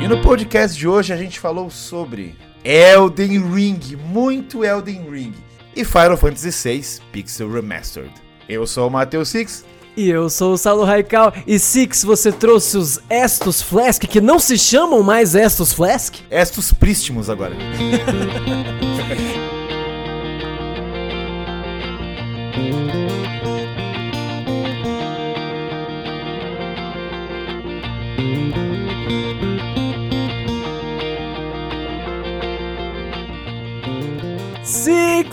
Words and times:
E 0.00 0.06
no 0.06 0.20
podcast 0.22 0.78
de 0.78 0.86
hoje 0.86 1.12
a 1.12 1.16
gente 1.16 1.40
falou 1.40 1.68
sobre 1.70 2.36
Elden 2.64 3.52
Ring, 3.52 3.80
muito 3.96 4.64
Elden 4.64 5.10
Ring, 5.10 5.34
e 5.74 5.84
Final 5.84 6.16
Fantasy 6.16 6.50
VI 6.50 6.84
Pixel 7.10 7.50
Remastered. 7.50 8.12
Eu 8.48 8.66
sou 8.66 8.86
o 8.88 8.90
Matheus 8.90 9.28
Six. 9.28 9.64
E 9.96 10.08
eu 10.08 10.30
sou 10.30 10.52
o 10.52 10.58
Saulo 10.58 10.84
Raical. 10.84 11.32
E 11.44 11.58
Six, 11.58 12.04
você 12.04 12.30
trouxe 12.30 12.78
os 12.78 13.00
Estus 13.10 13.60
Flask, 13.60 14.04
que 14.04 14.20
não 14.20 14.38
se 14.38 14.56
chamam 14.56 15.02
mais 15.02 15.34
Estus 15.34 15.72
Flask? 15.72 16.14
Estus 16.30 16.72
Prístimos 16.72 17.28
agora. 17.28 17.56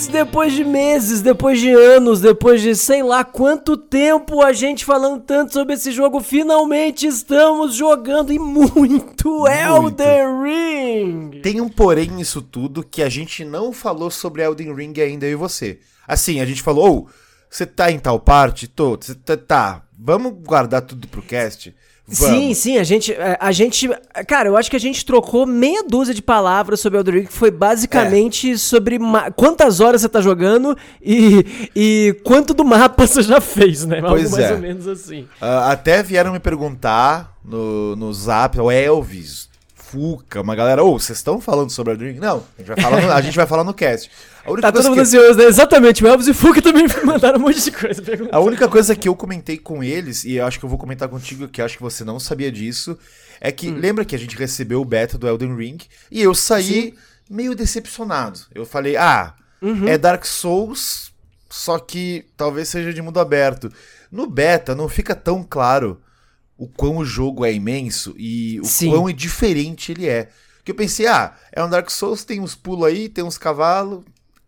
Depois 0.08 0.54
de 0.54 0.64
meses, 0.64 1.22
depois 1.22 1.60
de 1.60 1.70
anos, 1.70 2.22
depois 2.22 2.62
de 2.62 2.76
sei 2.76 3.04
lá 3.04 3.24
quanto 3.24 3.76
tempo 3.76 4.42
a 4.42 4.54
gente 4.54 4.86
falando 4.86 5.22
tanto 5.22 5.54
sobre 5.54 5.74
esse 5.74 5.92
jogo, 5.92 6.22
finalmente 6.22 7.06
estamos 7.06 7.76
jogando 7.76 8.32
e 8.32 8.40
muito, 8.40 9.46
Elden 9.48 10.44
Ring! 10.44 11.42
Tem 11.42 11.60
um 11.62 11.70
porém 11.70 12.10
nisso 12.10 12.42
tudo 12.42 12.84
que 12.84 13.04
a 13.04 13.10
gente 13.10 13.44
não 13.44 13.72
falou 13.72 14.10
sobre 14.10 14.44
Elden 14.44 14.74
Ring 14.74 14.94
ainda, 15.02 15.26
eu 15.26 15.32
e 15.32 15.36
você. 15.36 15.80
Assim, 16.08 16.40
a 16.40 16.46
gente 16.46 16.62
falou, 16.62 17.08
oh, 17.08 17.26
você 17.50 17.66
tá 17.66 17.92
em 17.92 18.00
tal 18.00 18.20
parte? 18.20 18.68
Tô. 18.68 18.98
Você 18.98 19.16
tá, 19.16 19.38
tá, 19.38 19.84
vamos 19.98 20.34
guardar 20.44 20.82
tudo 20.82 21.08
pro 21.08 21.22
cast? 21.22 21.74
Vamos. 22.08 22.38
Sim, 22.38 22.54
sim, 22.54 22.78
a 22.78 22.84
gente, 22.84 23.12
é, 23.14 23.36
a 23.40 23.52
gente, 23.52 23.90
cara, 24.28 24.48
eu 24.48 24.56
acho 24.56 24.70
que 24.70 24.76
a 24.76 24.80
gente 24.80 25.04
trocou 25.04 25.44
meia 25.48 25.84
dúzia 25.84 26.14
de 26.14 26.22
palavras 26.22 26.80
sobre 26.80 27.00
Elden 27.00 27.16
Ring, 27.16 27.26
que 27.26 27.34
foi 27.34 27.50
basicamente 27.50 28.52
é. 28.52 28.58
sobre 28.58 29.00
quantas 29.36 29.80
horas 29.80 30.02
você 30.02 30.10
tá 30.10 30.22
jogando 30.22 30.78
e, 31.02 31.70
e 31.76 32.16
quanto 32.24 32.54
do 32.54 32.64
mapa 32.64 33.08
você 33.08 33.24
já 33.24 33.42
fez, 33.42 33.86
né? 33.86 34.02
Pois 34.02 34.26
Algo 34.26 34.36
mais 34.36 34.52
é. 34.52 34.54
ou 34.54 34.60
menos 34.60 34.88
assim. 34.88 35.22
Uh, 35.42 35.66
até 35.68 36.04
vieram 36.04 36.32
me 36.32 36.40
perguntar 36.40 37.36
no, 37.44 37.96
no 37.96 38.14
zap, 38.14 38.60
o 38.60 38.70
Elvis, 38.70 39.50
Fuca, 39.74 40.42
uma 40.42 40.56
galera, 40.56 40.84
ô, 40.84 40.94
oh, 40.94 41.00
vocês 41.00 41.18
estão 41.18 41.42
falando 41.42 41.72
sobre 41.72 41.94
Elden 41.94 42.12
Ring? 42.14 42.20
Não, 42.20 42.44
a 42.56 42.62
gente 42.62 42.68
vai 42.68 42.82
falar 42.82 43.02
no, 43.02 43.12
a 43.12 43.22
gente 43.22 43.36
vai 43.36 43.48
falar 43.48 43.64
no 43.64 43.74
cast. 43.74 44.12
Tá 44.62 44.72
todo 44.72 44.84
mundo 44.84 44.96
que... 44.96 45.02
ansioso, 45.02 45.40
né? 45.40 45.46
Exatamente. 45.46 46.04
O 46.04 46.08
Elvis 46.08 46.28
e 46.28 46.32
o 46.32 46.36
Fuca 46.36 46.62
também 46.62 46.84
me 46.88 47.04
mandaram 47.04 47.40
um 47.40 47.42
monte 47.42 47.62
de 47.62 47.72
coisa. 47.72 48.02
A 48.32 48.40
única 48.40 48.68
coisa 48.68 48.96
que 48.96 49.08
eu 49.08 49.16
comentei 49.16 49.58
com 49.58 49.84
eles, 49.84 50.24
e 50.24 50.40
acho 50.40 50.60
que 50.60 50.66
eu 50.66 50.70
vou 50.70 50.78
comentar 50.78 51.10
contigo, 51.10 51.48
que 51.48 51.62
acho 51.62 51.78
que 51.78 51.84
você 51.84 52.04
não 52.04 52.20
sabia 52.20 52.52
disso, 52.52 52.98
é 53.42 53.52
que 53.52 53.70
hum. 53.70 53.78
lembra 53.78 54.06
que 54.06 54.16
a 54.16 54.20
gente 54.20 54.38
recebeu 54.38 54.82
o 54.82 54.86
beta 54.86 55.18
do 55.18 55.28
Elden 55.28 55.56
Ring 55.56 55.78
e 56.12 56.22
eu 56.22 56.34
saí 56.34 56.92
Sim. 56.92 56.94
meio 57.30 57.56
decepcionado. 57.56 58.40
Eu 58.54 58.66
falei, 58.66 58.96
ah, 58.96 59.34
uhum. 59.62 59.88
é 59.88 59.98
Dark 59.98 60.26
Souls, 60.26 61.12
só 61.50 61.80
que 61.80 62.26
talvez 62.38 62.70
seja 62.70 62.94
de 62.94 63.02
mundo 63.02 63.20
aberto. 63.20 63.72
No 64.12 64.28
beta 64.28 64.76
não 64.76 64.88
fica 64.88 65.16
tão 65.16 65.44
claro 65.44 66.02
o 66.58 66.68
quão 66.68 66.98
o 66.98 67.06
jogo 67.06 67.46
é 67.46 67.54
imenso 67.54 68.16
e 68.18 68.60
o 68.62 68.66
Sim. 68.66 68.92
quão 68.92 69.12
diferente 69.12 69.92
ele 69.92 70.08
é. 70.08 70.30
Que 70.64 70.72
eu 70.72 70.76
pensei, 70.76 71.06
ah, 71.06 71.36
é 71.52 71.64
um 71.64 71.70
Dark 71.70 71.90
Souls, 71.90 72.24
tem 72.24 72.40
uns 72.40 72.56
pulos 72.56 72.88
aí, 72.88 73.08
tem 73.08 73.24
uns 73.24 73.38
cavalos, 73.38 74.04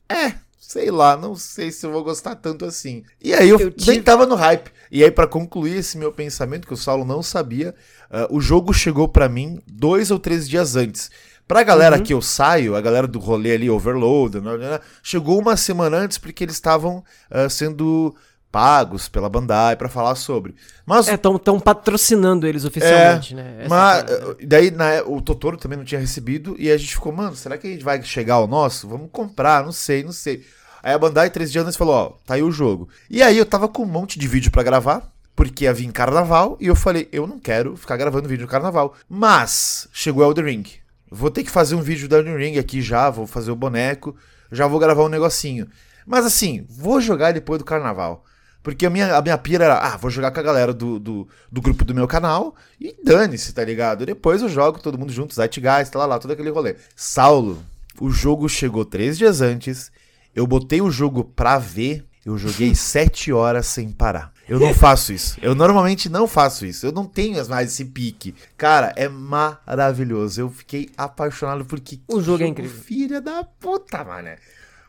é, 0.09 0.33
sei 0.59 0.91
lá, 0.91 1.16
não 1.16 1.36
sei 1.36 1.72
se 1.72 1.86
eu 1.86 1.91
vou 1.91 2.03
gostar 2.03 2.36
tanto 2.36 2.66
assim. 2.66 3.03
E 3.22 3.33
aí 3.33 3.50
eu, 3.50 3.59
eu 3.59 3.72
tive... 3.72 3.91
nem 3.91 4.02
tava 4.02 4.25
no 4.25 4.36
hype. 4.36 4.72
E 4.91 5.03
aí, 5.03 5.11
para 5.11 5.27
concluir 5.27 5.77
esse 5.77 5.97
meu 5.97 6.11
pensamento, 6.11 6.67
que 6.67 6.73
o 6.73 6.77
Saulo 6.77 7.05
não 7.05 7.22
sabia, 7.22 7.75
uh, 8.09 8.36
o 8.36 8.39
jogo 8.39 8.73
chegou 8.73 9.08
para 9.08 9.27
mim 9.27 9.61
dois 9.67 10.11
ou 10.11 10.19
três 10.19 10.47
dias 10.47 10.75
antes. 10.75 11.11
Pra 11.47 11.64
galera 11.64 11.97
uhum. 11.97 12.03
que 12.03 12.14
eu 12.14 12.22
saio, 12.22 12.75
a 12.75 12.81
galera 12.81 13.08
do 13.08 13.19
rolê 13.19 13.53
ali, 13.53 13.69
Overload, 13.69 14.41
né, 14.41 14.58
né, 14.58 14.69
né 14.72 14.80
chegou 15.02 15.39
uma 15.39 15.55
semana 15.55 15.97
antes 15.97 16.17
porque 16.17 16.43
eles 16.43 16.55
estavam 16.55 16.98
uh, 17.31 17.49
sendo 17.49 18.14
pagos 18.52 19.08
pela 19.09 19.30
Bandai 19.30 19.75
para 19.75 19.89
falar 19.89 20.15
sobre. 20.15 20.55
Mas 20.85 21.08
é, 21.08 21.13
estão 21.13 21.59
patrocinando 21.59 22.47
eles 22.47 22.65
oficialmente, 22.65 23.33
é, 23.33 23.37
né? 23.37 23.55
Essa 23.59 23.69
mas 23.69 24.03
é 24.09 24.45
daí 24.45 24.71
na, 24.71 25.03
o 25.05 25.21
Totoro 25.21 25.58
também 25.58 25.77
não 25.77 25.85
tinha 25.85 25.99
recebido 25.99 26.55
e 26.57 26.71
a 26.71 26.77
gente 26.77 26.93
ficou, 26.93 27.11
mano, 27.11 27.36
será 27.36 27.57
que 27.57 27.67
a 27.67 27.69
gente 27.69 27.83
vai 27.83 28.02
chegar 28.02 28.36
ao 28.36 28.47
nosso? 28.47 28.87
Vamos 28.87 29.09
comprar, 29.11 29.63
não 29.63 29.71
sei, 29.71 30.03
não 30.03 30.11
sei. 30.11 30.45
Aí 30.81 30.93
a 30.93 30.97
Bandai 30.99 31.30
três 31.30 31.52
dias 31.52 31.65
antes 31.65 31.77
falou, 31.77 31.93
ó, 31.93 32.13
tá 32.25 32.36
aí 32.36 32.43
o 32.43 32.52
jogo. 32.52 32.87
E 33.09 33.21
aí 33.21 33.37
eu 33.37 33.45
tava 33.45 33.67
com 33.67 33.83
um 33.83 33.87
monte 33.87 34.17
de 34.17 34.27
vídeo 34.27 34.52
para 34.52 34.63
gravar. 34.63 35.11
Porque 35.36 35.65
ia 35.65 35.73
vir 35.73 35.91
carnaval 35.91 36.57
e 36.59 36.65
eu 36.65 36.75
falei, 36.75 37.07
eu 37.11 37.27
não 37.27 37.37
quero 37.37 37.77
ficar 37.77 37.95
gravando 37.95 38.27
vídeo 38.27 38.41
no 38.41 38.52
carnaval. 38.52 38.95
Mas 39.07 39.87
chegou 39.93 40.23
Elden 40.23 40.45
Ring. 40.45 40.63
Vou 41.11 41.30
ter 41.30 41.43
que 41.43 41.52
fazer 41.52 41.75
um 41.75 41.81
vídeo 41.81 42.09
do 42.09 42.15
Elden 42.15 42.36
Ring 42.36 42.57
aqui 42.57 42.81
já, 42.81 43.07
vou 43.11 43.27
fazer 43.27 43.52
o 43.52 43.55
boneco, 43.55 44.15
já 44.52 44.65
vou 44.65 44.80
gravar 44.80 45.03
um 45.03 45.09
negocinho. 45.09 45.67
Mas 46.07 46.25
assim, 46.25 46.65
vou 46.67 46.99
jogar 46.99 47.33
depois 47.33 47.59
do 47.59 47.65
carnaval. 47.65 48.25
Porque 48.67 48.86
a 48.86 48.89
minha, 48.89 49.16
a 49.16 49.22
minha 49.22 49.38
pira 49.38 49.64
era, 49.64 49.78
ah, 49.78 49.95
vou 49.95 50.11
jogar 50.11 50.30
com 50.30 50.42
a 50.42 50.44
galera 50.44 50.73
do, 50.73 51.00
do, 51.00 51.26
do 51.50 51.61
grupo 51.61 51.86
do 51.86 51.95
meu 51.95 52.05
canal 52.05 52.54
e 52.78 52.94
dane-se, 53.02 53.54
tá 53.54 53.64
ligado? 53.64 54.05
Depois 54.05 54.42
eu 54.42 54.50
jogo 54.50 54.78
todo 54.78 54.98
mundo 54.98 55.10
junto, 55.10 55.33
Zeitgeist, 55.33 55.89
tá 55.89 56.00
lá, 56.00 56.05
lá, 56.05 56.20
todo 56.20 56.32
aquele 56.32 56.50
rolê. 56.50 56.76
Saulo, 56.94 57.64
o 57.98 58.10
jogo 58.10 58.50
chegou 58.50 58.83
três 58.83 59.17
dias 59.17 59.39
antes, 59.39 59.89
eu 60.36 60.45
botei 60.45 60.82
o 60.82 60.92
jogo 60.92 61.23
pra 61.23 61.58
ver, 61.58 62.04
eu 62.26 62.38
joguei 62.38 62.76
sete 62.76 63.32
horas 63.32 63.67
sem 63.67 63.89
parar. 63.89 64.33
Eu 64.50 64.60
não 64.60 64.73
faço 64.73 65.14
isso. 65.14 65.38
Eu 65.42 65.55
normalmente 65.55 66.10
não 66.10 66.28
faço 66.28 66.66
isso. 66.66 66.86
Eu 66.86 66.92
não 66.92 67.05
tenho 67.05 67.36
mais 67.48 67.72
esse 67.72 67.86
pique. 67.86 68.36
Cara, 68.58 68.94
é 68.98 69.08
maravilhoso. 69.08 70.42
Eu 70.42 70.49
fiquei 70.49 70.89
apaixonado 70.98 71.64
porque. 71.64 71.99
O 72.08 72.22
jogo 72.22 72.44
é 72.44 72.48
incrível. 72.48 72.82
Filha 72.82 73.22
da 73.22 73.45
puta, 73.45 74.04
mano. 74.04 74.30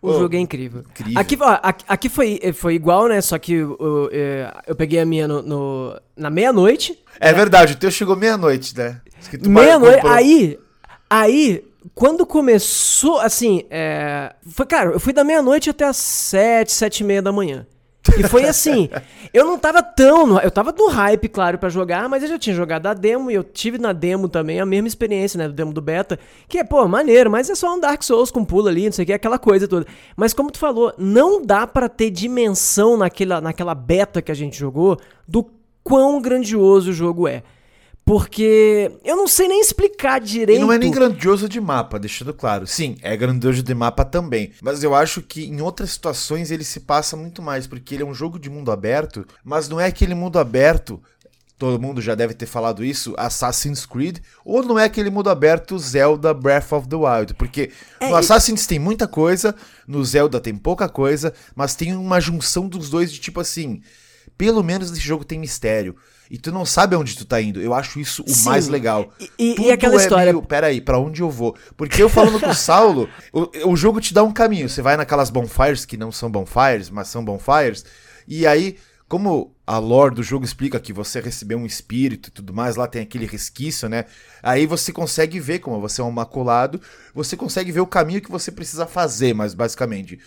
O 0.01 0.11
oh, 0.11 0.19
jogo 0.19 0.37
é 0.37 0.39
incrível. 0.39 0.85
incrível. 0.91 1.21
Aqui, 1.21 1.37
ó, 1.41 1.59
aqui, 1.89 2.09
foi, 2.09 2.41
foi 2.55 2.75
igual, 2.75 3.09
né? 3.09 3.21
Só 3.21 3.37
que 3.37 3.55
eu, 3.55 3.77
eu, 3.81 4.11
é, 4.13 4.53
eu 4.67 4.77
peguei 4.77 5.01
a 5.01 5.05
minha 5.05 5.27
no, 5.27 5.43
no 5.43 6.01
na 6.17 6.31
meia-noite. 6.31 6.99
É 7.19 7.33
né? 7.33 7.33
verdade, 7.33 7.75
o 7.75 7.77
teu 7.77 7.91
chegou 7.91 8.15
meia-noite, 8.15 8.77
né? 8.77 9.01
Meia-noite. 9.43 10.07
Aí, 10.07 10.59
aí, 11.11 11.65
quando 11.95 12.25
começou, 12.25 13.19
assim, 13.19 13.65
é, 13.71 14.35
foi, 14.49 14.67
cara, 14.67 14.91
eu 14.91 15.01
fui 15.01 15.13
da 15.13 15.25
meia-noite 15.25 15.69
até 15.71 15.85
as 15.85 15.97
sete, 15.97 16.73
sete 16.73 17.01
e 17.01 17.05
meia 17.05 17.21
da 17.21 17.33
manhã. 17.33 17.67
E 18.17 18.23
foi 18.23 18.45
assim, 18.45 18.89
eu 19.35 19.45
não 19.45 19.59
tava 19.59 19.83
tão. 19.83 20.27
No, 20.27 20.39
eu 20.39 20.51
tava 20.51 20.73
no 20.73 20.89
hype, 20.89 21.29
claro, 21.29 21.59
para 21.59 21.69
jogar, 21.69 22.09
mas 22.09 22.23
eu 22.23 22.29
já 22.29 22.39
tinha 22.39 22.55
jogado 22.55 22.87
a 22.87 22.95
demo 22.95 23.31
e 23.31 23.35
eu 23.35 23.45
tive 23.45 23.77
na 23.79 23.93
demo 23.93 24.29
também 24.29 24.61
a 24.61 24.67
mesma 24.67 24.89
experiência, 24.89 25.37
né? 25.37 25.47
Do 25.47 25.55
demo 25.55 25.73
do 25.73 25.83
beta. 25.83 26.19
Que 26.49 26.59
é, 26.59 26.65
pô, 26.65 26.87
maneiro, 26.89 27.31
mas 27.31 27.51
é 27.51 27.55
só 27.55 27.75
um 27.75 27.81
Dark 27.81 28.03
Souls 28.03 28.31
com 28.31 28.45
pulo 28.45 28.69
ali, 28.69 28.87
não 28.87 28.93
sei 28.93 29.03
o 29.03 29.07
que, 29.07 29.13
aquela 29.13 29.39
coisa 29.39 29.69
toda. 29.69 29.87
Mas 30.17 30.33
como 30.33 30.51
tu 30.51 30.59
falou, 30.59 30.93
não 30.97 31.45
dá 31.45 31.67
para 31.67 31.89
ter 31.89 32.11
dimensão 32.11 32.97
naquela, 32.97 33.41
naquela 33.41 33.75
beta 33.75 34.23
que 34.23 34.33
a 34.33 34.35
gente 34.35 34.59
jogou 34.59 34.99
do 35.27 35.47
quão 35.85 36.21
grandioso 36.21 36.91
o 36.91 36.95
jogo 36.95 37.29
é. 37.29 37.43
Porque 38.09 38.91
eu 39.05 39.17
não 39.17 39.29
sei 39.29 39.49
nem 39.49 39.61
explicar 39.61 40.19
direito. 40.19 40.59
E 40.59 40.63
não 40.63 40.73
é 40.73 40.79
nem 40.79 40.91
grandioso 40.91 41.47
de 41.47 41.61
mapa, 41.61 41.99
deixando 41.99 42.33
claro. 42.33 42.67
Sim, 42.67 42.97
é 43.03 43.15
grandioso 43.15 43.63
de 43.63 43.75
mapa 43.75 44.03
também. 44.03 44.53
Mas 44.63 44.83
eu 44.83 44.95
acho 44.95 45.21
que 45.21 45.45
em 45.45 45.61
outras 45.61 45.91
situações 45.91 46.51
ele 46.51 46.65
se 46.65 46.81
passa 46.81 47.19
muito 47.19 47.43
mais, 47.43 47.67
porque 47.67 47.95
ele 47.95 48.03
é 48.03 48.07
um 48.07 48.15
jogo 48.15 48.39
de 48.39 48.49
mundo 48.49 48.73
aberto, 48.73 49.27
mas 49.45 49.69
não 49.69 49.79
é 49.79 49.85
aquele 49.85 50.15
mundo 50.15 50.39
aberto. 50.39 51.03
Todo 51.59 51.79
mundo 51.79 52.01
já 52.01 52.15
deve 52.15 52.33
ter 52.33 52.47
falado 52.47 52.83
isso, 52.83 53.13
Assassin's 53.19 53.85
Creed, 53.85 54.21
ou 54.43 54.63
não 54.63 54.79
é 54.79 54.85
aquele 54.85 55.11
mundo 55.11 55.29
aberto 55.29 55.79
Zelda 55.79 56.33
Breath 56.33 56.73
of 56.73 56.89
the 56.89 56.97
Wild, 56.97 57.35
porque 57.35 57.73
é, 58.01 58.09
no 58.09 58.17
Assassin's 58.17 58.67
tem 58.67 58.79
muita 58.79 59.07
coisa, 59.07 59.55
no 59.87 60.03
Zelda 60.03 60.41
tem 60.41 60.57
pouca 60.57 60.89
coisa, 60.89 61.35
mas 61.55 61.75
tem 61.75 61.95
uma 61.95 62.21
junção 62.23 62.69
dos 62.69 62.89
dois 62.89 63.13
de 63.13 63.21
tipo 63.21 63.39
assim, 63.39 63.83
pelo 64.39 64.63
menos 64.63 64.91
esse 64.91 65.01
jogo 65.01 65.27
tem 65.27 65.39
mistério 65.39 65.95
e 66.31 66.39
tu 66.39 66.53
não 66.53 66.65
sabe 66.65 66.95
aonde 66.95 67.17
tu 67.17 67.25
tá 67.25 67.41
indo. 67.41 67.61
Eu 67.61 67.73
acho 67.73 67.99
isso 67.99 68.23
o 68.27 68.31
Sim. 68.31 68.45
mais 68.45 68.69
legal. 68.69 69.13
E, 69.39 69.55
e, 69.61 69.73
aquela 69.73 69.95
é 69.95 69.97
história. 69.99 70.33
Meio, 70.33 70.45
peraí, 70.45 70.81
pra 70.81 70.99
onde 70.99 71.23
eu 71.23 71.31
vou? 71.31 71.57
Porque 71.77 72.03
eu 72.03 72.09
falando 72.09 72.39
com 72.41 72.51
o 72.51 72.55
Saulo, 72.55 73.09
o, 73.33 73.71
o 73.73 73.77
jogo 73.77 74.01
te 74.01 74.13
dá 74.13 74.23
um 74.23 74.33
caminho. 74.33 74.69
Você 74.69 74.83
vai 74.83 74.97
naquelas 74.97 75.31
bonfires 75.31 75.85
que 75.85 75.97
não 75.97 76.13
são 76.13 76.31
bonfires, 76.31 76.91
mas 76.91 77.09
são 77.09 77.25
bonfires. 77.25 77.85
E 78.27 78.47
aí, 78.47 78.77
como 79.09 79.55
a 79.67 79.79
lore 79.79 80.15
do 80.15 80.23
jogo 80.23 80.45
explica 80.45 80.79
que 80.79 80.93
você 80.93 81.21
recebeu 81.21 81.59
um 81.59 81.67
espírito 81.67 82.29
e 82.29 82.33
tudo 82.33 82.53
mais, 82.53 82.77
lá 82.77 82.87
tem 82.87 83.03
aquele 83.03 83.25
resquício, 83.27 83.89
né? 83.89 84.05
Aí 84.43 84.67
você 84.67 84.93
consegue 84.93 85.41
ver, 85.41 85.61
como 85.61 85.81
você 85.81 86.01
é 86.01 86.05
um 86.05 86.11
maculado, 86.11 86.81
você 87.15 87.37
consegue 87.37 87.73
ver 87.73 87.81
o 87.81 87.87
caminho 87.87 88.21
que 88.21 88.31
você 88.31 88.53
precisa 88.53 88.87
fazer, 88.87 89.35
mas 89.35 89.55
basicamente. 89.55 90.19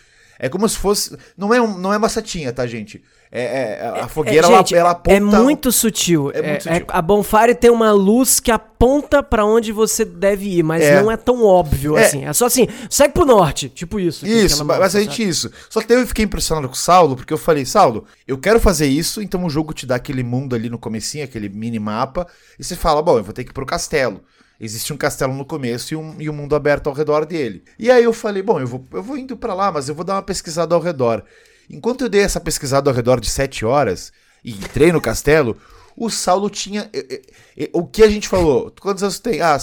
É 0.44 0.50
como 0.50 0.68
se 0.68 0.76
fosse. 0.76 1.16
Não 1.38 1.54
é, 1.54 1.62
um, 1.62 1.78
não 1.78 1.94
é 1.94 1.98
uma 1.98 2.10
setinha, 2.10 2.52
tá, 2.52 2.66
gente? 2.66 3.00
É, 3.32 3.44
é, 3.44 4.02
a 4.02 4.06
é, 4.06 4.08
fogueira, 4.08 4.48
é, 4.48 4.58
gente, 4.58 4.74
ela, 4.74 4.82
ela 4.82 4.92
aponta... 4.92 5.16
É 5.16 5.20
muito 5.20 5.72
sutil. 5.72 6.32
É 6.34 6.42
muito 6.42 6.68
é, 6.68 6.74
sutil. 6.74 6.88
a 6.90 7.00
bonfire 7.00 7.54
tem 7.54 7.70
uma 7.70 7.92
luz 7.92 8.40
que 8.40 8.50
aponta 8.50 9.22
para 9.22 9.46
onde 9.46 9.72
você 9.72 10.04
deve 10.04 10.58
ir, 10.58 10.64
mas 10.64 10.84
não 11.00 11.12
é 11.12 11.16
tão 11.16 11.46
óbvio 11.46 11.96
assim. 11.96 12.26
É 12.26 12.34
só 12.34 12.48
assim, 12.48 12.68
segue 12.90 13.14
pro 13.14 13.24
norte, 13.24 13.70
tipo 13.70 14.00
isso. 14.00 14.26
Isso, 14.26 14.66
basicamente 14.66 15.22
isso. 15.22 15.52
Só 15.70 15.80
que 15.80 15.94
eu 15.94 16.08
fiquei 16.08 16.26
impressionado 16.26 16.68
com 16.68 16.74
o 16.74 16.78
Saulo, 16.78 17.16
porque 17.16 17.32
eu 17.32 17.38
falei, 17.38 17.64
Saulo, 17.64 18.06
eu 18.28 18.40
quero 18.40 18.60
fazer 18.60 18.88
isso, 18.88 19.22
então 19.22 19.46
o 19.46 19.50
jogo 19.50 19.74
te 19.76 19.86
dá 19.86 19.96
aquele 19.96 20.24
mundo 20.24 20.56
ali 20.56 20.72
no 20.72 20.80
comecinho, 20.80 21.24
aquele 21.24 21.50
mini 21.50 21.78
mapa, 21.78 22.26
e 22.58 22.64
você 22.64 22.76
fala, 22.76 23.00
bom, 23.04 23.20
eu 23.20 23.24
vou 23.24 23.32
ter 23.32 23.44
que 23.44 23.52
ir 23.52 23.54
pro 23.54 23.64
castelo. 23.64 24.22
Existe 24.64 24.94
um 24.94 24.98
castelo 24.98 25.34
no 25.34 25.44
começo 25.44 25.96
e 25.96 25.98
um, 25.98 26.16
e 26.22 26.30
um 26.30 26.34
mundo 26.34 26.56
aberto 26.56 26.86
ao 26.86 26.94
redor 26.94 27.26
dele. 27.26 27.64
E 27.80 27.90
aí 27.90 28.04
eu 28.04 28.14
falei, 28.14 28.44
bom, 28.44 28.60
eu 28.60 28.68
vou, 28.68 28.86
eu 28.94 29.02
vou 29.02 29.18
indo 29.18 29.36
para 29.36 29.56
lá, 29.56 29.72
mas 29.72 29.90
eu 29.90 29.96
vou 29.96 30.06
dar 30.06 30.14
uma 30.14 30.22
pesquisada 30.22 30.76
ao 30.76 30.80
redor. 30.80 31.24
Enquanto 31.68 32.02
eu 32.02 32.10
dei 32.10 32.22
essa 32.22 32.40
pesquisada 32.40 32.88
ao 32.88 32.96
redor 32.96 33.20
de 33.20 33.28
sete 33.28 33.66
horas 33.66 34.14
e 34.44 34.52
entrei 34.52 34.92
no 34.92 35.02
castelo, 35.02 35.58
o 35.98 36.12
Saulo 36.12 36.48
tinha. 36.48 36.92
O 37.74 37.88
que 37.88 38.04
a 38.04 38.10
gente 38.10 38.28
falou? 38.28 38.72
Quantos 38.80 39.02
anos 39.02 39.18
tem? 39.18 39.42
Ah, 39.42 39.58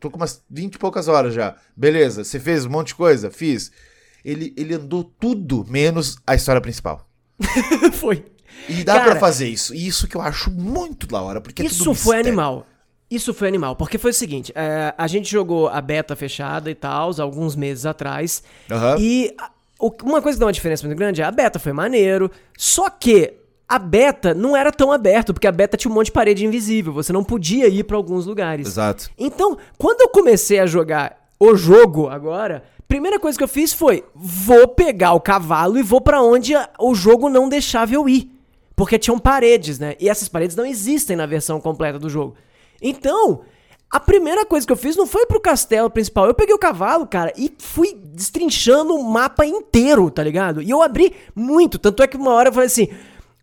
tô 0.00 0.10
com 0.10 0.16
umas 0.16 0.42
20 0.50 0.74
e 0.74 0.78
poucas 0.78 1.06
horas 1.06 1.32
já. 1.32 1.54
Beleza, 1.76 2.24
você 2.24 2.40
fez 2.40 2.66
um 2.66 2.70
monte 2.70 2.88
de 2.88 2.96
coisa? 2.96 3.30
Fiz. 3.30 3.70
Ele, 4.24 4.52
ele 4.56 4.74
andou 4.74 5.04
tudo 5.04 5.64
menos 5.68 6.16
a 6.26 6.34
história 6.34 6.60
principal. 6.60 7.08
Foi. 7.94 8.24
E 8.68 8.82
dá 8.82 9.00
para 9.00 9.16
fazer 9.16 9.48
isso. 9.48 9.72
E 9.74 9.86
isso 9.86 10.08
que 10.08 10.16
eu 10.16 10.20
acho 10.20 10.50
muito 10.50 11.06
da 11.06 11.22
hora, 11.22 11.40
porque 11.40 11.62
é 11.62 11.66
Isso 11.66 11.94
foi 11.94 12.18
animal. 12.18 12.66
Isso 13.10 13.34
foi 13.34 13.48
animal, 13.48 13.74
porque 13.74 13.98
foi 13.98 14.12
o 14.12 14.14
seguinte: 14.14 14.52
é, 14.54 14.94
a 14.96 15.06
gente 15.06 15.28
jogou 15.30 15.68
a 15.68 15.80
beta 15.80 16.14
fechada 16.14 16.70
e 16.70 16.74
tal, 16.74 17.10
alguns 17.20 17.56
meses 17.56 17.84
atrás. 17.84 18.42
Uhum. 18.70 19.00
E 19.00 19.34
uma 20.02 20.22
coisa 20.22 20.36
que 20.36 20.40
dá 20.40 20.46
uma 20.46 20.52
diferença 20.52 20.86
muito 20.86 20.98
grande 20.98 21.20
é 21.20 21.24
a 21.24 21.30
beta 21.30 21.58
foi 21.58 21.72
maneiro, 21.72 22.30
só 22.56 22.88
que 22.88 23.34
a 23.68 23.78
beta 23.78 24.34
não 24.34 24.56
era 24.56 24.70
tão 24.70 24.92
aberta, 24.92 25.32
porque 25.32 25.46
a 25.46 25.52
beta 25.52 25.76
tinha 25.76 25.90
um 25.90 25.94
monte 25.94 26.06
de 26.06 26.12
parede 26.12 26.44
invisível, 26.44 26.92
você 26.92 27.12
não 27.12 27.24
podia 27.24 27.68
ir 27.68 27.84
para 27.84 27.96
alguns 27.96 28.26
lugares. 28.26 28.66
Exato. 28.66 29.10
Então, 29.16 29.56
quando 29.78 30.00
eu 30.02 30.08
comecei 30.08 30.58
a 30.58 30.66
jogar 30.66 31.16
o 31.38 31.56
jogo 31.56 32.08
agora, 32.08 32.62
primeira 32.86 33.18
coisa 33.18 33.38
que 33.38 33.44
eu 33.44 33.48
fiz 33.48 33.72
foi: 33.72 34.04
vou 34.14 34.68
pegar 34.68 35.14
o 35.14 35.20
cavalo 35.20 35.78
e 35.78 35.82
vou 35.82 36.00
para 36.00 36.22
onde 36.22 36.52
o 36.78 36.94
jogo 36.94 37.28
não 37.28 37.48
deixava 37.48 37.94
eu 37.94 38.08
ir. 38.08 38.30
Porque 38.76 38.98
tinham 38.98 39.18
paredes, 39.18 39.78
né? 39.78 39.94
E 40.00 40.08
essas 40.08 40.28
paredes 40.28 40.56
não 40.56 40.64
existem 40.64 41.16
na 41.16 41.26
versão 41.26 41.60
completa 41.60 41.98
do 41.98 42.08
jogo. 42.08 42.34
Então, 42.80 43.42
a 43.90 43.98
primeira 43.98 44.46
coisa 44.46 44.66
que 44.66 44.72
eu 44.72 44.76
fiz 44.76 44.96
não 44.96 45.06
foi 45.06 45.26
pro 45.26 45.40
castelo 45.40 45.90
principal. 45.90 46.26
Eu 46.26 46.34
peguei 46.34 46.54
o 46.54 46.58
cavalo, 46.58 47.06
cara, 47.06 47.32
e 47.36 47.52
fui 47.58 47.94
destrinchando 47.94 48.94
o 48.94 49.02
mapa 49.10 49.44
inteiro, 49.44 50.10
tá 50.10 50.22
ligado? 50.22 50.62
E 50.62 50.70
eu 50.70 50.80
abri 50.80 51.14
muito. 51.34 51.78
Tanto 51.78 52.02
é 52.02 52.06
que 52.06 52.16
uma 52.16 52.32
hora 52.32 52.50
eu 52.50 52.52
falei 52.52 52.68
assim: 52.68 52.88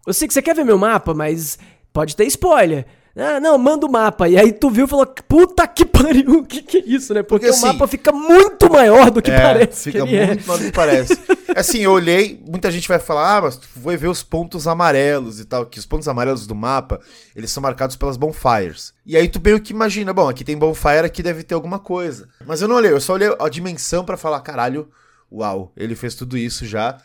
Eu 0.05 0.13
sei 0.13 0.27
que 0.27 0.33
você 0.33 0.41
quer 0.41 0.55
ver 0.55 0.63
meu 0.63 0.77
mapa, 0.77 1.13
mas 1.13 1.59
pode 1.91 2.15
ter 2.15 2.25
spoiler. 2.25 2.85
Ah, 3.17 3.39
não, 3.39 3.57
manda 3.57 3.85
o 3.85 3.91
mapa. 3.91 4.29
E 4.29 4.37
aí 4.37 4.51
tu 4.51 4.69
viu 4.69 4.85
e 4.85 4.87
falou, 4.87 5.07
puta 5.27 5.67
que 5.67 5.83
pariu, 5.83 6.39
o 6.39 6.45
que, 6.45 6.61
que 6.61 6.77
é 6.77 6.83
isso, 6.85 7.13
né? 7.15 7.23
Porque, 7.23 7.47
Porque 7.47 7.57
assim, 7.57 7.65
o 7.65 7.73
mapa 7.73 7.87
fica 7.87 8.11
muito 8.11 8.69
maior 8.71 9.09
do 9.09 9.23
que 9.23 9.31
é, 9.31 9.41
parece. 9.41 9.91
Fica 9.91 10.05
que 10.05 10.15
é. 10.15 10.27
muito 10.27 10.43
é. 10.43 10.47
maior 10.47 10.59
do 10.59 10.65
que 10.65 10.71
parece. 10.71 11.17
assim, 11.55 11.79
eu 11.79 11.91
olhei, 11.91 12.39
muita 12.47 12.69
gente 12.69 12.87
vai 12.87 12.99
falar, 12.99 13.37
ah, 13.37 13.41
mas 13.41 13.57
tu 13.57 13.67
foi 13.67 13.97
ver 13.97 14.07
os 14.07 14.21
pontos 14.21 14.67
amarelos 14.67 15.39
e 15.39 15.45
tal, 15.45 15.65
que 15.65 15.79
os 15.79 15.85
pontos 15.85 16.07
amarelos 16.07 16.45
do 16.45 16.53
mapa, 16.53 16.99
eles 17.35 17.49
são 17.49 17.61
marcados 17.63 17.95
pelas 17.95 18.17
bonfires. 18.17 18.93
E 19.03 19.17
aí 19.17 19.27
tu 19.27 19.41
meio 19.43 19.59
que 19.59 19.73
imagina, 19.73 20.13
bom, 20.13 20.29
aqui 20.29 20.43
tem 20.43 20.55
bonfire, 20.55 21.05
aqui 21.05 21.23
deve 21.23 21.41
ter 21.41 21.55
alguma 21.55 21.79
coisa. 21.79 22.29
Mas 22.45 22.61
eu 22.61 22.67
não 22.67 22.75
olhei, 22.75 22.91
eu 22.91 23.01
só 23.01 23.13
olhei 23.13 23.35
a 23.39 23.49
dimensão 23.49 24.05
para 24.05 24.15
falar, 24.15 24.41
caralho, 24.41 24.89
uau, 25.31 25.71
ele 25.75 25.95
fez 25.95 26.13
tudo 26.13 26.37
isso 26.37 26.67
já. 26.67 26.97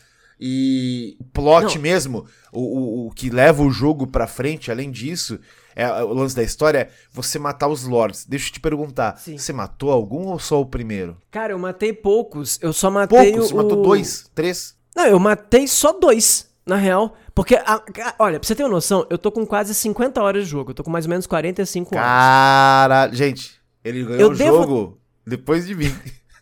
E 0.44 1.17
plot 1.33 1.77
não. 1.77 1.83
mesmo, 1.83 2.27
o, 2.50 2.61
o, 2.61 3.06
o 3.06 3.11
que 3.12 3.31
leva 3.31 3.62
o 3.62 3.71
jogo 3.71 4.09
pra 4.09 4.27
frente, 4.27 4.73
além 4.73 4.91
disso, 4.91 5.39
é, 5.77 5.87
o 6.03 6.12
lance 6.12 6.35
da 6.35 6.43
história 6.43 6.79
é 6.79 6.89
você 7.12 7.39
matar 7.39 7.69
os 7.69 7.85
lords. 7.85 8.27
Deixa 8.27 8.49
eu 8.49 8.55
te 8.55 8.59
perguntar, 8.59 9.17
Sim. 9.19 9.39
você 9.39 9.53
matou 9.53 9.93
algum 9.93 10.27
ou 10.27 10.41
só 10.41 10.61
o 10.61 10.67
primeiro? 10.67 11.17
Cara, 11.31 11.53
eu 11.53 11.59
matei 11.61 11.93
poucos. 11.93 12.59
Eu 12.61 12.73
só 12.73 12.91
matei 12.91 13.31
poucos? 13.31 13.44
O... 13.44 13.49
Você 13.50 13.55
matou 13.55 13.83
dois? 13.85 14.29
Três? 14.35 14.77
Não, 14.97 15.06
eu 15.06 15.21
matei 15.21 15.69
só 15.69 15.93
dois, 15.93 16.50
na 16.67 16.75
real. 16.75 17.17
Porque, 17.33 17.55
a, 17.55 17.75
a, 17.75 18.15
olha, 18.19 18.41
pra 18.41 18.47
você 18.49 18.56
ter 18.56 18.65
uma 18.65 18.71
noção, 18.71 19.06
eu 19.09 19.19
tô 19.19 19.31
com 19.31 19.47
quase 19.47 19.73
50 19.73 20.21
horas 20.21 20.43
de 20.43 20.50
jogo. 20.50 20.73
Eu 20.73 20.75
tô 20.75 20.83
com 20.83 20.91
mais 20.91 21.05
ou 21.05 21.11
menos 21.11 21.25
45 21.25 21.95
horas. 21.95 22.05
Cara, 22.05 23.09
gente, 23.12 23.61
ele 23.85 24.03
ganhou 24.03 24.21
eu 24.21 24.31
o 24.31 24.37
devo... 24.37 24.56
jogo 24.56 24.99
depois 25.25 25.69
de 25.69 25.77
mim. 25.77 25.95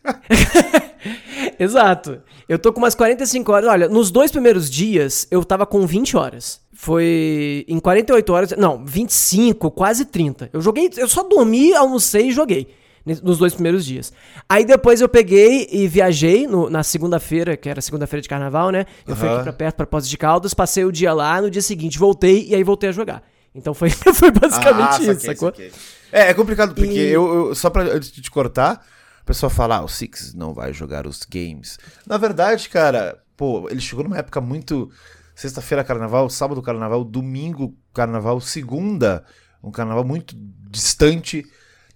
Exato. 1.60 2.22
Eu 2.48 2.58
tô 2.58 2.72
com 2.72 2.78
umas 2.78 2.94
45 2.94 3.52
horas. 3.52 3.68
Olha, 3.68 3.88
nos 3.88 4.10
dois 4.10 4.32
primeiros 4.32 4.70
dias 4.70 5.26
eu 5.30 5.44
tava 5.44 5.66
com 5.66 5.86
20 5.86 6.16
horas. 6.16 6.60
Foi 6.72 7.66
em 7.68 7.78
48 7.78 8.32
horas, 8.32 8.50
não, 8.56 8.82
25, 8.84 9.70
quase 9.70 10.06
30. 10.06 10.48
Eu 10.52 10.62
joguei, 10.62 10.90
eu 10.96 11.06
só 11.06 11.22
dormi, 11.22 11.74
almocei 11.74 12.28
e 12.28 12.32
joguei 12.32 12.68
nos 13.22 13.38
dois 13.38 13.52
primeiros 13.52 13.84
dias. 13.84 14.12
Aí 14.48 14.64
depois 14.64 15.00
eu 15.00 15.08
peguei 15.08 15.68
e 15.70 15.86
viajei 15.86 16.46
no, 16.46 16.70
na 16.70 16.82
segunda-feira, 16.82 17.56
que 17.56 17.68
era 17.68 17.80
segunda-feira 17.80 18.22
de 18.22 18.28
carnaval, 18.28 18.70
né? 18.70 18.86
Eu 19.06 19.12
uhum. 19.12 19.20
fui 19.20 19.28
aqui 19.28 19.42
pra 19.42 19.52
perto, 19.52 19.76
pra 19.76 19.86
Poços 19.86 20.08
de 20.08 20.16
Caldas, 20.16 20.54
passei 20.54 20.84
o 20.84 20.92
dia 20.92 21.12
lá, 21.12 21.40
no 21.42 21.50
dia 21.50 21.62
seguinte 21.62 21.98
voltei 21.98 22.46
e 22.48 22.54
aí 22.54 22.62
voltei 22.62 22.88
a 22.88 22.92
jogar. 22.92 23.22
Então 23.54 23.74
foi, 23.74 23.90
foi 24.14 24.30
basicamente 24.30 25.08
ah, 25.08 25.12
isso, 25.12 25.26
sacou? 25.26 25.48
Saquei. 25.48 25.72
É, 26.12 26.30
é 26.30 26.34
complicado, 26.34 26.74
porque 26.74 26.92
e... 26.92 27.10
eu, 27.10 27.48
eu, 27.48 27.54
só 27.54 27.70
pra 27.70 28.00
te 28.00 28.30
cortar, 28.30 28.84
pessoal 29.30 29.50
fala, 29.50 29.76
ah, 29.76 29.84
o 29.84 29.88
Six 29.88 30.34
não 30.34 30.52
vai 30.52 30.72
jogar 30.72 31.06
os 31.06 31.24
games. 31.24 31.78
Na 32.06 32.16
verdade, 32.16 32.68
cara, 32.68 33.22
pô, 33.36 33.68
ele 33.70 33.80
chegou 33.80 34.04
numa 34.04 34.18
época 34.18 34.40
muito 34.40 34.90
Sexta-feira, 35.40 35.82
carnaval, 35.82 36.28
sábado, 36.28 36.60
carnaval, 36.60 37.02
domingo, 37.02 37.74
carnaval, 37.94 38.42
segunda, 38.42 39.24
um 39.64 39.70
carnaval 39.70 40.04
muito 40.04 40.36
distante. 40.70 41.46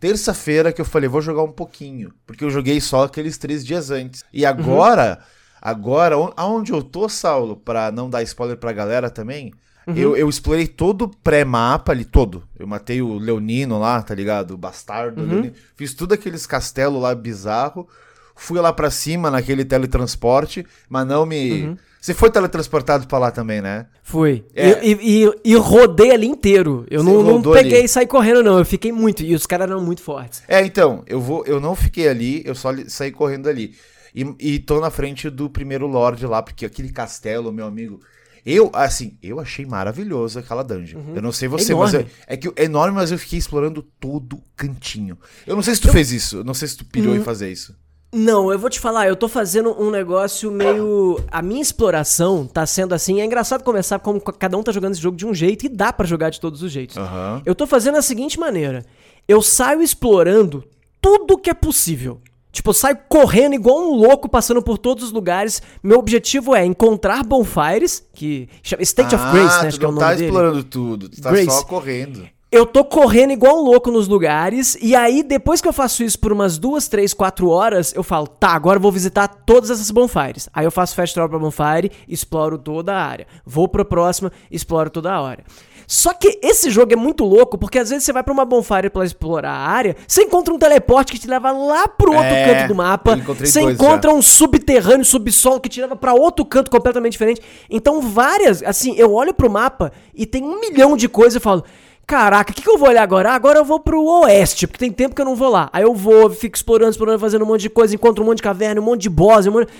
Terça-feira 0.01 0.73
que 0.73 0.81
eu 0.81 0.85
falei, 0.87 1.11
vou 1.11 1.21
jogar 1.21 1.43
um 1.43 1.53
pouquinho, 1.53 2.11
porque 2.27 2.43
eu 2.43 2.49
joguei 2.49 2.81
só 2.81 3.05
aqueles 3.05 3.37
três 3.37 3.63
dias 3.63 3.91
antes. 3.91 4.25
E 4.33 4.47
agora, 4.47 5.19
uhum. 5.21 5.59
agora, 5.61 6.15
aonde 6.39 6.73
eu 6.73 6.83
tô, 6.83 7.07
Saulo, 7.07 7.55
pra 7.55 7.93
não 7.93 8.09
dar 8.09 8.23
spoiler 8.23 8.57
pra 8.57 8.73
galera 8.73 9.11
também, 9.11 9.53
uhum. 9.87 9.95
eu, 9.95 10.17
eu 10.17 10.29
explorei 10.29 10.67
todo 10.67 11.03
o 11.03 11.09
pré-mapa 11.09 11.93
ali, 11.93 12.05
todo. 12.05 12.45
Eu 12.59 12.67
matei 12.67 13.03
o 13.03 13.19
Leonino 13.19 13.79
lá, 13.79 14.03
tá 14.03 14.15
ligado? 14.15 14.55
O 14.55 14.59
bastardo. 14.59 15.23
Uhum. 15.23 15.53
Fiz 15.77 15.95
tudo 15.95 16.15
aqueles 16.15 16.47
castelos 16.47 17.01
lá 17.01 17.15
bizarro. 17.15 17.89
Fui 18.37 18.61
lá 18.61 18.73
pra 18.73 18.91
cima 18.91 19.31
naquele 19.31 19.65
teletransporte, 19.65 20.67
mas 20.89 21.07
não 21.07 21.25
me. 21.25 21.63
Uhum 21.63 21.77
você 22.05 22.13
foi 22.13 22.31
teletransportado 22.31 23.07
pra 23.07 23.17
lá 23.17 23.31
também, 23.31 23.63
né? 23.63 23.87
Fui. 24.03 24.45
É. 24.55 24.87
E, 24.87 25.25
e, 25.25 25.33
e, 25.43 25.55
rodei 25.55 26.11
ali 26.11 26.27
inteiro. 26.27 26.85
Eu 26.91 27.03
Você 27.03 27.11
não, 27.11 27.23
não 27.23 27.41
peguei 27.41 27.79
ali. 27.79 27.85
e 27.87 27.89
saí 27.89 28.07
correndo, 28.07 28.43
não. 28.43 28.59
Eu 28.59 28.65
fiquei 28.67 28.93
muito. 28.93 29.23
E 29.23 29.35
os 29.35 29.47
caras 29.47 29.71
eram 29.71 29.81
muito 29.81 30.03
fortes. 30.03 30.43
É, 30.47 30.63
então, 30.63 31.03
eu 31.07 31.19
vou. 31.19 31.47
Eu 31.47 31.59
não 31.59 31.75
fiquei 31.75 32.07
ali, 32.07 32.43
eu 32.45 32.55
só 32.55 32.75
saí 32.89 33.11
correndo 33.11 33.49
ali. 33.49 33.75
E, 34.15 34.35
e 34.39 34.59
tô 34.59 34.81
na 34.81 34.91
frente 34.91 35.31
do 35.31 35.49
primeiro 35.49 35.87
Lorde 35.87 36.27
lá, 36.27 36.43
porque 36.43 36.67
aquele 36.67 36.93
castelo, 36.93 37.51
meu 37.51 37.65
amigo. 37.65 38.01
Eu, 38.47 38.71
assim, 38.75 39.17
eu 39.23 39.41
achei 39.41 39.65
maravilhoso 39.65 40.39
aquela 40.39 40.63
dungeon. 40.63 40.99
Uhum. 41.01 41.17
Eu 41.17 41.23
não 41.23 41.33
sei 41.33 41.49
você, 41.49 41.73
é 41.73 41.77
mas 41.77 41.95
eu, 41.95 42.07
é 42.27 42.37
que 42.37 42.53
é 42.57 42.65
enorme, 42.65 42.95
mas 42.95 43.11
eu 43.11 43.19
fiquei 43.19 43.39
explorando 43.39 43.83
todo 43.99 44.39
cantinho. 44.55 45.19
Eu 45.47 45.57
não 45.57 45.63
sei 45.63 45.75
se 45.75 45.81
tu 45.81 45.89
eu... 45.89 45.93
fez 45.93 46.13
isso, 46.13 46.39
eu 46.39 46.45
não 46.45 46.53
sei 46.53 46.69
se 46.69 46.77
tu 46.77 46.85
pilhou 46.85 47.15
uhum. 47.15 47.21
em 47.21 47.25
fazer 47.25 47.51
isso. 47.51 47.75
Não, 48.15 48.53
eu 48.53 48.59
vou 48.59 48.71
te 48.71 48.79
falar, 48.79 49.09
eu 49.09 49.17
tô 49.17 49.29
fazendo 49.29 49.71
um 49.83 49.91
negócio 49.91 50.49
meio. 50.49 51.21
A 51.33 51.43
minha 51.43 51.61
exploração 51.61 52.47
tá 52.47 52.65
sendo 52.65 52.95
assim. 52.95 53.21
É 53.21 53.25
engraçado 53.25 53.65
começar 53.65 53.99
como 53.99 54.21
cada 54.21 54.57
um 54.57 54.63
tá 54.63 54.71
jogando 54.71 54.93
esse 54.93 55.01
jogo 55.01 55.17
de 55.17 55.27
um 55.27 55.35
jeito 55.35 55.67
e 55.67 55.69
dá 55.69 55.93
para 55.93 56.07
jogar 56.07 56.31
de 56.31 56.39
todos 56.39 56.63
os 56.63 56.71
jeitos. 56.71 56.97
Uhum. 56.97 57.43
Eu 57.45 57.57
tô 57.57 57.67
fazendo 57.67 57.97
a 57.97 58.03
seguinte 58.03 58.39
maneira: 58.39 58.85
eu 59.27 59.43
saio 59.43 59.83
explorando 59.83 60.63
tudo 61.01 61.37
que 61.37 61.51
é 61.51 61.55
possível. 61.55 62.21
Tipo, 62.55 62.71
eu 62.71 62.75
saio 62.75 62.97
correndo 63.09 63.55
igual 63.55 63.81
um 63.81 63.97
louco, 63.97 64.29
passando 64.29 64.63
por 64.63 64.79
todos 64.79 65.03
os 65.03 65.11
lugares. 65.11 65.61
Meu 65.83 65.99
objetivo 65.99 66.55
é 66.55 66.65
encontrar 66.65 67.25
bonfires, 67.25 68.07
que 68.15 68.49
chama 68.63 68.81
State 68.85 69.13
ah, 69.13 69.19
of 69.19 69.33
Grace, 69.33 69.61
né? 69.61 69.69
Acho 69.69 69.79
que 69.79 69.85
é 69.85 69.89
o 69.89 69.93
nome 69.93 70.07
tá 70.07 70.15
explorando 70.15 70.63
tudo, 70.63 71.09
tu 71.09 71.21
tá 71.21 71.31
Grace. 71.33 71.51
só 71.51 71.65
correndo 71.65 72.23
eu 72.55 72.65
tô 72.65 72.85
correndo 72.85 73.33
igual 73.33 73.59
um 73.59 73.65
louco 73.65 73.91
nos 73.91 74.07
lugares, 74.07 74.79
e 74.81 74.95
aí 74.95 75.25
depois 75.25 75.61
que 75.61 75.67
eu 75.67 75.73
faço 75.73 76.05
isso 76.05 76.17
por 76.17 76.33
umas 76.33 76.57
duas, 76.57 76.87
três, 76.87 77.13
quatro 77.13 77.49
horas, 77.49 77.93
eu 77.93 78.05
falo, 78.05 78.29
tá, 78.29 78.51
agora 78.51 78.77
eu 78.77 78.81
vou 78.81 78.93
visitar 78.93 79.27
todas 79.27 79.71
essas 79.71 79.91
bonfires. 79.91 80.49
Aí 80.55 80.65
eu 80.65 80.71
faço 80.71 80.95
fast 80.95 81.13
travel 81.13 81.31
pra 81.31 81.39
bonfire, 81.41 81.91
exploro 82.09 82.57
toda 82.57 82.95
a 82.95 83.05
área. 83.05 83.27
Vou 83.45 83.67
pro 83.67 83.85
próximo, 83.85 84.31
exploro 84.53 84.89
toda 84.89 85.13
a 85.13 85.21
área. 85.21 85.45
Só 85.87 86.13
que 86.13 86.39
esse 86.43 86.71
jogo 86.71 86.93
é 86.93 86.97
muito 86.97 87.25
louco, 87.25 87.59
porque 87.59 87.79
às 87.79 87.91
vezes 87.91 88.05
você 88.05 88.13
vai 88.13 88.23
pra 88.23 88.33
uma 88.33 88.45
bonfire 88.45 88.91
pra 88.91 89.05
explorar 89.05 89.53
a 89.53 89.69
área, 89.69 89.97
você 90.07 90.23
encontra 90.23 90.53
um 90.53 90.59
teleporte 90.59 91.13
que 91.13 91.19
te 91.19 91.27
leva 91.27 91.51
lá 91.51 91.87
pro 91.89 92.13
outro 92.13 92.27
é, 92.27 92.55
canto 92.55 92.69
do 92.69 92.75
mapa, 92.75 93.17
você 93.17 93.61
encontra 93.61 94.11
já. 94.11 94.17
um 94.17 94.23
subterrâneo, 94.23 95.05
subsolo 95.05 95.61
que 95.61 95.69
te 95.69 95.81
leva 95.81 95.97
pra 95.97 96.15
outro 96.15 96.45
canto 96.45 96.71
completamente 96.71 97.13
diferente. 97.13 97.41
Então 97.69 98.01
várias, 98.01 98.63
assim, 98.63 98.95
eu 98.97 99.13
olho 99.13 99.35
pro 99.35 99.51
mapa 99.51 99.93
e 100.15 100.27
tem 100.27 100.43
um 100.43 100.61
milhão 100.61 100.97
de 100.97 101.09
coisas 101.09 101.37
e 101.37 101.41
falo 101.41 101.65
Caraca, 102.07 102.53
o 102.53 102.55
que, 102.55 102.63
que 102.63 102.69
eu 102.69 102.77
vou 102.77 102.89
olhar 102.89 103.03
agora? 103.03 103.31
Ah, 103.31 103.35
agora 103.35 103.59
eu 103.59 103.65
vou 103.65 103.81
pro 103.81 104.05
oeste, 104.05 104.67
porque 104.67 104.79
tem 104.79 104.93
tempo 104.93 105.15
que 105.15 105.23
eu 105.23 105.25
não 105.25 105.35
vou 105.35 105.49
lá. 105.49 105.71
Aí 105.73 105.83
eu 105.83 105.95
vou, 105.95 106.29
fico 106.29 106.55
explorando, 106.55 106.91
explorando, 106.91 107.19
fazendo 107.19 107.45
um 107.45 107.49
monte 107.49 107.63
de 107.63 107.71
coisa, 107.71 107.95
encontro 107.95 108.23
um 108.23 108.27
monte 108.27 108.39
de 108.39 108.43
caverna, 108.43 108.81
um 108.81 108.85
monte 108.85 109.03
de 109.03 109.11
boss. 109.11 109.47
Um 109.47 109.53
monte... 109.53 109.73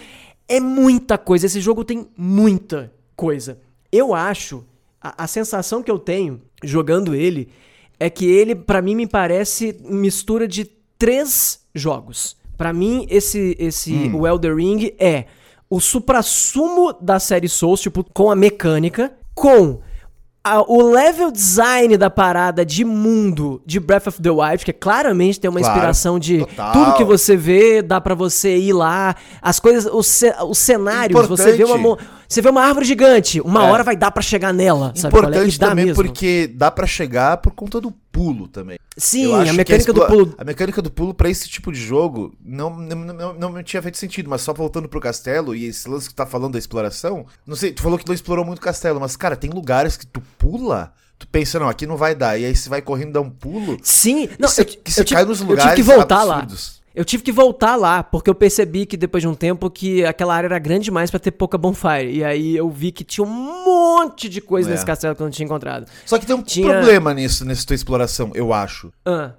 É 0.49 0.59
muita 0.59 1.19
coisa. 1.19 1.47
Esse 1.47 1.61
jogo 1.61 1.85
tem 1.85 2.09
muita 2.17 2.91
coisa. 3.15 3.59
Eu 3.93 4.15
acho, 4.15 4.65
a, 5.05 5.25
a 5.25 5.27
sensação 5.27 5.83
que 5.83 5.91
eu 5.91 5.99
tenho 5.99 6.41
jogando 6.63 7.15
ele 7.15 7.49
é 8.01 8.09
que 8.11 8.25
ele, 8.25 8.55
para 8.55 8.81
mim, 8.83 8.95
me 8.95 9.07
parece 9.07 9.77
mistura 9.85 10.49
de 10.49 10.65
três 10.99 11.61
jogos. 11.75 12.37
Para 12.57 12.73
mim, 12.73 13.07
esse, 13.11 13.55
esse 13.59 13.93
hum. 13.93 14.21
o 14.21 14.27
Elder 14.27 14.57
Ring 14.57 14.93
é 14.99 15.27
o 15.69 15.81
suprassumo 15.81 16.93
da 17.01 17.19
série 17.19 17.49
Souls, 17.49 17.81
tipo, 17.81 18.05
com 18.15 18.31
a 18.31 18.37
mecânica, 18.37 19.13
com 19.35 19.81
a- 20.45 20.61
o 20.71 20.91
level 20.93 21.31
design 21.33 21.97
da 21.97 22.11
parada 22.11 22.65
de 22.65 22.85
mundo 22.85 23.63
de 23.67 23.81
Breath 23.81 24.07
of 24.09 24.21
the 24.23 24.31
Wild, 24.31 24.65
que 24.65 24.73
claramente 24.73 25.41
tem 25.41 25.49
uma 25.51 25.59
Claro, 25.59 25.75
inspiração 25.75 26.19
de 26.19 26.39
total. 26.41 26.73
tudo 26.73 26.97
que 26.97 27.05
você 27.05 27.37
vê, 27.37 27.81
dá 27.83 28.01
pra 28.01 28.15
você 28.15 28.57
ir 28.57 28.73
lá, 28.75 29.17
as 29.41 29.59
coisas, 29.59 29.91
os, 29.93 30.23
os 30.49 30.59
cenários, 30.59 31.27
você 31.27 31.53
vê 31.53 31.65
uma 31.65 31.77
Importante. 31.79 32.11
Você 32.29 32.41
vê 32.43 32.49
uma 32.49 32.63
árvore 32.63 32.85
gigante, 32.87 33.41
uma 33.41 33.67
É. 33.67 33.71
hora 33.71 33.83
vai 33.83 33.97
dar 33.97 34.11
pra 34.11 34.23
chegar 34.23 34.53
nela, 34.53 34.93
sabe? 34.95 35.13
qual 35.13 35.25
é? 35.25 35.29
Importante 35.29 35.55
E 35.55 35.59
dá 35.59 35.69
também 35.69 35.85
mesmo. 35.87 36.03
porque 36.03 36.47
dá 36.55 36.71
pra 36.71 36.87
chegar 36.87 37.37
por 37.39 37.53
conta 37.53 37.81
do 37.81 37.91
pulo 37.91 38.47
também. 38.49 38.79
Sim, 38.97 39.35
a 39.35 39.53
mecânica 39.53 39.93
do 39.93 40.03
explo- 40.03 40.07
pulo 40.07 40.35
A 40.39 40.45
mecânica 40.45 40.81
do 40.81 40.91
pulo 40.91 41.13
pra 41.13 41.29
esse 41.29 41.49
tipo 41.49 41.73
de 41.73 41.81
jogo 41.81 42.33
não, 42.45 42.71
não, 42.71 42.97
não, 42.97 43.35
não 43.35 43.51
me 43.53 43.63
tinha 43.65 43.83
feito 43.83 43.99
sentido, 43.99 44.31
mas 44.31 44.41
só 44.41 44.53
voltando 44.53 44.89
pro 44.89 45.01
castelo 45.01 45.55
e 45.55 45.65
esse 45.67 45.89
lance 45.89 46.09
que 46.09 46.15
tá 46.15 46.25
falando 46.25 46.53
da 46.53 46.59
exploração. 46.59 47.27
Não 47.47 47.57
sei, 47.57 47.73
tu 47.73 47.83
falou 47.83 47.99
que 47.99 48.07
não 48.07 48.15
explorou 48.15 48.45
muito 48.45 48.59
o 48.59 48.63
castelo, 48.63 49.01
mas 49.01 49.17
cara, 49.17 49.35
tem 49.37 49.51
lugares 49.51 49.97
que 49.97 50.07
tu 50.07 50.23
pula, 50.39 50.93
tu 51.19 51.27
pensa, 51.27 51.59
não, 51.59 51.69
aqui 51.69 51.87
não 51.87 51.97
vai 51.97 52.15
dar. 52.15 52.39
E 52.39 52.45
aí 52.45 52.55
você 52.55 52.69
vai 52.69 52.81
correndo 52.81 53.13
dar 53.15 53.21
um 53.21 53.31
pulo. 53.31 53.77
Sim, 53.83 54.29
não, 54.39 54.49
você- 54.49 54.61
eu, 54.63 54.67
que 54.67 54.93
você 54.93 55.01
eu 55.01 55.05
tive, 55.05 55.17
cai 55.17 55.25
nos 55.25 55.41
eu 55.41 55.47
tive 55.49 55.57
que 55.57 55.83
lugares 55.83 55.87
voltar 55.87 56.21
absurdos. 56.23 56.79
lá. 56.79 56.84
Eu 56.95 57.05
tive 57.05 57.23
que 57.25 57.33
voltar 57.33 57.75
lá, 57.75 58.05
porque 58.05 58.31
eu 58.31 58.35
percebi 58.35 58.87
que 58.87 58.97
depois 58.97 59.21
de 59.21 59.27
um 59.27 59.35
tempo 59.35 59.69
que 59.69 60.05
aquela 60.05 60.35
área 60.35 60.47
era 60.47 60.59
grande 60.61 60.85
demais 60.85 61.11
pra 61.11 61.19
ter 61.19 61.33
pouca 61.33 61.59
bonfire. 61.59 62.11
E 62.19 62.23
aí 62.23 62.57
eu 62.57 62.71
vi 62.71 62.93
que 62.93 63.03
tinha 63.03 63.27
um 63.27 63.65
monte 63.65 64.29
de 64.29 64.41
coisa 64.41 64.69
É. 64.69 64.73
nesse 64.73 64.87
castelo 64.87 65.17
que 65.17 65.21
eu 65.21 65.25
não 65.25 65.31
tinha 65.33 65.45
encontrado. 65.45 65.87
Só 66.07 66.19
que 66.19 66.25
tem 66.27 66.37
um 66.37 66.43
Tinha- 66.43 66.69
problema 66.71 67.13
nisso, 67.13 67.45
nessa 67.45 67.67
tua 67.67 67.75
exploração, 67.75 68.31
eu 68.35 68.53
acho. 68.53 68.93
Ah, 69.05 69.33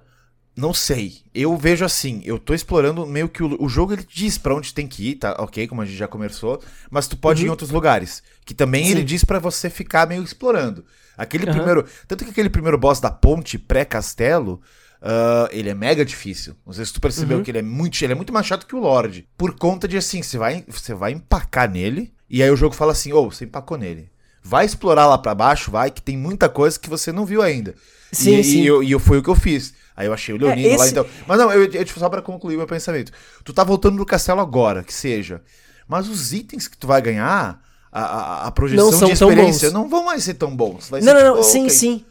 Não 0.58 0.72
sei. 0.72 1.16
Eu 1.34 1.54
vejo 1.54 1.84
assim, 1.84 2.22
eu 2.24 2.38
tô 2.38 2.54
explorando 2.54 3.06
meio 3.06 3.28
que 3.28 3.42
o, 3.42 3.62
o 3.62 3.68
jogo 3.68 3.92
ele 3.92 4.06
diz 4.10 4.38
pra 4.38 4.54
onde 4.54 4.72
tem 4.72 4.86
que 4.88 5.10
ir, 5.10 5.16
tá? 5.16 5.36
Ok, 5.38 5.66
como 5.68 5.82
a 5.82 5.84
gente 5.84 5.98
já 5.98 6.08
conversou, 6.08 6.62
mas 6.90 7.06
tu 7.06 7.14
pode 7.14 7.42
ir 7.42 7.46
em 7.46 7.50
outros 7.50 7.70
lugares, 7.70 8.22
que 8.44 8.54
também 8.54 8.80
Uhum. 8.84 8.86
Sim. 8.88 8.92
ele 8.94 9.04
diz 9.04 9.22
pra 9.22 9.38
você 9.38 9.68
ficar 9.68 10.08
meio 10.08 10.22
explorando. 10.22 10.82
Aquele 11.14 11.44
Aham. 11.44 11.52
primeiro, 11.56 11.84
tanto 12.08 12.24
que 12.24 12.30
aquele 12.30 12.48
primeiro 12.48 12.78
boss 12.78 13.00
da 13.00 13.10
ponte 13.10 13.58
pré-castelo, 13.58 14.60
ah, 15.02 15.48
ele 15.50 15.68
é 15.68 15.74
mega 15.74 16.04
difícil. 16.04 16.54
Não 16.66 16.72
sei 16.72 16.84
se 16.84 16.92
tu 16.92 16.96
Uhum. 16.96 17.00
percebeu 17.00 17.42
que 17.42 17.50
ele 17.50 17.58
é 17.58 17.62
muito, 17.62 18.00
ele 18.02 18.12
é 18.12 18.16
muito 18.16 18.32
mais 18.32 18.46
chato 18.46 18.66
que 18.66 18.74
o 18.74 18.80
Lorde, 18.80 19.26
por 19.36 19.54
conta 19.54 19.86
de 19.88 19.96
assim, 19.96 20.22
você 20.22 20.38
vai, 20.38 20.64
você 20.68 20.94
vai 20.94 21.12
empacar 21.12 21.70
nele 21.70 22.12
e 22.28 22.42
aí 22.42 22.50
o 22.50 22.56
jogo 22.56 22.74
fala 22.74 22.92
assim: 22.92 23.12
"Ô, 23.12 23.30
você 23.30 23.44
empacou 23.44 23.76
nele. 23.78 24.10
Vai 24.42 24.64
explorar 24.64 25.06
lá 25.06 25.18
pra 25.18 25.34
baixo, 25.34 25.70
vai, 25.70 25.90
que 25.90 26.00
tem 26.00 26.16
muita 26.16 26.48
coisa 26.48 26.78
que 26.78 26.88
você 26.88 27.10
não 27.12 27.24
viu 27.26 27.42
ainda". 27.42 27.74
Sim, 28.12 28.38
e, 28.38 28.44
sim. 28.44 28.62
E 28.62 28.66
eu, 28.66 28.82
e 28.82 28.90
eu 28.92 29.00
foi 29.00 29.18
o 29.18 29.22
que 29.22 29.28
eu 29.30 29.34
fiz. 29.34 29.74
Aí 29.96 30.06
eu 30.06 30.12
achei 30.12 30.34
o 30.34 30.38
Leonino 30.38 30.68
É, 30.68 30.76
lá, 30.76 30.84
esse- 30.84 30.92
então. 30.92 31.06
Mas 31.26 31.38
não, 31.38 31.50
eu, 31.50 31.64
eu, 31.64 31.84
tipo, 31.84 31.98
só 31.98 32.08
pra 32.08 32.22
concluir 32.22 32.56
meu 32.56 32.66
pensamento. 32.66 33.10
Tu 33.44 33.52
tá 33.52 33.64
voltando 33.64 33.96
no 33.96 34.06
castelo 34.06 34.40
agora, 34.40 34.84
que 34.84 34.92
seja. 34.94 35.42
Mas 35.88 36.08
os 36.08 36.32
itens 36.32 36.68
que 36.68 36.76
tu 36.76 36.86
vai 36.86 37.00
ganhar, 37.02 37.60
a, 37.90 38.02
a, 38.02 38.46
a 38.46 38.50
projeção 38.52 38.90
Não 38.90 38.98
são 38.98 39.08
de 39.08 39.14
experiência, 39.14 39.70
bons. 39.70 39.74
não 39.74 39.88
vão 39.88 40.04
mais 40.04 40.22
ser 40.22 40.34
tão 40.34 40.54
bons. 40.54 40.88
Vai 40.90 41.00
Não, 41.00 41.14
não, 41.14 41.24
não, 41.24 41.32
tipo, 41.36 41.44
sim, 41.44 41.62
ok. 41.64 41.70
sim. 41.70 42.04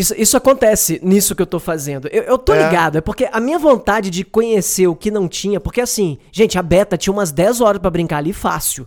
Isso, 0.00 0.14
isso 0.16 0.36
acontece 0.36 0.98
nisso 1.02 1.34
que 1.34 1.42
eu 1.42 1.46
tô 1.46 1.58
fazendo. 1.60 2.08
Eu, 2.08 2.22
eu 2.22 2.38
tô 2.38 2.52
É. 2.54 2.66
ligado, 2.66 2.98
é 2.98 3.00
porque 3.00 3.28
a 3.30 3.40
minha 3.40 3.58
vontade 3.58 4.08
de 4.10 4.24
conhecer 4.24 4.86
o 4.86 4.94
que 4.96 5.10
não 5.10 5.28
tinha, 5.28 5.60
porque 5.60 5.80
assim, 5.80 6.18
gente, 6.32 6.58
a 6.58 6.62
beta 6.62 6.96
tinha 6.96 7.12
umas 7.12 7.30
10 7.30 7.60
horas 7.60 7.80
pra 7.80 7.90
brincar 7.90 8.18
ali 8.18 8.32
fácil. 8.32 8.86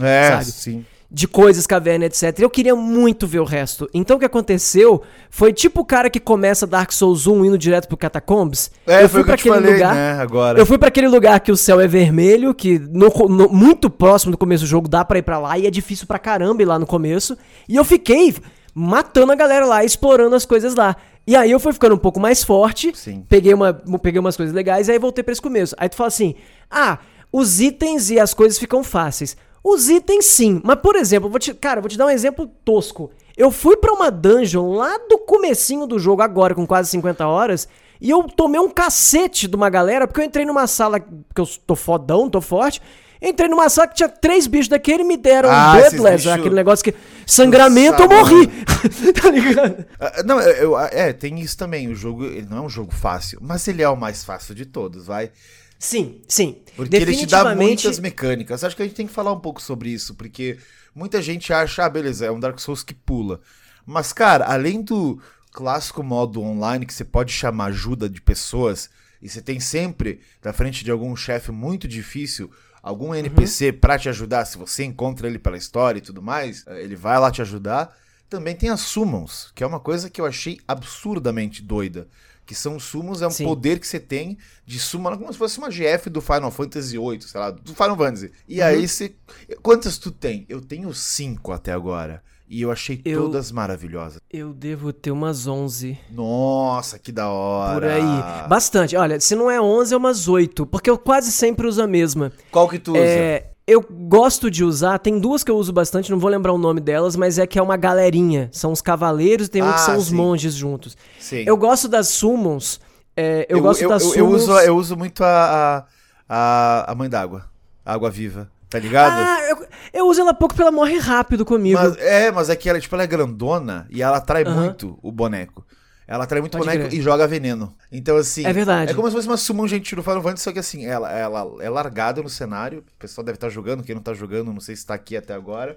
É, 0.00 0.28
sabe? 0.30 0.44
sim. 0.46 0.84
de 1.12 1.26
coisas, 1.26 1.66
caverna, 1.66 2.04
etc. 2.04 2.38
Eu 2.38 2.48
queria 2.48 2.76
muito 2.76 3.26
ver 3.26 3.40
o 3.40 3.44
resto. 3.44 3.90
Então 3.92 4.16
o 4.16 4.20
que 4.20 4.24
aconteceu 4.24 5.02
foi 5.28 5.52
tipo 5.52 5.80
o 5.80 5.84
cara 5.84 6.08
que 6.08 6.20
começa 6.20 6.68
Dark 6.68 6.92
Souls 6.92 7.26
1 7.26 7.44
indo 7.46 7.58
direto 7.58 7.88
pro 7.88 7.96
Catacombs. 7.96 8.70
É, 8.86 9.02
eu 9.02 9.08
que 9.08 9.18
eu 9.18 9.36
te 9.36 9.48
falei, 9.48 9.78
né, 9.78 10.12
agora. 10.20 10.56
Eu 10.60 10.64
fui 10.64 10.78
pra 10.78 10.86
aquele 10.86 11.08
lugar 11.08 11.40
que 11.40 11.50
o 11.50 11.56
céu 11.56 11.80
é 11.80 11.88
vermelho, 11.88 12.54
que 12.54 12.78
no, 12.78 13.08
no- 13.28 13.48
muito 13.48 13.90
próximo 13.90 14.30
do 14.30 14.38
começo 14.38 14.62
do 14.62 14.68
jogo 14.68 14.86
dá 14.86 15.04
pra 15.04 15.18
ir 15.18 15.22
pra 15.22 15.40
lá 15.40 15.58
e 15.58 15.66
é 15.66 15.70
difícil 15.70 16.06
pra 16.06 16.16
caramba 16.16 16.62
ir 16.62 16.66
lá 16.66 16.78
no 16.78 16.86
começo. 16.86 17.36
E 17.68 17.74
eu 17.74 17.84
fiquei 17.84 18.32
matando 18.74 19.32
a 19.32 19.34
galera 19.34 19.66
lá, 19.66 19.84
explorando 19.84 20.34
as 20.34 20.44
coisas 20.44 20.74
lá. 20.74 20.96
E 21.26 21.36
aí 21.36 21.50
eu 21.50 21.60
fui 21.60 21.72
ficando 21.72 21.94
um 21.94 21.98
pouco 21.98 22.18
mais 22.18 22.42
forte, 22.42 22.92
Sim. 22.96 23.24
peguei, 23.28 23.54
uma, 23.54 23.72
peguei 24.02 24.18
umas 24.18 24.36
coisas 24.36 24.54
legais 24.54 24.88
e 24.88 24.92
aí 24.92 24.98
voltei 24.98 25.22
pra 25.22 25.32
esse 25.32 25.42
começo. 25.42 25.74
Aí 25.78 25.88
tu 25.88 25.96
fala 25.96 26.08
assim: 26.08 26.34
ah, 26.70 26.98
os 27.32 27.60
itens 27.60 28.10
e 28.10 28.18
as 28.18 28.34
coisas 28.34 28.58
ficam 28.58 28.82
fáceis. 28.82 29.36
Os 29.62 29.90
itens 29.90 30.24
sim, 30.24 30.60
mas 30.64 30.80
por 30.80 30.96
exemplo, 30.96 31.28
vou 31.28 31.38
te, 31.38 31.52
cara, 31.52 31.80
vou 31.80 31.90
te 31.90 31.98
dar 31.98 32.06
um 32.06 32.10
exemplo 32.10 32.50
tosco. 32.64 33.10
Eu 33.36 33.50
fui 33.50 33.76
pra 33.76 33.92
uma 33.92 34.10
dungeon 34.10 34.72
lá 34.72 34.98
do 35.08 35.18
comecinho 35.18 35.86
do 35.86 35.98
jogo, 35.98 36.22
agora 36.22 36.54
com 36.54 36.66
quase 36.66 36.90
50 36.90 37.26
horas, 37.26 37.68
e 38.00 38.08
eu 38.08 38.22
tomei 38.24 38.60
um 38.60 38.70
cacete 38.70 39.46
de 39.46 39.54
uma 39.54 39.68
galera, 39.68 40.06
porque 40.06 40.20
eu 40.20 40.24
entrei 40.24 40.46
numa 40.46 40.66
sala, 40.66 40.98
que 40.98 41.40
eu 41.40 41.46
tô 41.66 41.76
fodão, 41.76 42.30
tô 42.30 42.40
forte, 42.40 42.80
entrei 43.20 43.48
numa 43.48 43.68
sala 43.68 43.88
que 43.88 43.94
tinha 43.96 44.08
três 44.08 44.46
bichos 44.46 44.68
daquele 44.68 45.02
e 45.02 45.06
me 45.06 45.16
deram 45.16 45.50
Ah, 45.50 45.72
um 45.74 45.78
Bloodless, 45.80 46.16
bichos- 46.24 46.32
aquele 46.32 46.54
negócio 46.54 46.84
que... 46.84 46.94
Sangramento, 47.26 48.02
eu 48.02 48.08
morri! 48.08 48.46
tá 49.20 49.30
ligado? 49.30 49.84
Ah, 49.98 50.22
Não, 50.24 50.40
eu, 50.40 50.72
eu- 50.72 50.78
é, 50.78 51.12
tem 51.12 51.38
isso 51.40 51.56
também. 51.56 51.88
O 51.88 51.94
jogo, 51.94 52.24
ele 52.24 52.46
não 52.48 52.58
é 52.58 52.60
um 52.62 52.68
jogo 52.68 52.92
fácil, 52.92 53.38
mas 53.42 53.66
ele 53.68 53.82
é 53.82 53.88
o 53.88 53.96
mais 53.96 54.24
fácil 54.24 54.54
de 54.54 54.64
todos, 54.66 55.06
vai. 55.06 55.30
Sim, 55.78 56.20
sim. 56.28 56.58
Porque 56.76 56.96
ele 56.96 57.16
te 57.16 57.26
dá 57.26 57.54
muitas 57.54 57.98
mecânicas. 57.98 58.62
Acho 58.64 58.76
que 58.76 58.82
a 58.82 58.84
gente 58.84 58.94
tem 58.96 59.06
que 59.06 59.12
falar 59.12 59.32
um 59.32 59.40
pouco 59.40 59.62
sobre 59.62 59.88
isso, 59.90 60.14
porque 60.14 60.58
muita 60.94 61.22
gente 61.22 61.52
acha, 61.52 61.84
ah, 61.84 61.88
beleza, 61.88 62.26
é 62.26 62.30
um 62.30 62.38
Dark 62.40 62.58
Souls 62.58 62.82
que 62.82 62.92
pula. 62.94 63.40
Mas, 63.86 64.12
cara, 64.12 64.44
além 64.46 64.82
do 64.82 65.20
clássico 65.52 66.02
modo 66.02 66.42
online 66.42 66.84
que 66.86 66.92
você 66.94 67.04
pode 67.04 67.32
chamar 67.32 67.66
ajuda 67.66 68.08
de 68.10 68.20
pessoas, 68.20 68.90
e 69.22 69.28
você 69.28 69.40
tem 69.40 69.58
sempre 69.58 70.20
na 70.44 70.52
frente 70.52 70.84
de 70.84 70.90
algum 70.90 71.14
chefe 71.16 71.50
muito 71.50 71.88
difícil, 71.88 72.50
algum 72.82 73.14
NPC 73.14 73.72
pra 73.72 73.98
te 73.98 74.08
ajudar, 74.08 74.44
se 74.44 74.58
você 74.58 74.84
encontra 74.84 75.26
ele 75.26 75.38
pela 75.38 75.56
história 75.56 75.98
e 75.98 76.02
tudo 76.02 76.22
mais, 76.22 76.64
eh, 76.66 76.82
ele 76.82 76.96
vai 76.96 77.18
lá 77.18 77.30
te 77.30 77.42
ajudar. 77.42 77.96
Também 78.28 78.54
tem 78.54 78.70
as 78.70 78.80
summons, 78.80 79.50
que 79.54 79.64
é 79.64 79.66
uma 79.66 79.80
coisa 79.80 80.08
que 80.08 80.20
eu 80.20 80.26
achei 80.26 80.58
absurdamente 80.66 81.62
doida. 81.62 82.08
Que 82.46 82.54
são 82.54 82.80
summons, 82.80 83.22
é 83.22 83.26
um 83.26 83.30
Sim. 83.30 83.44
poder 83.44 83.78
que 83.78 83.86
você 83.86 84.00
tem 84.00 84.36
de 84.66 84.78
summon, 84.80 85.16
como 85.16 85.32
se 85.32 85.38
fosse 85.38 85.58
uma 85.58 85.70
GF 85.70 86.10
do 86.10 86.20
Final 86.20 86.50
Fantasy 86.50 86.98
VIII, 86.98 87.22
sei 87.22 87.40
lá, 87.40 87.50
do 87.50 87.74
Final 87.74 87.96
Fantasy. 87.96 88.32
E 88.48 88.60
aí 88.60 88.88
você. 88.88 89.14
Quantas 89.62 89.98
tu 89.98 90.10
tem? 90.10 90.46
Eu 90.48 90.60
tenho 90.60 90.92
cinco 90.92 91.52
até 91.52 91.72
agora. 91.72 92.22
E 92.52 92.62
eu 92.62 92.72
achei 92.72 93.00
Eu- 93.04 93.22
todas 93.22 93.52
maravilhosas. 93.52 94.18
Eu 94.28 94.52
devo 94.52 94.92
ter 94.92 95.12
umas 95.12 95.46
11 95.46 95.96
Nossa, 96.10 96.98
que 96.98 97.12
da 97.12 97.28
hora. 97.28 97.74
por 97.74 97.84
aí. 97.84 98.48
Bastante. 98.48 98.96
Olha, 98.96 99.20
se 99.20 99.36
não 99.36 99.48
é 99.48 99.60
11, 99.60 99.94
é 99.94 99.96
umas 99.96 100.26
8, 100.26 100.66
porque 100.66 100.90
eu 100.90 100.98
quase 100.98 101.30
sempre 101.30 101.68
uso 101.68 101.80
a 101.80 101.86
mesma. 101.86 102.32
Qual 102.50 102.68
que 102.68 102.80
tu 102.80 102.90
usa? 102.90 103.00
É, 103.00 103.50
eu 103.68 103.80
gosto 103.80 104.50
de 104.50 104.64
usar, 104.64 104.98
tem 104.98 105.20
duas 105.20 105.44
que 105.44 105.50
eu 105.52 105.56
uso 105.56 105.72
bastante, 105.72 106.10
não 106.10 106.18
vou 106.18 106.28
lembrar 106.28 106.52
o 106.52 106.58
nome 106.58 106.80
delas, 106.80 107.14
mas 107.14 107.38
é 107.38 107.46
que 107.46 107.56
é 107.56 107.62
uma 107.62 107.76
galerinha. 107.76 108.48
São 108.50 108.72
os 108.72 108.82
cavaleiros 108.82 109.46
e 109.46 109.50
tem 109.50 109.62
um 109.62 109.68
Ah, 109.68 109.74
que 109.74 109.80
são 109.82 109.96
os 109.96 110.06
sim. 110.08 110.16
monges 110.16 110.52
juntos. 110.54 110.96
Sim. 111.20 111.44
Eu 111.46 111.56
gosto 111.56 111.86
das 111.86 112.08
summons. 112.08 112.80
é, 113.16 113.46
eu, 113.48 113.60
gosto 113.62 113.86
das 113.88 114.02
eu, 114.02 114.08
summons. 114.10 114.18
eu 114.18 114.28
uso, 114.28 114.52
eu 114.58 114.76
uso 114.76 114.96
muito 114.96 115.22
a, 115.22 115.86
a, 116.28 116.90
a, 116.90 116.94
mãe 116.96 117.08
d'água. 117.08 117.44
Água 117.86 118.10
viva. 118.10 118.50
Tá 118.70 118.78
ligado? 118.78 119.12
Ah, 119.18 119.48
eu, 119.50 119.66
eu 119.92 120.06
uso 120.06 120.20
ela 120.20 120.32
pouco 120.32 120.54
porque 120.54 120.62
ela 120.62 120.70
morre 120.70 120.96
rápido 120.96 121.44
comigo. 121.44 121.76
Mas- 121.78 121.96
é, 121.98 122.30
mas 122.30 122.48
é 122.48 122.54
que 122.56 122.70
ela, 122.70 122.80
tipo, 122.80 122.94
ela 122.94 123.02
é 123.02 123.06
grandona 123.06 123.86
e 123.90 124.00
ela 124.00 124.18
atrai 124.18 124.44
Aham. 124.44 124.54
muito 124.54 124.96
o 125.02 125.10
boneco. 125.10 125.66
Ela 126.06 126.24
atrai 126.24 126.40
muito 126.40 126.56
Pode 126.56 126.68
boneco 126.68 126.88
crer. 126.88 126.98
e 126.98 127.02
joga 127.02 127.26
veneno. 127.26 127.74
Então, 127.90 128.16
assim. 128.16 128.46
É 128.46 128.52
verdade. 128.52 128.92
É 128.92 128.94
como 128.94 129.08
se 129.08 129.14
fosse 129.14 129.28
uma 129.28 129.36
summon 129.36 129.66
gentil 129.68 129.96
do 129.96 130.02
Final 130.02 130.22
Fantasy, 130.22 130.42
só 130.44 130.52
que 130.52 130.58
assim, 130.58 130.84
ela, 130.86 131.10
ela 131.10 131.48
é 131.60 131.68
largada 131.68 132.22
no 132.22 132.28
cenário. 132.28 132.80
O 132.80 132.98
pessoal 132.98 133.24
deve 133.24 133.36
estar 133.36 133.48
jogando, 133.48 133.82
quem 133.82 133.94
não 133.94 134.02
tá 134.02 134.14
jogando, 134.14 134.52
não 134.52 134.60
sei 134.60 134.74
se 134.76 134.86
tá 134.86 134.94
aqui 134.94 135.16
até 135.16 135.34
agora. 135.34 135.76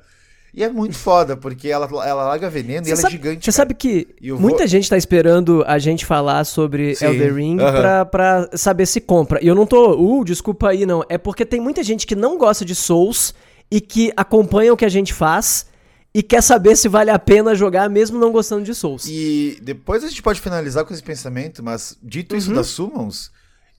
E 0.55 0.63
é 0.63 0.69
muito 0.69 0.95
foda, 0.95 1.35
porque 1.35 1.67
ela, 1.67 1.85
ela 2.05 2.25
larga 2.25 2.47
veneno 2.49 2.85
e 2.85 2.91
ela 2.91 3.01
sabe, 3.01 3.15
é 3.15 3.17
gigante. 3.17 3.45
Você 3.45 3.51
cara. 3.51 3.55
sabe 3.55 3.73
que 3.73 4.07
muita 4.39 4.59
vou- 4.59 4.67
gente 4.67 4.87
tá 4.89 4.95
esperando 4.95 5.63
a 5.65 5.79
gente 5.79 6.05
falar 6.05 6.43
sobre 6.45 6.95
Sim, 6.95 7.05
Elder 7.05 7.33
Ring 7.35 7.59
aham. 7.59 7.71
pra, 7.81 8.05
pra 8.05 8.49
saber 8.53 8.85
se 8.85 9.01
compra. 9.01 9.43
E 9.43 9.47
eu 9.47 9.55
não 9.55 9.65
tô, 9.65 9.93
uh, 9.95 10.23
desculpa 10.23 10.69
aí, 10.69 10.85
não. 10.85 11.03
É 11.09 11.17
porque 11.17 11.43
tem 11.43 11.59
muita 11.59 11.81
gente 11.83 12.05
que 12.05 12.15
não 12.15 12.37
gosta 12.37 12.63
de 12.63 12.75
Souls 12.75 13.33
e 13.71 13.81
que 13.81 14.13
acompanha 14.15 14.71
o 14.71 14.77
que 14.77 14.85
a 14.85 14.89
gente 14.89 15.11
faz 15.11 15.65
e 16.13 16.21
quer 16.21 16.43
saber 16.43 16.75
se 16.75 16.87
vale 16.87 17.09
a 17.09 17.17
pena 17.17 17.55
jogar 17.55 17.89
mesmo 17.89 18.19
não 18.19 18.31
gostando 18.31 18.63
de 18.63 18.75
Souls. 18.75 19.07
E 19.07 19.57
depois 19.63 20.03
a 20.03 20.07
gente 20.07 20.21
pode 20.21 20.39
finalizar 20.39 20.85
com 20.85 20.93
esse 20.93 21.01
pensamento, 21.01 21.63
mas 21.63 21.97
dito 22.03 22.33
Uhum. 22.33 22.37
isso 22.37 22.53
das 22.53 22.67
summons, 22.67 23.31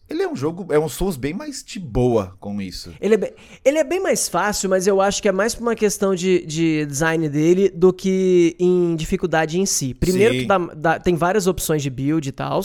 ele 0.08 0.22
é 0.22 0.28
um 0.28 0.36
jogo, 0.36 0.72
é 0.72 0.78
um 0.78 0.88
Souls 0.88 1.16
bem 1.16 1.32
mais 1.32 1.62
de 1.64 1.78
boa 1.80 2.34
com 2.38 2.60
isso. 2.60 2.92
Ele 3.00 3.14
é, 3.14 3.16
bem, 3.16 3.32
ele 3.64 3.78
é 3.78 3.84
bem 3.84 4.00
mais 4.00 4.28
fácil, 4.28 4.68
mas 4.68 4.86
eu 4.86 5.00
acho 5.00 5.22
que 5.22 5.28
é 5.28 5.32
mais 5.32 5.54
por 5.54 5.62
uma 5.62 5.74
questão 5.74 6.14
de, 6.14 6.44
de 6.46 6.84
design 6.86 7.28
dele 7.28 7.70
do 7.70 7.92
que 7.92 8.54
em 8.58 8.94
dificuldade 8.96 9.58
em 9.58 9.66
si. 9.66 9.94
Primeiro 9.94 10.34
Sim. 10.34 10.40
que 10.40 10.46
dá- 10.46 10.58
dá- 10.76 10.98
tem 10.98 11.14
várias 11.14 11.46
opções 11.46 11.82
de 11.82 11.88
build 11.90 12.28
e 12.28 12.32
tal, 12.32 12.60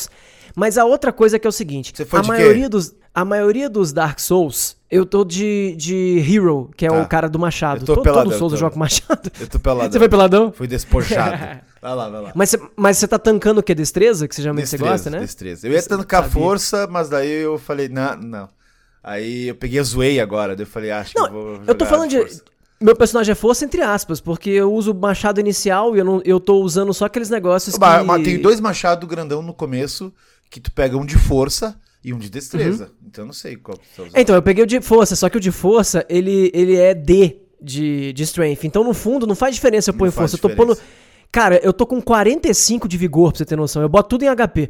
mas 0.56 0.78
a 0.78 0.84
outra 0.86 1.12
coisa 1.14 1.40
que 1.40 1.48
é 1.48 1.50
o 1.50 1.54
seguinte, 1.54 1.94
a 2.00 2.04
de 2.04 2.10
quê? 2.22 2.28
maioria, 2.28 2.68
dos, 2.70 2.94
a 3.14 3.24
maioria 3.24 3.70
dos 3.70 3.94
Dark 3.94 4.20
Souls, 4.20 4.76
eu 4.92 5.06
tô 5.06 5.24
de, 5.24 5.76
de 5.78 6.18
Hero, 6.28 6.70
que 6.76 6.86
é 6.86 6.90
Tá. 6.90 7.02
o 7.02 7.08
cara 7.08 7.30
do 7.30 7.38
machado. 7.40 7.82
Eu 7.84 7.86
tô 7.86 7.94
todo, 7.96 8.04
peladão, 8.04 8.24
todo 8.32 8.38
Souls 8.38 8.54
eu 8.54 8.58
tô. 8.60 8.66
jogo 8.66 8.78
machado. 8.80 9.32
Eu 9.40 9.48
tô 9.48 9.60
pelado. 9.60 9.92
Você 9.94 10.00
foi 10.00 10.10
peladão? 10.10 10.52
Fui 10.52 10.68
despojado. 10.68 11.62
vai 11.82 11.96
lá, 11.96 12.10
vai 12.10 12.22
lá. 12.22 12.32
Mas 12.36 12.50
você, 12.50 12.60
mas 12.76 12.98
você 12.98 13.08
tá 13.08 13.18
tancando 13.20 13.60
o 13.60 13.64
que? 13.64 13.74
Destreza? 13.76 14.28
Que 14.28 14.36
você 14.36 14.42
geralmente 14.42 14.68
você 14.68 14.78
gosta, 14.78 15.10
né? 15.10 15.20
Destreza. 15.20 15.68
Eu 15.68 15.74
ia 15.74 15.82
tancar 15.84 16.24
Sabia. 16.24 16.34
força, 16.42 16.88
mas 16.88 17.10
daí 17.10 17.30
eu 17.44 17.58
falei, 17.58 17.88
não, 17.90 18.16
não. 18.18 18.50
Aí 19.04 19.48
eu 19.48 19.56
peguei 19.56 19.80
a 19.80 19.84
zoei 19.84 20.20
agora, 20.20 20.56
daí 20.56 20.64
eu 20.66 20.70
falei, 20.70 20.92
acho 20.92 21.14
Não, 21.18 21.28
que 21.28 21.30
eu 21.34 21.56
vou 21.56 21.62
eu 21.68 21.76
tô 21.76 21.86
falando 21.86 22.10
de- 22.10 22.18
força. 22.20 22.44
Meu 22.82 22.96
personagem 22.96 23.32
é 23.34 23.36
força, 23.36 23.66
entre 23.66 23.82
aspas, 23.82 24.22
porque 24.22 24.50
eu 24.50 24.72
uso 24.74 24.92
o 24.92 24.96
machado 24.96 25.40
inicial 25.40 25.96
e 25.96 26.00
eu, 26.00 26.06
não, 26.06 26.22
eu 26.24 26.40
tô 26.40 26.62
usando 26.62 26.94
só 26.94 27.06
aqueles 27.06 27.30
negócios 27.30 27.78
Bah, 27.78 28.00
que... 28.00 28.06
mas 28.06 28.24
Tem 28.24 28.40
dois 28.42 28.62
machados 28.62 29.08
grandão 29.10 29.42
no 29.42 29.54
começo 29.54 30.14
que 30.50 30.62
tu 30.62 30.72
pega 30.72 30.96
um 30.98 31.06
de 31.06 31.18
força 31.18 31.78
e 32.02 32.14
um 32.14 32.18
de 32.18 32.30
destreza. 32.30 32.92
Então 33.06 33.24
eu 33.24 33.28
não 33.28 33.34
sei 33.34 33.58
qual 33.58 33.78
que 33.78 33.84
tá 33.96 34.04
usando. 34.04 34.18
Então, 34.18 34.34
eu 34.34 34.42
peguei 34.42 34.64
o 34.64 34.68
de 34.68 34.80
força, 34.80 35.14
só 35.18 35.28
que 35.28 35.36
o 35.36 35.42
de 35.42 35.52
força, 35.52 36.06
ele, 36.08 36.50
ele 36.54 36.78
é 36.78 36.94
D 36.94 37.42
de, 37.62 38.14
de 38.14 38.24
strength. 38.24 38.64
Então, 38.64 38.82
no 38.84 38.94
fundo, 38.94 39.28
não 39.28 39.36
faz 39.36 39.56
diferença 39.56 39.90
eu 39.90 39.94
pôr 39.94 40.10
força. 40.10 40.38
Eu 40.38 40.40
tô 40.40 40.50
pondo... 40.50 40.78
Cara, 41.32 41.60
eu 41.64 41.72
tô 41.72 41.86
com 41.86 42.02
45 42.02 42.88
de 42.88 42.98
vigor, 42.98 43.32
pra 43.32 43.38
você 43.38 43.46
ter 43.46 43.56
noção. 43.56 43.82
Eu 43.82 43.90
boto 43.90 44.10
tudo 44.10 44.24
em 44.24 44.36
HP. 44.36 44.70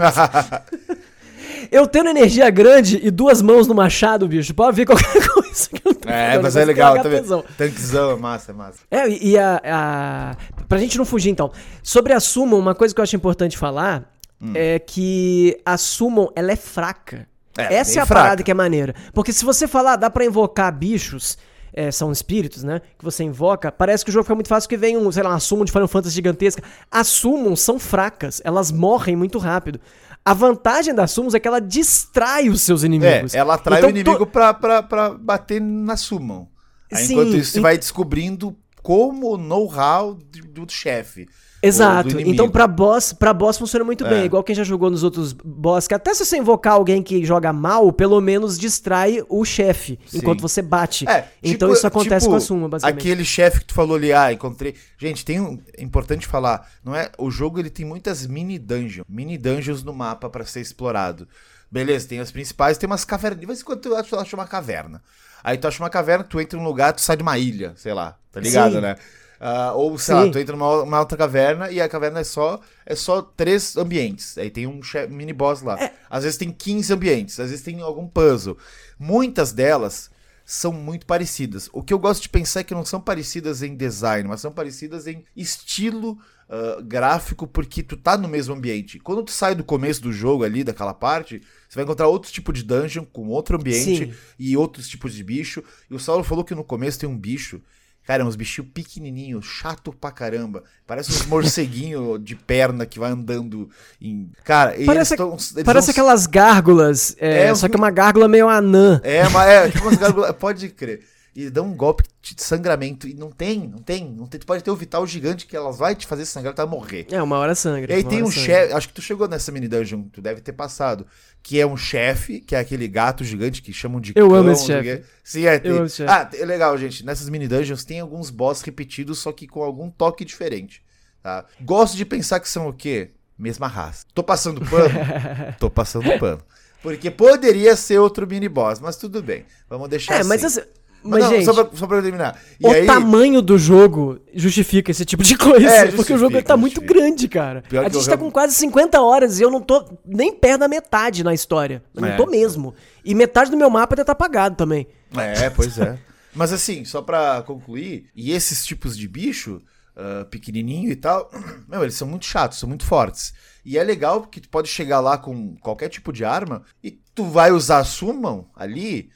eu 1.70 1.86
tendo 1.86 2.10
energia 2.10 2.50
grande 2.50 3.00
e 3.02 3.10
duas 3.10 3.40
mãos 3.40 3.66
no 3.68 3.74
machado, 3.74 4.26
bicho, 4.26 4.52
pode 4.52 4.76
ver 4.76 4.86
qualquer 4.86 5.06
coisa 5.28 5.68
que 5.68 5.82
eu 5.86 5.94
tô 5.94 6.08
É, 6.08 6.38
mas 6.38 6.56
é 6.56 6.64
legal, 6.64 6.96
ficar 6.96 7.08
tá? 7.08 7.20
HPzão. 7.20 7.44
Tanquezão, 7.56 8.10
é 8.10 8.16
massa, 8.16 8.50
é 8.50 8.54
massa. 8.54 8.78
É, 8.90 9.08
e 9.08 9.30
e 9.30 9.38
a, 9.38 9.60
a. 9.64 10.36
Pra 10.68 10.78
gente 10.78 10.98
não 10.98 11.04
fugir, 11.04 11.30
então. 11.30 11.52
Sobre 11.82 12.12
a 12.12 12.20
Summon, 12.20 12.58
uma 12.58 12.74
coisa 12.74 12.92
que 12.94 13.00
eu 13.00 13.04
acho 13.04 13.14
importante 13.14 13.56
falar 13.56 14.12
é 14.54 14.78
que 14.78 15.60
a 15.64 15.76
Summon, 15.76 16.28
ela 16.34 16.50
é 16.50 16.56
fraca. 16.56 17.28
Hum. 17.58 17.62
É, 17.62 17.74
Essa 17.74 17.98
é 17.98 18.02
a 18.02 18.06
fraca. 18.06 18.22
parada 18.22 18.42
que 18.42 18.50
é 18.50 18.54
maneira. 18.54 18.94
Porque 19.12 19.32
se 19.32 19.44
você 19.44 19.68
falar, 19.68 19.96
dá 19.96 20.08
pra 20.08 20.24
invocar 20.24 20.72
bichos, 20.72 21.36
é, 21.72 21.90
são 21.90 22.10
espíritos, 22.12 22.62
né? 22.64 22.80
Que 22.98 23.04
você 23.04 23.22
invoca, 23.24 23.70
parece 23.72 24.04
que 24.04 24.10
o 24.10 24.12
jogo 24.12 24.24
fica 24.24 24.34
muito 24.34 24.48
fácil 24.48 24.68
que 24.68 24.76
vem 24.76 24.96
um, 24.96 25.10
sei 25.12 25.22
lá, 25.22 25.30
uma 25.30 25.40
Summon 25.40 25.64
de 25.64 25.72
Final 25.72 25.88
Fantasy 25.88 26.14
gigantesca. 26.14 26.62
As 26.90 27.06
Summons 27.08 27.60
são 27.60 27.78
fracas, 27.78 28.40
elas 28.44 28.70
morrem 28.70 29.16
muito 29.16 29.38
rápido. 29.38 29.80
A 30.24 30.34
vantagem 30.34 30.94
das 30.94 31.10
Summons 31.12 31.34
é 31.34 31.40
que 31.40 31.48
ela 31.48 31.60
distrai 31.60 32.48
os 32.48 32.60
seus 32.60 32.82
É, 32.82 32.86
inimigos. 32.86 33.34
ela 33.34 33.54
atrai 33.54 33.78
Então, 33.78 33.88
o 33.88 33.90
inimigo 33.90 34.26
pra, 34.26 34.52
pra, 34.52 34.82
pra 34.82 35.10
bater 35.10 35.60
na 35.60 35.96
summon. 35.96 36.46
Aí, 36.92 37.04
Sim, 37.06 37.12
enquanto 37.14 37.36
isso, 37.36 37.52
você 37.52 37.58
e- 37.58 37.62
vai 37.62 37.78
descobrindo 37.78 38.54
como 38.82 39.32
o 39.32 39.36
know-how 39.36 40.14
do, 40.14 40.64
do 40.66 40.72
chefe. 40.72 41.26
Exato. 41.62 42.18
então, 42.20 42.48
pra 42.48 42.66
boss, 42.66 43.12
pra 43.12 43.34
boss 43.34 43.58
funciona 43.58 43.84
muito 43.84 44.04
É. 44.06 44.08
bem. 44.08 44.24
Igual 44.24 44.42
quem 44.42 44.54
já 44.54 44.64
jogou 44.64 44.90
nos 44.90 45.02
outros 45.02 45.32
boss, 45.32 45.86
que 45.86 45.94
até 45.94 46.14
se 46.14 46.24
você 46.24 46.38
invocar 46.38 46.72
alguém 46.74 47.02
que 47.02 47.24
joga 47.24 47.52
mal, 47.52 47.92
pelo 47.92 48.20
menos 48.20 48.58
distrai 48.58 49.22
o 49.28 49.44
chefe 49.44 49.98
enquanto 50.14 50.40
você 50.40 50.62
bate. 50.62 51.06
É, 51.08 51.28
então 51.42 51.68
tipo- 51.68 51.78
isso 51.78 51.86
acontece 51.86 52.24
tipo 52.24 52.30
com 52.30 52.36
a 52.36 52.40
Suma, 52.40 52.68
basicamente. 52.68 52.98
Aquele 53.00 53.24
chefe 53.24 53.60
que 53.60 53.66
tu 53.66 53.74
falou 53.74 53.96
ali, 53.96 54.12
ah, 54.12 54.32
encontrei. 54.32 54.74
Gente, 54.98 55.24
tem 55.24 55.40
um. 55.40 55.60
É 55.76 55.82
importante 55.82 56.26
falar, 56.26 56.66
não 56.84 56.94
é? 56.94 57.10
O 57.18 57.30
jogo 57.30 57.58
ele 57.58 57.70
tem 57.70 57.84
muitas 57.84 58.26
mini 58.26 58.58
dungeons. 58.58 59.04
Mini 59.08 59.36
dungeons 59.36 59.82
no 59.82 59.92
mapa 59.92 60.30
pra 60.30 60.44
ser 60.44 60.60
explorado. 60.60 61.28
Beleza, 61.70 62.08
tem 62.08 62.18
as 62.20 62.32
principais, 62.32 62.78
tem 62.78 62.86
umas 62.86 63.04
cavernas. 63.04 63.38
De 63.40 63.46
vez 63.46 63.60
em 63.60 63.64
quando 63.64 63.80
tu 63.80 63.94
acha, 63.94 64.34
uma 64.36 64.46
caverna. 64.46 65.02
Aí 65.44 65.56
tu 65.56 65.68
acha 65.68 65.82
uma 65.82 65.88
caverna, 65.90 66.24
tu 66.24 66.40
entra 66.40 66.58
num 66.58 66.64
lugar, 66.64 66.92
tu 66.92 67.00
sai 67.00 67.16
de 67.16 67.22
uma 67.22 67.38
ilha, 67.38 67.72
sei 67.76 67.94
lá, 67.94 68.16
tá 68.32 68.40
ligado, 68.40 68.74
Sim. 68.74 68.80
né? 68.80 68.96
Ah, 69.40 69.72
ou, 69.72 69.96
sei 69.98 70.14
Sim. 70.14 70.24
lá, 70.26 70.30
tu 70.30 70.38
entra 70.38 70.54
numa 70.54 70.82
uma 70.82 71.00
outra 71.00 71.16
caverna 71.16 71.70
e 71.70 71.80
a 71.80 71.88
caverna 71.88 72.20
é 72.20 72.24
só 72.24 72.60
é 72.84 72.94
só 72.94 73.22
três 73.22 73.76
ambientes. 73.76 74.36
Aí 74.36 74.50
tem 74.50 74.66
um 74.66 74.80
mini 75.08 75.32
boss 75.32 75.62
lá. 75.62 75.82
É. 75.82 75.94
Às 76.10 76.24
vezes 76.24 76.38
tem 76.38 76.52
15 76.52 76.92
ambientes, 76.92 77.40
às 77.40 77.48
vezes 77.48 77.64
tem 77.64 77.80
algum 77.80 78.06
puzzle. 78.06 78.58
Muitas 78.98 79.52
delas 79.52 80.10
são 80.44 80.72
muito 80.72 81.06
parecidas. 81.06 81.70
O 81.72 81.82
que 81.82 81.94
eu 81.94 81.98
gosto 81.98 82.22
de 82.22 82.28
pensar 82.28 82.60
é 82.60 82.64
que 82.64 82.74
não 82.74 82.84
são 82.84 83.00
parecidas 83.00 83.62
em 83.62 83.74
design, 83.74 84.28
mas 84.28 84.40
são 84.40 84.52
parecidas 84.52 85.06
em 85.06 85.24
estilo 85.34 86.18
ah, 86.50 86.80
gráfico, 86.82 87.46
porque 87.46 87.80
tu 87.80 87.96
tá 87.96 88.18
no 88.18 88.26
mesmo 88.26 88.52
ambiente. 88.52 88.98
Quando 88.98 89.22
tu 89.22 89.30
sai 89.30 89.54
do 89.54 89.62
começo 89.62 90.02
do 90.02 90.12
jogo 90.12 90.42
ali, 90.42 90.64
daquela 90.64 90.92
parte, 90.92 91.40
você 91.68 91.76
vai 91.76 91.84
encontrar 91.84 92.08
outro 92.08 92.32
tipo 92.32 92.52
de 92.52 92.64
dungeon, 92.64 93.04
com 93.04 93.28
outro 93.28 93.56
ambiente 93.56 94.06
Sim. 94.06 94.14
e 94.36 94.56
outros 94.56 94.88
tipos 94.88 95.14
de 95.14 95.22
bicho. 95.22 95.62
E 95.88 95.94
o 95.94 96.00
Saulo 96.00 96.24
falou 96.24 96.44
que 96.44 96.54
no 96.54 96.64
começo 96.64 96.98
tem 96.98 97.08
um 97.08 97.16
bicho. 97.16 97.62
Cara, 98.10 98.24
é 98.24 98.26
uns 98.26 98.34
bichinhos 98.34 98.68
pequenininhos, 98.74 99.46
chato 99.46 99.92
pra 99.92 100.10
caramba. 100.10 100.64
Parece 100.84 101.12
uns 101.12 101.24
morceguinhos 101.26 102.18
de 102.24 102.34
perna 102.34 102.84
que 102.84 102.98
vai 102.98 103.12
andando 103.12 103.70
em. 104.02 104.28
Cara, 104.42 104.74
Parece, 104.84 105.14
eles 105.14 105.54
tão, 105.54 105.64
parece 105.64 105.86
tão- 105.86 105.92
aquelas 105.92 106.26
gárgulas, 106.26 107.14
é, 107.20 107.44
É, 107.44 107.54
só 107.54 107.68
que 107.68 107.76
uma 107.76 107.88
gárgula 107.88 108.26
meio 108.26 108.48
anã. 108.48 109.00
É, 109.04 109.28
mas 109.28 109.48
é, 109.48 109.70
tipo 109.70 109.84
umas 109.86 109.96
gárgulas- 109.96 110.32
Pode 110.40 110.68
crer. 110.70 111.02
E 111.34 111.48
dá 111.48 111.62
um 111.62 111.74
golpe 111.74 112.04
de 112.20 112.34
sangramento. 112.42 113.06
E 113.06 113.14
não 113.14 113.30
tem, 113.30 113.60
não 113.68 113.78
tem, 113.78 114.04
não 114.10 114.26
tem. 114.26 114.40
Tu 114.40 114.46
pode 114.46 114.64
ter 114.64 114.70
o 114.70 114.76
vital 114.76 115.06
gigante 115.06 115.46
que 115.46 115.56
elas 115.56 115.78
vai 115.78 115.94
te 115.94 116.06
fazer 116.06 116.26
sangrar, 116.26 116.52
tu 116.52 116.56
vai 116.56 116.66
morrer. 116.66 117.06
É, 117.10 117.22
uma 117.22 117.38
hora 117.38 117.54
sangra. 117.54 117.92
E 117.92 117.96
aí 117.96 118.04
tem 118.04 118.22
um 118.22 118.30
chefe, 118.30 118.72
acho 118.72 118.88
que 118.88 118.94
tu 118.94 119.00
chegou 119.00 119.28
nessa 119.28 119.52
mini 119.52 119.68
dungeon, 119.68 120.02
tu 120.12 120.20
deve 120.20 120.40
ter 120.40 120.52
passado, 120.52 121.06
que 121.42 121.60
é 121.60 121.66
um 121.66 121.76
chefe, 121.76 122.40
que 122.40 122.54
é 122.54 122.58
aquele 122.58 122.88
gato 122.88 123.22
gigante 123.22 123.62
que 123.62 123.72
chamam 123.72 124.00
de 124.00 124.12
Eu 124.16 124.34
amo 124.34 124.50
esse 124.50 124.62
não 124.62 124.66
sei 124.66 124.80
o 124.80 124.82
chefe. 124.82 125.04
Sim, 125.22 125.46
é. 125.46 125.58
Tem... 125.58 125.70
amo 125.70 125.86
esse 125.86 125.96
chefe. 125.96 126.12
Ah, 126.12 126.28
é 126.32 126.44
legal, 126.44 126.76
gente. 126.76 127.04
Nessas 127.04 127.28
mini 127.28 127.46
dungeons 127.46 127.84
tem 127.84 128.00
alguns 128.00 128.30
boss 128.30 128.62
repetidos, 128.62 129.20
só 129.20 129.30
que 129.32 129.46
com 129.46 129.62
algum 129.62 129.88
toque 129.88 130.24
diferente, 130.24 130.82
tá? 131.22 131.46
Gosto 131.60 131.96
de 131.96 132.04
pensar 132.04 132.40
que 132.40 132.48
são 132.48 132.68
o 132.68 132.72
quê? 132.72 133.12
Mesma 133.38 133.68
raça. 133.68 134.04
Tô 134.12 134.22
passando 134.22 134.60
pano? 134.68 134.90
Tô 135.58 135.70
passando 135.70 136.18
pano. 136.18 136.42
Porque 136.82 137.10
poderia 137.10 137.76
ser 137.76 137.98
outro 137.98 138.26
mini 138.26 138.48
boss, 138.48 138.80
mas 138.80 138.96
tudo 138.96 139.22
bem. 139.22 139.44
Vamos 139.68 139.88
deixar 139.88 140.20
É, 140.20 140.24
mas 140.24 140.44
assim. 140.44 140.62
Assim. 141.00 141.08
Mas, 141.08 141.24
não, 141.24 141.30
gente, 141.30 141.44
só, 141.44 141.64
pra, 141.64 141.76
só 141.76 141.86
pra 141.86 141.96
eu 141.98 142.02
terminar. 142.02 142.38
E 142.60 142.66
o 142.66 142.70
aí, 142.70 142.86
tamanho 142.86 143.40
do 143.42 143.56
jogo 143.58 144.20
justifica 144.34 144.90
esse 144.90 145.04
tipo 145.04 145.22
de 145.22 145.36
coisa. 145.36 145.66
É, 145.68 145.90
porque 145.92 146.12
o 146.12 146.18
jogo 146.18 146.42
tá 146.42 146.56
muito 146.56 146.80
grande, 146.80 147.26
cara. 147.28 147.62
Pior 147.68 147.80
a 147.84 147.88
gente 147.88 148.04
tá 148.04 148.12
já- 148.12 148.16
com 148.18 148.30
quase 148.30 148.54
50 148.54 149.00
horas 149.00 149.40
e 149.40 149.42
eu 149.42 149.50
não 149.50 149.60
tô 149.60 149.84
nem 150.04 150.32
perto 150.32 150.60
da 150.60 150.68
metade 150.68 151.24
na 151.24 151.32
história. 151.34 151.82
Eu 151.94 152.04
É. 152.04 152.10
não 152.10 152.16
tô 152.16 152.30
mesmo. 152.30 152.74
E 153.04 153.14
metade 153.14 153.50
do 153.50 153.56
meu 153.56 153.70
mapa 153.70 153.94
ainda 153.94 154.04
tá 154.04 154.12
apagado 154.12 154.56
também. 154.56 154.86
É, 155.16 155.48
pois 155.50 155.78
é. 155.78 155.98
Mas 156.34 156.52
assim, 156.52 156.84
só 156.84 157.02
pra 157.02 157.42
concluir, 157.42 158.06
e 158.14 158.30
esses 158.32 158.64
tipos 158.64 158.96
de 158.96 159.08
bicho, 159.08 159.60
ah, 159.96 160.24
pequenininho 160.30 160.90
e 160.92 160.96
tal, 160.96 161.28
meu, 161.68 161.82
eles 161.82 161.94
são 161.94 162.06
muito 162.06 162.24
chatos, 162.26 162.58
são 162.58 162.68
muito 162.68 162.84
fortes. 162.84 163.32
E 163.64 163.76
é 163.76 163.82
legal 163.82 164.20
porque 164.20 164.40
tu 164.40 164.48
pode 164.48 164.68
chegar 164.68 165.00
lá 165.00 165.18
com 165.18 165.56
qualquer 165.56 165.88
tipo 165.88 166.12
de 166.12 166.24
arma 166.24 166.62
e 166.84 166.92
tu 167.14 167.24
vai 167.24 167.50
usar 167.52 167.78
a 167.78 167.84
summon 167.84 168.44
ali 168.54 169.10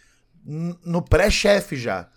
no 0.45 1.03
pré-chefe 1.03 1.77
já. 1.77 2.09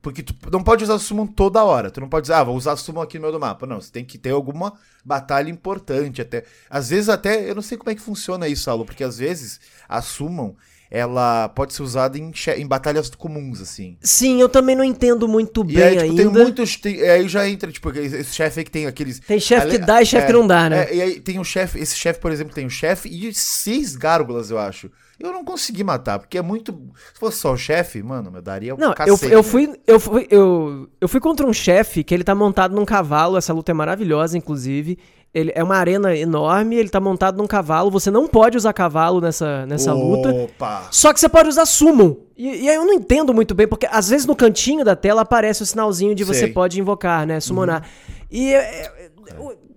Porque 0.00 0.22
tu 0.22 0.34
não 0.52 0.62
pode 0.62 0.84
usar 0.84 0.98
summon 0.98 1.26
toda 1.26 1.64
hora. 1.64 1.90
Tu 1.90 1.98
não 1.98 2.08
pode 2.10 2.24
dizer, 2.24 2.34
ah, 2.34 2.44
vou 2.44 2.56
usar 2.56 2.76
summon 2.76 3.00
aqui 3.00 3.16
no 3.18 3.22
meio 3.22 3.32
do 3.32 3.40
mapa. 3.40 3.66
Não, 3.66 3.80
você 3.80 3.90
tem 3.90 4.04
que 4.04 4.18
ter 4.18 4.30
alguma 4.30 4.74
batalha 5.02 5.48
importante 5.48 6.20
até. 6.20 6.44
Às 6.68 6.90
vezes 6.90 7.08
até, 7.08 7.48
eu 7.48 7.54
não 7.54 7.62
sei 7.62 7.78
como 7.78 7.90
é 7.90 7.94
que 7.94 8.02
funciona 8.02 8.46
isso, 8.46 8.64
Saulo, 8.64 8.84
porque 8.84 9.02
às 9.02 9.16
vezes 9.16 9.60
a 9.88 10.02
summon, 10.02 10.54
ela 10.90 11.48
pode 11.48 11.72
ser 11.72 11.82
usada 11.82 12.18
em, 12.18 12.30
em 12.58 12.66
batalhas 12.66 13.08
comuns, 13.10 13.62
assim. 13.62 13.96
Sim, 14.02 14.40
eu 14.40 14.48
também 14.48 14.76
não 14.76 14.84
entendo 14.84 15.26
muito 15.26 15.62
E 15.62 15.74
bem 15.74 15.82
aí, 15.82 15.90
tipo, 15.96 16.10
ainda. 16.10 16.22
tem 16.22 16.30
muitos. 16.30 16.76
Tem, 16.76 17.00
aí 17.00 17.26
já 17.26 17.48
entra, 17.48 17.72
tipo, 17.72 17.90
esse 17.98 18.34
chefe 18.34 18.60
aí 18.60 18.64
que 18.64 18.70
tem 18.70 18.86
aqueles. 18.86 19.20
Tem 19.20 19.40
chefe 19.40 19.68
que 19.70 19.78
dá 19.78 20.02
e 20.02 20.06
chefe 20.06 20.24
é, 20.24 20.26
que 20.26 20.32
não 20.34 20.46
dá, 20.46 20.68
né? 20.68 20.84
é, 20.84 20.94
e 20.94 21.00
aí 21.02 21.20
tem 21.20 21.38
o 21.38 21.44
chefe. 21.44 21.78
Esse 21.78 21.96
chefe, 21.96 22.20
por 22.20 22.30
exemplo, 22.30 22.54
tem 22.54 22.66
o 22.66 22.70
chefe 22.70 23.08
e 23.08 23.32
seis 23.32 23.96
gárgulas, 23.96 24.50
eu 24.50 24.58
acho. 24.58 24.90
Eu 25.18 25.32
não 25.32 25.44
consegui 25.44 25.84
matar, 25.84 26.18
porque 26.18 26.36
é 26.36 26.42
muito. 26.42 26.72
Se 27.12 27.20
fosse 27.20 27.38
só 27.38 27.52
o 27.52 27.56
chefe, 27.56 28.02
mano, 28.02 28.32
eu 28.34 28.42
daria 28.42 28.74
um 28.74 28.78
Não, 28.78 28.88
eu, 28.88 28.94
cacete, 28.94 29.32
eu 29.32 29.38
né? 29.38 29.42
fui, 29.42 29.80
eu 29.86 30.00
fui, 30.00 30.26
eu, 30.30 30.88
eu 31.00 31.08
fui 31.08 31.20
contra 31.20 31.46
um 31.46 31.52
chefe 31.52 32.02
que 32.02 32.12
ele 32.12 32.24
tá 32.24 32.34
montado 32.34 32.74
num 32.74 32.84
cavalo. 32.84 33.36
Essa 33.36 33.52
luta 33.52 33.70
é 33.70 33.74
maravilhosa, 33.74 34.36
inclusive. 34.36 34.98
Ele 35.32 35.50
é 35.54 35.64
uma 35.64 35.76
arena 35.76 36.16
enorme, 36.16 36.76
ele 36.76 36.88
tá 36.88 37.00
montado 37.00 37.36
num 37.36 37.46
cavalo. 37.46 37.90
Você 37.90 38.08
não 38.08 38.28
pode 38.28 38.56
usar 38.56 38.72
cavalo 38.72 39.20
nessa, 39.20 39.66
nessa 39.66 39.92
luta. 39.92 40.30
Opa! 40.32 40.86
Só 40.92 41.12
que 41.12 41.18
você 41.18 41.28
pode 41.28 41.48
usar 41.48 41.66
summon. 41.66 42.16
E, 42.36 42.64
e 42.64 42.68
aí 42.68 42.76
eu 42.76 42.84
não 42.84 42.94
entendo 42.94 43.34
muito 43.34 43.52
bem, 43.52 43.66
porque 43.66 43.86
às 43.90 44.08
vezes 44.08 44.26
no 44.26 44.36
cantinho 44.36 44.84
da 44.84 44.94
tela 44.94 45.22
aparece 45.22 45.62
o 45.62 45.66
sinalzinho 45.66 46.14
de 46.14 46.22
você 46.22 46.40
Sei. 46.40 46.52
pode 46.52 46.78
invocar, 46.78 47.26
né? 47.26 47.40
Summonar. 47.40 47.84
E 48.30 48.54
é, 48.54 48.58
é, 48.58 48.82
é, 48.96 49.10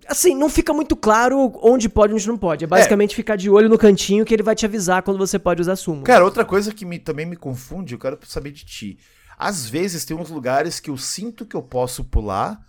assim, 0.07 0.35
não 0.35 0.49
fica 0.49 0.73
muito 0.73 0.95
claro 0.95 1.53
onde 1.61 1.89
pode 1.89 2.13
e 2.13 2.15
onde 2.15 2.27
não 2.27 2.37
pode. 2.37 2.63
É 2.63 2.67
basicamente 2.67 3.15
ficar 3.15 3.35
de 3.35 3.49
olho 3.49 3.69
no 3.69 3.77
cantinho 3.77 4.25
que 4.25 4.33
ele 4.33 4.43
vai 4.43 4.55
te 4.55 4.65
avisar 4.65 5.03
quando 5.03 5.17
você 5.17 5.37
pode 5.37 5.61
usar 5.61 5.75
summon. 5.75 6.03
Cara, 6.03 6.23
outra 6.23 6.45
coisa 6.45 6.73
que 6.73 6.85
me, 6.85 6.97
também 6.99 7.25
me 7.25 7.35
confunde, 7.35 7.93
eu 7.93 7.99
quero 7.99 8.17
saber 8.25 8.51
de 8.51 8.65
ti. 8.65 8.97
Às 9.37 9.69
vezes 9.69 10.05
tem 10.05 10.17
uns 10.17 10.29
lugares 10.29 10.79
que 10.79 10.89
eu 10.89 10.97
sinto 10.97 11.45
que 11.45 11.55
eu 11.55 11.61
posso 11.61 12.03
pular, 12.03 12.59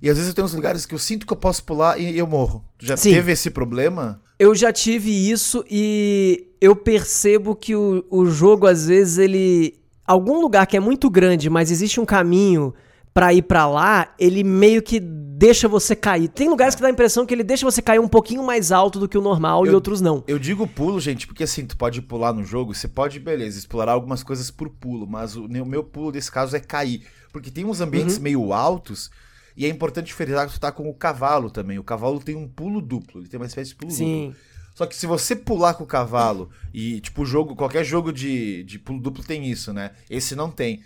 e 0.00 0.08
às 0.08 0.16
vezes 0.16 0.32
tem 0.34 0.44
uns 0.44 0.54
lugares 0.54 0.86
que 0.86 0.94
eu 0.94 0.98
sinto 0.98 1.26
que 1.26 1.32
eu 1.32 1.36
posso 1.36 1.64
pular 1.64 1.98
e 1.98 2.18
eu 2.18 2.26
morro. 2.26 2.64
Tu 2.78 2.86
já 2.86 2.96
Sim. 2.96 3.12
teve 3.12 3.32
esse 3.32 3.50
problema? 3.50 4.20
Eu 4.38 4.54
já 4.54 4.72
tive 4.72 5.10
isso 5.10 5.64
e 5.70 6.48
eu 6.60 6.74
percebo 6.74 7.54
que 7.54 7.74
o, 7.74 8.04
o 8.10 8.26
jogo, 8.26 8.66
às 8.66 8.86
vezes, 8.86 9.18
ele. 9.18 9.78
Algum 10.06 10.40
lugar 10.40 10.66
que 10.66 10.76
é 10.76 10.80
muito 10.80 11.08
grande, 11.08 11.48
mas 11.48 11.70
existe 11.70 11.98
um 11.98 12.04
caminho 12.04 12.74
pra 13.14 13.32
ir 13.32 13.42
pra 13.42 13.64
lá, 13.66 14.12
ele 14.18 14.42
meio 14.42 14.82
que 14.82 14.98
deixa 14.98 15.68
você 15.68 15.94
cair. 15.94 16.26
Tem 16.28 16.48
lugares 16.48 16.74
que 16.74 16.82
dá 16.82 16.88
a 16.88 16.90
impressão 16.90 17.24
que 17.24 17.32
ele 17.32 17.44
deixa 17.44 17.64
você 17.64 17.80
cair 17.80 18.00
um 18.00 18.08
pouquinho 18.08 18.42
mais 18.42 18.72
alto 18.72 18.98
do 18.98 19.08
que 19.08 19.16
o 19.16 19.22
normal 19.22 19.64
e 19.64 19.68
Eu- 19.68 19.74
outros 19.76 20.00
não. 20.00 20.24
Eu 20.26 20.38
digo 20.38 20.66
pulo, 20.66 20.98
gente, 21.00 21.24
porque 21.26 21.44
assim, 21.44 21.64
tu 21.64 21.76
pode 21.76 22.02
pular 22.02 22.32
no 22.32 22.42
jogo, 22.42 22.74
você 22.74 22.88
pode, 22.88 23.20
beleza, 23.20 23.56
explorar 23.56 23.92
algumas 23.92 24.24
coisas 24.24 24.50
por 24.50 24.68
pulo, 24.68 25.06
mas 25.06 25.36
o, 25.36 25.46
meu 25.48 25.84
pulo 25.84 26.10
desse 26.10 26.30
caso 26.30 26.56
é 26.56 26.60
cair. 26.60 27.06
Porque 27.32 27.50
tem 27.50 27.64
uns 27.64 27.80
ambientes 27.80 28.18
meio 28.18 28.52
altos, 28.52 29.10
e 29.56 29.64
é 29.64 29.68
importante 29.68 30.12
frisar 30.12 30.48
que 30.48 30.54
tu 30.54 30.60
tá 30.60 30.72
com 30.72 30.88
o 30.88 30.94
cavalo 30.94 31.50
também. 31.50 31.78
O 31.78 31.84
cavalo 31.84 32.18
tem 32.18 32.34
um 32.34 32.48
pulo 32.48 32.80
duplo, 32.80 33.20
ele 33.20 33.28
tem 33.28 33.38
uma 33.38 33.46
espécie 33.46 33.70
de 33.70 33.76
pulo 33.76 33.90
duplo. 33.92 34.06
Sim. 34.06 34.34
Só 34.74 34.86
que 34.86 34.96
se 34.96 35.06
você 35.06 35.36
pular 35.36 35.74
com 35.74 35.84
o 35.84 35.86
cavalo, 35.86 36.50
e 36.72 37.00
tipo, 37.00 37.22
o 37.22 37.26
jogo, 37.26 37.54
qualquer 37.54 37.84
jogo 37.84 38.12
de, 38.12 38.64
de 38.64 38.76
pulo 38.76 39.00
duplo 39.00 39.22
tem 39.22 39.48
isso, 39.48 39.72
né? 39.72 39.92
Esse 40.10 40.34
não 40.34 40.50
tem. 40.50 40.80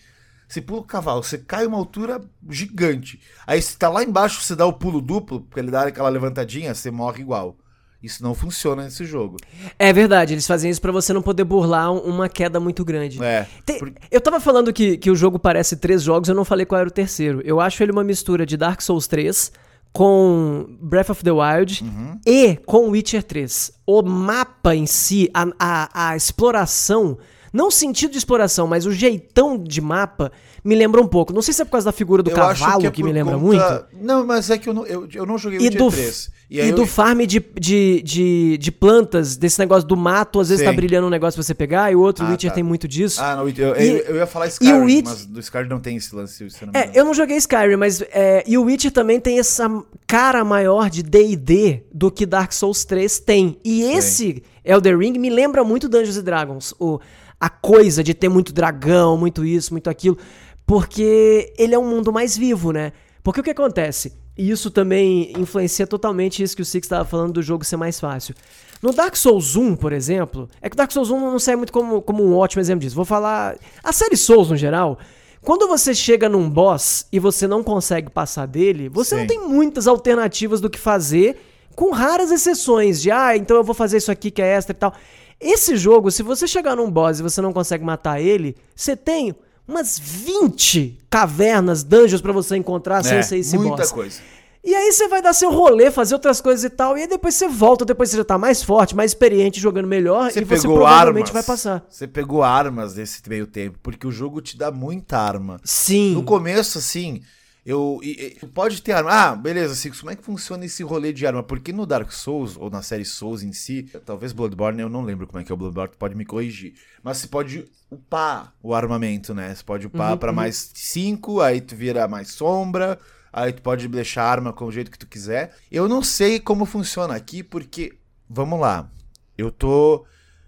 Você 0.49 0.63
pula 0.63 0.81
o 0.81 0.85
cavalo, 0.85 1.23
você 1.23 1.37
cai 1.37 1.67
uma 1.67 1.77
altura 1.77 2.21
gigante. 2.49 3.21
Aí 3.47 3.61
você 3.61 3.77
tá 3.77 3.91
lá 3.91 4.03
embaixo, 4.03 4.41
você 4.41 4.57
dá 4.57 4.65
o 4.65 4.73
pulo 4.73 5.03
duplo, 5.03 5.43
porque 5.43 5.61
ele 5.61 5.71
dá 5.71 5.83
aquela 5.83 6.09
levantadinha, 6.09 6.75
você 6.75 6.91
morre 6.91 7.21
igual. 7.21 7.57
Isso 8.03 8.23
não 8.23 8.33
funciona 8.33 8.85
nesse 8.85 9.05
jogo. 9.05 9.37
É 9.79 9.93
verdade, 9.93 10.33
eles 10.33 10.47
fazem 10.47 10.71
isso 10.71 10.81
para 10.81 10.93
você 10.93 11.13
não 11.13 11.21
poder 11.21 11.45
burlar 11.45 11.93
uma 11.93 12.29
queda 12.29 12.61
muito 12.61 12.85
grande. 12.85 13.23
É. 13.23 13.47
Tem, 13.67 13.79
por... 13.79 13.93
Eu 14.11 14.21
tava 14.21 14.41
falando 14.41 14.73
que, 14.73 14.97
que 14.97 15.11
o 15.11 15.17
jogo 15.17 15.39
parece 15.39 15.77
três 15.77 16.03
jogos, 16.03 16.29
eu 16.29 16.35
não 16.35 16.45
falei 16.45 16.65
qual 16.65 16.81
era 16.81 16.89
o 16.89 16.93
terceiro. 16.93 17.43
Eu 17.45 17.61
acho 17.61 17.83
ele 17.83 17.93
uma 17.93 18.05
mistura 18.05 18.47
de 18.47 18.57
Dark 18.57 18.81
Souls 18.81 19.09
3 19.09 19.53
com 19.93 20.79
Breath 20.81 21.11
of 21.11 21.25
the 21.25 21.33
Wild 21.33 21.83
uhum. 21.83 22.21
e 22.25 22.57
com 22.65 22.89
Witcher 22.91 23.23
3. 23.23 23.73
O 23.85 24.01
mapa 24.03 24.77
em 24.77 24.87
si, 24.87 25.29
a, 25.35 25.49
a, 25.59 26.11
a 26.11 26.17
exploração 26.17 27.19
não 27.53 27.69
o 27.69 27.71
sentido 27.71 28.13
de 28.13 28.19
exploração, 28.19 28.67
mas 28.67 28.87
o 28.87 28.93
jeitão 28.93 29.63
de 29.63 29.81
mapa 29.81 30.31
me 30.65 30.75
lembra 30.75 31.01
um 31.01 31.07
pouco. 31.07 31.33
Não 31.33 31.43
sei 31.43 31.55
se 31.55 31.63
é 31.63 31.65
por 31.65 31.73
causa 31.73 31.87
da 31.87 31.93
figura 31.93 32.23
do 32.23 32.31
eu 32.31 32.35
cavalo 32.35 32.81
que, 32.81 32.87
é 32.87 32.91
que 32.91 33.03
me 33.03 33.13
lembra 33.13 33.35
conta... 33.35 33.47
muito. 33.47 33.87
Não, 34.05 34.27
mas 34.27 34.51
é 34.51 34.59
que 34.59 34.69
eu 34.69 34.75
não, 34.75 34.87
eu, 34.87 35.09
eu 35.13 35.25
não 35.25 35.39
joguei 35.39 35.59
o 35.59 35.71
dia 35.71 35.91
3. 35.91 36.31
E, 36.51 36.61
e 36.61 36.73
do 36.73 36.87
farm 36.87 37.21
de, 37.21 37.45
de, 37.61 38.03
de, 38.03 38.57
de, 38.57 38.73
plantas, 38.73 39.37
desse 39.37 39.59
negócio 39.59 39.87
do 39.87 39.95
mato, 39.95 40.41
às 40.41 40.49
vezes 40.49 40.65
tá 40.65 40.71
Sim. 40.71 40.75
tá 40.75 40.81
brilhando 40.81 41.07
um 41.07 41.11
negócio 41.11 41.37
pra 41.37 41.43
você 41.43 41.53
pegar, 41.53 41.93
e 41.93 41.97
o 41.97 42.01
outro, 42.01 42.25
ah, 42.25 42.31
Witcher, 42.31 42.51
tá. 42.51 42.55
tem 42.55 42.65
muito 42.65 42.89
disso. 42.89 43.21
Ah, 43.23 43.37
não, 43.37 43.47
eu, 43.47 43.51
e, 43.51 43.61
eu, 43.61 43.75
eu, 43.75 44.17
ia 44.17 44.27
falar 44.27 44.47
Skyrim, 44.47 44.71
e 44.71 44.73
o 44.73 44.85
Witch... 44.85 45.05
mas 45.05 45.27
do 45.27 45.41
Skyrim 45.41 45.69
não 45.69 45.79
tem 45.79 45.97
esse 45.97 46.15
lance. 46.15 46.49
Não 46.63 46.81
é, 46.81 46.91
eu 46.95 47.05
não 47.05 47.13
joguei 47.13 47.37
Skyrim, 47.37 47.77
mas. 47.77 48.01
É, 48.01 48.43
e 48.47 48.57
o 48.57 48.63
Witcher 48.63 48.91
também 48.91 49.21
tem 49.21 49.39
essa 49.39 49.69
cara 50.07 50.43
maior 50.43 50.89
de 50.89 51.03
DD 51.03 51.83
do 51.93 52.11
que 52.11 52.25
Dark 52.25 52.53
Souls 52.53 52.83
3 52.87 53.21
tem. 53.21 53.59
E 53.63 53.83
Sim. 53.83 53.93
esse 53.93 54.43
Elder 54.65 54.99
Ring 54.99 55.19
me 55.19 55.29
lembra 55.29 55.63
muito 55.63 55.87
Dungeons 55.87 56.23
Dragons. 56.23 56.75
O 56.81 56.99
a 57.41 57.49
coisa 57.49 58.03
de 58.03 58.15
ter 58.15 58.29
muito 58.29 58.53
dragão, 58.53 59.17
muito 59.17 59.45
isso, 59.45 59.73
muito 59.73 59.89
aquilo, 59.89 60.19
porque 60.67 61.53
ele 61.57 61.75
é 61.75 61.79
um 61.79 61.89
mundo 61.89 62.13
mais 62.13 62.37
vivo, 62.37 62.73
né? 62.73 62.93
Porque 63.23 63.41
o 63.41 63.45
que 63.45 63.51
acontece? 63.51 64.13
E 64.37 64.51
isso 64.51 64.71
também 64.71 65.33
influencia 65.37 65.87
totalmente 65.87 66.43
isso 66.43 66.55
que 66.55 66.63
o 66.63 66.65
Six 66.65 66.85
estava 66.85 67.05
falando 67.05 67.35
do 67.35 67.43
jogo 67.43 67.65
ser 67.65 67.77
mais 67.77 67.99
fácil. 67.99 68.35
No 68.81 68.93
Dark 68.93 69.17
Souls 69.17 69.57
1, 69.57 69.75
por 69.75 69.93
exemplo, 69.93 70.49
é 70.63 70.69
que 70.69 70.75
o 70.75 70.77
Dark 70.77 70.93
Souls 70.93 71.11
1 71.11 71.19
não 71.19 71.39
sai 71.39 71.57
muito 71.57 71.73
como, 71.73 72.01
como 72.01 72.25
um 72.25 72.37
ótimo 72.37 72.61
exemplo 72.61 72.81
disso. 72.81 72.95
Vou 72.95 73.05
falar. 73.05 73.57
A 73.83 73.93
série 73.93 74.17
Souls, 74.17 74.51
no 74.51 74.57
geral, 74.57 74.99
quando 75.43 75.67
você 75.67 75.93
chega 75.93 76.29
num 76.29 76.49
boss 76.49 77.07
e 77.13 77.19
você 77.19 77.49
não 77.49 77.65
consegue 77.65 78.11
passar 78.11 78.47
dele, 78.47 78.89
você 78.89 79.15
Sim. 79.15 79.21
não 79.21 79.27
tem 79.27 79.41
muitas 79.41 79.89
alternativas 79.89 80.61
do 80.61 80.71
que 80.71 80.79
fazer, 80.79 81.41
com 81.75 81.91
raras 81.91 82.31
exceções 82.31 83.03
de, 83.03 83.11
ah, 83.11 83.37
então 83.37 83.57
eu 83.57 83.65
vou 83.65 83.75
fazer 83.75 83.97
isso 83.97 84.13
aqui 84.13 84.31
que 84.31 84.43
é 84.43 84.47
extra 84.47 84.73
e 84.73 84.79
tal. 84.79 84.95
Esse 85.41 85.77
jogo, 85.77 86.11
se 86.11 86.23
você 86.23 86.47
chegar 86.47 86.77
num 86.77 86.91
boss 86.91 87.21
e 87.21 87.23
você 87.23 87.41
não 87.41 87.53
consegue 87.53 87.85
matar 87.85 88.21
ele, 88.21 88.57
você 88.75 88.97
tem 88.97 89.35
umas 89.67 89.99
20 89.99 90.99
cavernas, 91.11 91.85
dungeons 91.85 92.21
para 92.21 92.33
você 92.33 92.57
encontrar 92.57 93.05
sem 93.05 93.19
é, 93.19 93.23
ser 93.23 93.39
esse 93.39 93.57
muita 93.57 93.77
boss. 93.77 93.93
coisa. 93.93 94.21
E 94.65 94.75
aí 94.75 94.93
você 94.93 95.07
vai 95.07 95.23
dar 95.23 95.33
seu 95.33 95.53
rolê, 95.53 95.91
fazer 95.91 96.15
outras 96.15 96.41
coisas 96.41 96.65
e 96.65 96.71
tal, 96.71 96.99
e 96.99 97.03
aí 97.03 97.07
depois 97.07 97.35
você 97.35 97.47
volta, 97.47 97.85
depois 97.85 98.11
você 98.11 98.17
já 98.17 98.25
tá 98.25 98.37
mais 98.37 98.63
forte, 98.63 98.95
mais 98.95 99.13
experiente, 99.13 99.61
jogando 99.61 99.87
melhor, 99.87 100.31
você 100.31 100.41
e 100.41 100.45
você 100.45 100.67
provavelmente 100.67 101.29
armas, 101.29 101.31
vai 101.31 101.43
passar. 101.43 101.87
Você 101.89 102.07
pegou 102.09 102.43
armas 102.43 102.97
nesse 102.97 103.23
meio 103.29 103.47
tempo, 103.47 103.79
porque 103.83 104.07
o 104.07 104.11
jogo 104.11 104.41
te 104.41 104.59
dá 104.59 104.71
muita 104.71 105.17
arma. 105.17 105.59
Sim. 105.63 106.15
No 106.15 106.25
começo, 106.25 106.79
assim, 106.79 107.23
eu, 107.69 108.01
e, 108.03 108.39
e, 108.43 108.47
pode 108.47 108.81
ter 108.81 108.93
arma. 108.93 109.11
Ah, 109.13 109.37
beleza, 109.37 109.75
Six, 109.75 110.01
como 110.01 110.11
é 110.11 110.17
que 110.17 110.25
funciona 110.25 110.65
esse 110.65 110.83
rolê 110.83 111.13
de 111.13 111.27
arma? 111.27 111.43
Porque 111.43 111.71
no 111.71 111.85
Dark 111.85 112.11
Souls, 112.11 112.57
ou 112.57 112.71
na 112.71 112.81
série 112.81 113.05
Souls 113.05 113.43
em 113.43 113.53
si, 113.53 113.83
talvez 114.07 114.33
Bloodborne, 114.33 114.81
eu 114.81 114.89
não 114.89 115.03
lembro 115.03 115.27
como 115.27 115.39
é 115.39 115.45
que 115.45 115.53
é 115.53 115.55
o 115.55 115.59
Bloodborne, 115.59 115.93
pode 115.99 116.15
me 116.15 116.25
corrigir. 116.25 116.73
Mas 117.03 117.19
você 117.19 117.27
pode 117.27 117.71
upar 117.91 118.55
o 118.63 118.75
armamento, 118.75 119.35
né? 119.35 119.55
Você 119.55 119.63
pode 119.63 119.87
upar 119.87 120.13
uhum, 120.13 120.17
pra 120.17 120.31
uhum. 120.31 120.37
mais 120.37 120.71
5, 120.73 121.43
aí 121.43 121.61
tu 121.61 121.77
vira 121.77 122.09
mais 122.09 122.29
sombra, 122.29 122.99
aí 123.31 123.53
tu 123.53 123.61
pode 123.61 123.87
deixar 123.87 124.23
a 124.23 124.31
arma 124.31 124.51
com 124.51 124.65
o 124.65 124.73
jeito 124.73 124.91
que 124.91 124.99
tu 124.99 125.07
quiser. 125.07 125.55
Eu 125.71 125.87
não 125.87 126.03
sei 126.03 126.41
como 126.41 126.65
funciona 126.65 127.15
aqui, 127.15 127.43
porque, 127.43 127.99
vamos 128.27 128.59
lá, 128.59 128.91
eu 129.37 129.53
tô. 129.53 130.07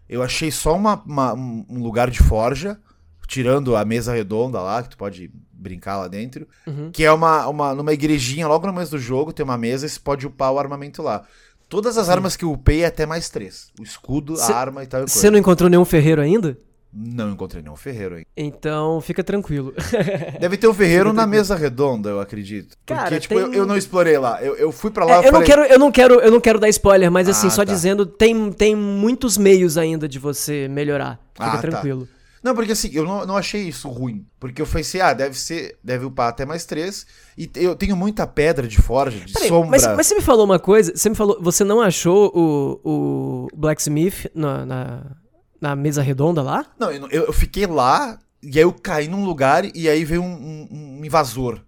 Eu 0.08 0.22
achei 0.22 0.50
só 0.50 0.74
uma, 0.74 0.94
uma 1.04 1.34
um 1.34 1.82
lugar 1.82 2.10
de 2.10 2.22
forja, 2.22 2.80
tirando 3.28 3.76
a 3.76 3.84
mesa 3.84 4.14
redonda 4.14 4.58
lá, 4.62 4.82
que 4.82 4.88
tu 4.88 4.96
pode 4.96 5.30
brincar 5.60 5.98
lá 5.98 6.08
dentro. 6.08 6.48
Uhum. 6.66 6.90
Que 6.90 7.04
é 7.04 7.12
uma, 7.12 7.46
uma. 7.46 7.74
Numa 7.74 7.92
igrejinha, 7.92 8.48
logo 8.48 8.66
no 8.66 8.72
começo 8.72 8.92
do 8.92 8.98
jogo, 8.98 9.32
tem 9.32 9.44
uma 9.44 9.58
mesa 9.58 9.86
e 9.86 9.88
você 9.88 10.00
pode 10.00 10.26
upar 10.26 10.52
o 10.52 10.58
armamento 10.58 11.02
lá. 11.02 11.24
Todas 11.68 11.96
as 11.96 12.06
Sim. 12.06 12.12
armas 12.12 12.36
que 12.36 12.44
eu 12.44 12.52
upei 12.52 12.82
é 12.82 12.86
até 12.86 13.06
mais 13.06 13.28
três. 13.28 13.70
O 13.78 13.84
escudo, 13.84 14.36
Cê, 14.36 14.52
a 14.52 14.56
arma 14.56 14.82
e 14.82 14.86
tal. 14.86 15.06
Você 15.06 15.30
não 15.30 15.38
encontrou 15.38 15.70
nenhum 15.70 15.84
ferreiro 15.84 16.20
ainda? 16.20 16.58
Não 16.92 17.30
encontrei 17.30 17.62
nenhum 17.62 17.76
ferreiro 17.76 18.16
ainda. 18.16 18.26
Então 18.36 19.00
fica 19.00 19.22
tranquilo. 19.22 19.72
Deve 20.40 20.56
ter 20.56 20.66
um 20.66 20.74
ferreiro 20.74 21.12
na 21.12 21.24
mesa 21.24 21.54
redonda, 21.54 22.10
eu 22.10 22.20
acredito. 22.20 22.76
Cara, 22.84 23.02
Porque, 23.02 23.20
tipo, 23.20 23.34
tem... 23.36 23.44
eu, 23.44 23.54
eu, 23.54 23.66
não 23.66 23.76
explorei 23.76 24.18
lá. 24.18 24.42
Eu, 24.42 24.56
eu 24.56 24.72
fui 24.72 24.90
para 24.90 25.04
lá. 25.04 25.14
É, 25.14 25.18
eu, 25.18 25.22
falei... 25.22 25.32
não 25.32 25.44
quero, 25.44 25.62
eu, 25.62 25.78
não 25.78 25.92
quero, 25.92 26.14
eu 26.14 26.30
não 26.32 26.40
quero 26.40 26.58
dar 26.58 26.68
spoiler, 26.68 27.08
mas 27.08 27.28
assim, 27.28 27.46
ah, 27.46 27.50
só 27.50 27.64
tá. 27.64 27.72
dizendo, 27.72 28.04
tem, 28.04 28.50
tem 28.50 28.74
muitos 28.74 29.38
meios 29.38 29.78
ainda 29.78 30.08
de 30.08 30.18
você 30.18 30.66
melhorar. 30.66 31.20
Fica 31.32 31.46
ah, 31.46 31.52
tá. 31.52 31.58
tranquilo. 31.58 32.06
Tá. 32.06 32.19
Não, 32.42 32.54
porque 32.54 32.72
assim, 32.72 32.90
eu 32.92 33.04
não, 33.04 33.26
não 33.26 33.36
achei 33.36 33.62
isso 33.68 33.88
ruim. 33.88 34.26
Porque 34.38 34.62
eu 34.62 34.66
pensei, 34.66 35.00
ah, 35.00 35.12
deve 35.12 35.38
ser, 35.38 35.78
deve 35.84 36.06
upar 36.06 36.28
até 36.28 36.46
mais 36.46 36.64
três. 36.64 37.06
E 37.36 37.50
eu 37.54 37.74
tenho 37.74 37.94
muita 37.94 38.26
pedra 38.26 38.66
de 38.66 38.80
forja, 38.80 39.18
de 39.20 39.32
Peraí, 39.32 39.48
sombra. 39.48 39.70
Mas, 39.70 39.86
mas, 39.86 40.06
você 40.06 40.14
me 40.14 40.22
falou 40.22 40.44
uma 40.44 40.58
coisa, 40.58 40.92
você 40.96 41.10
me 41.10 41.14
falou, 41.14 41.38
você 41.40 41.64
não 41.64 41.80
achou 41.80 42.32
o, 42.34 42.80
o 42.82 43.48
Blacksmith 43.54 44.30
na, 44.34 44.64
na, 44.64 45.16
na 45.60 45.76
mesa 45.76 46.02
redonda 46.02 46.42
lá? 46.42 46.66
Não, 46.78 46.90
eu, 46.90 47.08
eu, 47.08 47.32
fiquei 47.32 47.66
lá, 47.66 48.18
e 48.42 48.58
aí 48.58 48.64
eu 48.64 48.72
caí 48.72 49.06
num 49.06 49.24
lugar, 49.24 49.64
e 49.76 49.88
aí 49.88 50.04
veio 50.04 50.22
um, 50.22 50.32
um, 50.32 50.98
um 50.98 51.04
invasor. 51.04 51.60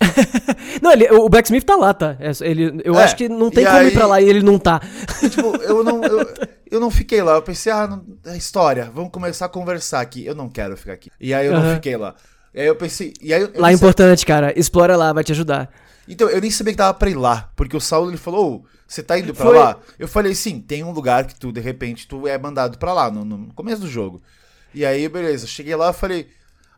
não, 0.82 0.92
ele, 0.92 1.10
o 1.10 1.28
Blacksmith 1.28 1.64
tá 1.64 1.76
lá, 1.76 1.92
tá? 1.92 2.16
É, 2.20 2.30
ele, 2.40 2.80
eu 2.84 2.98
é, 2.98 3.04
acho 3.04 3.16
que 3.16 3.28
não 3.28 3.50
tem 3.50 3.64
como 3.64 3.78
aí, 3.78 3.88
ir 3.88 3.92
pra 3.92 4.06
lá 4.06 4.20
e 4.20 4.28
ele 4.28 4.42
não 4.42 4.58
tá. 4.58 4.80
tipo, 5.30 5.56
eu 5.62 5.84
não. 5.84 5.98
Eu, 6.08 6.48
eu 6.70 6.80
não 6.80 6.90
fiquei 6.90 7.22
lá. 7.22 7.32
Eu 7.32 7.42
pensei, 7.42 7.72
ah, 7.72 7.86
não, 7.86 8.04
é 8.26 8.36
história, 8.36 8.90
vamos 8.94 9.10
começar 9.10 9.46
a 9.46 9.48
conversar 9.48 10.00
aqui. 10.00 10.24
Eu 10.24 10.34
não 10.34 10.48
quero 10.48 10.76
ficar 10.76 10.92
aqui. 10.92 11.10
E 11.18 11.32
aí 11.32 11.46
eu 11.46 11.54
uhum. 11.54 11.62
não 11.62 11.74
fiquei 11.74 11.96
lá. 11.96 12.14
E 12.54 12.60
aí 12.60 12.66
eu 12.66 12.76
pensei. 12.76 13.14
E 13.22 13.32
aí 13.32 13.42
eu, 13.42 13.52
lá 13.56 13.70
é 13.70 13.74
importante, 13.74 14.26
cara. 14.26 14.52
Explora 14.58 14.96
lá, 14.96 15.12
vai 15.12 15.24
te 15.24 15.32
ajudar. 15.32 15.70
Então, 16.06 16.28
eu 16.28 16.40
nem 16.40 16.50
sabia 16.50 16.72
que 16.72 16.78
dava 16.78 16.94
pra 16.94 17.10
ir 17.10 17.14
lá. 17.14 17.50
Porque 17.54 17.76
o 17.76 17.80
Saulo 17.80 18.10
ele 18.10 18.16
falou, 18.16 18.64
oh, 18.64 18.68
você 18.86 19.02
tá 19.02 19.18
indo 19.18 19.34
pra 19.34 19.46
Foi... 19.46 19.58
lá? 19.58 19.78
Eu 19.98 20.08
falei, 20.08 20.34
sim, 20.34 20.60
tem 20.60 20.82
um 20.82 20.92
lugar 20.92 21.26
que 21.26 21.34
tu, 21.34 21.52
de 21.52 21.60
repente, 21.60 22.08
tu 22.08 22.26
é 22.26 22.38
mandado 22.38 22.78
pra 22.78 22.92
lá, 22.92 23.10
no, 23.10 23.24
no 23.24 23.52
começo 23.54 23.82
do 23.82 23.88
jogo. 23.88 24.22
E 24.74 24.84
aí, 24.84 25.08
beleza, 25.08 25.46
cheguei 25.46 25.76
lá 25.76 25.90
e 25.90 25.94
falei. 25.94 26.28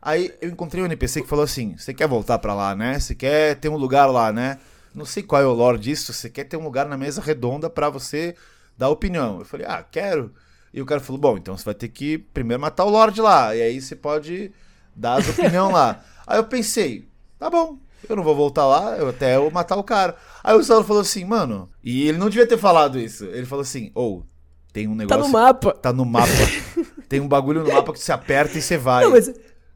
Aí 0.01 0.33
eu 0.41 0.49
encontrei 0.49 0.81
um 0.81 0.85
NPC 0.85 1.21
que 1.21 1.27
falou 1.27 1.43
assim: 1.43 1.75
Você 1.77 1.93
quer 1.93 2.07
voltar 2.07 2.39
pra 2.39 2.53
lá, 2.53 2.75
né? 2.75 2.99
Você 2.99 3.13
quer 3.13 3.55
ter 3.55 3.69
um 3.69 3.77
lugar 3.77 4.07
lá, 4.07 4.31
né? 4.31 4.57
Não 4.93 5.05
sei 5.05 5.23
qual 5.23 5.41
é 5.41 5.45
o 5.45 5.53
lore 5.53 5.77
disso. 5.77 6.11
Você 6.11 6.29
quer 6.29 6.45
ter 6.45 6.57
um 6.57 6.63
lugar 6.63 6.87
na 6.87 6.97
mesa 6.97 7.21
redonda 7.21 7.69
pra 7.69 7.89
você 7.89 8.35
dar 8.77 8.89
opinião. 8.89 9.39
Eu 9.39 9.45
falei, 9.45 9.65
ah, 9.67 9.83
quero. 9.89 10.33
E 10.73 10.81
o 10.81 10.85
cara 10.85 10.99
falou, 10.99 11.19
bom, 11.19 11.37
então 11.37 11.55
você 11.55 11.65
vai 11.65 11.73
ter 11.73 11.87
que 11.89 12.17
primeiro 12.17 12.61
matar 12.61 12.85
o 12.85 12.89
Lorde 12.89 13.21
lá. 13.21 13.55
E 13.55 13.61
aí 13.61 13.81
você 13.81 13.95
pode 13.95 14.51
dar 14.95 15.19
as 15.19 15.29
opiniões 15.29 15.73
lá. 15.73 16.03
Aí 16.27 16.37
eu 16.37 16.45
pensei, 16.45 17.09
tá 17.37 17.49
bom, 17.49 17.77
eu 18.07 18.15
não 18.15 18.23
vou 18.23 18.35
voltar 18.35 18.65
lá, 18.65 18.95
eu 18.95 19.09
até 19.09 19.35
eu 19.35 19.51
matar 19.51 19.75
o 19.75 19.83
cara. 19.83 20.15
Aí 20.41 20.55
o 20.55 20.63
Saulo 20.63 20.85
falou 20.85 21.01
assim, 21.01 21.25
mano, 21.25 21.69
e 21.83 22.07
ele 22.07 22.17
não 22.17 22.29
devia 22.29 22.47
ter 22.47 22.57
falado 22.57 22.97
isso. 22.97 23.25
Ele 23.25 23.45
falou 23.45 23.63
assim, 23.63 23.91
ou, 23.93 24.19
oh, 24.19 24.23
tem 24.71 24.87
um 24.87 24.95
negócio. 24.95 25.21
Tá 25.21 25.27
no 25.27 25.33
mapa. 25.33 25.73
Tá 25.73 25.91
no 25.91 26.05
mapa. 26.05 26.31
tem 27.09 27.19
um 27.19 27.27
bagulho 27.27 27.63
no 27.63 27.73
mapa 27.73 27.91
que 27.91 27.99
você 27.99 28.13
aperta 28.13 28.57
e 28.57 28.61
você 28.61 28.77
vai. 28.77 29.03
Não, 29.03 29.11
mas 29.11 29.33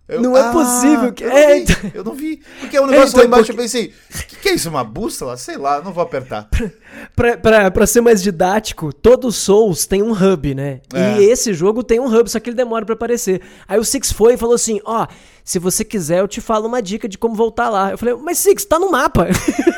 eu, 0.07 0.21
não 0.21 0.37
é 0.37 0.41
ah, 0.41 0.51
possível 0.51 1.11
que. 1.11 1.23
Eu 1.23 1.29
não, 1.29 1.37
é, 1.37 1.55
vi, 1.55 1.61
então... 1.61 1.91
eu 1.93 2.03
não 2.03 2.13
vi. 2.13 2.41
Porque 2.59 2.79
o 2.79 2.85
negócio 2.85 3.05
é, 3.05 3.07
então, 3.09 3.19
lá 3.21 3.25
embaixo 3.25 3.45
porque... 3.47 3.51
eu 3.59 3.63
pensei, 3.63 3.93
o 4.13 4.27
que, 4.27 4.35
que, 4.35 4.49
é 4.49 4.53
isso? 4.53 4.69
Uma 4.69 4.83
bússola? 4.83 5.35
Sei 5.35 5.57
lá, 5.57 5.81
não 5.81 5.91
vou 5.91 6.03
apertar. 6.03 6.47
pra, 7.15 7.37
pra, 7.37 7.71
pra 7.71 7.87
ser 7.87 8.01
mais 8.01 8.21
didático, 8.21 8.93
todo 8.93 9.31
Souls 9.31 9.87
tem 9.87 10.03
um 10.03 10.11
hub, 10.11 10.53
né? 10.53 10.81
É. 10.93 11.19
E 11.19 11.25
esse 11.25 11.53
jogo 11.53 11.83
tem 11.83 11.99
um 11.99 12.05
hub, 12.05 12.29
só 12.29 12.39
que 12.39 12.49
ele 12.49 12.57
demora 12.57 12.85
para 12.85 12.93
aparecer. 12.93 13.41
Aí 13.67 13.79
o 13.79 13.83
Six 13.83 14.11
foi 14.11 14.33
e 14.33 14.37
falou 14.37 14.55
assim: 14.55 14.79
ó. 14.85 15.03
Oh, 15.03 15.34
se 15.45 15.59
você 15.59 15.85
quiser, 15.85 16.21
eu 16.21 16.27
te 16.27 16.41
falo 16.41 16.67
uma 16.67 16.81
dica 16.81 17.07
de 17.07 17.19
como 17.19 17.35
voltar 17.35 17.69
lá. 17.69 17.91
Eu 17.91 17.99
falei, 17.99 18.15
mas 18.15 18.39
Six, 18.39 18.65
tá 18.65 18.79
no 18.79 18.89
mapa. 18.89 19.27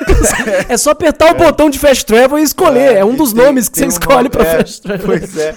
é 0.69 0.77
só 0.77 0.91
apertar 0.91 1.25
o 1.25 1.29
é. 1.29 1.33
botão 1.33 1.69
de 1.69 1.77
Fast 1.77 2.05
Travel 2.05 2.39
e 2.39 2.43
escolher. 2.43 2.93
É, 2.93 2.99
é 2.99 3.05
um 3.05 3.13
dos 3.13 3.33
tem, 3.33 3.43
nomes 3.43 3.67
que 3.67 3.77
você 3.77 3.85
escolhe 3.85 4.29
pra 4.29 4.45
é, 4.45 4.57
Fast 4.59 4.81
Travel. 4.81 5.05
Pois 5.05 5.37
é. 5.37 5.53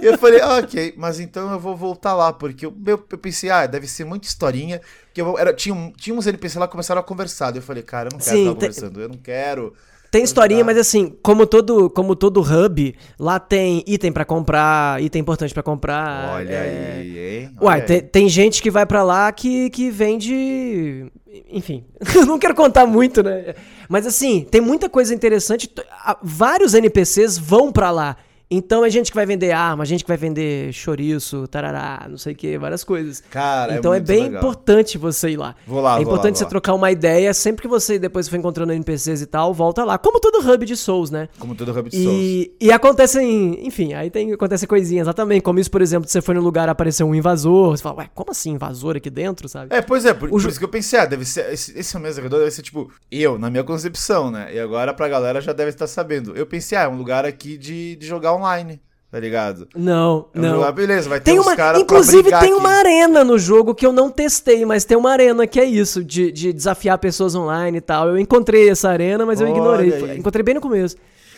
E 0.00 0.06
eu 0.06 0.16
falei, 0.16 0.40
ah, 0.40 0.58
ok, 0.58 0.94
mas 0.96 1.18
então 1.18 1.50
eu 1.50 1.58
vou 1.58 1.76
voltar 1.76 2.14
lá, 2.14 2.32
porque 2.32 2.64
eu, 2.64 2.72
eu, 2.86 3.04
eu 3.10 3.18
pensei, 3.18 3.50
ah, 3.50 3.66
deve 3.66 3.88
ser 3.88 4.04
muita 4.04 4.28
historinha. 4.28 4.80
Que 5.12 5.20
eu, 5.20 5.36
era, 5.36 5.52
tinha, 5.52 5.92
tinha 5.96 6.14
uns 6.14 6.28
NPC 6.28 6.56
lá 6.56 6.68
que 6.68 6.72
começaram 6.72 7.00
a 7.00 7.04
conversar. 7.04 7.54
Eu 7.56 7.60
falei, 7.60 7.82
cara, 7.82 8.08
eu 8.08 8.12
não 8.12 8.20
quero 8.20 8.36
Sim, 8.36 8.44
tem... 8.44 8.54
conversando, 8.54 9.00
eu 9.00 9.08
não 9.08 9.18
quero. 9.18 9.74
Tem 10.10 10.24
historinha, 10.24 10.64
mas 10.64 10.76
assim, 10.76 11.16
como 11.22 11.46
todo, 11.46 11.88
como 11.88 12.16
todo 12.16 12.40
hub, 12.40 12.94
lá 13.16 13.38
tem 13.38 13.84
item 13.86 14.10
para 14.10 14.24
comprar, 14.24 15.00
item 15.00 15.20
importante 15.20 15.54
para 15.54 15.62
comprar. 15.62 16.34
Olha 16.34 16.52
é... 16.52 16.96
aí, 16.98 17.18
hein? 17.18 17.50
Olha 17.58 17.66
Uai, 17.66 17.80
aí. 17.80 17.86
Tem, 17.86 18.00
tem, 18.00 18.28
gente 18.28 18.60
que 18.60 18.72
vai 18.72 18.84
para 18.84 19.04
lá 19.04 19.30
que, 19.30 19.70
que 19.70 19.88
vende. 19.88 21.06
Enfim, 21.48 21.84
não 22.26 22.40
quero 22.40 22.56
contar 22.56 22.86
muito, 22.86 23.22
né? 23.22 23.54
Mas 23.88 24.04
assim, 24.04 24.44
tem 24.50 24.60
muita 24.60 24.88
coisa 24.88 25.14
interessante. 25.14 25.72
Vários 26.20 26.74
NPCs 26.74 27.38
vão 27.38 27.70
para 27.70 27.92
lá. 27.92 28.16
Então 28.50 28.84
é 28.84 28.90
gente 28.90 29.10
que 29.12 29.14
vai 29.14 29.24
vender 29.24 29.52
arma, 29.52 29.84
gente 29.84 30.02
que 30.02 30.08
vai 30.08 30.16
vender 30.16 30.72
chouriço, 30.72 31.46
tarará, 31.46 32.06
não 32.10 32.18
sei 32.18 32.32
o 32.32 32.36
que, 32.36 32.58
várias 32.58 32.82
coisas. 32.82 33.22
Cara, 33.30 33.76
então 33.76 33.92
é, 33.94 33.98
muito 33.98 34.08
bem 34.08 34.24
legal. 34.24 34.38
importante 34.40 34.98
você 34.98 35.30
ir 35.30 35.36
lá. 35.36 35.54
Vou 35.66 35.80
lá, 35.80 35.92
é 35.92 35.94
vou 35.96 36.02
importante 36.02 36.32
lá, 36.34 36.38
você 36.38 36.44
lá. 36.44 36.50
trocar 36.50 36.74
uma 36.74 36.90
ideia, 36.90 37.32
sempre 37.32 37.62
que 37.62 37.68
você 37.68 37.98
depois 37.98 38.28
for 38.28 38.36
encontrando 38.36 38.72
NPCs 38.72 39.22
e 39.22 39.26
tal, 39.26 39.54
volta 39.54 39.84
lá. 39.84 39.96
Como 39.98 40.18
todo 40.18 40.40
hub 40.52 40.66
de 40.66 40.76
Souls, 40.76 41.10
né? 41.10 41.28
Como 41.38 41.54
todo 41.54 41.70
Rabbit 41.72 41.94
Souls. 41.96 42.12
E, 42.12 42.52
e 42.60 42.72
acontecem, 42.72 43.64
enfim, 43.66 43.92
aí 43.94 44.10
tem, 44.10 44.32
acontecem 44.32 44.66
coisinhas 44.68 45.06
lá 45.06 45.12
também, 45.12 45.40
como 45.40 45.60
isso, 45.60 45.70
por 45.70 45.80
exemplo, 45.80 46.08
você 46.08 46.20
foi 46.20 46.34
no 46.34 46.40
lugar 46.40 46.68
apareceu 46.68 47.06
um 47.06 47.14
invasor, 47.14 47.76
você 47.76 47.82
fala, 47.82 47.98
ué, 47.98 48.10
como 48.14 48.32
assim 48.32 48.50
invasor 48.50 48.96
aqui 48.96 49.10
dentro, 49.10 49.48
sabe? 49.48 49.72
É, 49.74 49.80
pois 49.80 50.04
é, 50.04 50.12
por, 50.12 50.28
por 50.28 50.40
jo- 50.40 50.48
isso 50.48 50.58
que 50.58 50.64
eu 50.64 50.68
pensei, 50.68 50.98
ah, 50.98 51.06
deve 51.06 51.24
ser. 51.24 51.52
Esse, 51.52 51.78
esse 51.78 51.98
mesa 52.00 52.20
redonda 52.20 52.40
deve 52.42 52.50
ser 52.50 52.62
tipo, 52.62 52.90
eu, 53.12 53.38
na 53.38 53.48
minha 53.48 53.62
concepção, 53.62 54.30
né? 54.30 54.52
E 54.52 54.58
agora 54.58 54.92
pra 54.92 55.08
galera 55.08 55.40
já 55.40 55.52
deve 55.52 55.70
estar 55.70 55.86
sabendo. 55.86 56.34
Eu 56.36 56.46
pensei, 56.46 56.76
ah, 56.76 56.82
é 56.82 56.88
um 56.88 56.96
lugar 56.96 57.24
aqui 57.24 57.56
de, 57.56 57.94
de 57.96 58.06
jogar 58.06 58.34
online, 58.40 58.80
tá 59.10 59.20
ligado? 59.20 59.68
Não, 59.76 60.28
É 60.34 60.38
um 60.38 60.42
não. 60.42 60.54
lugar, 60.56 60.72
beleza, 60.72 61.08
vai 61.08 61.20
ter 61.20 61.30
Tem 61.30 61.38
uns 61.40 61.46
uma, 61.46 61.56
caras 61.56 61.72
pra 61.74 61.82
inclusive 61.82 62.24
tem 62.30 62.34
aqui. 62.38 62.52
uma 62.52 62.70
arena 62.70 63.22
no 63.22 63.38
jogo 63.38 63.74
que 63.74 63.86
eu 63.86 63.92
não 63.92 64.10
testei, 64.10 64.64
mas 64.64 64.84
tem 64.84 64.96
uma 64.96 65.10
arena 65.12 65.46
que 65.46 65.60
é 65.60 65.64
isso, 65.64 66.04
de, 66.04 66.32
de 66.32 66.52
desafiar 66.52 66.98
pessoas 66.98 67.34
online 67.34 67.78
e 67.78 67.80
tal. 67.80 68.08
Eu 68.08 68.18
encontrei 68.18 68.68
essa 68.70 68.88
arena, 68.88 69.24
mas 69.26 69.40
eu 69.40 69.46
Olha 69.46 69.56
ignorei. 69.56 69.92
aí. 70.12 70.18
Encontrei 70.18 70.42
bem 70.42 70.54
no 70.54 70.60
começo. 70.60 70.96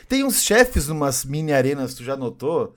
Tem 0.08 0.24
uns 0.24 0.42
chefes 0.42 0.88
numas 0.88 1.24
mini 1.24 1.52
arenas, 1.52 1.94
tu 1.94 2.04
já 2.04 2.16
notou? 2.16 2.74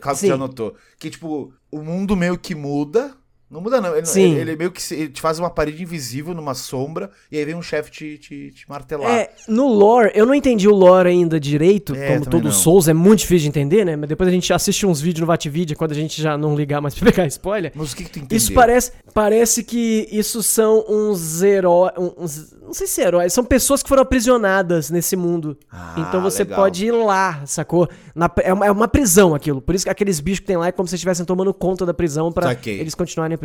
Claro 0.00 0.16
que 0.16 0.24
tu 0.24 0.28
já 0.28 0.36
notou. 0.36 0.74
Que, 0.98 1.10
tipo, 1.10 1.52
o 1.70 1.78
mundo 1.82 2.16
meio 2.16 2.38
que 2.38 2.54
muda. 2.54 3.12
Não 3.50 3.60
muda, 3.60 3.80
não. 3.80 3.96
Ele, 3.96 4.06
Sim. 4.06 4.32
ele, 4.32 4.40
ele 4.42 4.56
meio 4.56 4.70
que 4.70 4.80
se- 4.80 4.94
ele 4.94 5.08
te 5.08 5.20
faz 5.20 5.38
uma 5.38 5.50
parede 5.50 5.82
invisível 5.82 6.32
numa 6.34 6.54
sombra 6.54 7.10
e 7.32 7.36
aí 7.36 7.44
vem 7.44 7.54
um 7.56 7.62
chefe 7.62 7.90
te, 7.90 8.18
te, 8.18 8.50
te 8.52 8.68
martelar. 8.68 9.10
É, 9.10 9.30
no 9.48 9.66
lore, 9.66 10.12
eu 10.14 10.24
não 10.24 10.34
entendi 10.34 10.68
o 10.68 10.74
lore 10.74 11.08
ainda 11.08 11.40
direito, 11.40 11.94
É, 11.94 12.12
como 12.14 12.26
todo 12.26 12.44
não. 12.44 12.52
Souls, 12.52 12.86
é 12.86 12.94
muito 12.94 13.20
difícil 13.20 13.42
de 13.42 13.48
entender, 13.48 13.84
né? 13.84 13.96
Mas 13.96 14.08
depois 14.08 14.28
a 14.28 14.32
gente 14.32 14.52
assiste 14.52 14.86
uns 14.86 15.00
vídeos 15.00 15.20
no 15.22 15.26
Vatvidia, 15.26 15.74
quando 15.74 15.90
a 15.92 15.96
gente 15.96 16.22
já 16.22 16.38
não 16.38 16.54
ligar 16.54 16.80
mais 16.80 16.94
pra 16.98 17.10
pegar 17.10 17.26
spoiler. 17.26 17.72
Mas 17.74 17.92
o 17.92 17.96
que, 17.96 18.04
que 18.04 18.10
tu 18.10 18.18
entendeu? 18.20 18.36
Isso 18.36 18.52
parece, 18.52 18.92
parece 19.12 19.64
que 19.64 20.06
isso 20.12 20.42
são 20.44 20.84
uns 20.88 21.42
heróis. 21.42 21.92
Uns, 22.16 22.54
não 22.62 22.72
sei 22.72 22.86
se 22.86 23.00
heróis, 23.00 23.32
são 23.32 23.42
pessoas 23.44 23.82
que 23.82 23.88
foram 23.88 24.02
aprisionadas 24.02 24.90
nesse 24.90 25.16
mundo. 25.16 25.58
Ah, 25.70 25.96
então 25.98 26.22
você 26.22 26.44
legal. 26.44 26.60
pode 26.60 26.86
ir 26.86 26.92
lá, 26.92 27.42
sacou? 27.44 27.88
Na- 28.14 28.30
é, 28.44 28.52
uma, 28.52 28.66
é 28.66 28.70
uma 28.70 28.86
prisão 28.86 29.34
aquilo. 29.34 29.60
Por 29.60 29.74
isso 29.74 29.84
que 29.84 29.90
aqueles 29.90 30.20
bichos 30.20 30.38
que 30.40 30.46
tem 30.46 30.56
lá 30.56 30.68
é 30.68 30.72
como 30.72 30.86
se 30.86 30.94
estivessem 30.94 31.26
tomando 31.26 31.52
conta 31.52 31.84
da 31.84 31.92
prisão 31.92 32.30
pra 32.30 32.48
Saquei. 32.48 32.78
eles 32.78 32.94
continuarem 32.94 33.36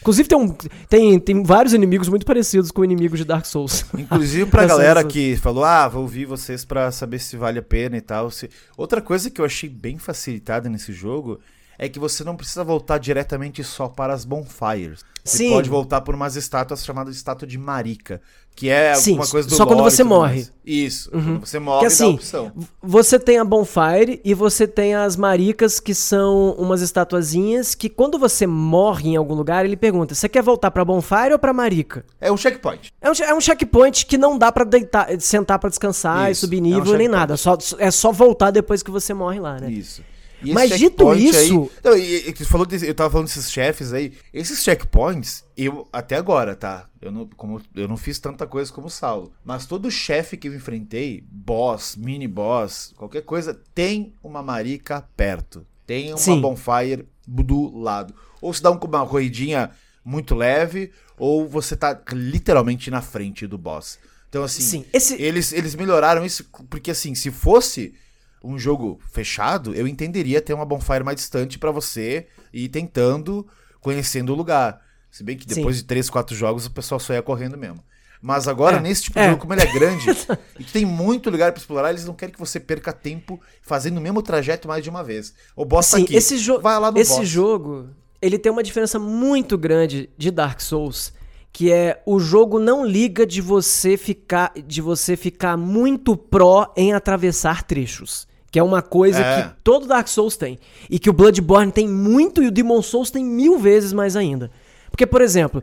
Inclusive 0.00 0.28
tem, 0.28 0.38
um, 0.38 0.48
tem, 0.88 1.18
tem 1.20 1.42
vários 1.42 1.72
inimigos 1.72 2.08
muito 2.08 2.26
parecidos 2.26 2.70
com 2.70 2.84
inimigos 2.84 3.18
de 3.18 3.24
Dark 3.24 3.44
Souls. 3.46 3.84
Inclusive 3.96 4.46
pra 4.50 4.66
galera 4.66 5.02
que 5.04 5.36
falou, 5.36 5.64
ah, 5.64 5.88
vou 5.88 6.02
ouvir 6.02 6.24
vocês 6.26 6.64
pra 6.64 6.90
saber 6.90 7.18
se 7.18 7.36
vale 7.36 7.58
a 7.58 7.62
pena 7.62 7.96
e 7.96 8.00
tal. 8.00 8.30
se- 8.30 8.50
Outra 8.76 9.00
coisa 9.00 9.30
que 9.30 9.40
eu 9.40 9.44
achei 9.44 9.68
bem 9.68 9.98
facilitada 9.98 10.68
nesse 10.68 10.92
jogo 10.92 11.40
é 11.78 11.88
que 11.88 11.98
você 11.98 12.24
não 12.24 12.36
precisa 12.36 12.64
voltar 12.64 12.98
diretamente 12.98 13.62
só 13.62 13.86
para 13.88 14.12
as 14.14 14.24
bonfires. 14.24 15.04
Você 15.22 15.38
Sim. 15.38 15.50
pode 15.50 15.68
voltar 15.68 16.00
por 16.00 16.14
umas 16.14 16.34
estátuas 16.36 16.84
chamadas 16.84 17.16
estátua 17.16 17.46
de 17.46 17.58
Marika, 17.58 18.20
que 18.56 18.70
é 18.70 18.94
Sim, 18.94 19.10
alguma 19.12 19.28
coisa 19.28 19.46
do 19.48 19.54
só 19.54 19.66
quando 19.66 19.82
você 19.84 20.02
morre. 20.02 20.34
mais. 20.36 20.52
Isso, 20.64 21.10
quando 21.10 21.40
você 21.46 21.58
morre 21.60 21.80
Que 21.80 21.84
dá 21.88 21.94
assim, 21.94 22.14
opção. 22.14 22.52
v- 22.56 22.66
você 22.82 23.18
tem 23.18 23.38
a 23.38 23.44
Bonfire 23.44 24.20
e 24.24 24.32
você 24.34 24.66
tem 24.66 24.94
as 24.94 25.14
maricas, 25.14 25.78
que 25.78 25.94
são 25.94 26.52
umas 26.58 26.80
estatuazinhas 26.80 27.74
que 27.74 27.88
quando 27.88 28.18
você 28.18 28.46
morre 28.46 29.10
em 29.10 29.16
algum 29.16 29.34
lugar, 29.34 29.64
ele 29.64 29.76
pergunta: 29.76 30.14
você 30.14 30.28
quer 30.28 30.42
voltar 30.42 30.70
pra 30.70 30.84
Bonfire 30.84 31.32
ou 31.34 31.38
pra 31.38 31.52
Marica? 31.52 32.04
É 32.20 32.32
um 32.32 32.36
checkpoint. 32.36 32.90
É 33.00 33.10
um, 33.10 33.12
é 33.28 33.34
um 33.34 33.40
checkpoint 33.40 34.06
que 34.06 34.16
não 34.18 34.36
dá 34.38 34.50
pra 34.50 34.64
deitar, 34.64 35.08
sentar 35.20 35.58
pra 35.58 35.68
descansar 35.68 36.30
Isso, 36.32 36.44
e 36.44 36.46
subir 36.46 36.56
é 36.56 36.60
um 36.60 36.62
nível 36.64 36.96
nem 36.96 37.08
nada. 37.08 37.36
Só, 37.36 37.56
é 37.78 37.90
só 37.90 38.10
voltar 38.10 38.50
depois 38.50 38.82
que 38.82 38.90
você 38.90 39.12
morre 39.14 39.38
lá, 39.38 39.60
né? 39.60 39.70
Isso. 39.70 40.02
E 40.42 40.52
Mas 40.52 40.78
dito 40.78 41.14
isso- 41.14 41.38
Aí, 41.38 41.80
não, 41.82 41.96
e, 41.96 42.30
e 42.30 42.44
falou 42.44 42.66
desse- 42.66 42.86
eu 42.86 42.94
tava 42.94 43.10
falando 43.10 43.26
desses 43.26 43.50
chefes 43.50 43.92
aí. 43.92 44.12
Esses 44.32 44.62
checkpoints, 44.62 45.44
eu 45.56 45.88
até 45.92 46.16
agora, 46.16 46.54
tá? 46.54 46.88
Eu 47.00 47.10
não, 47.10 47.26
como, 47.36 47.60
eu 47.74 47.88
não 47.88 47.96
fiz 47.96 48.18
tanta 48.18 48.46
coisa 48.46 48.70
como 48.72 48.86
o 48.88 48.90
Saulo. 48.90 49.32
Mas 49.44 49.64
todo 49.66 49.90
chefe 49.90 50.36
que 50.36 50.48
eu 50.48 50.54
enfrentei, 50.54 51.24
boss, 51.30 51.96
mini 51.96 52.28
boss, 52.28 52.92
qualquer 52.96 53.22
coisa, 53.22 53.58
tem 53.74 54.12
uma 54.22 54.42
marica 54.42 55.08
perto. 55.16 55.66
Tem 55.86 56.08
uma 56.10 56.18
Sim. 56.18 56.40
bonfire 56.40 57.06
do 57.26 57.76
lado. 57.78 58.14
Ou 58.40 58.52
se 58.52 58.62
dá 58.62 58.70
um- 58.70 58.78
uma 58.78 59.06
corridinha 59.06 59.70
muito 60.04 60.34
leve, 60.34 60.90
ou 61.18 61.48
você 61.48 61.74
tá 61.76 61.98
literalmente 62.12 62.90
na 62.90 63.00
frente 63.00 63.46
do 63.46 63.56
boss. 63.56 63.98
Então, 64.28 64.44
assim, 64.44 64.62
Sim, 64.62 64.84
esse- 64.92 65.20
eles, 65.20 65.52
eles 65.52 65.74
melhoraram 65.74 66.24
isso, 66.26 66.44
porque 66.68 66.90
assim, 66.90 67.14
se 67.14 67.30
fosse 67.30 67.94
um 68.42 68.58
jogo 68.58 69.00
fechado, 69.12 69.74
eu 69.74 69.86
entenderia 69.86 70.40
ter 70.40 70.52
uma 70.54 70.64
bonfire 70.64 71.02
mais 71.04 71.16
distante 71.16 71.58
pra 71.58 71.70
você 71.70 72.26
ir 72.52 72.68
tentando, 72.68 73.46
conhecendo 73.80 74.32
o 74.32 74.36
lugar. 74.36 74.80
Se 75.10 75.24
bem 75.24 75.36
que 75.36 75.46
depois 75.46 75.76
Sim. 75.76 75.82
de 75.82 75.88
3, 75.88 76.10
4 76.10 76.36
jogos 76.36 76.66
o 76.66 76.70
pessoal 76.70 77.00
só 77.00 77.12
ia 77.14 77.22
correndo 77.22 77.56
mesmo. 77.56 77.82
Mas 78.20 78.48
agora, 78.48 78.78
É, 78.78 78.80
nesse 78.80 79.04
tipo 79.04 79.18
é. 79.18 79.22
de 79.24 79.28
jogo, 79.30 79.40
como 79.42 79.54
ele 79.54 79.62
é 79.62 79.72
grande 79.72 80.06
e 80.58 80.64
que 80.64 80.72
tem 80.72 80.84
muito 80.84 81.28
lugar 81.30 81.52
pra 81.52 81.60
explorar, 81.60 81.90
eles 81.90 82.04
não 82.06 82.14
querem 82.14 82.32
que 82.32 82.40
você 82.40 82.58
perca 82.58 82.92
tempo 82.92 83.40
fazendo 83.62 83.98
o 83.98 84.00
mesmo 84.00 84.22
trajeto 84.22 84.66
mais 84.66 84.82
de 84.82 84.90
uma 84.90 85.04
vez. 85.04 85.34
O 85.54 85.64
boss 85.64 85.90
tá 85.90 85.98
Sim, 85.98 86.04
aqui. 86.04 86.16
esse, 86.16 86.36
vai 86.60 86.78
lá 86.80 86.90
no 86.90 86.98
esse 86.98 87.14
boss. 87.16 87.28
jogo, 87.28 87.90
ele 88.20 88.38
tem 88.38 88.50
uma 88.50 88.62
diferença 88.62 88.98
muito 88.98 89.56
grande 89.58 90.08
de 90.16 90.30
Dark 90.30 90.60
Souls, 90.60 91.12
que 91.56 91.72
é 91.72 92.02
o 92.04 92.20
jogo 92.20 92.58
não 92.58 92.84
liga 92.84 93.24
de 93.24 93.40
você 93.40 93.96
ficar 93.96 94.52
de 94.54 94.82
você 94.82 95.16
ficar 95.16 95.56
muito 95.56 96.14
pró 96.14 96.70
em 96.76 96.92
atravessar 96.92 97.62
trechos. 97.62 98.28
Que 98.52 98.58
é 98.58 98.62
uma 98.62 98.82
coisa 98.82 99.20
É. 99.20 99.42
que 99.42 99.48
todo 99.64 99.86
Dark 99.86 100.06
Souls 100.06 100.36
tem. 100.36 100.58
E 100.90 100.98
que 100.98 101.08
o 101.08 101.14
Bloodborne 101.14 101.72
tem 101.72 101.88
muito 101.88 102.42
e 102.42 102.48
o 102.48 102.50
Demon 102.50 102.82
Souls 102.82 103.10
tem 103.10 103.24
mil 103.24 103.58
vezes 103.58 103.94
mais 103.94 104.16
ainda. 104.16 104.50
Porque, 104.90 105.06
por 105.06 105.22
exemplo, 105.22 105.62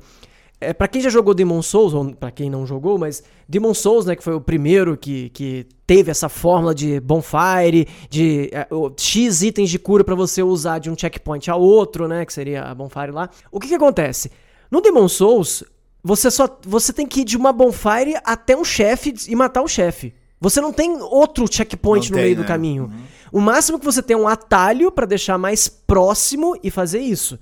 é, 0.59 0.73
para 0.73 0.87
quem 0.87 0.99
já 0.99 1.11
jogou 1.11 1.35
Demon 1.35 1.61
Souls, 1.61 1.93
ou 1.93 2.11
pra 2.15 2.31
quem 2.31 2.49
não 2.49 2.65
jogou, 2.65 2.97
mas 2.97 3.21
Demon 3.47 3.75
Souls, 3.75 4.07
né, 4.07 4.15
que 4.15 4.23
foi 4.23 4.33
o 4.33 4.41
primeiro 4.41 4.97
que, 4.97 5.29
que 5.29 5.67
teve 5.85 6.09
essa 6.09 6.27
fórmula 6.27 6.73
de 6.73 6.99
bonfire, 7.01 7.87
de 8.09 8.49
é, 8.51 8.65
o- 8.71 8.91
X 8.97 9.43
itens 9.43 9.69
de 9.69 9.77
cura 9.77 10.03
pra 10.03 10.15
você 10.15 10.41
usar 10.41 10.79
de 10.79 10.89
um 10.89 10.97
checkpoint 10.97 11.51
a 11.51 11.55
outro, 11.55 12.07
né, 12.07 12.25
que 12.25 12.33
seria 12.33 12.63
a 12.63 12.73
bonfire 12.73 13.11
lá. 13.11 13.29
O 13.51 13.59
que 13.59 13.67
que 13.67 13.75
acontece? 13.75 14.31
No 14.71 14.81
Demon 14.81 15.07
Souls, 15.07 15.63
você 16.03 16.29
só 16.29 16.47
você 16.65 16.91
tem 16.91 17.07
que 17.07 17.21
ir 17.21 17.23
de 17.23 17.37
uma 17.37 17.53
bonfire 17.53 18.15
até 18.23 18.55
um 18.55 18.63
chefe 18.65 19.13
e 19.27 19.35
matar 19.35 19.61
o 19.61 19.67
chefe. 19.67 20.13
Você 20.39 20.59
não 20.59 20.73
tem 20.73 20.97
outro 21.01 21.45
checkpoint 21.51 22.09
Não 22.11 22.11
no 22.11 22.15
tem, 22.17 22.23
meio 22.25 22.35
do 22.35 22.41
né? 22.41 22.47
caminho. 22.47 22.91
O 23.31 23.39
máximo 23.39 23.79
que 23.79 23.85
você 23.85 24.01
tem 24.03 24.13
é 24.15 24.19
um 24.19 24.27
atalho 24.27 24.91
pra 24.91 25.05
deixar 25.05 25.37
mais 25.37 25.69
próximo 25.69 26.57
e 26.61 26.69
fazer 26.69 26.99
isso. 26.99 27.39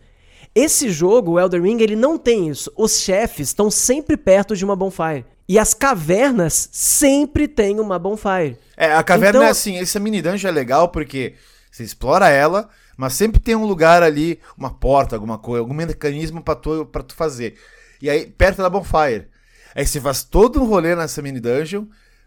Esse 0.54 0.90
jogo, 0.90 1.32
o 1.32 1.40
Elder 1.40 1.62
Ring, 1.64 1.82
ele 1.82 1.96
não 1.96 2.18
tem 2.18 2.48
isso. 2.50 2.72
Os 2.78 3.00
chefes 3.00 3.48
estão 3.48 3.72
sempre 3.72 4.16
perto 4.18 4.56
de 4.56 4.64
uma 4.64 4.76
bonfire. 4.76 5.26
E 5.50 5.58
as 5.58 5.74
cavernas 5.74 6.70
sempre 6.72 7.48
têm 7.48 7.80
uma 7.80 7.98
bonfire. 7.98 8.58
É, 8.78 8.94
a 8.94 9.02
caverna 9.04 9.40
Então- 9.40 9.48
é 9.48 9.50
assim, 9.52 9.78
essa 9.78 10.00
mini 10.00 10.22
dungeon 10.22 10.50
é 10.50 10.52
legal 10.52 10.90
porque 10.90 11.34
você 11.72 11.84
explora 11.84 12.30
ela, 12.30 12.70
mas 12.96 13.14
sempre 13.14 13.40
tem 13.40 13.56
um 13.56 13.66
lugar 13.66 14.04
ali, 14.04 14.40
uma 14.58 14.70
porta, 14.70 15.16
alguma 15.16 15.38
coisa, 15.38 15.62
algum 15.62 15.74
mecanismo 15.74 16.42
pra 16.44 16.56
tu, 16.56 16.86
pra 16.86 17.02
tu 17.02 17.16
fazer. 17.16 17.56
E 18.02 18.10
aí, 18.10 18.26
perto 18.26 18.58
da 18.62 18.70
bonfire. 18.70 19.28
Aí 19.76 19.86
você 19.86 20.00
faz 20.02 20.24
todo 20.24 20.62
um 20.62 20.66
rolê 20.66 20.96
nessa 20.96 21.22
mini 21.22 21.40
dungeon, 21.40 21.86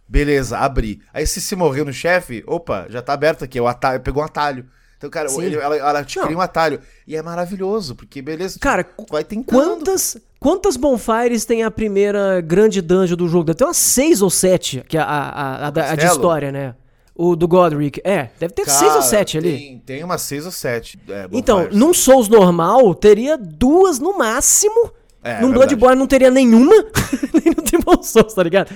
beleza, 0.09 0.59
abri. 0.59 1.01
Aí 1.13 1.27
se 1.27 1.41
você 1.41 1.55
morreu 1.57 1.85
no 1.85 1.93
chefe, 1.93 2.43
opa, 2.47 2.87
já 2.89 3.03
tá 3.03 3.13
aberto 3.13 3.45
aqui, 3.45 3.61
o 3.61 3.67
atalho, 3.67 4.01
pegou 4.01 4.23
um 4.23 4.27
atalho. 4.27 4.67
Então, 4.97 5.11
cara, 5.11 5.29
ele- 5.43 5.57
ela, 5.57 5.77
ela 5.77 6.05
te 6.05 6.17
Não. 6.17 6.25
cria 6.25 6.39
um 6.39 6.41
atalho. 6.41 6.81
E 7.07 7.15
é 7.15 7.21
maravilhoso, 7.21 7.95
porque 7.95 8.23
beleza, 8.23 8.59
Cara, 8.59 8.87
vai 9.11 9.23
tentando. 9.25 9.59
Quantas, 9.77 10.17
quantas 10.41 10.77
bonfires 10.77 11.45
tem 11.45 11.63
a 11.63 11.71
primeira 11.71 12.41
grande 12.41 12.81
dungeon 12.81 13.17
do 13.17 13.29
jogo? 13.29 13.45
Deve 13.45 13.59
ter 13.59 13.65
umas 13.65 13.77
seis 13.77 14.23
ou 14.23 14.31
sete, 14.31 14.83
que 14.89 14.97
é 14.97 15.01
a, 15.01 15.05
a, 15.05 15.67
a, 15.67 15.69
a 15.93 15.95
de 15.97 16.07
história, 16.07 16.51
né? 16.51 16.75
O 17.15 17.37
do 17.37 17.47
Godric. 17.47 18.01
É, 18.03 18.31
deve 18.41 18.55
ter 18.55 18.65
seis 18.65 18.83
ou 18.83 18.89
Cara, 18.89 19.03
sete 19.03 19.37
ali. 19.39 19.57
Tem, 19.59 19.79
tem 19.81 20.05
umas 20.05 20.23
seis 20.23 20.47
ou 20.47 20.51
sete. 20.53 20.99
é, 21.09 21.29
Então, 21.33 21.69
num 21.71 21.93
Souls 21.93 22.29
normal, 22.29 22.95
teria 22.95 23.37
duas 23.37 23.99
no 23.99 24.17
máximo. 24.17 24.91
É, 25.25 25.41
num 25.41 25.49
verdade. 25.49 25.75
Bloodborne 25.75 25.99
não 25.99 26.07
teria 26.07 26.31
nenhuma. 26.31 26.75
Nem 27.33 27.55
no 27.57 27.63
Demon 27.63 28.03
Souls, 28.03 28.35
tá 28.35 28.43
ligado? 28.43 28.71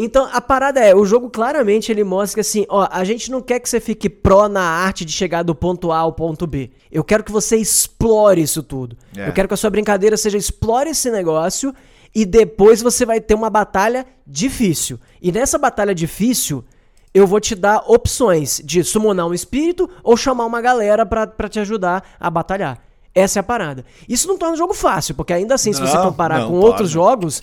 Então, 0.00 0.28
a 0.32 0.40
parada 0.40 0.78
é, 0.78 0.94
o 0.94 1.04
jogo 1.04 1.28
claramente 1.28 1.90
ele 1.90 2.04
mostra 2.04 2.36
que 2.36 2.40
assim, 2.40 2.64
ó, 2.68 2.86
a 2.88 3.02
gente 3.02 3.32
não 3.32 3.42
quer 3.42 3.58
que 3.58 3.68
você 3.68 3.80
fique 3.80 4.08
pró 4.08 4.48
na 4.48 4.62
arte 4.62 5.04
de 5.04 5.10
chegar 5.10 5.42
do 5.42 5.56
ponto 5.56 5.90
A 5.90 5.98
ao 5.98 6.12
ponto 6.12 6.46
B. 6.46 6.70
Eu 6.90 7.02
quero 7.02 7.24
que 7.24 7.32
você 7.32 7.56
explore 7.56 8.40
isso 8.40 8.62
tudo. 8.62 8.96
É. 9.16 9.28
Eu 9.28 9.32
quero 9.32 9.48
que 9.48 9.54
a 9.54 9.56
sua 9.56 9.70
brincadeira 9.70 10.16
seja 10.16 10.38
explore 10.38 10.90
esse 10.90 11.10
negócio 11.10 11.74
e 12.14 12.24
depois 12.24 12.80
você 12.80 13.04
vai 13.04 13.20
ter 13.20 13.34
uma 13.34 13.50
batalha 13.50 14.06
difícil. 14.24 15.00
E 15.20 15.32
nessa 15.32 15.58
batalha 15.58 15.92
difícil, 15.92 16.64
eu 17.12 17.26
vou 17.26 17.40
te 17.40 17.56
dar 17.56 17.82
opções 17.88 18.62
de 18.64 18.84
summonar 18.84 19.26
um 19.26 19.34
espírito 19.34 19.90
ou 20.04 20.16
chamar 20.16 20.46
uma 20.46 20.60
galera 20.60 21.04
pra 21.04 21.48
te 21.48 21.58
ajudar 21.58 22.04
a 22.20 22.30
batalhar. 22.30 22.87
Essa 23.14 23.38
é 23.38 23.40
a 23.40 23.42
parada. 23.42 23.84
Isso 24.08 24.28
não 24.28 24.38
torna 24.38 24.54
o 24.54 24.58
jogo 24.58 24.74
fácil, 24.74 25.14
porque 25.14 25.32
ainda 25.32 25.54
assim, 25.54 25.72
se 25.72 25.80
você 25.80 25.96
comparar 25.98 26.42
com 26.42 26.52
torna. 26.52 26.66
outros 26.66 26.90
jogos, 26.90 27.40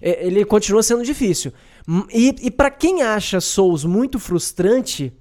é, 0.00 0.26
ele 0.26 0.44
continua 0.44 0.82
sendo 0.82 1.02
difícil. 1.02 1.52
E, 2.12 2.34
e 2.42 2.50
para 2.50 2.70
quem 2.70 3.02
acha 3.02 3.40
Souls 3.40 3.84
muito 3.84 4.18
frustrante, 4.18 5.12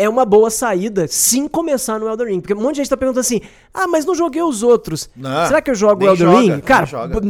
é 0.00 0.08
uma 0.08 0.24
boa 0.24 0.48
saída 0.48 1.08
sim 1.08 1.48
começar 1.48 1.98
no 1.98 2.08
Elden 2.08 2.28
Ring. 2.28 2.40
Porque 2.40 2.54
um 2.54 2.60
monte 2.60 2.74
de 2.76 2.82
gente 2.82 2.90
tá 2.90 2.96
perguntando 2.96 3.20
assim: 3.20 3.40
ah, 3.74 3.88
mas 3.88 4.06
não 4.06 4.14
joguei 4.14 4.40
os 4.40 4.62
outros. 4.62 5.10
Não, 5.16 5.46
Será 5.46 5.60
que 5.60 5.70
eu 5.70 5.74
jogo 5.74 6.04
o 6.04 6.08
Elden 6.08 6.26
joga, 6.26 6.38
Ring? 6.40 6.60
Cara, 6.60 6.86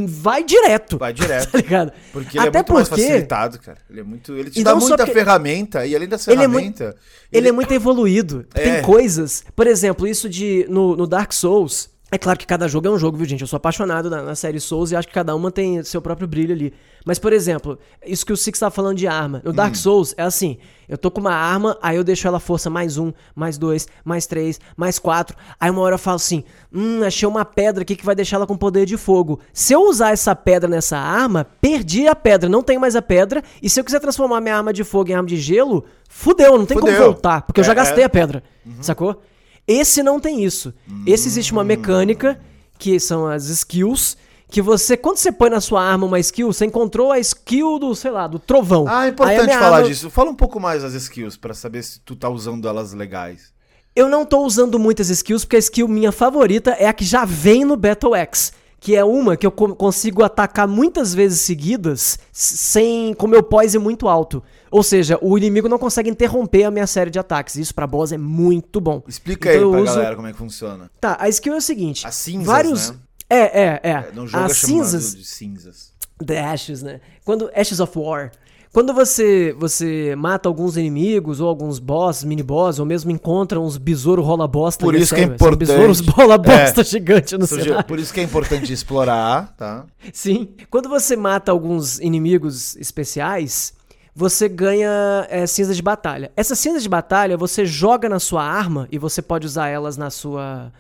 vai 0.07 0.45
direto. 0.45 0.99
Vai 0.99 1.15
direto. 1.15 1.49
tá 1.53 1.59
ligado? 1.59 1.93
Porque 2.13 2.37
ele 2.39 2.49
Até 2.49 2.59
é 2.59 2.61
muito 2.61 2.73
mais 2.75 2.89
porque 2.89 3.03
facilitado, 3.03 3.59
cara. 3.59 3.79
Ele 3.89 4.01
é 4.01 4.03
muito. 4.03 4.33
Ele 4.35 4.51
te 4.51 4.61
E 4.61 4.65
dá 4.65 4.75
muita 4.75 5.07
ferramenta 5.07 5.87
e 5.87 5.97
além 5.97 6.09
da 6.09 6.19
Ele 6.27 6.43
é 6.43 6.47
muito- 6.47 6.77
ferramenta. 6.77 6.97
Ele 7.33 7.49
é 7.49 7.53
muito 7.53 7.73
evoluído. 7.73 8.47
É. 8.55 8.63
Tem 8.63 8.83
coisas. 8.83 9.43
Por 9.57 9.67
exemplo, 9.67 10.07
isso 10.07 10.29
de. 10.29 10.67
No, 10.69 10.95
no 10.95 11.07
Dark 11.07 11.33
Souls. 11.33 11.89
É 12.11 12.17
claro 12.17 12.39
que 12.39 12.47
cada 12.47 12.67
jogo 12.67 12.89
é 12.89 12.91
um 12.91 12.99
jogo, 12.99 13.19
viu, 13.19 13.27
gente? 13.27 13.43
Eu 13.43 13.47
sou 13.47 13.59
apaixonado 13.59 14.09
na, 14.09 14.23
na 14.23 14.35
série 14.35 14.59
Souls 14.59 14.91
e 14.93 14.97
acho 14.97 15.07
que 15.07 15.13
cada 15.13 15.37
uma 15.37 15.51
tem 15.51 15.83
seu 15.83 16.01
próprio 16.01 16.27
brilho 16.27 16.55
ali. 16.55 16.73
Mas, 17.05 17.19
por 17.19 17.35
exemplo, 17.35 17.79
isso 18.05 18.25
que 18.25 18.33
o 18.33 18.37
Six 18.37 18.59
tá 18.59 18.71
falando 18.71 18.97
de 18.97 19.07
arma. 19.07 19.43
No 19.45 19.51
Hum. 19.51 19.55
Dark 19.55 19.75
Souls 19.77 20.15
é 20.17 20.23
assim: 20.23 20.57
eu 20.89 20.97
tô 20.97 21.11
com 21.11 21.21
uma 21.21 21.35
arma, 21.35 21.77
aí 21.83 21.97
eu 21.99 22.05
deixo 22.05 22.27
ela 22.27 22.41
força 22.41 22.71
mais 22.71 22.97
um, 22.97 23.13
mais 23.35 23.59
dois, 23.59 23.87
mais 24.03 24.27
três, 24.27 24.59
mais 24.75 24.99
quatro. 24.99 25.37
Aí 25.61 25.71
uma 25.71 25.83
hora 25.83 25.97
eu 25.97 25.99
falo 25.99 26.17
assim: 26.17 26.45
hum, 26.73 27.03
achei 27.05 27.29
uma 27.29 27.45
pedra 27.45 27.83
aqui 27.83 27.95
que 27.95 28.07
vai 28.07 28.15
deixar 28.15 28.37
ela 28.37 28.47
com 28.47 28.57
poder 28.57 28.87
de 28.87 28.97
fogo. 28.97 29.39
Se 29.53 29.75
eu 29.75 29.83
usar 29.83 30.11
essa 30.13 30.35
pedra 30.35 30.67
nessa 30.69 30.97
arma, 30.97 31.47
perdi 31.61 32.09
a 32.09 32.17
pedra, 32.17 32.49
não 32.49 32.63
tenho 32.63 32.81
mais 32.81 32.97
a 32.97 33.03
pedra. 33.03 33.43
E 33.63 33.69
se 33.69 33.79
eu 33.79 33.85
quiser 33.85 34.01
transformar 34.01 34.41
minha 34.41 34.57
arma 34.57 34.73
de 34.73 34.83
fogo 34.83 35.11
em 35.11 35.15
arma 35.15 35.29
de 35.29 35.37
gelo, 35.37 35.85
fudeu, 36.09 36.57
não 36.57 36.65
tem 36.65 36.79
como 36.79 36.91
Fudeu. 36.91 37.05
voltar, 37.13 37.43
porque 37.43 37.61
eu 37.61 37.65
já 37.65 37.73
É, 37.73 37.75
gastei 37.75 38.03
é. 38.03 38.07
a 38.07 38.11
pedra. 38.11 38.43
Sacou? 38.81 39.23
Esse 39.69 40.03
não 40.03 40.19
tem 40.19 40.43
isso. 40.43 40.73
Esse 41.07 41.29
existe 41.29 41.53
uma 41.53 41.63
mecânica, 41.63 42.41
que 42.79 42.99
são 42.99 43.27
as 43.27 43.49
skills, 43.51 44.17
que 44.51 44.63
você, 44.63 44.97
quando 44.97 45.19
você 45.19 45.31
põe 45.31 45.51
na 45.51 45.61
sua 45.61 45.83
arma 45.83 46.07
uma 46.07 46.19
skill, 46.19 46.51
você 46.51 46.65
encontrou 46.65 47.13
a 47.13 47.19
skill 47.19 47.79
do, 47.79 47.95
sei 47.95 48.11
lá, 48.11 48.27
do 48.27 48.39
trovão. 48.39 48.87
Ah, 48.89 49.05
é 49.05 49.11
importante 49.11 49.53
falar 49.53 49.77
arma- 49.77 49.89
disso. 49.89 50.09
Fala 50.09 50.31
um 50.31 50.35
pouco 50.35 50.59
mais 50.59 50.83
das 50.83 50.95
skills 50.95 51.37
pra 51.37 51.53
saber 51.53 51.83
se 51.83 52.01
tu 52.01 52.17
tá 52.17 52.31
usando 52.31 52.67
elas 52.67 52.95
legais. 52.95 53.53
Eu 53.95 54.09
não 54.09 54.25
tô 54.25 54.39
usando 54.45 54.79
muitas 54.79 55.11
skills, 55.11 55.45
porque 55.45 55.57
a 55.57 55.59
skill 55.59 55.87
minha 55.87 56.13
favorita 56.13 56.71
é 56.71 56.87
a 56.87 56.93
que 56.95 57.05
já 57.05 57.25
vem 57.27 57.65
no 57.65 57.77
Battle 57.77 58.15
X. 58.15 58.53
Que 58.81 58.95
é 58.95 59.05
uma 59.05 59.37
que 59.37 59.45
eu 59.47 59.51
co- 59.51 59.75
consigo 59.75 60.23
atacar 60.23 60.69
muitas 60.69 61.13
vezes 61.13 61.41
seguidas 61.41 62.19
sem 62.33 63.13
com 63.15 63.27
meu 63.27 63.43
poise 63.43 63.77
muito 63.79 64.07
alto. 64.09 64.43
Ou 64.71 64.83
seja, 64.83 65.19
o 65.21 65.37
inimigo 65.37 65.69
não 65.69 65.79
consegue 65.79 66.09
interromper 66.09 66.65
a 66.65 66.71
minha 66.71 66.87
série 66.87 67.11
de 67.11 67.19
ataques. 67.19 67.57
Isso 67.57 67.75
pra 67.75 67.87
boss 67.87 68.13
é 68.13 68.19
muito 68.19 68.81
bom. 68.81 69.03
Explica 69.09 69.53
Então 69.53 69.69
aí 69.69 69.73
pra 69.73 69.81
uso- 69.83 69.95
galera 69.95 70.15
como 70.17 70.29
é 70.29 70.33
que 70.33 70.39
funciona. 70.39 70.91
Tá, 71.01 71.17
a 71.19 71.29
skill 71.29 71.55
é 71.55 71.57
o 71.57 71.61
seguinte. 71.61 72.07
As 72.07 72.15
cinzas, 72.15 72.47
vários... 72.47 72.91
né? 72.91 72.97
É, 73.31 73.37
é, 73.39 73.81
é. 73.83 73.91
É, 73.91 74.13
joga 74.27 74.45
As 74.47 74.57
cinzas... 74.59 75.15
de 75.17 75.25
cinzas. 75.25 75.93
The 76.25 76.41
Ashes, 76.41 76.83
né? 76.83 77.01
Quando 77.25 77.51
Ashes 77.55 77.81
of 77.81 77.99
War. 77.99 78.33
Quando 78.79 78.95
você 78.95 79.53
você 79.59 80.15
mata 80.17 80.49
alguns 80.49 80.77
inimigos 80.77 81.41
ou 81.41 81.49
alguns 81.49 81.81
boss, 81.81 82.23
mini 82.23 82.45
boss, 82.45 82.79
ou 82.79 82.87
mesmo 82.87 83.11
encontra 83.11 83.59
uns 83.59 83.77
besouro 83.77 84.23
rola 84.23 84.47
bosta, 84.47 84.85
Por 84.85 84.95
isso 84.95 85.13
que 85.13 85.21
é 85.21 85.25
importante. 85.25 85.67
besouros 85.67 86.01
bola 86.01 86.41
É. 86.47 86.85
gigante 86.85 87.37
no 87.37 87.45
cenário. 87.45 87.83
Por 87.83 87.99
isso 87.99 88.15
que 88.15 88.21
é 88.21 88.23
importante 88.23 88.73
explorar, 88.73 89.53
tá? 89.57 89.85
Sim. 90.13 90.51
Quando 90.71 90.89
você 90.89 91.17
mata 91.17 91.51
alguns 91.51 91.99
inimigos 91.99 92.77
especiais, 92.77 93.73
você 94.15 94.49
ganha 94.49 95.27
é, 95.29 95.45
cinza 95.45 95.75
de 95.75 95.83
batalha. 95.83 96.31
Essas 96.37 96.61
cinzas 96.61 96.85
de 96.85 96.89
batalha 96.89 97.37
você 97.37 97.67
joga 97.67 98.09
na 98.09 98.21
sua 98.21 98.45
arma 98.45 98.87
e 98.93 98.97
você 98.97 99.21
pode 99.21 99.45
usar 99.45 99.67
elas 99.67 99.97
na 99.97 100.09
sua. 100.09 100.73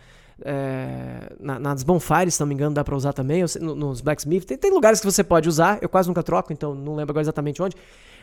É, 0.44 1.33
na- 1.40 1.59
nas 1.59 1.83
bonfires, 1.83 2.35
se 2.35 2.40
não 2.40 2.46
me 2.46 2.55
engano, 2.55 2.74
dá 2.74 2.85
pra 2.85 2.96
usar 2.96 3.12
também. 3.12 3.46
sei- 3.46 3.61
no- 3.61 3.74
nos 3.74 4.01
blacksmith. 4.01 4.44
Tem, 4.44 4.57
tem 4.57 4.70
lugares 4.70 5.01
que 5.01 5.07
você 5.07 5.24
pode 5.24 5.48
usar. 5.48 5.79
Eu 5.83 5.88
quase 5.88 6.09
nunca 6.09 6.22
troco, 6.22 6.53
então 6.53 6.74
não 6.74 6.94
lembro 6.94 7.12
agora 7.12 7.22
exatamente 7.24 7.62
onde. 7.62 7.77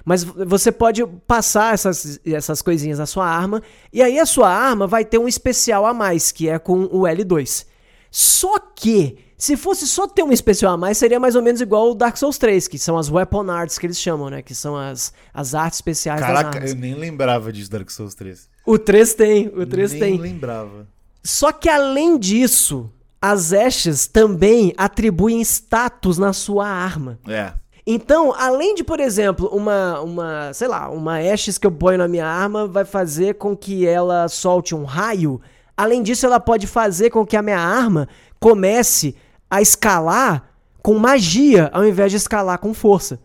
Mas 0.03 0.23
você 0.23 0.71
pode 0.71 1.05
passar 1.27 1.73
essas, 1.73 2.19
essas 2.25 2.61
coisinhas 2.61 2.99
na 2.99 3.05
sua 3.05 3.25
arma. 3.27 3.61
E 3.91 4.01
aí 4.01 4.19
a 4.19 4.25
sua 4.25 4.49
arma 4.49 4.85
vai 4.87 5.03
ter 5.03 5.17
um 5.17 5.27
especial 5.27 5.85
a 5.85 5.93
mais, 5.93 6.31
que 6.31 6.47
é 6.47 6.59
com 6.59 6.83
o 6.91 7.01
L2. 7.07 7.65
Só 8.11 8.57
que, 8.59 9.17
se 9.37 9.57
fosse 9.57 9.85
só 9.87 10.07
ter 10.07 10.23
um 10.23 10.31
especial 10.31 10.73
a 10.73 10.77
mais, 10.77 10.97
seria 10.97 11.19
mais 11.19 11.35
ou 11.35 11.41
menos 11.41 11.59
igual 11.59 11.91
o 11.91 11.95
Dark 11.95 12.15
Souls 12.17 12.37
3, 12.37 12.67
que 12.67 12.77
são 12.77 12.97
as 12.97 13.09
Weapon 13.09 13.49
Arts 13.49 13.77
que 13.77 13.85
eles 13.87 13.99
chamam, 13.99 14.29
né? 14.29 14.41
Que 14.41 14.55
são 14.55 14.77
as, 14.77 15.11
as 15.33 15.53
artes 15.53 15.79
especiais 15.79 16.21
Caraca, 16.21 16.65
eu 16.65 16.75
nem 16.75 16.93
lembrava 16.93 17.51
disso 17.51 17.69
Dark 17.69 17.89
Souls 17.89 18.13
3. 18.15 18.47
O 18.65 18.77
3 18.79 19.13
tem, 19.15 19.47
o 19.47 19.65
3 19.65 19.91
nem 19.91 19.99
tem. 19.99 20.17
lembrava. 20.17 20.87
Só 21.25 21.51
que 21.51 21.67
além 21.67 22.19
disso, 22.19 22.87
as 23.19 23.51
Ashes 23.51 24.05
também 24.05 24.75
atribuem 24.77 25.41
status 25.41 26.19
na 26.19 26.31
sua 26.33 26.67
arma. 26.67 27.17
É. 27.27 27.51
Então, 27.87 28.31
além 28.37 28.75
de, 28.75 28.83
por 28.83 28.99
exemplo, 28.99 29.47
uma, 29.51 30.01
uma, 30.01 30.53
sei 30.53 30.67
lá, 30.67 30.87
uma 30.87 31.17
Ashes 31.17 31.57
que 31.57 31.65
eu 31.65 31.71
ponho 31.71 31.97
na 31.97 32.07
minha 32.07 32.27
arma 32.27 32.67
vai 32.67 32.85
fazer 32.85 33.35
com 33.35 33.57
que 33.57 33.87
ela 33.87 34.27
solte 34.27 34.75
um 34.75 34.83
raio. 34.83 35.41
Além 35.75 36.03
disso, 36.03 36.27
ela 36.27 36.39
pode 36.39 36.67
fazer 36.67 37.09
com 37.09 37.25
que 37.25 37.35
a 37.35 37.41
minha 37.41 37.59
arma 37.59 38.07
comece 38.39 39.15
a 39.49 39.63
escalar 39.63 40.47
com 40.83 40.93
magia 40.99 41.71
ao 41.73 41.83
invés 41.83 42.11
de 42.11 42.17
escalar 42.17 42.59
com 42.59 42.71
força. 42.71 43.19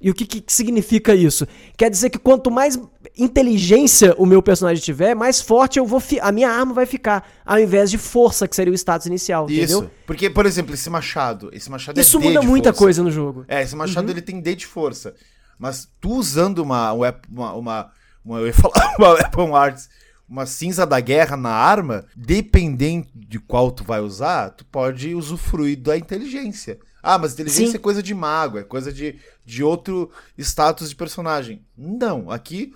E 0.00 0.10
o 0.10 0.14
que, 0.14 0.24
que 0.24 0.52
significa 0.52 1.12
isso? 1.14 1.46
Quer 1.76 1.90
dizer 1.90 2.08
que 2.10 2.18
quanto 2.18 2.50
mais 2.50 2.78
inteligência 3.16 4.14
o 4.16 4.24
meu 4.24 4.40
personagem 4.40 4.82
tiver, 4.82 5.14
mais 5.14 5.40
forte 5.40 5.78
eu 5.78 5.84
vou 5.86 6.00
a 6.20 6.30
minha 6.30 6.48
arma 6.48 6.72
vai 6.72 6.86
ficar, 6.86 7.28
ao 7.44 7.58
invés 7.58 7.90
de 7.90 7.98
força, 7.98 8.46
que 8.46 8.54
seria 8.54 8.72
o 8.72 8.76
status 8.76 9.06
inicial, 9.06 9.46
Isso. 9.50 9.58
entendeu? 9.58 9.90
Porque, 10.06 10.30
por 10.30 10.46
exemplo, 10.46 10.72
esse 10.72 10.88
machado. 10.88 11.50
Esse 11.52 11.68
machado 11.68 11.98
Isso 12.00 12.18
é 12.18 12.20
muda 12.20 12.42
muita 12.42 12.70
força. 12.70 12.84
coisa 12.84 13.02
no 13.02 13.10
jogo. 13.10 13.44
É, 13.48 13.62
esse 13.62 13.74
machado 13.74 14.04
Uhum. 14.06 14.12
ele 14.12 14.22
tem 14.22 14.40
D 14.40 14.54
de 14.54 14.66
força. 14.66 15.14
Mas 15.58 15.88
tu 16.00 16.10
usando 16.12 16.58
uma, 16.60 16.92
uma, 16.92 17.14
uma, 17.54 17.90
uma, 18.24 18.38
eu 18.38 18.46
ia 18.46 18.54
falar, 18.54 18.94
uma 18.96 19.08
Weapon 19.14 19.56
Arts, 19.56 19.88
uma 20.28 20.46
cinza 20.46 20.86
da 20.86 21.00
guerra 21.00 21.36
na 21.36 21.50
arma, 21.50 22.04
dependendo 22.14 23.08
de 23.14 23.40
qual 23.40 23.72
tu 23.72 23.82
vai 23.82 24.00
usar, 24.00 24.50
tu 24.50 24.64
pode 24.64 25.12
usufruir 25.14 25.76
da 25.80 25.96
inteligência. 25.96 26.78
Ah, 27.02 27.18
mas 27.18 27.32
inteligência 27.34 27.72
Sim. 27.72 27.76
é 27.76 27.80
coisa 27.80 28.02
de 28.02 28.14
mago, 28.14 28.58
é 28.58 28.62
coisa 28.62 28.92
de, 28.92 29.16
de 29.44 29.62
outro 29.62 30.10
status 30.36 30.88
de 30.90 30.96
personagem. 30.96 31.62
Não, 31.76 32.30
aqui 32.30 32.72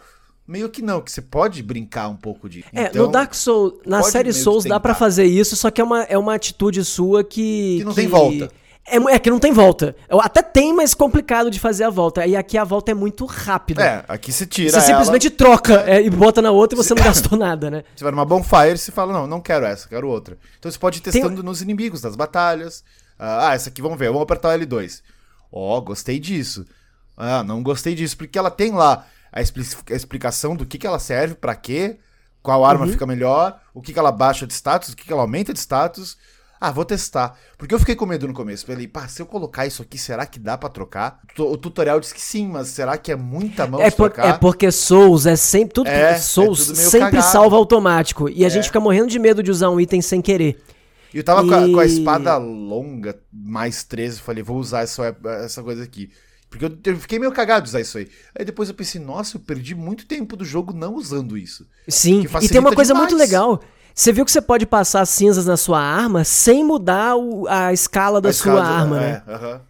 meio 0.47 0.69
que 0.69 0.83
não, 0.83 1.01
que 1.01 1.11
você 1.11 1.23
pode 1.23 1.63
brincar 1.63 2.09
um 2.09 2.17
pouco 2.17 2.49
disso. 2.49 2.69
É, 2.73 2.85
Então, 2.87 3.07
no 3.07 3.13
Dark 3.13 3.35
Souls, 3.35 3.75
na 3.87 4.03
série 4.03 4.33
Souls 4.33 4.65
dá 4.65 4.79
pra 4.79 4.95
fazer 4.95 5.25
isso, 5.25 5.57
só 5.57 5.71
que 5.71 5.81
é 5.81 5.85
uma, 5.85 6.03
é 6.05 6.19
uma 6.19 6.35
atitude 6.35 6.85
sua 6.85 7.25
que. 7.25 7.79
Que 7.79 7.85
não 7.85 7.95
tem 7.95 8.07
volta. 8.07 8.51
É, 8.85 8.97
é 8.97 9.19
que 9.19 9.31
não 9.31 9.39
tem 9.39 9.53
volta. 9.53 9.95
Até 10.11 10.43
tem, 10.43 10.75
mas 10.75 10.93
complicado 10.93 11.51
de 11.51 11.61
fazer 11.61 11.85
a 11.85 11.91
volta. 11.91 12.27
E 12.27 12.35
aqui 12.35 12.59
a 12.59 12.65
volta 12.65 12.91
é 12.91 12.95
muito 12.95 13.25
rápida. 13.25 13.83
É, 13.83 14.05
aqui 14.09 14.33
você 14.33 14.45
tira 14.45 14.71
Você 14.71 14.77
ela, 14.79 14.87
simplesmente 14.87 15.31
troca 15.31 15.85
é, 15.87 16.03
e 16.03 16.11
bota 16.11 16.43
na 16.43 16.51
outra 16.51 16.77
e 16.77 16.83
você 16.83 16.93
não 16.93 17.03
gastou 17.05 17.39
nada, 17.39 17.71
né? 17.71 17.85
Você 17.95 18.03
vai 18.03 18.11
numa 18.11 18.25
bonfire 18.25 18.75
e 18.75 18.79
você 18.79 18.91
fala, 18.91 19.13
não, 19.13 19.27
não 19.27 19.41
quero 19.41 19.65
essa, 19.65 19.89
quero 19.89 20.09
outra. 20.09 20.37
Então 20.59 20.71
você 20.71 20.79
pode 20.79 20.99
ir 20.99 21.01
Tem- 21.01 21.13
testando 21.13 21.45
nos 21.45 21.63
inimigos, 21.63 22.03
nas 22.03 22.17
batalhas. 22.17 22.83
Ah, 23.25 23.55
essa 23.55 23.69
aqui, 23.69 23.81
vamos 23.81 23.99
ver, 23.99 24.09
vamos 24.09 24.23
apertar 24.23 24.59
o 24.59 24.61
L2. 24.61 25.01
Ó, 25.53 25.81
gostei 25.81 26.19
disso. 26.19 26.67
Ah, 27.17 27.43
não 27.45 27.63
gostei 27.63 27.95
disso, 27.95 28.17
porque 28.17 28.39
ela 28.39 28.51
tem 28.51 28.73
lá 28.73 29.07
a, 29.33 29.41
expli- 29.41 29.65
a 29.91 29.95
explicação 29.95 30.57
do 30.57 30.67
que, 30.67 30.77
que 30.79 30.87
ela 30.87 30.99
serve, 30.99 31.35
pra 31.35 31.55
quê, 31.55 31.99
qual 32.43 32.65
arma 32.65 32.85
Uhum. 32.87 32.91
fica 32.93 33.07
melhor, 33.07 33.61
o 33.73 33.81
que, 33.81 33.93
que 33.93 33.99
ela 33.99 34.11
baixa 34.11 34.47
de 34.47 34.53
status, 34.55 34.89
o 34.91 34.97
que, 34.97 35.05
que 35.05 35.13
ela 35.13 35.23
aumenta 35.23 35.53
de 35.53 35.59
status. 35.61 36.17
Ah, 36.61 36.71
vou 36.71 36.85
testar. 36.85 37.37
Porque 37.59 37.75
eu 37.75 37.79
fiquei 37.81 37.97
com 37.97 38.07
medo 38.07 38.27
no 38.29 38.33
começo. 38.33 38.65
Falei, 38.65 38.87
pá, 38.87 39.09
se 39.09 39.21
eu 39.21 39.27
colocar 39.27 39.67
isso 39.67 39.83
aqui, 39.83 39.99
será 39.99 40.25
que 40.25 40.39
dá 40.39 40.57
pra 40.57 40.69
trocar? 40.69 41.19
O 41.37 41.57
tutorial 41.57 41.99
diz 41.99 42.13
que 42.13 42.21
sim, 42.21 42.47
mas 42.49 42.69
será 42.69 42.97
que 42.97 43.11
é 43.11 43.17
muita 43.17 43.67
mão 43.67 43.81
É, 43.81 43.91
por- 43.91 44.11
trocar? 44.11 44.29
é 44.29 44.33
porque 44.39 44.71
Souls 44.71 45.27
é 45.27 45.35
sempre. 45.35 45.75
Tudo 45.75 45.89
É, 45.89 46.17
Souls 46.19 46.61
é 46.63 46.65
tudo 46.67 46.77
sempre 46.77 47.11
cagado. 47.17 47.33
salva 47.33 47.57
automático. 47.57 48.29
E 48.29 48.45
a 48.45 48.47
É. 48.47 48.51
gente 48.51 48.67
fica 48.67 48.79
morrendo 48.79 49.09
de 49.09 49.19
medo 49.19 49.43
de 49.43 49.51
usar 49.51 49.71
um 49.71 49.81
item 49.81 50.01
sem 50.01 50.23
querer. 50.23 50.63
E 51.13 51.19
eu 51.19 51.25
tava 51.25 51.43
com, 51.47 51.55
a, 51.55 51.69
com 51.69 51.79
a 51.81 51.85
E- 51.85 51.89
espada 51.89 52.37
longa, 52.39 53.19
mais 53.33 53.83
13, 53.85 54.21
falei, 54.21 54.43
vou 54.43 54.57
usar 54.59 54.81
essa, 54.83 55.15
essa 55.45 55.63
coisa 55.63 55.83
aqui. 55.85 56.11
Porque 56.49 56.65
eu, 56.67 56.79
eu 56.85 56.97
fiquei 56.99 57.19
meio 57.19 57.33
cagado 57.33 57.65
de 57.65 57.71
usar 57.71 57.81
isso 57.81 57.97
aí. 57.99 58.09
Aí 58.39 58.45
depois 58.45 58.69
eu 58.69 58.75
pensei, 58.75 59.01
nossa, 59.01 59.37
eu 59.37 59.41
perdi 59.41 59.75
muito 59.75 60.05
tempo 60.07 60.37
do 60.37 60.45
jogo 60.45 60.73
não 60.73 60.95
usando 60.95 61.37
isso. 61.37 61.67
Sim, 61.89 62.27
e 62.43 62.49
tem 62.49 62.61
uma 62.61 62.73
coisa 62.75 62.93
demais. 62.93 63.11
muito 63.11 63.19
legal. 63.21 63.61
Você 63.95 64.13
viu 64.13 64.25
que 64.25 64.33
você 64.33 64.41
pode 64.41 64.65
passar 64.67 65.05
cinzas 65.07 65.45
na 65.47 65.57
sua 65.57 65.81
arma 65.81 66.25
sem 66.25 66.65
mudar 66.65 67.17
o- 67.17 67.47
a 67.49 67.73
escala 67.73 68.21
da 68.21 68.31
A 68.31 68.33
sua 68.33 68.53
escala 68.55 68.67
arma, 68.67 68.97
é, 68.97 69.01
né? 69.01 69.23
aham. 69.29 69.61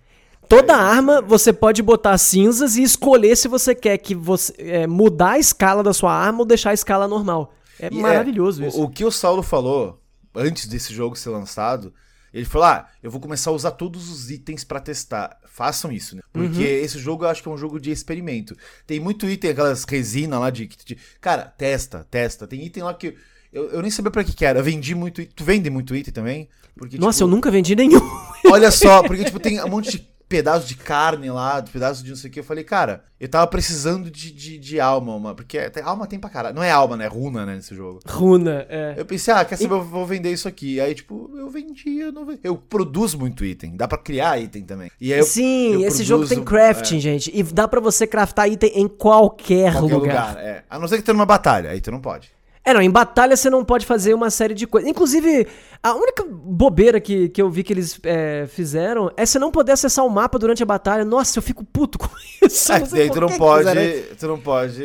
Toda 0.49 0.77
arma 0.77 1.23
você 1.23 1.53
pode 1.53 1.83
botar 1.83 2.17
cinzas 2.19 2.77
e 2.77 2.83
escolher 2.83 3.37
se 3.37 3.49
você 3.49 3.75
quer 3.75 3.97
que 3.99 4.15
você 4.15 4.53
é, 4.59 4.87
mudar 4.87 5.31
a 5.33 5.39
escala 5.39 5.83
da 5.83 5.93
sua 5.95 6.13
arma 6.13 6.41
ou 6.41 6.45
deixar 6.45 6.71
a 6.71 6.75
escala 6.75 7.09
normal. 7.09 7.55
É 7.81 7.89
E 7.91 8.01
maravilhoso 8.03 8.63
o- 8.63 8.67
isso. 8.67 8.83
O, 8.83 8.89
que 8.91 9.05
o 9.05 9.11
Saulo 9.11 9.43
falou 9.43 10.02
antes 10.35 10.67
desse 10.67 10.93
jogo 10.95 11.17
ser 11.17 11.31
lançado, 11.31 11.93
ele 12.33 12.45
falou: 12.45 12.67
Ah, 12.69 12.89
eu 13.03 13.11
vou 13.11 13.21
começar 13.21 13.51
a 13.51 13.55
usar 13.55 13.73
todos 13.73 14.09
os 14.11 14.31
itens 14.31 14.65
pra 14.65 14.81
testar. 14.81 15.39
Façam 15.47 15.93
isso, 15.93 16.17
né? 16.17 16.23
Porque 16.33 16.47
Uhum. 16.59 16.85
esse 16.85 16.99
jogo 16.99 17.25
eu 17.25 17.29
acho 17.29 17.43
que 17.43 17.49
é 17.49 17.53
um 17.53 17.59
jogo 17.59 17.79
de 17.79 17.91
experimento. 17.91 18.57
Tem 18.87 18.99
muito 18.99 19.29
item, 19.29 19.51
aquelas 19.51 19.85
resina 19.85 20.39
lá 20.39 20.49
de. 20.51 20.67
de- 20.67 20.97
cara, 21.21 21.43
testa, 21.45 22.07
testa. 22.11 22.47
Tem 22.47 22.65
item 22.65 22.83
lá 22.85 22.95
que. 22.95 23.15
Eu, 23.53 23.69
eu 23.71 23.83
nem 23.83 23.91
sabia 23.91 24.11
pra 24.11 24.25
que, 24.25 24.33
que 24.33 24.47
era. 24.47 24.61
Eu 24.61 24.65
vendi 24.65 24.95
muito 24.95 25.21
item. 25.21 25.35
Tu 25.37 25.45
vende 25.45 25.69
muito 25.69 25.95
item 25.95 26.13
também? 26.15 26.49
Porque, 26.75 26.97
Nossa, 26.97 27.19
tipo, 27.19 27.25
eu 27.29 27.35
nunca 27.35 27.51
vendi 27.51 27.77
nenhum. 27.77 28.01
Olha 28.47 28.71
só, 28.71 29.03
porque, 29.07 29.25
tipo, 29.25 29.39
tem 29.39 29.63
um 29.63 29.69
monte 29.69 29.91
de 29.91 30.09
pedaço 30.33 30.67
de 30.67 30.75
carne 30.75 31.31
lá, 31.31 31.61
pedaço 31.61 32.03
de 32.03 32.09
não 32.09 32.17
sei 32.17 32.31
o 32.31 32.33
que. 32.33 32.41
Eu 32.41 32.45
falei, 32.45 32.65
cara, 32.65 33.05
eu 33.21 33.29
tava 33.29 33.47
precisando 33.47 34.11
de, 34.11 34.33
de, 34.33 34.57
de 34.57 34.81
alma, 34.81 35.15
uma, 35.15 35.35
porque 35.35 35.59
até, 35.59 35.83
alma 35.83 36.07
tem 36.07 36.19
pra 36.19 36.31
caralho. 36.31 36.55
Não 36.55 36.63
é 36.63 36.71
alma, 36.71 36.97
né? 36.97 37.05
É 37.05 37.09
runa, 37.09 37.45
né, 37.45 37.57
nesse 37.57 37.75
jogo. 37.75 38.01
Runa, 38.09 38.65
é. 38.71 38.95
Eu 38.97 39.05
pensei, 39.05 39.35
ah, 39.35 39.45
quer 39.45 39.57
saber, 39.57 39.75
e... 39.75 39.77
eu 39.77 39.85
vou 39.85 40.07
vender 40.07 40.33
isso 40.33 40.49
aqui. 40.49 40.81
Aí, 40.81 40.95
tipo, 40.95 41.31
eu 41.37 41.51
vendi, 41.51 41.99
eu 41.99 42.11
não 42.11 42.25
vendi. 42.25 42.41
Eu 42.43 42.57
produzo 42.57 43.19
muito 43.19 43.45
item, 43.45 43.77
dá 43.77 43.87
pra 43.87 43.99
criar 43.99 44.39
item 44.41 44.63
também. 44.63 44.91
E 44.99 45.13
aí 45.13 45.21
eu, 45.21 45.25
Sim, 45.27 45.75
eu 45.75 45.81
esse 45.81 45.99
produzo, 45.99 46.05
jogo 46.05 46.27
tem 46.27 46.43
crafting, 46.43 46.97
é. 46.97 47.01
gente. 47.01 47.31
E 47.35 47.43
dá 47.43 47.69
pra 47.69 47.81
você 47.81 48.07
craftar 48.07 48.49
item 48.49 48.73
em 48.75 48.89
qualquer, 48.89 49.73
qualquer 49.75 49.95
lugar. 49.95 50.29
lugar. 50.31 50.37
É. 50.39 50.65
A 50.71 50.79
não 50.79 50.89
ser 50.89 50.97
que 50.97 51.03
tenha 51.03 51.15
uma 51.15 51.27
batalha, 51.27 51.69
aí 51.69 51.81
tu 51.83 51.91
não 51.91 52.01
pode. 52.01 52.31
É, 52.65 52.73
não, 52.73 52.81
em 52.81 52.91
batalha 52.91 53.37
você 53.37 53.51
não 53.51 53.65
pode 53.65 53.85
fazer 53.85 54.15
uma 54.15 54.31
série 54.31 54.55
de 54.55 54.67
coisas. 54.67 54.89
Inclusive, 54.89 55.49
a 55.83 55.95
única 55.95 56.25
bobeira 56.25 57.01
que, 57.01 57.29
que 57.29 57.43
eu 57.43 57.51
vi 57.51 57.65
que 57.65 57.73
eles 57.73 57.99
é, 58.05 58.47
fizeram 58.47 59.11
é 59.17 59.27
você 59.27 59.39
não 59.39 59.51
poder 59.51 59.73
acessar 59.73 60.07
o 60.07 60.11
mapa 60.11 60.39
durante 60.39 60.63
a 60.63 60.67
batalha. 60.67 61.05
Nossa, 61.05 61.39
eu 61.39 61.43
fico 61.43 61.65
puto 61.65 61.99
com 62.01 62.09
isso. 62.41 62.73
É, 62.73 62.79
não 62.79 62.87
daí 62.87 63.11
tu 63.11 63.21
não, 63.21 63.29
pode, 63.31 64.03
tu 64.19 64.29
não 64.29 64.39
pode. 64.39 64.83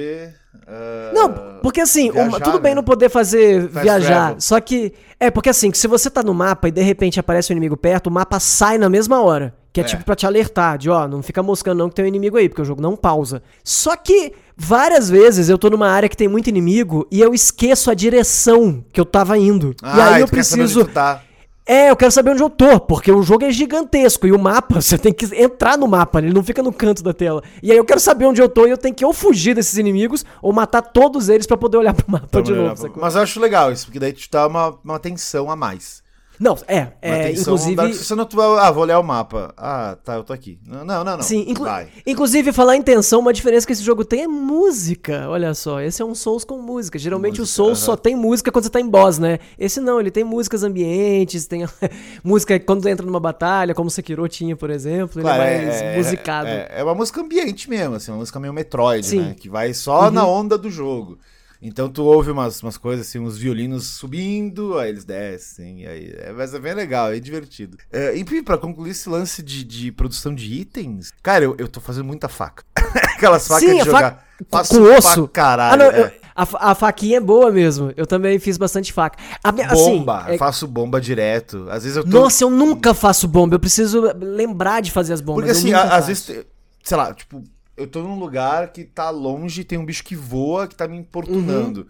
Uh, 0.55 1.13
não, 1.13 1.59
porque 1.61 1.82
assim, 1.82 2.11
viajar, 2.11 2.28
uma, 2.28 2.39
tudo 2.39 2.59
bem 2.59 2.71
né? 2.71 2.75
não 2.75 2.84
poder 2.84 3.09
fazer 3.09 3.69
Fast 3.69 3.84
viajar. 3.84 4.07
Travel. 4.07 4.41
Só 4.41 4.59
que. 4.59 4.93
É, 5.19 5.30
porque 5.30 5.49
assim, 5.49 5.71
se 5.73 5.88
você 5.88 6.09
tá 6.09 6.23
no 6.23 6.34
mapa 6.34 6.67
e 6.67 6.71
de 6.71 6.82
repente 6.82 7.19
aparece 7.19 7.53
um 7.53 7.55
inimigo 7.55 7.78
perto, 7.78 8.07
o 8.07 8.11
mapa 8.11 8.39
sai 8.39 8.78
na 8.78 8.89
mesma 8.89 9.21
hora. 9.21 9.53
Que 9.71 9.82
é, 9.82 9.84
é. 9.84 9.88
tipo 9.88 10.03
pra 10.03 10.15
te 10.15 10.25
alertar, 10.25 10.78
de 10.78 10.89
ó, 10.89 11.07
não 11.07 11.21
fica 11.21 11.43
moscando 11.43 11.78
não 11.78 11.89
que 11.89 11.95
tem 11.95 12.05
um 12.05 12.07
inimigo 12.07 12.38
aí, 12.38 12.49
porque 12.49 12.63
o 12.63 12.65
jogo 12.65 12.82
não 12.82 12.95
pausa. 12.95 13.43
Só 13.63 13.95
que 13.95 14.34
várias 14.58 15.10
vezes 15.10 15.47
eu 15.49 15.58
tô 15.58 15.70
numa 15.70 15.89
área 15.89 16.10
que 16.10 16.18
tem 16.18 16.28
muito 16.28 16.49
inimigo 16.49 17.08
e 17.12 17.22
eu 17.22 17.34
esqueço 17.34 17.91
a 17.91 17.93
direção 17.93 18.84
que 18.91 18.99
eu 18.99 19.05
tava 19.05 19.38
indo. 19.38 19.76
Ah, 19.82 19.97
e 19.97 20.01
aí 20.01 20.22
eu 20.22 20.28
preciso. 20.28 20.86
Tá. 20.86 21.22
É, 21.70 21.89
eu 21.89 21.97
quero 21.97 22.12
saber 22.14 22.32
onde 22.32 22.41
eu 22.41 22.49
tô, 22.49 22.80
porque 22.80 23.12
o 23.12 23.22
jogo 23.22 23.43
é 23.43 23.51
gigantesco 23.51 24.26
e 24.26 24.32
o 24.32 24.39
mapa, 24.39 24.80
você 24.82 24.97
tem 24.97 25.12
que 25.14 25.26
entrar 25.36 25.78
no 25.78 25.86
mapa, 25.86 26.20
ele 26.20 26.34
não 26.34 26.41
fica 26.41 26.64
no 26.64 26.72
canto 26.72 27.03
da 27.03 27.14
tela. 27.14 27.43
E 27.62 27.72
aí 27.72 27.78
eu 27.78 27.84
quero 27.84 27.99
saber 27.99 28.26
onde 28.26 28.41
eu 28.41 28.47
tô 28.47 28.66
e 28.66 28.72
eu 28.72 28.78
tenho 28.78 28.95
que 28.95 29.03
ou 29.03 29.12
fugir 29.12 29.53
desses 29.53 29.78
inimigos 29.78 30.26
ou 30.41 30.53
matar 30.53 30.82
todos 30.82 31.28
eles 31.28 31.45
para 31.45 31.58
poder 31.58 31.78
olhar 31.78 31.93
pro 31.93 32.10
mapa 32.10 32.41
de 32.41 32.53
novo. 32.53 32.93
Mas 32.95 33.16
eu 33.16 33.22
acho 33.22 33.39
legal 33.41 33.72
isso, 33.72 33.86
porque 33.86 33.99
daí 33.99 34.14
te 34.14 34.32
dá 34.32 34.47
uma, 34.47 34.78
uma 34.82 34.97
tensão 34.97 35.51
a 35.51 35.58
mais. 35.58 36.01
Não, 36.39 36.57
é, 36.67 36.88
é 37.01 37.31
inclusive... 37.31 37.93
Você 37.93 38.13
não 38.13 38.27
ah, 38.59 38.71
vou 38.71 38.83
olhar 38.83 38.99
o 38.99 39.03
mapa. 39.03 39.53
Ah, 39.57 39.97
tá, 40.03 40.15
eu 40.15 40.23
tô 40.23 40.33
aqui. 40.33 40.59
Não, 40.65 40.85
não, 40.85 41.03
não. 41.03 41.21
Sim, 41.21 41.45
inclu... 41.47 41.67
inclusive, 42.05 42.51
falar 42.51 42.75
em 42.75 42.81
tensão, 42.81 43.19
uma 43.19 43.33
diferença 43.33 43.65
que 43.65 43.73
esse 43.73 43.83
jogo 43.83 44.05
tem 44.05 44.23
é 44.23 44.27
música. 44.27 45.27
Olha 45.29 45.53
só, 45.53 45.81
esse 45.81 46.01
é 46.01 46.05
um 46.05 46.13
Souls 46.13 46.43
com 46.43 46.61
música. 46.61 46.99
Geralmente 46.99 47.39
música, 47.39 47.43
o 47.43 47.47
Souls 47.47 47.79
uh 47.79 47.81
-huh. 47.81 47.85
só 47.85 47.97
tem 47.97 48.15
música 48.15 48.51
quando 48.51 48.65
você 48.65 48.69
tá 48.69 48.79
em 48.79 48.88
boss, 48.88 49.17
né? 49.17 49.39
Esse 49.57 49.79
não, 49.79 49.99
ele 49.99 50.11
tem 50.11 50.23
músicas 50.23 50.63
ambientes, 50.63 51.47
tem 51.47 51.65
música 52.23 52.59
quando 52.59 52.88
entra 52.88 53.05
numa 53.05 53.19
batalha, 53.19 53.73
como 53.73 53.88
o 53.88 53.91
Sekiro 53.91 54.27
tinha, 54.27 54.55
por 54.55 54.69
exemplo. 54.69 55.21
Claro, 55.21 55.43
ele 55.43 55.51
é 55.51 55.65
mais 55.65 55.81
é, 55.81 55.97
musicado. 55.97 56.47
É, 56.47 56.67
é, 56.77 56.83
uma 56.83 56.95
música 56.95 57.21
ambiente 57.21 57.69
mesmo, 57.69 57.95
assim, 57.95 58.11
uma 58.11 58.19
música 58.19 58.39
meio 58.39 58.53
Metroid, 58.53 59.05
Sim. 59.05 59.21
né? 59.21 59.35
Que 59.39 59.49
vai 59.49 59.73
só 59.73 60.05
uhum. 60.05 60.11
na 60.11 60.27
onda 60.27 60.57
do 60.57 60.69
jogo. 60.69 61.17
Então 61.62 61.89
tu 61.89 62.03
ouve 62.03 62.32
umas, 62.32 62.62
umas 62.62 62.78
coisas 62.78 63.08
assim, 63.08 63.20
uns 63.20 63.38
violinos 63.38 63.88
subindo, 63.88 64.78
aí 64.78 64.89
eles 64.89 65.03
descem, 65.03 65.86
aí 65.88 66.14
é, 66.18 66.32
mas 66.32 66.53
é 66.53 66.60
bem 66.60 66.74
legal, 66.74 67.12
é 67.12 67.20
divertido. 67.20 67.78
É, 67.91 68.18
enfim, 68.18 68.43
pra 68.43 68.58
concluir 68.58 68.91
esse 68.91 69.10
lance 69.10 69.41
de, 69.41 69.64
de 69.64 69.91
produção 69.91 70.34
de 70.34 70.53
itens, 70.53 71.12
cara, 71.24 71.43
eu, 71.43 71.55
eu 71.58 71.68
tô 71.68 71.80
fazendo 71.80 72.05
muita 72.05 72.28
faca. 72.28 72.64
Aquelas 73.16 73.47
facas 73.47 73.70
Sim, 73.70 73.78
de 73.78 73.86
jogar. 73.86 74.26
Com 74.49 74.82
osso. 74.95 75.28
caralho. 75.28 75.74
Ah, 75.74 75.78
não, 75.78 75.86
é. 75.91 76.01
eu, 76.01 76.12
a, 76.36 76.72
a, 76.72 76.76
faquinha 76.76 77.18
é 77.18 77.20
boa 77.20 77.51
mesmo. 77.51 77.91
Eu 77.97 78.05
também 78.05 78.38
fiz 78.38 78.58
bastante 78.58 78.93
faca. 78.93 79.18
A, 79.43 79.49
assim, 79.49 79.97
bomba. 79.97 80.26
É... 80.28 80.38
faço 80.38 80.68
bomba 80.68 81.01
direto. 81.01 81.66
Às 81.68 81.84
vezes 81.84 81.97
eu 81.97 82.03
tô... 82.03 82.10
Nossa, 82.10 82.43
eu 82.43 82.51
nunca 82.51 82.93
faço 82.93 83.28
bomba. 83.28 83.55
Eu 83.55 83.60
preciso 83.60 84.01
lembrar 84.20 84.82
de 84.82 84.91
fazer 84.91 85.14
as 85.14 85.22
bombas. 85.22 85.45
Porque 85.45 85.58
assim, 85.58 85.74
às 85.74 86.05
vezes, 86.05 86.45
sei 86.84 86.97
lá, 86.97 87.12
tipo, 87.12 87.43
eu 87.78 87.88
tô 87.88 88.01
num 88.01 88.17
lugar 88.17 88.73
que 88.73 88.84
tá 88.84 89.09
longe, 89.11 89.63
tem 89.63 89.78
um 89.78 89.86
bicho 89.86 90.03
que 90.03 90.15
voa, 90.15 90.67
que 90.67 90.75
tá 90.75 90.88
me 90.88 90.97
importunando. 90.97 91.82
Uhum. 91.82 91.88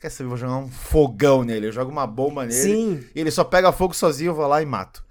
Quer 0.00 0.10
saber, 0.10 0.26
eu 0.26 0.28
vou 0.28 0.36
jogar 0.36 0.58
um 0.58 0.68
fogão 0.68 1.42
nele, 1.42 1.68
eu 1.68 1.72
jogo 1.72 1.90
uma 1.90 2.06
bomba 2.06 2.44
nele, 2.44 2.52
Sim. 2.52 3.04
e 3.14 3.20
ele 3.20 3.30
só 3.30 3.42
pega 3.42 3.72
fogo 3.72 3.94
sozinho, 3.94 4.30
eu 4.30 4.34
vou 4.34 4.46
lá 4.46 4.60
e 4.60 4.66
mato. 4.66 5.02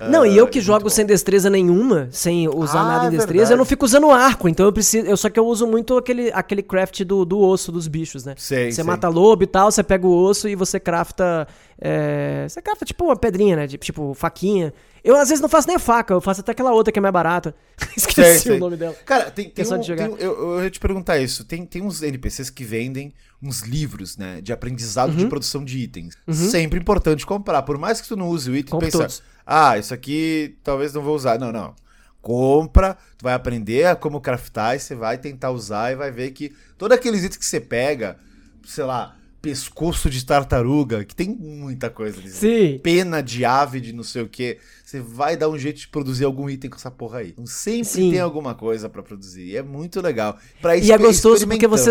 Não, 0.00 0.22
uh, 0.22 0.26
e 0.26 0.36
eu 0.36 0.46
que 0.46 0.58
é 0.58 0.62
jogo 0.62 0.88
sem 0.88 1.04
destreza 1.04 1.50
nenhuma, 1.50 2.08
sem 2.10 2.48
usar 2.48 2.80
ah, 2.80 2.84
nada 2.84 3.06
em 3.06 3.10
destreza, 3.10 3.32
verdade. 3.32 3.52
eu 3.52 3.56
não 3.58 3.64
fico 3.64 3.84
usando 3.84 4.10
arco, 4.10 4.48
então 4.48 4.66
eu 4.66 4.72
preciso. 4.72 5.06
Eu, 5.06 5.16
só 5.16 5.28
que 5.28 5.38
eu 5.38 5.46
uso 5.46 5.66
muito 5.66 5.96
aquele, 5.96 6.32
aquele 6.32 6.62
craft 6.62 7.02
do, 7.04 7.24
do 7.24 7.38
osso 7.38 7.70
dos 7.70 7.86
bichos, 7.88 8.24
né? 8.24 8.34
Sei, 8.38 8.70
você 8.70 8.76
sei. 8.76 8.84
mata 8.84 9.08
lobo 9.08 9.42
e 9.42 9.46
tal, 9.46 9.70
você 9.70 9.82
pega 9.82 10.06
o 10.06 10.24
osso 10.24 10.48
e 10.48 10.54
você 10.54 10.80
crafta. 10.80 11.46
É, 11.78 12.46
você 12.48 12.62
crafta 12.62 12.84
tipo 12.84 13.04
uma 13.04 13.16
pedrinha, 13.16 13.56
né? 13.56 13.66
Tipo 13.66 14.14
faquinha. 14.14 14.72
Eu 15.04 15.16
às 15.16 15.28
vezes 15.28 15.42
não 15.42 15.48
faço 15.48 15.66
nem 15.66 15.76
a 15.76 15.80
faca, 15.80 16.14
eu 16.14 16.20
faço 16.20 16.40
até 16.40 16.52
aquela 16.52 16.72
outra 16.72 16.92
que 16.92 16.98
é 16.98 17.02
mais 17.02 17.12
barata. 17.12 17.54
Esqueci 17.96 18.22
sei, 18.22 18.38
sei. 18.38 18.56
o 18.56 18.60
nome 18.60 18.76
dela. 18.76 18.94
Cara, 19.04 19.30
tem, 19.30 19.50
tem, 19.50 19.64
um, 19.64 19.80
tem 19.80 20.08
um, 20.08 20.16
eu, 20.16 20.52
eu 20.52 20.64
ia 20.64 20.70
te 20.70 20.78
perguntar 20.78 21.18
isso. 21.18 21.44
Tem, 21.44 21.66
tem 21.66 21.82
uns 21.82 22.02
NPCs 22.02 22.50
que 22.50 22.62
vendem 22.62 23.12
uns 23.42 23.62
livros, 23.62 24.16
né? 24.16 24.40
De 24.40 24.52
aprendizado 24.52 25.10
uhum. 25.10 25.16
de 25.16 25.26
produção 25.26 25.64
de 25.64 25.78
itens. 25.78 26.14
Uhum. 26.26 26.34
Sempre 26.34 26.78
importante 26.78 27.26
comprar. 27.26 27.62
Por 27.62 27.76
mais 27.76 28.00
que 28.00 28.06
tu 28.06 28.16
não 28.16 28.28
use 28.28 28.48
o 28.48 28.56
item, 28.56 28.78
pensa, 28.78 28.98
todos. 28.98 29.22
Ah, 29.46 29.78
isso 29.78 29.92
aqui 29.92 30.56
talvez 30.62 30.92
não 30.92 31.02
vou 31.02 31.14
usar. 31.14 31.38
Não, 31.38 31.52
não. 31.52 31.74
Compra, 32.20 32.96
tu 33.18 33.24
vai 33.24 33.34
aprender 33.34 33.84
a 33.86 33.96
como 33.96 34.20
craftar 34.20 34.76
e 34.76 34.78
você 34.78 34.94
vai 34.94 35.18
tentar 35.18 35.50
usar 35.50 35.92
e 35.92 35.96
vai 35.96 36.10
ver 36.10 36.30
que 36.30 36.52
todos 36.78 36.96
aqueles 36.96 37.24
itens 37.24 37.36
que 37.36 37.44
você 37.44 37.60
pega, 37.60 38.16
sei 38.64 38.84
lá, 38.84 39.16
pescoço 39.42 40.08
de 40.08 40.24
tartaruga, 40.24 41.04
que 41.04 41.16
tem 41.16 41.28
muita 41.28 41.90
coisa 41.90 42.20
ali. 42.20 42.30
Sim. 42.30 42.78
Pena 42.80 43.20
de 43.20 43.44
ave 43.44 43.80
de 43.80 43.92
não 43.92 44.04
sei 44.04 44.22
o 44.22 44.28
que. 44.28 44.58
Você 44.84 45.00
vai 45.00 45.36
dar 45.36 45.48
um 45.48 45.58
jeito 45.58 45.80
de 45.80 45.88
produzir 45.88 46.24
algum 46.24 46.48
item 46.48 46.70
com 46.70 46.76
essa 46.76 46.92
porra 46.92 47.18
aí. 47.18 47.30
Então 47.30 47.44
sempre 47.44 47.88
Sim. 47.88 48.10
tem 48.12 48.20
alguma 48.20 48.54
coisa 48.54 48.88
para 48.88 49.02
produzir. 49.02 49.42
E 49.42 49.56
é 49.56 49.62
muito 49.62 50.00
legal. 50.00 50.38
Pra 50.60 50.76
e 50.76 50.92
é 50.92 50.96
gostoso 50.96 51.46
porque 51.46 51.66
você. 51.66 51.90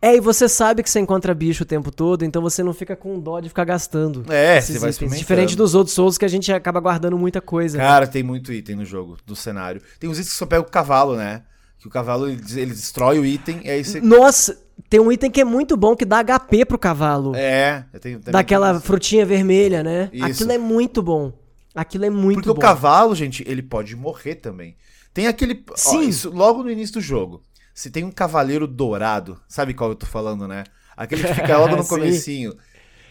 É, 0.00 0.14
e 0.16 0.20
você 0.20 0.48
sabe 0.48 0.82
que 0.82 0.90
você 0.90 1.00
encontra 1.00 1.34
bicho 1.34 1.64
o 1.64 1.66
tempo 1.66 1.90
todo, 1.90 2.24
então 2.24 2.40
você 2.40 2.62
não 2.62 2.72
fica 2.72 2.94
com 2.94 3.18
dó 3.18 3.40
de 3.40 3.48
ficar 3.48 3.64
gastando. 3.64 4.24
É, 4.32 4.60
você 4.60 4.78
vai 4.78 4.90
itens. 4.90 5.18
Diferente 5.18 5.56
dos 5.56 5.74
outros 5.74 5.94
Souls 5.94 6.16
que 6.16 6.24
a 6.24 6.28
gente 6.28 6.52
acaba 6.52 6.80
guardando 6.80 7.18
muita 7.18 7.40
coisa. 7.40 7.78
Cara, 7.78 8.06
né? 8.06 8.12
tem 8.12 8.22
muito 8.22 8.52
item 8.52 8.76
no 8.76 8.84
jogo, 8.84 9.16
do 9.26 9.34
cenário. 9.34 9.82
Tem 9.98 10.08
uns 10.08 10.18
itens 10.18 10.32
que 10.32 10.38
só 10.38 10.46
pega 10.46 10.62
o 10.62 10.70
cavalo, 10.70 11.16
né? 11.16 11.42
Que 11.78 11.88
o 11.88 11.90
cavalo 11.90 12.28
ele, 12.28 12.40
ele 12.54 12.70
destrói 12.70 13.18
o 13.18 13.26
item 13.26 13.60
e 13.64 13.70
aí 13.70 13.84
você. 13.84 14.00
Nossa! 14.00 14.56
Tem 14.88 15.00
um 15.00 15.10
item 15.10 15.30
que 15.30 15.40
é 15.40 15.44
muito 15.44 15.76
bom 15.76 15.96
que 15.96 16.04
dá 16.04 16.22
HP 16.22 16.64
pro 16.64 16.78
cavalo. 16.78 17.34
É, 17.34 17.84
eu 17.92 18.00
tenho. 18.00 18.20
Daquela 18.20 18.78
frutinha 18.80 19.24
vermelha, 19.26 19.82
né? 19.82 20.10
Isso. 20.12 20.24
Aquilo 20.24 20.52
é 20.52 20.58
muito 20.58 21.02
bom. 21.02 21.32
Aquilo 21.74 22.04
é 22.04 22.10
muito 22.10 22.36
Porque 22.36 22.48
bom. 22.48 22.54
Porque 22.54 22.66
o 22.66 22.68
cavalo, 22.68 23.14
gente, 23.14 23.44
ele 23.48 23.62
pode 23.62 23.96
morrer 23.96 24.36
também. 24.36 24.76
Tem 25.12 25.26
aquele. 25.26 25.64
Sim. 25.74 25.98
Ó, 25.98 26.02
isso 26.02 26.30
logo 26.30 26.62
no 26.62 26.70
início 26.70 26.94
do 26.94 27.00
jogo. 27.00 27.42
Se 27.74 27.90
tem 27.90 28.04
um 28.04 28.10
cavaleiro 28.10 28.66
dourado, 28.66 29.40
sabe 29.48 29.74
qual 29.74 29.90
eu 29.90 29.96
tô 29.96 30.06
falando, 30.06 30.46
né? 30.46 30.64
Aquele 30.96 31.22
que 31.22 31.34
fica 31.34 31.56
logo 31.58 31.76
no 31.76 31.86
comecinho. 31.86 32.54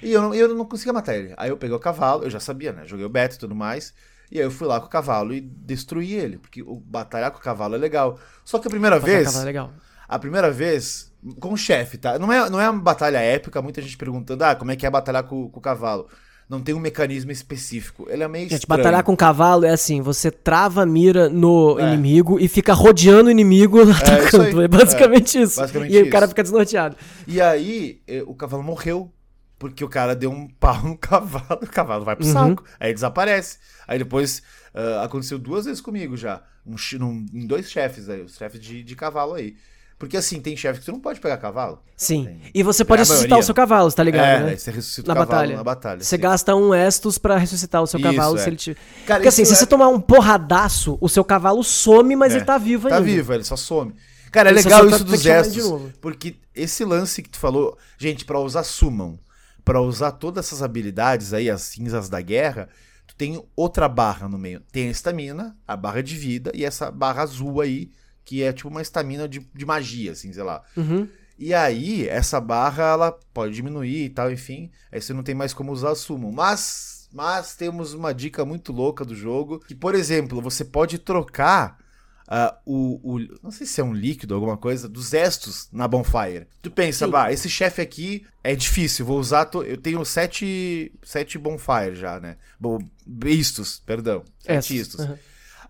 E 0.01 0.12
eu 0.12 0.22
não, 0.22 0.34
eu 0.34 0.53
não 0.53 0.66
conseguia 0.66 0.93
matar 0.93 1.16
ele. 1.16 1.34
Aí 1.38 1.49
eu 1.49 1.57
peguei 1.57 1.76
o 1.76 1.80
cavalo, 1.80 2.24
eu 2.24 2.30
já 2.30 2.39
sabia, 2.39 2.72
né? 2.72 2.86
Joguei 2.86 3.05
o 3.05 3.09
beta 3.09 3.36
e 3.36 3.39
tudo 3.39 3.55
mais. 3.55 3.93
E 4.32 4.39
aí 4.39 4.45
eu 4.45 4.51
fui 4.51 4.68
lá 4.68 4.80
com 4.80 4.88
o 4.88 4.89
cavalo 4.89 5.34
e 5.34 5.41
destruí 5.41 6.14
ele. 6.14 6.38
Porque 6.38 6.62
o 6.62 6.76
batalhar 6.76 7.32
com 7.32 7.38
o 7.39 7.41
cavalo 7.41 7.76
é 7.76 7.78
legal. 7.78 8.20
Só 8.43 8.59
que 8.59 8.68
a 8.68 8.72
primeira 8.72 8.99
batalhar 8.99 9.24
vez. 9.24 9.36
É 9.36 9.43
legal. 9.43 9.74
A 10.07 10.20
primeira 10.20 10.51
vez, 10.51 11.12
com 11.39 11.53
o 11.53 11.57
chefe, 11.57 11.97
tá? 11.97 12.20
Não 12.20 12.32
é, 12.32 12.49
não 12.49 12.59
é 12.59 12.70
uma 12.70 12.82
batalha 12.82 13.18
épica, 13.20 13.62
muita 13.62 13.82
gente 13.82 13.97
perguntando, 13.97 14.43
ah, 14.43 14.55
como 14.55 14.72
é 14.72 14.76
que 14.76 14.86
é 14.86 14.89
batalhar 14.89 15.24
com, 15.24 15.49
com 15.49 15.59
o 15.59 15.62
cavalo 15.62 16.07
não 16.52 16.60
tem 16.60 16.76
um 16.76 16.80
mecanismo 16.80 17.32
específico. 17.32 18.06
Ele 18.10 18.24
é 18.24 18.28
meio 18.28 18.49
Gente, 18.49 18.60
estranho. 18.60 18.84
batalhar 18.84 19.04
com 19.04 19.16
cavalo 19.16 19.66
é 19.66 19.70
assim, 19.70 20.02
você 20.02 20.30
trava 20.30 20.84
a 20.84 20.86
mira 20.86 21.30
no 21.30 21.80
é. 21.80 21.88
inimigo 21.88 22.38
e 22.38 22.49
fica 22.49 22.74
rodeando 22.74 23.30
o 23.30 23.32
inimigo 23.32 23.80
atacando. 23.89 24.62
É, 24.62 24.66
é 24.66 24.68
basicamente 24.68 25.38
é, 25.38 25.43
isso. 25.43 25.62
Basicamente 25.62 25.93
e 25.93 25.95
isso. 25.95 26.10
o 26.10 26.12
cara 26.12 26.28
fica 26.28 26.43
desnorteado. 26.43 26.97
E 27.26 27.39
aí, 27.39 28.02
eh, 28.06 28.22
o 28.28 28.36
cavalo 28.36 28.62
morreu. 28.62 29.10
Porque 29.58 29.84
o 29.84 29.88
cara 29.88 30.16
deu 30.16 30.32
um 30.32 30.47
pau 30.47 30.84
no 30.84 30.97
cavalo, 30.97 31.62
o 31.62 31.68
cavalo 31.68 32.04
vai 32.04 32.16
pro 32.16 32.26
uhum. 32.26 32.34
saco. 32.34 32.64
Aí 32.80 32.93
desaparece. 32.93 33.60
Aí 33.88 33.99
depois 33.99 34.41
uh, 34.74 35.04
aconteceu 35.04 35.38
duas 35.38 35.66
vezes 35.66 35.80
comigo 35.80 36.18
já. 36.18 36.41
Um, 36.66 36.76
um, 36.99 37.26
em 37.32 37.45
dois 37.45 37.72
chefes 37.72 38.10
aí, 38.10 38.22
os 38.24 38.36
chefes 38.36 38.60
de, 38.60 38.84
de 38.84 38.95
cavalo 38.95 39.36
aí. 39.36 39.56
Porque 40.02 40.18
assim, 40.18 40.41
tem 40.41 40.58
chefe 40.58 40.80
que 40.80 40.86
você 40.86 40.91
não 40.91 40.99
pode 40.99 41.20
pegar 41.20 41.38
cavalo. 41.38 41.80
Sim. 41.95 42.26
Tem... 42.26 42.41
E 42.56 42.64
você 42.64 42.84
pode 42.84 43.04
é 43.04 43.06
ressuscitar 43.06 43.38
o 43.38 43.43
seu 43.43 43.54
cavalo, 43.54 43.91
tá 43.91 44.04
ligado? 44.04 44.26
É, 44.26 44.43
né? 44.45 44.58
você 44.58 44.72
ressuscita 44.72 45.08
na 45.08 45.14
o 45.14 45.16
cavalo 45.16 45.30
batalha. 45.30 45.56
na 45.58 45.64
batalha. 45.64 45.99
Você 46.04 46.16
sim. 46.16 46.22
gasta 46.24 46.56
um 46.56 46.74
Estus 46.74 47.20
para 47.20 47.38
ressuscitar 47.38 47.84
o 47.84 47.86
seu 47.86 47.99
Isso, 47.99 48.10
cavalo 48.10 48.36
é. 48.36 48.41
se 48.41 48.49
ele 48.49 48.56
te. 48.56 48.78
Cara, 49.06 49.20
Porque 49.20 49.28
assim, 49.28 49.43
é... 49.43 49.45
se 49.45 49.56
você 49.56 49.68
tomar 49.68 49.89
um 49.89 50.02
porradaço, 50.02 50.97
o 50.99 51.08
seu 51.08 51.24
cavalo 51.24 51.64
some, 51.64 52.16
mas 52.16 52.34
é. 52.34 52.38
ele 52.38 52.45
tá 52.45 52.58
vivo 52.58 52.89
tá 52.89 52.95
ainda. 52.95 53.08
Tá 53.08 53.14
vivo, 53.16 53.32
ele 53.32 53.43
só 53.43 53.56
some. 53.56 53.93
Cara, 54.32 54.49
é 54.49 54.54
ele 54.54 54.64
legal 54.64 54.89
isso 54.89 55.04
dos 55.04 55.24
Estus. 55.24 55.91
Porque 56.02 56.36
esse 56.56 56.84
lance 56.84 57.22
que 57.22 57.30
tu 57.30 57.38
falou, 57.38 57.78
gente, 57.99 58.26
para 58.26 58.39
usar 58.39 58.64
Summon, 58.64 59.20
para 59.64 59.80
usar 59.82 60.14
todas 60.14 60.47
essas 60.47 60.64
habilidades 60.64 61.32
aí, 61.32 61.47
as 61.47 61.62
cinzas 61.62 62.10
da 62.10 62.22
guerra, 62.22 62.70
tu 63.06 63.16
tem 63.16 63.39
outra 63.56 63.88
barra 63.88 64.28
no 64.28 64.39
meio. 64.39 64.62
Tem 64.72 64.88
a 64.88 64.91
estamina, 64.91 65.56
a 65.68 65.78
barra 65.78 66.02
de 66.02 66.18
vida 66.18 66.52
e 66.56 66.66
essa 66.66 66.89
barra 66.89 67.22
azul 67.22 67.62
aí 67.62 67.91
que 68.32 68.42
é 68.42 68.54
tipo 68.54 68.70
uma 68.70 68.82
estamina 68.82 69.28
de, 69.28 69.46
de 69.54 69.66
magia, 69.66 70.14
assim, 70.14 70.32
sei 70.32 70.42
lá. 70.42 70.64
Uhum. 70.78 71.06
E 71.38 71.54
aí, 71.54 72.08
essa 72.08 72.40
barra, 72.40 72.84
ela 72.84 73.12
pode 73.34 73.54
diminuir 73.54 74.06
e 74.06 74.10
tal, 74.10 74.32
enfim. 74.32 74.72
Aí 74.90 75.02
você 75.02 75.14
não 75.14 75.22
tem 75.22 75.36
mais 75.36 75.54
como 75.54 75.70
usar 75.70 75.94
sumo. 75.96 76.32
Mas, 76.32 77.10
mas 77.12 77.58
temos 77.58 77.94
uma 77.94 78.14
dica 78.14 78.46
muito 78.46 78.72
louca 78.72 79.04
do 79.04 79.14
jogo. 79.14 79.60
Que, 79.60 79.76
por 79.76 79.96
exemplo, 79.96 80.42
você 80.42 80.64
pode 80.64 80.98
trocar 80.98 81.78
uh, 82.26 82.56
o, 82.66 83.16
o, 83.16 83.20
Não 83.44 83.52
sei 83.52 83.68
se 83.68 83.82
é 83.82 83.84
um 83.84 83.94
líquido, 83.94 84.34
alguma 84.34 84.56
coisa, 84.56 84.88
dos 84.88 85.14
estos 85.14 85.68
na 85.74 85.90
Bonfire. 85.90 86.48
Tu 86.62 86.72
pensa, 86.72 87.06
bah, 87.06 87.34
esse 87.34 87.50
chefe 87.50 87.82
aqui 87.82 88.26
é 88.42 88.56
difícil, 88.56 89.06
vou 89.06 89.20
usar. 89.20 89.44
To... 89.48 89.62
Eu 89.62 89.76
tenho 89.76 90.06
sete, 90.06 90.90
sete 91.04 91.38
Bonfire 91.38 91.96
já, 91.96 92.18
né? 92.18 92.38
Bom, 92.58 92.80
istos, 93.26 93.84
perdão. 93.86 94.24
Sete 94.40 94.78
istos. 94.78 95.02
Uhum. 95.02 95.18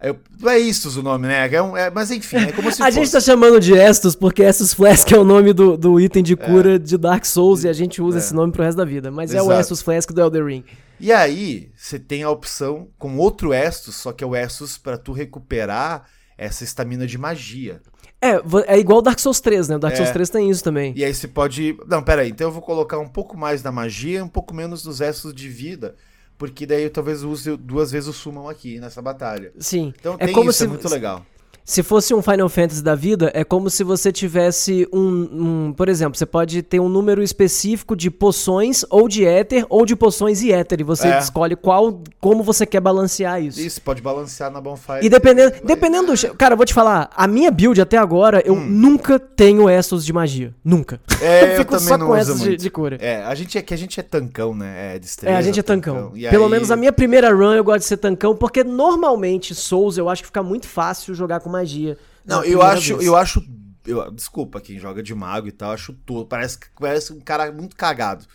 Eu, 0.01 0.17
não 0.39 0.49
é 0.49 0.57
Istos 0.57 0.97
o 0.97 1.03
nome, 1.03 1.27
né? 1.27 1.47
É 1.53 1.61
um, 1.61 1.77
é, 1.77 1.91
mas 1.91 2.09
enfim, 2.09 2.37
é 2.37 2.51
como 2.51 2.71
se 2.71 2.81
A 2.81 2.85
fosse. 2.85 2.97
gente 2.97 3.11
tá 3.11 3.19
chamando 3.19 3.59
de 3.59 3.73
Estus 3.73 4.15
porque 4.15 4.41
Estus 4.41 4.73
Flask 4.73 5.11
é 5.11 5.17
o 5.17 5.23
nome 5.23 5.53
do, 5.53 5.77
do 5.77 5.99
item 5.99 6.23
de 6.23 6.35
cura 6.35 6.75
é. 6.75 6.79
de 6.79 6.97
Dark 6.97 7.23
Souls 7.23 7.63
e 7.63 7.69
a 7.69 7.73
gente 7.73 8.01
usa 8.01 8.17
é. 8.17 8.19
esse 8.19 8.33
nome 8.33 8.51
pro 8.51 8.63
resto 8.63 8.77
da 8.77 8.85
vida. 8.85 9.11
Mas 9.11 9.31
Exato. 9.31 9.51
é 9.51 9.55
o 9.55 9.59
Estus 9.59 9.81
Flask 9.81 10.11
do 10.11 10.19
Elder 10.19 10.45
Ring. 10.45 10.63
E 10.99 11.11
aí, 11.11 11.71
você 11.75 11.99
tem 11.99 12.23
a 12.23 12.29
opção 12.29 12.87
com 12.97 13.17
outro 13.17 13.53
Estus, 13.53 13.95
só 13.95 14.11
que 14.11 14.23
é 14.23 14.27
o 14.27 14.35
Estus 14.35 14.77
para 14.77 14.97
tu 14.97 15.11
recuperar 15.11 16.05
essa 16.35 16.63
estamina 16.63 17.05
de 17.05 17.19
magia. 17.19 17.79
É, 18.19 18.39
é 18.67 18.79
igual 18.79 19.01
Dark 19.01 19.19
Souls 19.19 19.39
3, 19.39 19.67
né? 19.67 19.75
O 19.75 19.79
Dark 19.79 19.93
é. 19.93 19.97
Souls 19.97 20.11
3 20.11 20.29
tem 20.29 20.49
isso 20.49 20.63
também. 20.63 20.93
E 20.95 21.03
aí 21.03 21.13
você 21.13 21.27
pode. 21.27 21.77
Não, 21.87 22.01
pera 22.01 22.23
aí, 22.23 22.29
então 22.29 22.47
eu 22.47 22.51
vou 22.51 22.61
colocar 22.61 22.97
um 22.97 23.07
pouco 23.07 23.37
mais 23.37 23.61
da 23.61 23.71
magia, 23.71 24.23
um 24.23 24.27
pouco 24.27 24.53
menos 24.53 24.81
dos 24.81 24.99
Estus 24.99 25.33
de 25.33 25.47
vida 25.47 25.95
porque 26.41 26.65
daí 26.65 26.81
eu 26.81 26.89
talvez 26.89 27.21
use 27.21 27.55
duas 27.55 27.91
vezes 27.91 28.09
o 28.09 28.13
Summon 28.13 28.49
aqui 28.49 28.79
nessa 28.79 28.99
batalha. 28.99 29.53
Sim. 29.59 29.93
Então 29.99 30.15
é 30.17 30.25
tem 30.25 30.33
como 30.33 30.49
isso, 30.49 30.57
se, 30.57 30.65
é 30.65 30.67
muito 30.67 30.89
legal. 30.89 31.23
Se 31.63 31.83
fosse 31.83 32.13
um 32.13 32.21
Final 32.21 32.49
Fantasy 32.49 32.83
da 32.83 32.95
vida, 32.95 33.31
é 33.33 33.43
como 33.43 33.69
se 33.69 33.83
você 33.83 34.11
tivesse 34.11 34.87
um, 34.91 35.67
um, 35.67 35.73
Por 35.73 35.87
exemplo, 35.87 36.17
você 36.17 36.25
pode 36.25 36.61
ter 36.63 36.79
um 36.79 36.89
número 36.89 37.21
específico 37.21 37.95
de 37.95 38.09
poções, 38.09 38.83
ou 38.89 39.07
de 39.07 39.25
éter, 39.25 39.65
ou 39.69 39.85
de 39.85 39.95
poções 39.95 40.41
e 40.41 40.51
éter. 40.51 40.81
E 40.81 40.83
você 40.83 41.07
é. 41.07 41.19
escolhe 41.19 41.55
qual, 41.55 42.01
como 42.19 42.43
você 42.43 42.65
quer 42.65 42.81
balancear 42.81 43.41
isso. 43.41 43.59
Isso, 43.59 43.81
pode 43.81 44.01
balancear 44.01 44.51
na 44.51 44.59
Bonfire. 44.59 44.99
E 45.01 45.09
dependendo, 45.09 45.55
dependendo 45.63 46.13
do. 46.13 46.35
Cara, 46.35 46.53
eu 46.53 46.57
vou 46.57 46.65
te 46.65 46.73
falar, 46.73 47.09
a 47.15 47.27
minha 47.27 47.51
build 47.51 47.79
até 47.79 47.97
agora, 47.97 48.41
eu 48.45 48.53
hum. 48.53 48.65
nunca 48.65 49.19
tenho 49.19 49.69
Essos 49.69 50.05
de 50.05 50.11
magia. 50.11 50.53
Nunca. 50.63 50.99
É, 51.21 51.53
eu 51.53 51.57
fico 51.57 51.75
eu 51.75 51.79
só 51.79 51.97
com 51.97 52.15
Essos 52.15 52.41
de, 52.41 52.57
de, 52.57 52.69
cura. 52.69 52.97
É, 52.99 53.23
a 53.23 53.35
gente 53.35 53.57
é 53.57 53.61
que 53.61 53.73
a 53.73 53.77
gente 53.77 53.99
é 53.99 54.03
tancão, 54.03 54.55
né? 54.55 54.95
É 54.95 55.29
É, 55.29 55.35
a 55.35 55.41
gente 55.41 55.59
é 55.59 55.63
tancão. 55.63 56.09
tancão. 56.09 56.29
Pelo 56.29 56.45
aí... 56.45 56.51
menos 56.51 56.71
a 56.71 56.75
minha 56.75 56.91
primeira 56.91 57.33
run 57.33 57.53
eu 57.53 57.63
gosto 57.63 57.79
de 57.79 57.85
ser 57.85 57.97
tancão, 57.97 58.35
porque 58.35 58.63
normalmente 58.63 59.53
Souls 59.53 59.97
eu 59.97 60.09
acho 60.09 60.23
que 60.23 60.27
fica 60.27 60.43
muito 60.43 60.67
fácil 60.67 61.13
jogar 61.13 61.39
com 61.39 61.50
magia. 61.51 61.97
Não, 62.25 62.43
eu 62.43 62.61
acho, 62.61 62.93
eu 63.01 63.15
acho. 63.15 63.43
Eu, 63.85 64.09
desculpa, 64.11 64.61
quem 64.61 64.79
joga 64.79 65.03
de 65.03 65.13
mago 65.13 65.47
e 65.47 65.51
tal, 65.51 65.71
acho 65.71 65.93
tudo. 65.93 66.25
Parece, 66.25 66.57
parece 66.79 67.13
um 67.13 67.19
cara 67.19 67.51
muito 67.51 67.75
cagado. 67.75 68.25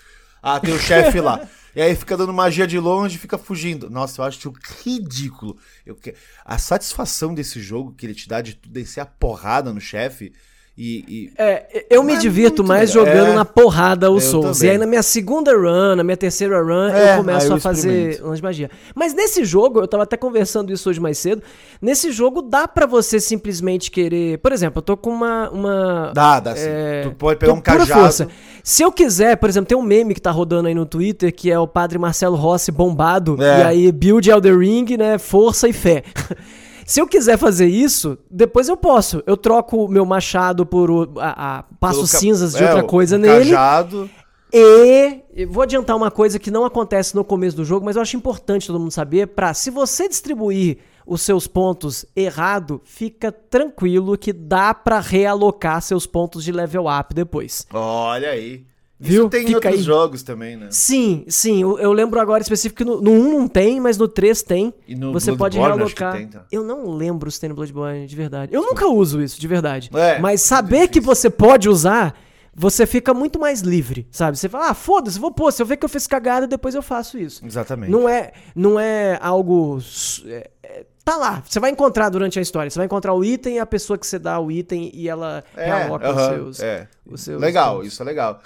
Ah, 0.43 0.61
tem 0.61 0.75
o 0.75 0.79
chefe 0.79 1.21
lá. 1.21 1.47
E 1.77 1.83
aí 1.83 1.95
fica 1.95 2.17
dando 2.17 2.33
magia 2.33 2.67
de 2.67 2.79
longe 2.79 3.19
fica 3.19 3.37
fugindo. 3.37 3.91
Nossa, 3.91 4.23
eu 4.23 4.25
acho 4.25 4.51
ridículo. 4.83 5.59
Eu, 5.85 5.95
a 6.43 6.57
satisfação 6.57 7.35
desse 7.35 7.61
jogo 7.61 7.93
que 7.93 8.07
ele 8.07 8.15
te 8.15 8.27
dá 8.27 8.41
de 8.41 8.59
descer 8.67 9.01
a 9.01 9.05
porrada 9.05 9.75
no 9.75 9.81
chefe 9.81 10.33
e, 10.79 11.05
e... 11.09 11.33
É, 11.39 11.87
eu 11.89 12.03
me 12.03 12.13
é 12.13 12.19
divirto 12.19 12.63
mais 12.63 12.95
legal. 12.95 13.07
jogando 13.07 13.31
é, 13.31 13.35
na 13.35 13.45
porrada 13.47 14.11
o 14.11 14.21
Souls. 14.21 14.59
Também. 14.59 14.69
E 14.69 14.73
aí 14.73 14.79
na 14.79 14.85
minha 14.85 15.03
segunda 15.03 15.57
run, 15.57 15.97
na 15.97 16.05
minha 16.05 16.19
terceira 16.19 16.63
run, 16.63 16.89
é, 16.89 17.15
eu 17.15 17.17
começo 17.19 17.47
eu 17.47 17.55
a 17.55 17.61
fazer 17.61 18.21
magia. 18.43 18.71
Mas 18.95 19.15
nesse 19.15 19.43
jogo, 19.43 19.81
eu 19.81 19.89
tava 19.89 20.03
até 20.03 20.19
conversando 20.19 20.71
isso 20.71 20.91
hoje 20.91 21.01
mais 21.01 21.17
cedo, 21.17 21.43
nesse 21.81 22.13
jogo 22.13 22.43
dá 22.43 22.69
para 22.69 22.85
você 22.85 23.19
simplesmente 23.19 23.91
querer... 23.91 24.37
Por 24.39 24.53
exemplo, 24.53 24.81
eu 24.81 24.83
tô 24.83 24.97
com 24.99 25.11
uma... 25.11 25.49
uma 25.49 26.13
dá, 26.15 26.41
dá 26.41 26.55
sim. 26.55 26.69
É, 26.69 27.03
tu 27.05 27.13
pode 27.13 27.39
pegar 27.39 27.55
um 27.55 27.61
cajado... 27.61 28.01
Força. 28.03 28.29
Se 28.63 28.83
eu 28.83 28.93
quiser, 28.93 29.37
por 29.37 29.49
exemplo, 29.49 29.69
tem 29.69 29.79
um 29.79 29.83
meme 29.83 30.13
que 30.13 30.21
tá 30.21 30.31
rodando 30.31 30.69
aí 30.69 30.75
no 30.75 30.85
Twitter, 30.85 31.33
que 31.35 31.51
é 31.51 31.59
o 31.59 31.67
padre 31.67 31.99
Marcelo 31.99 32.37
Rossi 32.37 32.71
bombado, 32.71 33.41
é. 33.41 33.61
e 33.61 33.63
aí 33.63 33.93
build 33.93 34.29
Elder 34.29 34.59
Ring, 34.59 34.97
né, 34.99 35.17
força 35.17 35.69
e 35.69 35.73
fé. 35.73 36.03
Se 36.87 37.01
eu 37.01 37.07
quiser 37.07 37.37
fazer 37.37 37.67
isso, 37.67 38.17
depois 38.31 38.69
eu 38.69 38.77
posso. 38.77 39.23
Eu 39.27 39.37
troco 39.37 39.89
meu 39.89 40.07
machado 40.07 40.65
por 40.65 40.91
o, 40.91 41.19
a, 41.19 41.59
a 41.59 41.63
passo 41.81 42.07
cinzas 42.07 42.55
de 42.55 42.63
é, 42.63 42.69
outra 42.69 42.85
coisa 42.85 43.19
nele. 43.19 43.51
Cajado. 43.51 44.09
E 44.53 45.45
vou 45.51 45.65
adiantar 45.65 45.97
uma 45.97 46.11
coisa 46.11 46.39
que 46.39 46.51
não 46.51 46.65
acontece 46.65 47.15
no 47.15 47.25
começo 47.25 47.57
do 47.57 47.65
jogo, 47.65 47.85
mas 47.85 47.97
eu 47.97 48.03
acho 48.03 48.17
importante 48.17 48.69
todo 48.69 48.79
mundo 48.79 48.93
saber 48.93 49.27
para 49.27 49.53
se 49.53 49.71
você 49.71 50.09
distribuir 50.09 50.79
os 51.07 51.23
seus 51.23 51.47
pontos 51.47 52.05
errado, 52.15 52.81
fica 52.85 53.31
tranquilo 53.31 54.17
que 54.17 54.33
dá 54.33 54.75
para 54.75 54.99
realocar 54.99 55.81
seus 55.81 56.07
pontos 56.07 56.43
de 56.43 56.51
level 56.51 56.87
up 56.87 57.15
depois. 57.15 57.67
Olha 57.73 58.31
aí. 58.31 58.65
Viu? 58.99 59.23
Isso 59.23 59.29
tem 59.29 59.41
Fica 59.41 59.51
em 59.51 59.55
outros 59.57 59.75
aí. 59.75 59.83
jogos 59.83 60.23
também, 60.23 60.57
né? 60.57 60.69
Sim, 60.71 61.25
sim. 61.29 61.61
Eu, 61.61 61.79
eu 61.79 61.93
lembro 61.93 62.19
agora 62.19 62.43
específico 62.43 62.79
que 62.79 62.85
no, 62.85 63.01
no 63.01 63.11
1 63.11 63.31
não 63.31 63.49
tem, 63.49 63.79
mas 63.79 63.99
no 63.99 64.09
3 64.09 64.43
tem. 64.43 64.73
E 64.89 64.95
no 64.95 65.13
Você 65.13 65.33
Bloodborne, 65.33 65.39
pode 65.39 65.59
realocar. 65.59 66.13
Tem, 66.15 66.29
tá? 66.29 66.47
Eu 66.51 66.65
não 66.65 66.91
lembro 66.91 67.31
se 67.31 67.39
tem 67.39 67.51
no 67.51 67.55
Bloodborne, 67.55 68.07
de 68.07 68.17
verdade. 68.17 68.55
Eu 68.55 68.63
nunca 68.63 68.87
uso 68.87 69.21
isso, 69.21 69.39
de 69.39 69.47
verdade. 69.47 69.91
É, 69.93 70.19
mas 70.19 70.41
saber 70.41 70.89
que 70.89 70.99
você 70.99 71.29
pode 71.29 71.69
usar, 71.69 72.19
você 72.55 72.87
fica 72.87 73.13
muito 73.13 73.39
mais 73.39 73.61
livre, 73.61 74.09
sabe? 74.11 74.39
Você 74.39 74.49
fala, 74.49 74.71
ah, 74.71 74.75
foda-se, 74.75 75.19
vou 75.19 75.31
pôr. 75.31 75.53
Se 75.53 75.61
eu 75.61 75.67
ver 75.67 75.77
que 75.77 75.85
eu 75.85 75.91
fiz 75.91 76.07
cagada, 76.07 76.47
depois 76.47 76.75
eu 76.75 76.83
faço 76.83 77.19
isso. 77.19 77.45
Exatamente. 77.45 77.91
Não 77.91 78.09
é, 78.09 78.33
não 78.55 78.81
é 78.81 79.19
algo. 79.21 79.79
É, 80.25 80.51
é, 80.63 80.87
tá 81.05 81.19
lá. 81.19 81.43
Você 81.47 81.61
vai 81.61 81.71
encontrar 81.71 82.09
durante 82.09 82.39
a 82.39 82.43
história. 82.43 82.71
Você 82.71 82.79
vai 82.79 82.87
encontrar 82.87 83.13
o 83.13 83.23
item, 83.23 83.61
a 83.61 83.67
pessoa 83.67 83.99
que 83.99 84.07
você 84.07 84.19
dá 84.19 84.41
o 84.41 84.51
item 84.51 84.91
e 84.95 85.07
ela 85.07 85.45
é, 85.55 85.67
realoca 85.67 86.11
uh 86.11 86.17
-huh, 86.17 86.49
os, 86.49 86.57
seus, 86.57 86.61
é. 86.61 86.89
os 87.05 87.21
seus. 87.21 87.39
Legal, 87.43 87.75
pontos. 87.75 87.93
isso 87.93 88.03
é 88.03 88.07
legal 88.07 88.41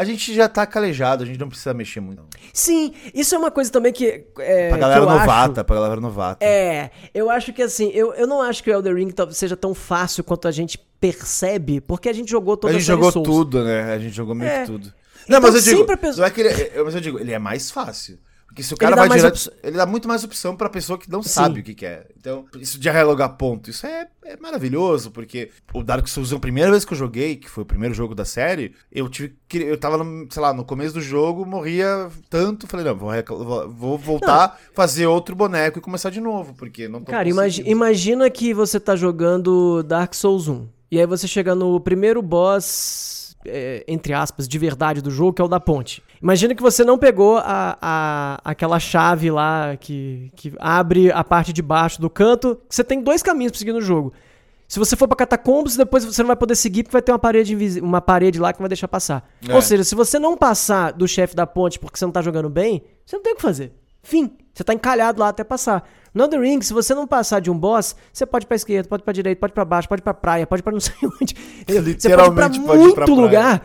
a 0.00 0.04
gente 0.04 0.34
já 0.34 0.48
tá 0.48 0.64
calejado, 0.64 1.24
a 1.24 1.26
gente 1.26 1.38
não 1.38 1.50
precisa 1.50 1.74
mexer 1.74 2.00
muito. 2.00 2.24
Sim, 2.54 2.94
isso 3.12 3.34
é 3.34 3.38
uma 3.38 3.50
coisa 3.50 3.70
também 3.70 3.92
que. 3.92 4.24
É, 4.38 4.70
pra 4.70 4.78
galera 4.78 5.04
novata, 5.04 5.60
acho, 5.60 5.64
pra 5.66 5.76
galera 5.76 6.00
novata. 6.00 6.42
É, 6.42 6.90
eu 7.12 7.28
acho 7.28 7.52
que 7.52 7.60
assim, 7.60 7.90
eu, 7.92 8.14
eu 8.14 8.26
não 8.26 8.40
acho 8.40 8.64
que 8.64 8.70
o 8.70 8.72
Elder 8.72 8.94
Ring 8.94 9.12
seja 9.32 9.58
tão 9.58 9.74
fácil 9.74 10.24
quanto 10.24 10.48
a 10.48 10.50
gente 10.50 10.78
percebe, 10.98 11.82
porque 11.82 12.08
a 12.08 12.14
gente 12.14 12.30
jogou 12.30 12.56
toda 12.56 12.72
a 12.72 12.78
gente 12.78 12.90
a 12.90 12.94
jogou 12.94 13.12
Souls. 13.12 13.28
tudo, 13.28 13.62
né? 13.62 13.92
A 13.92 13.98
gente 13.98 14.16
jogou 14.16 14.34
meio 14.34 14.50
é. 14.50 14.60
que 14.60 14.66
tudo. 14.68 14.86
Não, 15.28 15.36
então, 15.36 15.52
mas 15.52 15.54
eu 15.54 15.60
digo, 15.60 15.98
pessoa... 15.98 16.16
não 16.16 16.24
é 16.24 16.30
que 16.30 16.40
ele, 16.40 16.48
é, 16.48 16.82
mas 16.82 16.94
eu 16.94 17.00
digo, 17.02 17.18
ele 17.18 17.32
é 17.32 17.38
mais 17.38 17.70
fácil. 17.70 18.18
Porque 18.50 18.64
se 18.64 18.74
o 18.74 18.76
cara 18.76 18.96
vai 18.96 19.08
direto. 19.08 19.46
Op... 19.46 19.56
Ele 19.62 19.76
dá 19.76 19.86
muito 19.86 20.08
mais 20.08 20.24
opção 20.24 20.56
pra 20.56 20.68
pessoa 20.68 20.98
que 20.98 21.08
não 21.08 21.22
Sim. 21.22 21.28
sabe 21.28 21.60
o 21.60 21.62
que 21.62 21.72
quer. 21.72 22.08
Então, 22.18 22.44
isso 22.58 22.80
de 22.80 22.90
relogar 22.90 23.36
ponto, 23.36 23.70
isso 23.70 23.86
é, 23.86 24.08
é 24.24 24.36
maravilhoso, 24.36 25.12
porque 25.12 25.50
o 25.72 25.84
Dark 25.84 26.08
Souls, 26.08 26.32
a 26.32 26.38
primeira 26.38 26.68
vez 26.68 26.84
que 26.84 26.92
eu 26.92 26.98
joguei, 26.98 27.36
que 27.36 27.48
foi 27.48 27.62
o 27.62 27.66
primeiro 27.66 27.94
jogo 27.94 28.12
da 28.12 28.24
série, 28.24 28.74
eu 28.90 29.08
tive 29.08 29.36
que. 29.48 29.58
Eu 29.58 29.78
tava, 29.78 30.02
no, 30.02 30.26
sei 30.28 30.42
lá, 30.42 30.52
no 30.52 30.64
começo 30.64 30.94
do 30.94 31.00
jogo, 31.00 31.46
morria 31.46 32.08
tanto. 32.28 32.66
Falei, 32.66 32.84
não, 32.84 32.96
vou, 32.96 33.70
vou 33.70 33.96
voltar, 33.96 34.58
não. 34.66 34.74
fazer 34.74 35.06
outro 35.06 35.36
boneco 35.36 35.78
e 35.78 35.82
começar 35.82 36.10
de 36.10 36.20
novo, 36.20 36.52
porque 36.54 36.88
não 36.88 37.00
tô 37.00 37.12
Cara, 37.12 37.28
imagi 37.28 37.62
imagina 37.64 38.28
que 38.28 38.52
você 38.52 38.80
tá 38.80 38.96
jogando 38.96 39.84
Dark 39.84 40.12
Souls 40.12 40.48
1. 40.48 40.66
E 40.90 40.98
aí 40.98 41.06
você 41.06 41.28
chega 41.28 41.54
no 41.54 41.78
primeiro 41.78 42.20
boss 42.20 43.19
é, 43.44 43.84
entre 43.88 44.12
aspas, 44.12 44.46
de 44.46 44.58
verdade 44.58 45.00
do 45.00 45.10
jogo, 45.10 45.32
que 45.32 45.42
é 45.42 45.44
o 45.44 45.48
da 45.48 45.60
ponte. 45.60 46.02
Imagina 46.22 46.54
que 46.54 46.62
você 46.62 46.84
não 46.84 46.98
pegou 46.98 47.38
a, 47.38 47.78
a, 47.80 48.40
aquela 48.44 48.78
chave 48.78 49.30
lá 49.30 49.76
que, 49.76 50.30
que 50.36 50.52
abre 50.58 51.10
a 51.10 51.24
parte 51.24 51.52
de 51.52 51.62
baixo 51.62 52.00
do 52.00 52.10
canto. 52.10 52.60
Você 52.68 52.84
tem 52.84 53.02
dois 53.02 53.22
caminhos 53.22 53.52
pra 53.52 53.58
seguir 53.58 53.72
no 53.72 53.80
jogo. 53.80 54.12
Se 54.68 54.78
você 54.78 54.94
for 54.94 55.08
pra 55.08 55.16
catacombos, 55.16 55.76
depois 55.76 56.04
você 56.04 56.22
não 56.22 56.28
vai 56.28 56.36
poder 56.36 56.54
seguir 56.54 56.84
porque 56.84 56.92
vai 56.92 57.02
ter 57.02 57.10
uma 57.10 57.18
parede, 57.18 57.80
uma 57.80 58.00
parede 58.00 58.38
lá 58.38 58.52
que 58.52 58.60
vai 58.60 58.68
deixar 58.68 58.86
passar. 58.86 59.28
É. 59.48 59.52
Ou 59.52 59.60
seja, 59.60 59.82
se 59.82 59.96
você 59.96 60.18
não 60.18 60.36
passar 60.36 60.92
do 60.92 61.08
chefe 61.08 61.34
da 61.34 61.46
ponte 61.46 61.78
porque 61.78 61.98
você 61.98 62.04
não 62.04 62.12
tá 62.12 62.22
jogando 62.22 62.48
bem, 62.48 62.84
você 63.04 63.16
não 63.16 63.22
tem 63.22 63.32
o 63.32 63.36
que 63.36 63.42
fazer. 63.42 63.72
Fim. 64.02 64.30
Você 64.54 64.62
tá 64.62 64.74
encalhado 64.74 65.20
lá 65.20 65.28
até 65.28 65.42
passar. 65.42 65.88
No 66.12 66.28
The 66.28 66.38
Ring, 66.38 66.60
se 66.62 66.72
você 66.72 66.94
não 66.94 67.06
passar 67.06 67.40
de 67.40 67.50
um 67.50 67.58
boss, 67.58 67.94
você 68.12 68.26
pode 68.26 68.46
pra 68.46 68.56
esquerda, 68.56 68.88
pode 68.88 69.02
ir 69.02 69.04
pra 69.04 69.12
direita, 69.12 69.40
pode 69.40 69.52
ir 69.52 69.54
pra 69.54 69.64
baixo, 69.64 69.88
pode 69.88 70.00
ir 70.00 70.04
pra 70.04 70.14
praia, 70.14 70.46
pode 70.46 70.62
pra 70.62 70.72
não 70.72 70.80
sei 70.80 70.94
onde. 71.02 71.34
Você 71.98 72.16
pode 72.16 72.34
pra 72.34 72.48
muito 72.48 72.94
pra 72.94 73.06
lugar 73.14 73.62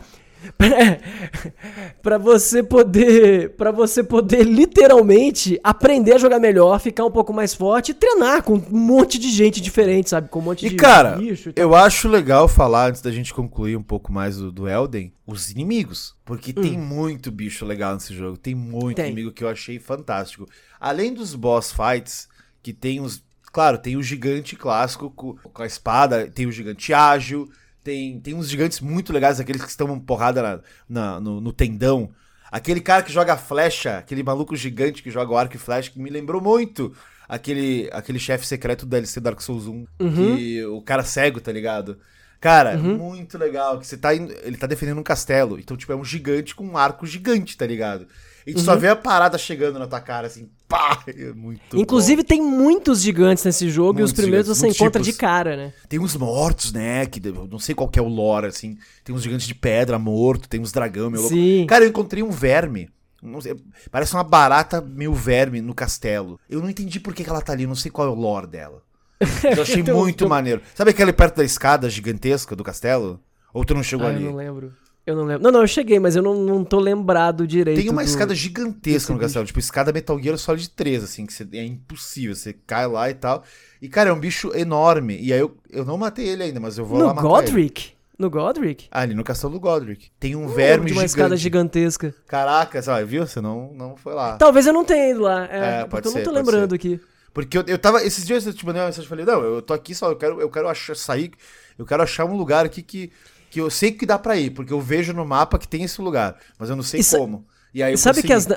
para 2.02 2.18
você 2.18 2.62
poder 2.62 3.50
para 3.56 3.70
você 3.70 4.02
poder 4.02 4.44
literalmente 4.44 5.58
aprender 5.62 6.14
a 6.14 6.18
jogar 6.18 6.38
melhor, 6.38 6.78
ficar 6.78 7.04
um 7.04 7.10
pouco 7.10 7.32
mais 7.32 7.54
forte 7.54 7.90
e 7.90 7.94
treinar 7.94 8.42
com 8.42 8.54
um 8.54 8.78
monte 8.78 9.18
de 9.18 9.30
gente 9.30 9.60
diferente, 9.60 10.10
sabe? 10.10 10.28
Com 10.28 10.38
um 10.38 10.42
monte 10.42 10.66
e 10.66 10.70
de 10.70 10.76
cara, 10.76 11.16
bicho. 11.16 11.50
E 11.50 11.52
eu 11.56 11.74
acho 11.74 12.08
legal 12.08 12.48
falar 12.48 12.90
antes 12.90 13.00
da 13.00 13.10
gente 13.10 13.32
concluir 13.32 13.76
um 13.76 13.82
pouco 13.82 14.12
mais 14.12 14.36
do, 14.36 14.52
do 14.52 14.68
Elden, 14.68 15.12
os 15.26 15.50
inimigos, 15.50 16.14
porque 16.24 16.52
hum. 16.56 16.62
tem 16.62 16.78
muito 16.78 17.30
bicho 17.30 17.64
legal 17.64 17.94
nesse 17.94 18.14
jogo, 18.14 18.36
tem 18.36 18.54
muito 18.54 18.96
tem. 18.96 19.06
inimigo 19.06 19.32
que 19.32 19.42
eu 19.42 19.48
achei 19.48 19.78
fantástico. 19.78 20.46
Além 20.78 21.12
dos 21.12 21.34
boss 21.34 21.72
fights, 21.72 22.28
que 22.66 22.72
tem 22.72 23.00
os, 23.00 23.22
claro, 23.52 23.78
tem 23.78 23.96
o 23.96 24.02
gigante 24.02 24.56
clássico 24.56 25.08
com, 25.08 25.34
com 25.36 25.62
a 25.62 25.66
espada, 25.66 26.28
tem 26.28 26.46
o 26.46 26.50
gigante 26.50 26.92
ágil, 26.92 27.48
tem, 27.84 28.18
tem 28.18 28.34
uns 28.34 28.48
gigantes 28.48 28.80
muito 28.80 29.12
legais, 29.12 29.38
aqueles 29.38 29.62
que 29.62 29.70
estão 29.70 30.00
porrada 30.00 30.42
na, 30.42 30.60
na 30.88 31.20
no, 31.20 31.40
no, 31.40 31.52
tendão. 31.52 32.10
Aquele 32.50 32.80
cara 32.80 33.04
que 33.04 33.12
joga 33.12 33.36
flecha, 33.36 33.98
aquele 33.98 34.24
maluco 34.24 34.56
gigante 34.56 35.00
que 35.00 35.12
joga 35.12 35.32
o 35.32 35.36
arco 35.36 35.54
e 35.54 35.60
flecha, 35.60 35.92
que 35.92 36.00
me 36.00 36.10
lembrou 36.10 36.42
muito 36.42 36.92
aquele, 37.28 37.88
aquele 37.92 38.18
chefe 38.18 38.44
secreto 38.44 38.84
do 38.84 38.90
DLC 38.90 39.20
Dark 39.20 39.40
Souls 39.40 39.68
1. 39.68 39.86
Uhum. 40.00 40.36
Que 40.36 40.64
o 40.64 40.82
cara 40.82 41.04
cego, 41.04 41.40
tá 41.40 41.52
ligado? 41.52 42.00
Cara, 42.40 42.76
muito 42.76 43.38
legal. 43.38 43.78
Que 43.78 43.86
você 43.86 43.96
tá 43.96 44.12
indo, 44.12 44.34
ele 44.42 44.56
tá 44.56 44.66
defendendo 44.66 44.98
um 44.98 45.04
castelo. 45.04 45.56
Então, 45.60 45.76
tipo, 45.76 45.92
é 45.92 45.96
um 45.96 46.04
gigante 46.04 46.52
com 46.52 46.66
um 46.66 46.76
arco 46.76 47.06
gigante, 47.06 47.56
tá 47.56 47.64
ligado? 47.64 48.08
E 48.46 48.54
tu 48.54 48.60
só 48.60 48.76
vê 48.76 48.88
a 48.88 48.94
parada 48.96 49.36
chegando 49.36 49.76
na 49.78 49.86
tua 49.88 50.00
cara, 50.00 50.28
assim, 50.28 50.48
pá! 50.68 51.02
É 51.08 51.32
muito 51.32 51.76
Inclusive, 51.76 52.22
bom. 52.22 52.28
tem 52.28 52.40
muitos 52.40 53.00
gigantes 53.02 53.42
nesse 53.44 53.68
jogo 53.68 53.94
Muitos 53.94 54.10
e 54.10 54.12
os 54.12 54.16
primeiros 54.16 54.46
gigantes, 54.46 54.60
você 54.60 54.68
encontra 54.84 55.02
tipos. 55.02 55.14
de 55.16 55.20
cara, 55.20 55.56
né? 55.56 55.72
Tem 55.88 55.98
uns 55.98 56.14
mortos, 56.16 56.72
né? 56.72 57.04
Que 57.06 57.20
eu 57.26 57.48
não 57.50 57.58
sei 57.58 57.74
qual 57.74 57.88
que 57.88 57.98
é 57.98 58.02
o 58.02 58.06
lore, 58.08 58.46
assim. 58.46 58.78
Tem 59.02 59.12
uns 59.14 59.22
gigantes 59.22 59.46
de 59.48 59.54
pedra 59.54 59.98
morto, 59.98 60.48
tem 60.48 60.60
uns 60.60 60.70
dragão, 60.70 61.10
meu 61.10 61.20
louco. 61.22 61.34
Sim. 61.34 61.66
Cara, 61.68 61.84
eu 61.84 61.88
encontrei 61.88 62.22
um 62.22 62.30
verme. 62.30 62.88
Não 63.22 63.40
sei, 63.40 63.56
parece 63.90 64.14
uma 64.14 64.22
barata 64.22 64.80
meio 64.80 65.12
verme 65.12 65.60
no 65.60 65.74
castelo. 65.74 66.38
Eu 66.48 66.60
não 66.60 66.70
entendi 66.70 67.00
por 67.00 67.12
que, 67.14 67.24
que 67.24 67.30
ela 67.30 67.40
tá 67.42 67.52
ali, 67.52 67.66
não 67.66 67.74
sei 67.74 67.90
qual 67.90 68.06
é 68.06 68.10
o 68.10 68.14
lore 68.14 68.46
dela. 68.46 68.80
Eu 69.56 69.62
achei 69.62 69.82
um- 69.82 69.96
muito 69.96 70.26
um- 70.26 70.28
maneiro. 70.28 70.60
Sabe 70.74 70.90
aquele 70.90 71.12
perto 71.12 71.36
da 71.38 71.44
escada 71.44 71.88
gigantesca 71.90 72.54
do 72.54 72.62
castelo? 72.62 73.18
Ou 73.52 73.64
tu 73.64 73.74
não 73.74 73.82
chegou 73.82 74.06
Ah, 74.06 74.10
eu 74.10 74.16
ali? 74.16 74.24
não 74.26 74.36
lembro. 74.36 74.72
Eu 75.06 75.14
não 75.14 75.24
lembro. 75.24 75.42
Não, 75.44 75.52
não, 75.52 75.60
eu 75.60 75.68
cheguei, 75.68 76.00
mas 76.00 76.16
eu 76.16 76.22
não, 76.22 76.34
não 76.34 76.64
tô 76.64 76.80
lembrado 76.80 77.46
direito. 77.46 77.80
Tem 77.80 77.88
uma 77.88 78.02
do- 78.02 78.08
escada 78.08 78.34
gigantesca 78.34 79.12
no 79.12 79.20
castelo, 79.20 79.46
tipo 79.46 79.60
escada 79.60 79.92
Metal 79.92 80.20
Gear 80.20 80.36
Solid 80.36 80.68
3, 80.70 81.04
assim, 81.04 81.24
que 81.24 81.32
você- 81.32 81.46
é 81.52 81.64
impossível, 81.64 82.34
você 82.34 82.52
cai 82.52 82.86
lá 82.88 83.08
e 83.08 83.14
tal. 83.14 83.44
E, 83.80 83.88
cara, 83.88 84.10
é 84.10 84.12
um 84.12 84.18
bicho 84.18 84.52
enorme. 84.54 85.16
E 85.20 85.32
aí 85.32 85.38
eu, 85.38 85.56
eu 85.70 85.84
não 85.84 85.96
matei 85.96 86.26
ele 86.28 86.42
ainda, 86.42 86.58
mas 86.58 86.76
eu 86.76 86.84
vou 86.84 86.98
lá 86.98 87.04
No 87.04 87.14
matar 87.14 87.22
ele. 87.22 87.28
Godric? 87.28 87.90
No 88.18 88.30
Godric? 88.30 88.86
Ah, 88.90 89.02
ali 89.02 89.14
no 89.14 89.22
castelo 89.22 89.52
do 89.52 89.60
Godric. 89.60 90.10
Tem 90.18 90.34
um 90.34 90.42
Eu 90.44 90.48
verme 90.48 90.70
lembro 90.72 90.86
de 90.86 90.92
uma 90.94 91.00
gigante. 91.02 91.06
escada 91.10 91.36
gigantesca. 91.36 92.14
Caraca, 92.26 92.82
sabe, 92.82 93.04
viu? 93.04 93.26
Você 93.26 93.40
não, 93.40 93.72
não 93.74 93.96
foi 93.96 94.14
lá. 94.14 94.36
Talvez 94.38 94.66
eu 94.66 94.72
não 94.72 94.84
tenha 94.84 95.10
ido 95.10 95.20
lá. 95.20 95.46
É, 95.50 95.80
É, 95.82 95.84
pode 95.84 96.06
eu 96.08 96.12
não 96.12 96.18
ser, 96.18 96.24
tô 96.24 96.32
pode 96.32 96.42
lembrando 96.44 96.70
ser. 96.70 96.76
aqui. 96.76 97.00
Porque 97.34 97.58
eu, 97.58 97.64
eu 97.66 97.78
tava. 97.78 98.02
Esses 98.02 98.26
dias 98.26 98.46
eu 98.46 98.54
te 98.54 98.64
mandei 98.64 98.80
uma 98.80 98.86
mensagem 98.86 99.04
e 99.04 99.08
falei, 99.08 99.24
não, 99.26 99.40
eu 99.42 99.60
tô 99.60 99.74
aqui 99.74 99.94
só, 99.94 100.10
eu 100.10 100.16
quero, 100.16 100.40
eu 100.40 100.48
quero 100.50 100.66
achar, 100.66 100.96
sair. 100.96 101.30
Eu 101.78 101.84
quero 101.84 102.02
achar 102.02 102.24
um 102.24 102.34
lugar 102.36 102.64
aqui 102.64 102.82
que, 102.82 103.12
que 103.50 103.60
eu 103.60 103.70
sei 103.70 103.92
que 103.92 104.04
dá 104.06 104.18
pra 104.18 104.36
ir, 104.36 104.50
porque 104.50 104.72
eu 104.72 104.80
vejo 104.80 105.12
no 105.12 105.24
mapa 105.24 105.58
que 105.58 105.68
tem 105.68 105.82
esse 105.82 106.00
lugar, 106.00 106.36
mas 106.58 106.68
eu 106.70 106.76
não 106.76 106.82
sei 106.82 107.00
E 107.00 107.04
como. 107.04 107.44
E 107.74 107.82
aí 107.82 107.92
eu 107.92 107.98
Sabe 107.98 108.22
consegui. 108.22 108.28
que 108.28 108.32
as, 108.32 108.48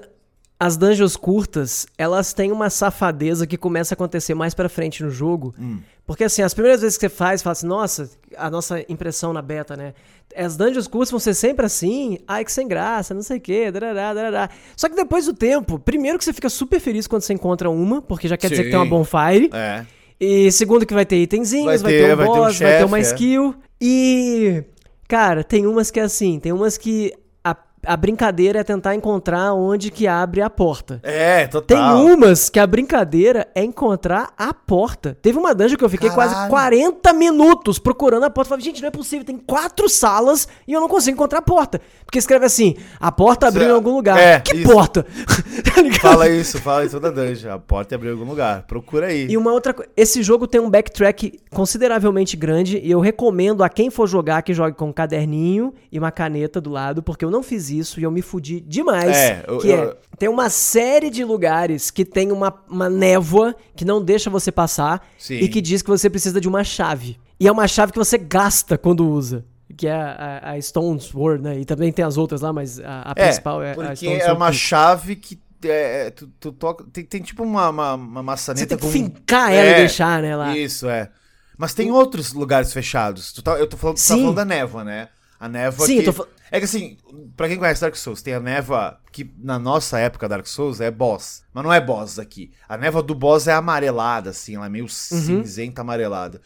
as 0.60 0.78
dungeons 0.78 1.16
curtas, 1.16 1.86
elas 1.98 2.34
têm 2.34 2.52
uma 2.52 2.70
safadeza 2.70 3.48
que 3.48 3.58
começa 3.58 3.94
a 3.94 3.96
acontecer 3.96 4.34
mais 4.34 4.54
pra 4.54 4.68
frente 4.70 5.04
no 5.04 5.10
jogo. 5.10 5.54
Hum. 5.60 5.80
Porque 6.06 6.24
assim, 6.24 6.42
as 6.42 6.54
primeiras 6.54 6.82
vezes 6.82 6.98
que 6.98 7.02
você 7.08 7.10
faz, 7.10 7.42
fala 7.42 7.52
assim, 7.52 7.68
nossa, 7.68 8.10
a 8.36 8.50
nossa 8.50 8.84
impressão 8.90 9.32
na 9.32 9.42
beta, 9.44 9.78
né? 9.78 9.94
As 10.36 10.58
dungeons 10.58 10.88
curtas 10.88 11.12
vão 11.12 11.20
ser 11.20 11.34
sempre 11.36 11.66
assim, 11.66 12.18
ai 12.28 12.44
que 12.44 12.52
sem 12.52 12.68
graça, 12.68 13.14
não 13.14 13.22
sei 13.22 13.38
o 13.38 13.42
quê, 13.42 13.72
darará, 13.72 14.14
darará. 14.14 14.50
Só 14.76 14.90
que 14.90 14.96
depois 14.96 15.26
do 15.26 15.34
tempo, 15.34 15.78
primeiro 15.78 16.18
que 16.18 16.24
você 16.26 16.34
fica 16.34 16.50
super 16.50 16.80
feliz 16.80 17.06
quando 17.08 17.22
você 17.22 17.34
encontra 17.34 17.70
uma, 17.70 18.02
porque 18.02 18.28
já 18.28 18.38
quer 18.38 18.50
dizer 18.50 18.64
que 18.64 18.70
tem 18.70 18.80
uma 18.80 18.86
Sim. 18.86 18.90
bonfire. 18.90 19.50
É. 19.54 19.86
E 20.20 20.52
segundo 20.52 20.86
que 20.86 20.94
vai 20.94 21.06
ter 21.06 21.18
itenzinhos, 21.22 21.66
Vai 21.66 21.78
vai, 21.78 21.92
ter, 21.92 22.08
ter, 22.08 22.14
um 22.14 22.18
vai 22.18 22.26
ter 22.26 22.32
um 22.32 22.36
boss, 22.36 22.60
vai 22.60 22.78
ter 22.80 22.86
uma 22.86 22.98
é. 22.98 23.02
skill. 23.02 23.56
E, 23.80 24.64
cara, 25.10 25.44
tem 25.44 25.66
umas 25.68 25.90
que 25.92 26.00
é 26.00 26.04
assim, 26.04 26.40
tem 26.40 26.54
umas 26.54 26.78
que 26.78 27.12
a, 27.44 27.56
a 27.86 27.98
brincadeira 27.98 28.60
é 28.60 28.64
tentar 28.64 28.94
encontrar 28.94 29.54
onde 29.54 29.90
que 29.90 30.08
abre 30.08 30.40
a 30.42 30.50
porta. 30.50 31.00
É, 31.02 31.40
Tem 31.48 31.50
total. 31.50 32.06
umas 32.06 32.48
que 32.50 32.60
a 32.60 32.68
brincadeira 32.68 33.48
é 33.56 33.64
encontrar 33.64 34.32
a 34.38 34.54
porta. 34.54 35.18
Teve 35.22 35.40
uma 35.40 35.56
dungeon 35.56 35.78
que 35.78 35.84
eu 35.84 35.90
fiquei 35.90 36.10
Caralho. 36.10 36.32
quase 36.32 36.50
40 36.50 37.12
minutos 37.14 37.80
procurando 37.80 38.26
a 38.26 38.30
porta. 38.30 38.50
Falei, 38.50 38.64
gente, 38.64 38.82
não 38.82 38.90
é 38.90 38.92
possível, 38.92 39.26
tem 39.26 39.38
quatro 39.38 39.90
salas 39.90 40.48
e 40.68 40.74
eu 40.74 40.80
não 40.80 40.88
consigo 40.88 41.16
encontrar 41.16 41.40
a 41.40 41.42
porta. 41.42 41.82
Porque 42.10 42.18
escreve 42.18 42.44
assim, 42.44 42.76
a 43.00 43.12
porta 43.12 43.50
abriu 43.50 43.68
em 43.68 43.72
algum 43.72 43.94
lugar. 43.94 44.18
é, 44.18 44.40
que 44.40 44.58
isso. 44.58 44.72
porta? 44.74 45.06
tá 45.76 45.80
ligado? 45.80 46.02
Fala 46.02 46.28
isso, 46.28 46.58
fala 46.58 46.84
isso 46.84 47.00
toda 47.00 47.12
dungeon. 47.12 47.52
A 47.52 47.60
porta 47.60 47.94
abriu 47.94 48.10
em 48.10 48.14
algum 48.20 48.28
lugar. 48.28 48.64
Procura 48.64 49.06
aí. 49.06 49.28
E 49.30 49.38
uma 49.38 49.52
outra 49.54 49.76
coisa, 49.76 49.92
esse 49.96 50.24
jogo 50.24 50.48
tem 50.48 50.60
um 50.60 50.68
backtrack 50.72 51.40
consideravelmente 51.52 52.36
grande 52.36 52.80
e 52.80 52.90
eu 52.90 53.00
recomendo 53.00 53.64
a 53.64 53.70
quem 53.70 53.92
for 53.92 54.08
jogar 54.08 54.42
que 54.42 54.56
jogue 54.56 54.76
com 54.76 54.90
um 54.90 54.92
caderninho 54.92 55.72
e 55.92 56.00
uma 56.00 56.10
caneta 56.10 56.60
do 56.60 56.72
lado, 56.72 57.04
porque 57.04 57.24
eu 57.24 57.30
não 57.30 57.44
fiz 57.44 57.70
isso 57.70 58.00
e 58.00 58.04
eu 58.04 58.10
me 58.10 58.24
fudi 58.24 58.60
demais. 58.60 59.16
É, 59.16 59.46
eu- 59.48 59.60
que 59.60 59.70
eu- 59.70 59.78
é, 59.92 59.96
tem 60.18 60.28
uma 60.30 60.50
série 60.50 61.12
de 61.12 61.24
lugares 61.24 61.92
que 61.92 62.04
tem 62.04 62.32
uma, 62.32 62.52
uma 62.68 62.90
névoa 62.90 63.56
que 63.76 63.86
não 63.86 64.04
deixa 64.04 64.32
você 64.32 64.52
passar 64.52 65.08
Sim. 65.16 65.36
e 65.36 65.48
que 65.48 65.62
diz 65.62 65.84
que 65.84 65.90
você 65.92 66.10
precisa 66.10 66.42
de 66.42 66.48
uma 66.48 66.64
chave. 66.64 67.20
E 67.40 67.48
é 67.48 67.52
uma 67.52 67.68
chave 67.68 67.92
que 67.92 68.00
você 68.00 68.18
gasta 68.18 68.80
quando 68.80 69.08
usa. 69.08 69.46
Que 69.78 69.88
é 69.88 69.94
a, 69.94 70.40
a, 70.44 70.52
a 70.54 70.62
Stone 70.62 71.00
Sword, 71.00 71.44
né? 71.44 71.60
E 71.60 71.66
também 71.66 71.92
tem 71.92 72.04
as 72.04 72.18
outras 72.18 72.42
lá, 72.42 72.52
mas 72.52 72.80
a, 72.80 73.10
a 73.12 73.14
É, 73.16 73.26
principal 73.26 73.62
é 73.64 73.76
a 73.76 73.76
porque 73.76 73.96
Stone 73.96 74.16
é 74.18 74.20
Sword. 74.26 74.36
uma 74.36 74.52
chave 74.52 75.16
que 75.16 75.40
é, 75.64 76.08
é, 76.08 76.12
tu, 76.12 76.28
tu 76.40 76.52
toca, 76.54 76.86
tem, 76.92 77.04
tem 77.06 77.22
tipo 77.22 77.44
uma, 77.44 77.70
uma, 77.70 77.94
uma 77.96 78.24
maçaneta 78.24 78.62
Você 78.62 78.66
tem 78.66 78.78
que 78.78 78.86
com... 78.86 78.90
fincar 78.92 79.52
ela 79.52 79.72
e 79.72 79.76
deixar, 79.76 80.22
né, 80.22 80.36
lá. 80.36 80.58
Isso, 80.58 80.88
é. 80.90 81.10
Mas 81.58 81.74
tem 81.74 81.92
outros 81.92 82.34
lugares 82.34 82.72
fechados. 82.74 83.34
Tu 83.34 83.42
tá- 83.42 83.60
eu 83.60 83.68
tô 83.68 83.76
falando, 83.78 83.98
tu 83.98 84.08
tá 84.08 84.18
falando 84.18 84.36
da 84.36 84.46
névoa, 84.46 84.84
né? 84.84 85.10
A 85.40 85.48
névoa 85.50 85.86
Sim, 85.86 86.02
que... 86.02 86.10
eu 86.10 86.14
tô 86.14 86.28
É 86.52 86.60
que 86.60 86.66
assim, 86.66 86.98
pra 87.36 87.48
quem 87.48 87.58
conhece 87.58 87.82
Dark 87.82 87.96
Souls, 87.96 88.22
tem 88.22 88.34
a 88.34 88.40
névoa 88.40 89.00
que 89.12 89.30
na 89.38 89.60
nossa 89.60 90.00
época 90.00 90.28
Dark 90.30 90.48
Souls 90.48 90.80
é 90.82 90.90
boss. 90.90 91.44
Mas 91.54 91.64
não 91.64 91.72
é 91.74 91.80
boss 91.82 92.18
aqui. 92.20 92.52
A 92.68 92.78
névoa 92.78 93.04
do 93.04 93.14
boss 93.14 93.48
é 93.48 93.54
amarelada, 93.54 94.30
assim, 94.32 94.56
ela 94.56 94.66
é 94.66 94.70
meio 94.70 94.86
Uhum. 94.86 94.90
cinzenta 94.90 95.82
amarelada. 95.82 96.42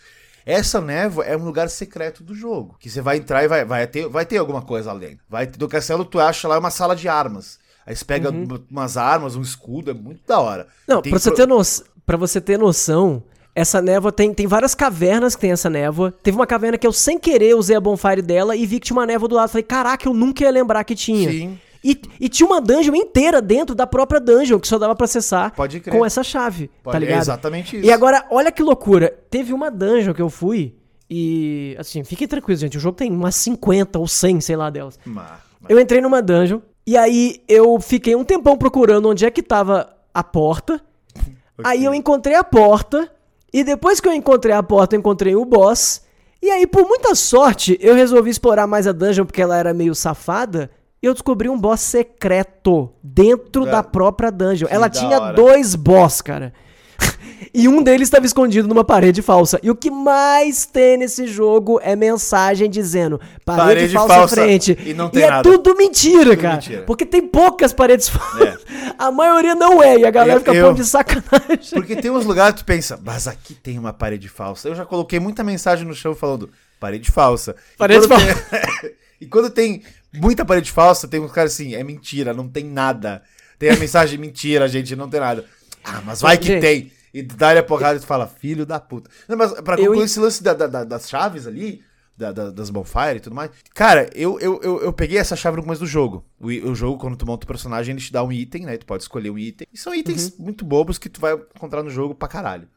Essa 0.45 0.81
névoa 0.81 1.23
é 1.25 1.35
um 1.37 1.43
lugar 1.45 1.69
secreto 1.69 2.23
do 2.23 2.33
jogo. 2.35 2.75
Que 2.79 2.89
você 2.89 3.01
vai 3.01 3.17
entrar 3.17 3.43
e 3.43 3.47
vai, 3.47 3.63
vai, 3.65 3.87
ter, 3.87 4.07
vai 4.09 4.25
ter 4.25 4.37
alguma 4.37 4.61
coisa 4.61 4.91
além. 4.91 5.17
Vai, 5.29 5.45
do 5.47 5.67
castelo 5.67 6.03
tu 6.05 6.19
acha 6.19 6.47
lá 6.47 6.59
uma 6.59 6.71
sala 6.71 6.95
de 6.95 7.07
armas. 7.07 7.59
Aí 7.85 7.95
você 7.95 8.05
pega 8.05 8.29
umas 8.69 8.95
armas, 8.97 9.35
um 9.35 9.41
escudo, 9.41 9.91
é 9.91 9.93
muito 9.93 10.21
da 10.27 10.39
hora. 10.39 10.63
Uhum. 10.63 10.95
Não, 10.95 11.01
Tem 11.01 11.11
pra 11.11 11.19
você, 11.19 11.29
pro- 11.29 11.37
ter 11.37 11.47
no... 11.47 11.61
pra 12.05 12.17
você 12.17 12.39
ter 12.41 12.57
noção, 12.57 13.23
essa 13.55 13.81
névoa 13.81 14.11
tem, 14.11 14.33
tem 14.33 14.47
várias 14.47 14.73
cavernas 14.73 15.35
que 15.35 15.41
tem 15.41 15.51
essa 15.51 15.69
névoa. 15.69 16.11
Teve 16.23 16.35
uma 16.37 16.47
caverna 16.47 16.77
que 16.77 16.87
eu 16.87 16.93
sem 16.93 17.19
querer 17.19 17.55
usei 17.55 17.75
a 17.75 17.81
bonfire 17.81 18.21
dela 18.21 18.55
e 18.55 18.65
vi 18.65 18.79
que 18.79 18.87
tinha 18.87 18.97
uma 18.97 19.05
névoa 19.05 19.27
do 19.29 19.35
lado. 19.35 19.49
Falei, 19.49 19.63
caraca, 19.63 20.07
eu 20.07 20.13
nunca 20.13 20.43
ia 20.43 20.51
lembrar 20.51 20.83
que 20.85 20.95
tinha. 20.95 21.29
Sim. 21.29 21.59
E, 21.83 21.99
e 22.19 22.29
tinha 22.29 22.47
uma 22.47 22.61
dungeon 22.61 22.95
inteira 22.95 23.41
dentro 23.41 23.75
da 23.75 23.85
própria 23.85 24.19
dungeon 24.19 24.59
que 24.59 24.67
só 24.67 24.77
dava 24.79 24.95
pra 24.95 25.05
acessar 25.05 25.53
com 25.91 26.05
essa 26.05 26.23
chave, 26.23 26.69
Pode- 26.81 26.93
tá 26.93 26.99
ligado? 26.99 27.17
É 27.17 27.21
exatamente 27.21 27.75
isso. 27.77 27.85
E 27.85 27.91
agora, 27.91 28.25
olha 28.31 28.51
que 28.51 28.63
loucura. 28.63 29.13
Teve 29.29 29.51
uma 29.53 29.69
dungeon 29.69 30.13
que 30.13 30.21
eu 30.21 30.29
fui 30.29 30.75
e, 31.09 31.75
assim, 31.77 32.03
fiquem 32.03 32.27
tranquilos, 32.27 32.59
gente. 32.61 32.77
O 32.77 32.79
jogo 32.79 32.95
tem 32.97 33.11
umas 33.11 33.35
50 33.35 33.99
ou 33.99 34.07
100, 34.07 34.39
sei 34.41 34.55
lá, 34.55 34.69
delas. 34.69 34.97
Mas- 35.05 35.25
mas- 35.59 35.69
Eu 35.69 35.79
entrei 35.79 35.99
numa 36.01 36.21
dungeon 36.21 36.59
e 36.87 36.95
aí 36.97 37.41
eu 37.47 37.79
fiquei 37.79 38.15
um 38.15 38.23
tempão 38.23 38.57
procurando 38.57 39.09
onde 39.09 39.25
é 39.25 39.29
que 39.31 39.43
tava 39.43 39.89
a 40.13 40.23
porta. 40.23 40.81
Aí 41.63 41.83
eu 41.85 41.93
encontrei 41.93 42.35
a 42.35 42.43
porta. 42.43 43.11
E 43.53 43.63
depois 43.63 43.99
que 43.99 44.07
eu 44.07 44.13
encontrei 44.13 44.55
a 44.55 44.63
porta, 44.63 44.95
eu 44.95 44.99
encontrei 44.99 45.35
o 45.35 45.45
boss. 45.45 46.01
E 46.41 46.49
aí, 46.49 46.65
por 46.65 46.85
muita 46.87 47.13
sorte, 47.13 47.77
eu 47.79 47.93
resolvi 47.93 48.29
explorar 48.31 48.65
mais 48.67 48.87
a 48.87 48.91
dungeon 48.91 49.23
porque 49.25 49.41
ela 49.41 49.55
era 49.55 49.73
meio 49.73 49.93
safada. 49.93 50.71
E 51.03 51.05
eu 51.05 51.13
descobri 51.13 51.49
um 51.49 51.59
boss 51.59 51.81
secreto 51.81 52.89
dentro 53.03 53.65
Da- 53.65 53.71
da 53.71 53.83
própria 53.83 54.31
dungeon. 54.31 54.67
Que 54.69 54.73
ela 54.73 54.89
tinha 54.89 55.19
hora. 55.19 55.33
dois 55.33 55.75
boss, 55.75 56.21
cara. 56.21 56.53
E 57.55 57.67
um 57.67 57.83
deles 57.83 58.07
estava 58.07 58.25
escondido 58.25 58.67
numa 58.67 58.83
parede 58.83 59.21
falsa. 59.21 59.59
E 59.61 59.69
o 59.69 59.75
que 59.75 59.91
mais 59.91 60.65
tem 60.65 60.97
nesse 60.97 61.27
jogo 61.27 61.79
é 61.83 61.95
mensagem 61.95 62.67
dizendo 62.67 63.19
parede, 63.45 63.67
Parede 63.67 63.93
falsa, 63.93 64.13
falsa. 64.15 64.35
frente. 64.37 64.77
E 64.83 64.93
não 64.93 65.07
tem 65.09 65.23
é 65.23 65.29
nada. 65.29 65.43
tudo 65.43 65.75
mentira, 65.75 66.31
Tudo 66.31 66.41
cara. 66.41 66.53
mentira. 66.55 66.81
Porque 66.83 67.05
tem 67.05 67.21
poucas 67.27 67.71
paredes 67.71 68.09
falsas. 68.09 68.57
A 68.97 69.11
maioria 69.11 69.53
não 69.53 69.83
é. 69.83 69.97
E 69.99 70.05
a 70.05 70.09
galera 70.09 70.37
Eu- 70.37 70.39
fica 70.39 70.53
eu- 70.55 70.67
pondo 70.67 70.77
de 70.77 70.85
sacanagem. 70.85 71.69
Porque 71.73 71.95
tem 71.97 72.09
uns 72.09 72.25
lugares 72.25 72.55
que 72.55 72.63
tu 72.63 72.65
pensa, 72.65 72.99
mas 73.03 73.27
aqui 73.27 73.53
tem 73.53 73.77
uma 73.77 73.93
parede 73.93 74.29
falsa. 74.29 74.69
Eu 74.69 74.73
já 74.73 74.85
coloquei 74.85 75.19
muita 75.19 75.43
mensagem 75.43 75.85
no 75.87 75.93
chão 75.93 76.15
falando, 76.15 76.49
parede 76.79 77.11
falsa. 77.11 77.55
E 77.75 77.77
Parede 77.77 78.07
quando 78.07 78.19
tem- 78.25 78.91
e 79.21 79.25
quando 79.27 79.49
tem 79.51 79.83
muita 80.13 80.45
parede 80.45 80.71
falsa, 80.71 81.07
tem 81.07 81.19
uns 81.19 81.31
caras 81.31 81.53
assim, 81.53 81.75
é 81.75 81.83
mentira, 81.83 82.33
não 82.33 82.47
tem 82.47 82.63
nada. 82.65 83.21
Tem 83.59 83.69
a 83.69 83.75
mensagem, 83.77 84.17
mentira, 84.19 84.67
gente, 84.67 84.95
não 84.95 85.09
tem 85.09 85.19
nada. 85.19 85.45
Ah, 85.83 86.01
mas 86.05 86.21
vai 86.21 86.37
que 86.37 86.47
Gente. 86.47 86.61
tem. 86.61 86.91
E 87.13 87.21
dá-lhe 87.21 87.59
a 87.59 87.63
porrada 87.63 87.97
e 87.97 87.99
tu 88.01 88.05
fala, 88.07 88.25
filho 88.27 88.65
da 88.65 88.79
puta. 88.79 89.09
Não, 89.27 89.37
mas 89.37 89.51
pra 89.61 89.75
Eu 89.75 89.85
concluir 89.85 90.01
en- 90.01 90.05
esse 90.05 90.19
lance 90.19 90.41
da- 90.43 90.53
da- 90.53 90.67
da- 90.67 90.83
das 90.83 91.07
chaves 91.07 91.45
ali, 91.45 91.81
da- 92.17 92.31
da- 92.31 92.49
das 92.49 92.69
bonfire 92.71 93.17
e 93.17 93.19
tudo 93.19 93.35
mais. 93.35 93.51
Cara, 93.75 94.09
eu, 94.15 94.39
eu, 94.39 94.59
eu, 94.63 94.81
eu 94.81 94.91
peguei 94.93 95.17
essa 95.19 95.35
chave 95.35 95.57
no 95.57 95.63
começo 95.63 95.81
do 95.81 95.87
jogo. 95.87 96.25
O, 96.39 96.47
o 96.47 96.73
jogo, 96.75 96.97
quando 96.97 97.15
tu 97.15 97.25
monta 97.25 97.45
o 97.45 97.47
personagem, 97.47 97.93
ele 97.93 98.01
te 98.03 98.11
dá 98.11 98.23
um 98.23 98.31
item, 98.31 98.65
né? 98.65 98.77
Tu 98.77 98.85
pode 98.85 99.03
escolher 99.03 99.29
um 99.29 99.37
item. 99.37 99.67
E 99.71 99.77
são 99.77 99.93
itens 99.93 100.35
muito 100.37 100.65
bobos 100.65 100.97
que 100.97 101.07
tu 101.09 101.21
vai 101.21 101.33
encontrar 101.33 101.83
no 101.83 101.89
jogo 101.91 102.15
pra 102.15 102.27
caralho. 102.27 102.67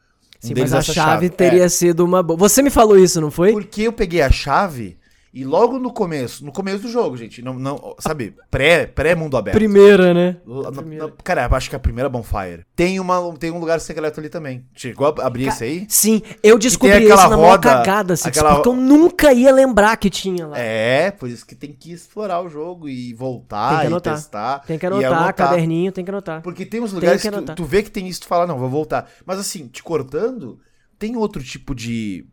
Um 0.43 0.47
Sim, 0.49 0.53
mas 0.55 0.71
é 0.71 0.75
a 0.75 0.79
essa 0.79 0.93
chave, 0.93 1.29
teria 1.29 1.63
É, 1.63 1.69
sido 1.69 2.05
uma 2.05 2.21
boa. 2.21 2.37
Você 2.37 2.61
me 2.61 2.69
falou 2.69 2.97
isso, 2.97 3.19
não 3.19 3.31
foi? 3.31 3.51
porque 3.53 3.81
eu 3.83 3.93
peguei 3.93 4.21
a 4.21 4.29
chave 4.31 4.97
e 5.33 5.43
logo 5.43 5.77
no 5.77 5.91
começo, 5.91 6.43
no 6.45 6.51
começo 6.51 6.79
do 6.79 6.89
jogo, 6.89 7.15
gente, 7.17 7.41
não, 7.41 7.53
não 7.53 7.95
sabe, 7.99 8.33
pré, 8.49 8.85
pré 8.87 9.13
mundo 9.15 9.37
aberto. 9.37 9.55
Primeira, 9.57 10.13
né? 10.13 10.37
Lá 10.45 10.71
na- 10.71 10.77
primeira. 10.81 11.07
na- 11.07 11.13
cara, 11.23 11.47
acho 11.51 11.69
que 11.69 11.75
a 11.75 11.79
primeira 11.79 12.09
Bonfire. 12.09 12.65
Tem, 12.75 12.99
uma, 12.99 13.33
tem 13.37 13.51
um 13.51 13.59
lugar 13.59 13.79
secreto 13.79 14.19
ali 14.19 14.29
também. 14.29 14.65
Chegou 14.73 15.07
a 15.07 15.25
abrir 15.27 15.47
esse 15.47 15.63
aí? 15.63 15.85
Sim, 15.89 16.21
eu 16.41 16.57
descobri 16.57 17.03
isso 17.05 17.15
na 17.15 17.37
maior 17.37 17.51
roda, 17.51 17.69
cagada, 17.69 18.13
assim, 18.13 18.29
aquela- 18.29 18.55
porque 18.55 18.69
eu 18.69 18.75
nunca 18.75 19.33
ia 19.33 19.51
lembrar 19.51 19.97
que 19.97 20.09
tinha 20.09 20.47
lá. 20.47 20.57
É, 20.57 21.11
por 21.11 21.29
isso 21.29 21.45
que 21.45 21.55
tem 21.55 21.71
que 21.73 21.91
explorar 21.91 22.41
o 22.41 22.49
jogo 22.49 22.87
e 22.89 23.13
voltar 23.13 23.69
Tem 23.69 23.77
que 23.79 23.83
e 23.83 23.87
anotar. 23.87 24.15
testar. 24.15 24.59
Tem 24.65 24.77
que 24.79 24.85
e 24.85 24.87
anotar, 24.87 25.33
caderninho, 25.33 25.91
tem 25.91 26.03
que 26.05 26.11
anotar. 26.11 26.41
Porque 26.41 26.65
tem 26.65 26.81
uns 26.81 26.91
Tem 26.91 26.99
lugares 26.99 27.21
que 27.21 27.27
que, 27.27 27.31
tu, 27.33 27.37
anotar. 27.37 27.55
tu 27.55 27.63
vê 27.65 27.83
que 27.83 27.91
tem 27.91 28.07
isso, 28.07 28.21
tu 28.21 28.27
fala, 28.27 28.47
não, 28.47 28.57
vou 28.57 28.69
voltar. 28.69 29.09
Mas 29.25 29.39
assim, 29.39 29.67
te 29.67 29.83
cortando, 29.83 30.59
tem 30.97 31.15
outro 31.15 31.43
tipo 31.43 31.75
de. 31.75 32.25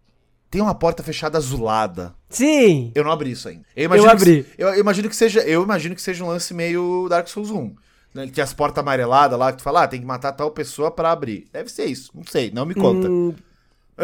Tem 0.55 0.63
uma 0.63 0.73
porta 0.75 1.03
fechada 1.03 1.37
azulada. 1.37 2.15
Sim. 2.31 2.93
Eu 2.95 3.03
não 3.03 3.11
abri 3.11 3.33
isso 3.33 3.49
ainda. 3.49 3.65
Eu 3.75 3.87
imagino 3.87 4.09
abri. 4.09 4.45
Que, 4.45 4.63
eu, 4.63 4.69
eu 4.69 4.79
imagino 4.79 5.09
que 5.09 5.17
seja, 5.17 5.41
eu 5.41 5.65
imagino 5.65 5.97
que 5.97 6.01
seja 6.03 6.23
um 6.23 6.29
lance 6.29 6.55
meio 6.55 7.09
Dark 7.09 7.27
Souls 7.27 7.51
1. 7.51 7.75
Né? 8.15 8.29
Que 8.29 8.41
as 8.41 8.55
portas 8.55 8.81
amareladas 8.81 9.37
lá, 9.37 9.51
que 9.51 9.59
tu 9.59 9.65
fala, 9.65 9.83
ah, 9.83 9.89
tem 9.89 9.99
que 9.99 10.07
matar 10.07 10.31
tal 10.31 10.53
pessoa 10.53 10.93
pra 10.93 11.11
abrir. 11.11 11.49
Deve 11.53 11.69
ser 11.73 11.87
isso. 11.87 12.13
Não 12.15 12.23
sei, 12.25 12.53
não 12.53 12.65
me 12.65 12.73
conta. 12.73 13.09
Hum, 13.11 13.35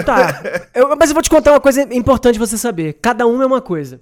tá. 0.05 0.43
Eu- 0.75 0.97
mas 0.99 1.11
eu 1.11 1.15
vou 1.15 1.23
te 1.23 1.31
contar 1.31 1.53
uma 1.53 1.61
coisa 1.61 1.83
importante 1.95 2.37
você 2.37 2.59
saber. 2.59 2.95
Cada 3.01 3.25
um 3.29 3.41
é 3.41 3.47
uma 3.47 3.61
coisa. 3.61 4.01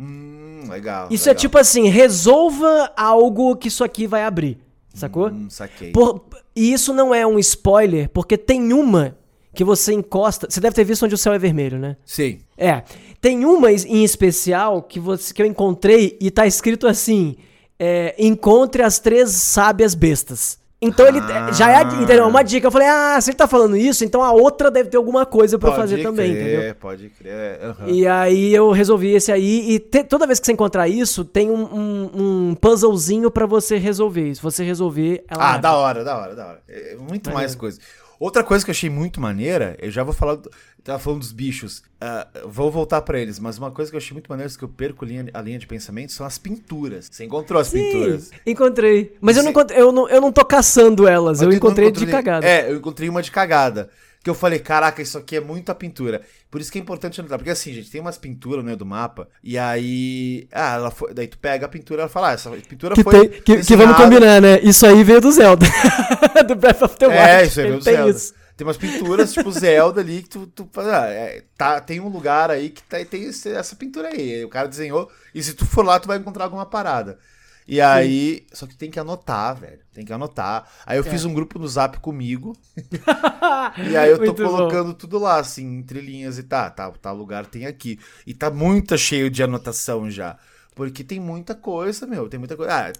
Hum, 0.00 0.62
legal. 0.70 1.08
Isso 1.10 1.28
é 1.28 1.32
legal. 1.32 1.40
tipo 1.42 1.58
assim, 1.58 1.88
resolva 1.90 2.90
algo 2.96 3.54
que 3.54 3.68
isso 3.68 3.84
aqui 3.84 4.06
vai 4.06 4.24
abrir. 4.24 4.56
Sacou? 4.94 5.28
Hum, 5.28 5.50
saquei. 5.50 5.92
Por- 5.92 6.24
e 6.56 6.72
isso 6.72 6.94
não 6.94 7.14
é 7.14 7.26
um 7.26 7.38
spoiler, 7.38 8.08
porque 8.08 8.38
tem 8.38 8.72
uma 8.72 9.14
que 9.54 9.64
você 9.64 9.92
encosta. 9.92 10.46
Você 10.50 10.60
deve 10.60 10.74
ter 10.74 10.84
visto 10.84 11.04
onde 11.04 11.14
o 11.14 11.18
céu 11.18 11.32
é 11.32 11.38
vermelho, 11.38 11.78
né? 11.78 11.96
Sim. 12.04 12.40
É. 12.56 12.82
Tem 13.20 13.44
uma 13.44 13.70
em 13.72 14.02
especial 14.04 14.82
que, 14.82 14.98
você, 15.00 15.32
que 15.32 15.42
eu 15.42 15.46
encontrei 15.46 16.16
e 16.20 16.30
tá 16.30 16.46
escrito 16.46 16.86
assim: 16.86 17.36
é, 17.78 18.14
encontre 18.18 18.82
as 18.82 18.98
três 18.98 19.30
sábias 19.30 19.94
bestas. 19.94 20.60
Então 20.84 21.06
ele 21.06 21.20
Ah. 21.20 21.52
já 21.52 21.70
é 21.70 21.82
entendeu? 22.02 22.26
uma 22.26 22.42
dica. 22.42 22.66
Eu 22.66 22.70
falei, 22.72 22.88
ah, 22.88 23.16
se 23.20 23.30
ele 23.30 23.36
tá 23.36 23.46
falando 23.46 23.76
isso, 23.76 24.04
então 24.04 24.20
a 24.20 24.32
outra 24.32 24.68
deve 24.68 24.88
ter 24.90 24.96
alguma 24.96 25.24
coisa 25.24 25.56
Pode 25.56 25.76
fazer 25.76 26.02
também, 26.02 26.32
crer, 26.34 26.54
entendeu? 26.54 26.74
Pode 26.74 27.08
crer. 27.10 27.60
aham. 27.62 27.86
E 27.88 28.04
aí 28.04 28.52
eu 28.52 28.68
resolvi 28.72 29.14
esse 29.14 29.30
aí. 29.30 29.74
E 29.74 29.78
te- 29.78 30.02
toda 30.02 30.26
vez 30.26 30.40
que 30.40 30.46
você 30.46 30.52
encontrar 30.52 30.88
isso, 30.88 31.24
tem 31.24 31.48
um, 31.52 31.62
um, 31.62 32.10
um 32.50 32.54
puzzlezinho 32.56 33.30
pra 33.30 33.46
você 33.46 33.76
resolver. 33.78 34.34
Se 34.34 34.42
você 34.42 34.64
resolver, 34.64 35.24
ela. 35.28 35.40
Ah, 35.44 35.48
abre. 35.50 35.62
da 35.62 35.76
hora, 35.76 36.02
da 36.02 36.18
hora, 36.18 36.34
da 36.34 36.46
hora. 36.48 36.62
É, 36.68 36.96
muito 36.96 37.26
Maneiro. 37.26 37.32
mais 37.34 37.54
coisa. 37.54 37.78
Outra 38.22 38.44
coisa 38.44 38.64
que 38.64 38.70
eu 38.70 38.72
achei 38.72 38.88
muito 38.88 39.20
maneira, 39.20 39.76
eu 39.80 39.90
já 39.90 40.04
vou 40.04 40.14
falar. 40.14 40.36
do- 40.36 40.48
Tava 40.84 40.98
falando 41.00 41.18
dos 41.20 41.32
bichos. 41.32 41.82
ah, 42.00 42.26
vou 42.46 42.70
voltar 42.70 43.02
pra 43.02 43.18
eles, 43.18 43.38
mas 43.40 43.58
uma 43.58 43.72
coisa 43.72 43.90
que 43.90 43.96
eu 43.96 43.98
achei 43.98 44.12
muito 44.12 44.28
maneira, 44.28 44.52
que 44.56 44.62
eu 44.62 44.68
perco 44.68 45.04
linha- 45.04 45.26
a 45.34 45.40
linha 45.42 45.58
de 45.58 45.66
pensamento, 45.66 46.12
são 46.12 46.24
as 46.24 46.38
pinturas. 46.38 47.08
Você 47.10 47.24
encontrou 47.24 47.60
as 47.60 47.66
Sim, 47.66 47.78
pinturas? 47.78 48.30
encontrei. 48.46 49.16
Mas 49.20 49.36
eu 49.36 49.42
não, 49.42 49.52
eu, 49.74 49.90
não, 49.92 50.08
eu 50.08 50.20
não 50.20 50.30
tô 50.30 50.44
caçando 50.44 51.06
elas, 51.08 51.40
eu 51.40 51.46
Mas 51.48 51.54
não 51.54 51.58
encontrei 51.58 51.90
de 51.90 52.06
cagada. 52.06 52.46
É, 52.46 52.70
eu 52.70 52.76
encontrei 52.76 53.08
uma 53.08 53.22
de 53.22 53.30
cagada. 53.32 53.90
Que 54.22 54.30
eu 54.30 54.34
falei, 54.34 54.60
caraca, 54.60 55.02
isso 55.02 55.18
aqui 55.18 55.36
é 55.36 55.40
muita 55.40 55.74
pintura. 55.74 56.20
Por 56.48 56.60
isso 56.60 56.70
que 56.70 56.78
é 56.78 56.80
importante 56.80 57.18
anotar. 57.20 57.38
Porque 57.38 57.50
assim, 57.50 57.72
gente, 57.72 57.90
tem 57.90 58.00
umas 58.00 58.16
pinturas 58.16 58.58
no 58.58 58.64
meio 58.64 58.76
do 58.76 58.86
mapa. 58.86 59.28
E 59.42 59.58
aí. 59.58 60.46
Ah, 60.52 60.74
ela 60.74 60.90
foi. 60.92 61.12
Daí 61.12 61.26
tu 61.26 61.38
pega 61.38 61.66
a 61.66 61.68
pintura 61.68 62.00
e 62.00 62.02
ela 62.02 62.08
fala, 62.08 62.30
ah, 62.30 62.32
essa 62.32 62.50
pintura 62.50 62.94
Que, 62.94 63.02
foi. 63.02 63.28
tem, 63.28 63.42
que, 63.42 63.64
que 63.64 63.76
vamos 63.76 63.96
combinar, 63.96 64.40
né? 64.40 64.60
Isso 64.62 64.86
aí 64.86 65.02
veio 65.02 65.20
do 65.20 65.32
Zelda. 65.32 65.66
do 66.46 66.54
Breath 66.54 66.82
of 66.82 66.96
the 66.96 67.06
Wild. 67.06 67.18
É, 67.18 67.44
isso 67.46 67.60
aí 67.60 67.66
veio 67.66 67.78
do 67.78 67.84
Zelda. 67.84 68.10
isso. 68.10 68.34
Tem 68.56 68.66
umas 68.66 68.76
pinturas, 68.76 69.32
tipo 69.32 69.50
Zelda 69.58 70.00
ali, 70.02 70.22
que 70.22 70.28
tu, 70.28 70.46
tu 70.46 70.68
ah, 70.76 71.06
é, 71.08 71.42
tá, 71.56 71.80
tem 71.80 71.98
um 71.98 72.08
lugar 72.08 72.50
aí 72.50 72.68
que 72.70 72.82
tá, 72.82 73.02
tem 73.04 73.24
esse- 73.24 73.50
essa 73.50 73.74
pintura 73.74 74.08
aí. 74.08 74.44
O 74.44 74.48
cara 74.48 74.68
desenhou, 74.68 75.10
e 75.34 75.42
se 75.42 75.54
tu 75.54 75.64
for 75.66 75.84
lá, 75.84 75.98
tu 75.98 76.06
vai 76.06 76.18
encontrar 76.18 76.44
alguma 76.44 76.66
parada. 76.66 77.18
E 77.66 77.80
aí, 77.80 78.46
só 78.52 78.66
que 78.66 78.74
tem 78.76 78.90
que 78.90 78.98
anotar, 78.98 79.54
velho. 79.56 79.80
Tem 79.92 80.04
que 80.04 80.12
anotar. 80.12 80.68
Aí 80.84 80.98
eu 80.98 81.04
fiz 81.04 81.24
um 81.24 81.32
grupo 81.32 81.58
no 81.58 81.68
zap 81.68 81.98
comigo. 82.00 82.56
E 83.78 83.96
aí 83.96 84.10
eu 84.10 84.18
tô 84.18 84.34
Muito 84.34 84.42
bom. 84.42 84.50
colocando 84.50 84.94
tudo 84.94 85.18
lá, 85.18 85.38
assim, 85.38 85.78
entre 85.78 86.00
linhas 86.00 86.38
e 86.38 86.42
tá, 86.42 86.68
tá, 86.70 86.90
tal 86.90 87.16
lugar 87.16 87.46
tem 87.46 87.66
aqui. 87.66 87.98
E 88.26 88.34
tá 88.34 88.50
muito 88.50 88.96
cheio 88.98 89.30
de 89.30 89.42
anotação 89.42 90.10
já. 90.10 90.38
Porque 90.74 91.04
tem 91.04 91.20
muita 91.20 91.54
coisa, 91.54 92.06
meu. 92.06 92.28
Tem 92.28 92.38
muita 92.38 92.56
coisa. 92.56 92.72
Ah, 92.72 92.92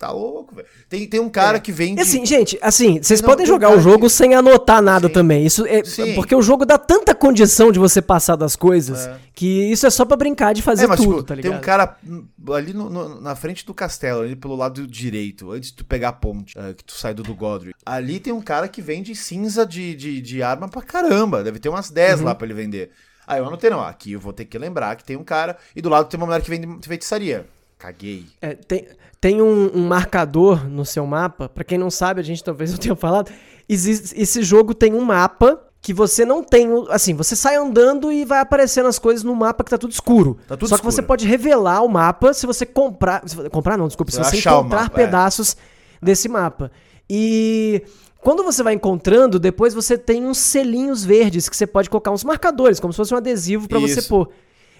tá 0.00 0.10
louco, 0.10 0.54
velho. 0.54 0.66
Tem, 0.88 1.06
tem 1.06 1.20
um 1.20 1.28
cara 1.28 1.60
que 1.60 1.70
vende. 1.70 2.00
Assim, 2.00 2.24
gente, 2.24 2.58
assim, 2.62 3.00
vocês 3.02 3.20
Não, 3.20 3.28
podem 3.28 3.44
tem 3.44 3.52
jogar 3.54 3.70
o 3.76 3.80
jogo 3.80 4.06
que- 4.06 4.12
sem 4.12 4.34
anotar 4.34 4.80
nada 4.80 5.08
Sim. 5.08 5.12
também. 5.12 5.44
Isso 5.44 5.66
é 5.66 5.84
Sim. 5.84 6.14
porque 6.14 6.34
o 6.34 6.40
jogo 6.40 6.64
dá 6.64 6.78
tanta 6.78 7.14
condição 7.14 7.70
de 7.70 7.78
você 7.78 8.00
passar 8.00 8.34
das 8.36 8.56
coisas 8.56 9.06
É. 9.06 9.18
que 9.34 9.70
isso 9.70 9.86
é 9.86 9.90
só 9.90 10.04
pra 10.06 10.16
brincar 10.16 10.54
de 10.54 10.62
fazer 10.62 10.84
É, 10.84 10.86
mas 10.86 10.98
tudo, 10.98 11.10
tipo, 11.16 11.22
tá 11.24 11.34
tem 11.34 11.42
ligado? 11.44 11.58
um 11.58 11.60
cara 11.62 11.96
ali 12.54 12.72
no- 12.72 12.88
no- 12.88 13.20
na 13.20 13.36
frente 13.36 13.64
do 13.66 13.74
castelo, 13.74 14.22
ali 14.22 14.34
pelo 14.34 14.56
lado 14.56 14.86
direito, 14.86 15.52
antes 15.52 15.70
de 15.70 15.76
tu 15.76 15.84
pegar 15.84 16.08
a 16.08 16.12
ponte, 16.12 16.58
eh, 16.58 16.72
que 16.74 16.82
tu 16.84 16.92
sai 16.92 17.12
do, 17.14 17.22
do 17.22 17.34
Godric. 17.34 17.74
Ali 17.84 18.18
tem 18.18 18.32
um 18.32 18.40
cara 18.40 18.68
que 18.68 18.80
vende 18.80 19.14
cinza 19.14 19.66
de, 19.66 19.94
de, 19.94 20.20
de 20.20 20.42
arma 20.42 20.68
pra 20.68 20.80
caramba. 20.82 21.44
Deve 21.44 21.58
ter 21.58 21.68
umas 21.68 21.90
10 21.90 22.20
Uhum. 22.20 22.26
lá 22.26 22.34
pra 22.34 22.46
ele 22.46 22.54
vender. 22.54 22.90
Aí 23.26 23.38
eu 23.38 23.46
anotei, 23.46 23.70
não. 23.70 23.80
Aqui 23.80 24.12
eu 24.12 24.18
vou 24.20 24.32
ter 24.32 24.44
que 24.44 24.58
lembrar 24.58 24.96
que 24.96 25.04
tem 25.04 25.16
um 25.16 25.22
cara. 25.22 25.56
E 25.76 25.80
do 25.80 25.88
lado 25.88 26.08
tem 26.08 26.18
uma 26.18 26.26
mulher 26.26 26.40
que 26.42 26.50
vende 26.50 26.66
feitiçaria. 26.88 27.46
Caguei. 27.80 28.26
É, 28.40 28.54
tem 28.54 28.86
tem 29.20 29.42
um, 29.42 29.70
um 29.74 29.86
marcador 29.86 30.66
no 30.68 30.84
seu 30.84 31.06
mapa, 31.06 31.48
pra 31.48 31.62
quem 31.62 31.76
não 31.76 31.90
sabe, 31.90 32.20
a 32.20 32.24
gente 32.24 32.42
talvez 32.42 32.72
eu 32.72 32.78
tenha 32.78 32.96
falado, 32.96 33.30
existe, 33.68 34.18
esse 34.20 34.42
jogo 34.42 34.72
tem 34.72 34.94
um 34.94 35.02
mapa 35.02 35.60
que 35.82 35.94
você 35.94 36.24
não 36.24 36.42
tem, 36.42 36.68
assim, 36.90 37.14
você 37.14 37.34
sai 37.34 37.56
andando 37.56 38.12
e 38.12 38.24
vai 38.24 38.40
aparecendo 38.40 38.86
as 38.86 38.98
coisas 38.98 39.24
no 39.24 39.34
mapa 39.34 39.64
que 39.64 39.70
tá 39.70 39.78
tudo 39.78 39.92
escuro. 39.92 40.38
Tá 40.46 40.54
tudo 40.54 40.68
Só 40.68 40.74
escuro. 40.74 40.90
que 40.90 40.94
você 40.94 41.02
pode 41.02 41.26
revelar 41.26 41.82
o 41.82 41.88
mapa 41.88 42.34
se 42.34 42.46
você 42.46 42.66
comprar, 42.66 43.22
se 43.26 43.48
comprar 43.48 43.78
não, 43.78 43.86
desculpa, 43.86 44.12
se 44.12 44.18
Você 44.18 44.36
encontrar 44.36 44.82
mapa, 44.82 45.00
é. 45.00 45.06
pedaços 45.06 45.56
desse 46.02 46.28
mapa. 46.28 46.70
E 47.08 47.82
quando 48.20 48.44
você 48.44 48.62
vai 48.62 48.74
encontrando, 48.74 49.38
depois 49.38 49.72
você 49.72 49.96
tem 49.96 50.26
uns 50.26 50.36
selinhos 50.36 51.02
verdes 51.02 51.48
que 51.48 51.56
você 51.56 51.66
pode 51.66 51.88
colocar 51.88 52.10
uns 52.10 52.24
marcadores, 52.24 52.78
como 52.78 52.92
se 52.92 52.98
fosse 52.98 53.14
um 53.14 53.16
adesivo 53.16 53.66
pra 53.66 53.78
você 53.78 54.02
pôr. 54.02 54.28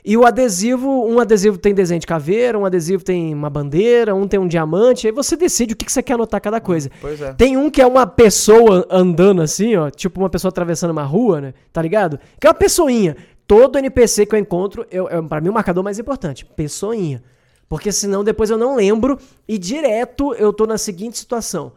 E 0.05 0.17
o 0.17 0.25
adesivo, 0.25 0.89
um 1.07 1.19
adesivo 1.21 1.59
tem 1.59 1.75
desenho 1.75 2.01
de 2.01 2.07
caveira, 2.07 2.59
um 2.59 2.65
adesivo 2.65 3.05
tem 3.05 3.35
uma 3.35 3.51
bandeira, 3.51 4.15
um 4.15 4.27
tem 4.27 4.41
um 4.41 4.49
diamante, 4.49 5.07
aí 5.07 5.13
você 5.13 5.37
decide 5.37 5.75
o 5.75 5.77
que, 5.77 5.85
que 5.85 5.93
você 5.93 6.03
quer 6.03 6.15
anotar 6.15 6.41
cada 6.41 6.61
coisa. 6.61 6.91
Pois 7.01 7.21
é. 7.21 7.33
Tem 7.35 7.57
um 7.57 7.71
que 7.71 7.83
é 7.83 7.87
uma 7.87 8.07
pessoa 8.07 8.87
andando 8.91 9.43
assim, 9.43 9.77
ó, 9.77 9.91
tipo 9.91 10.21
uma 10.21 10.31
pessoa 10.31 10.51
atravessando 10.51 10.91
uma 10.91 11.05
rua, 11.05 11.41
né? 11.41 11.55
Tá 11.73 11.83
ligado? 11.83 12.19
Que 12.41 12.47
é 12.47 12.51
uma 12.51 12.55
pessoinha. 12.55 13.17
Todo 13.47 13.79
NPC 13.79 14.27
que 14.27 14.35
eu 14.35 14.39
encontro, 14.39 14.87
eu, 14.91 15.09
é 15.09 15.21
para 15.21 15.41
mim 15.41 15.49
o 15.49 15.53
marcador 15.53 15.83
mais 15.83 15.99
importante, 15.99 16.45
pessoinha. 16.45 17.23
Porque 17.69 17.93
senão 17.93 18.25
depois 18.25 18.51
eu 18.51 18.59
não 18.59 18.75
lembro 18.75 19.19
e 19.47 19.59
direto 19.59 20.35
eu 20.35 20.53
tô 20.53 20.67
na 20.67 20.79
seguinte 20.79 21.19
situação. 21.19 21.73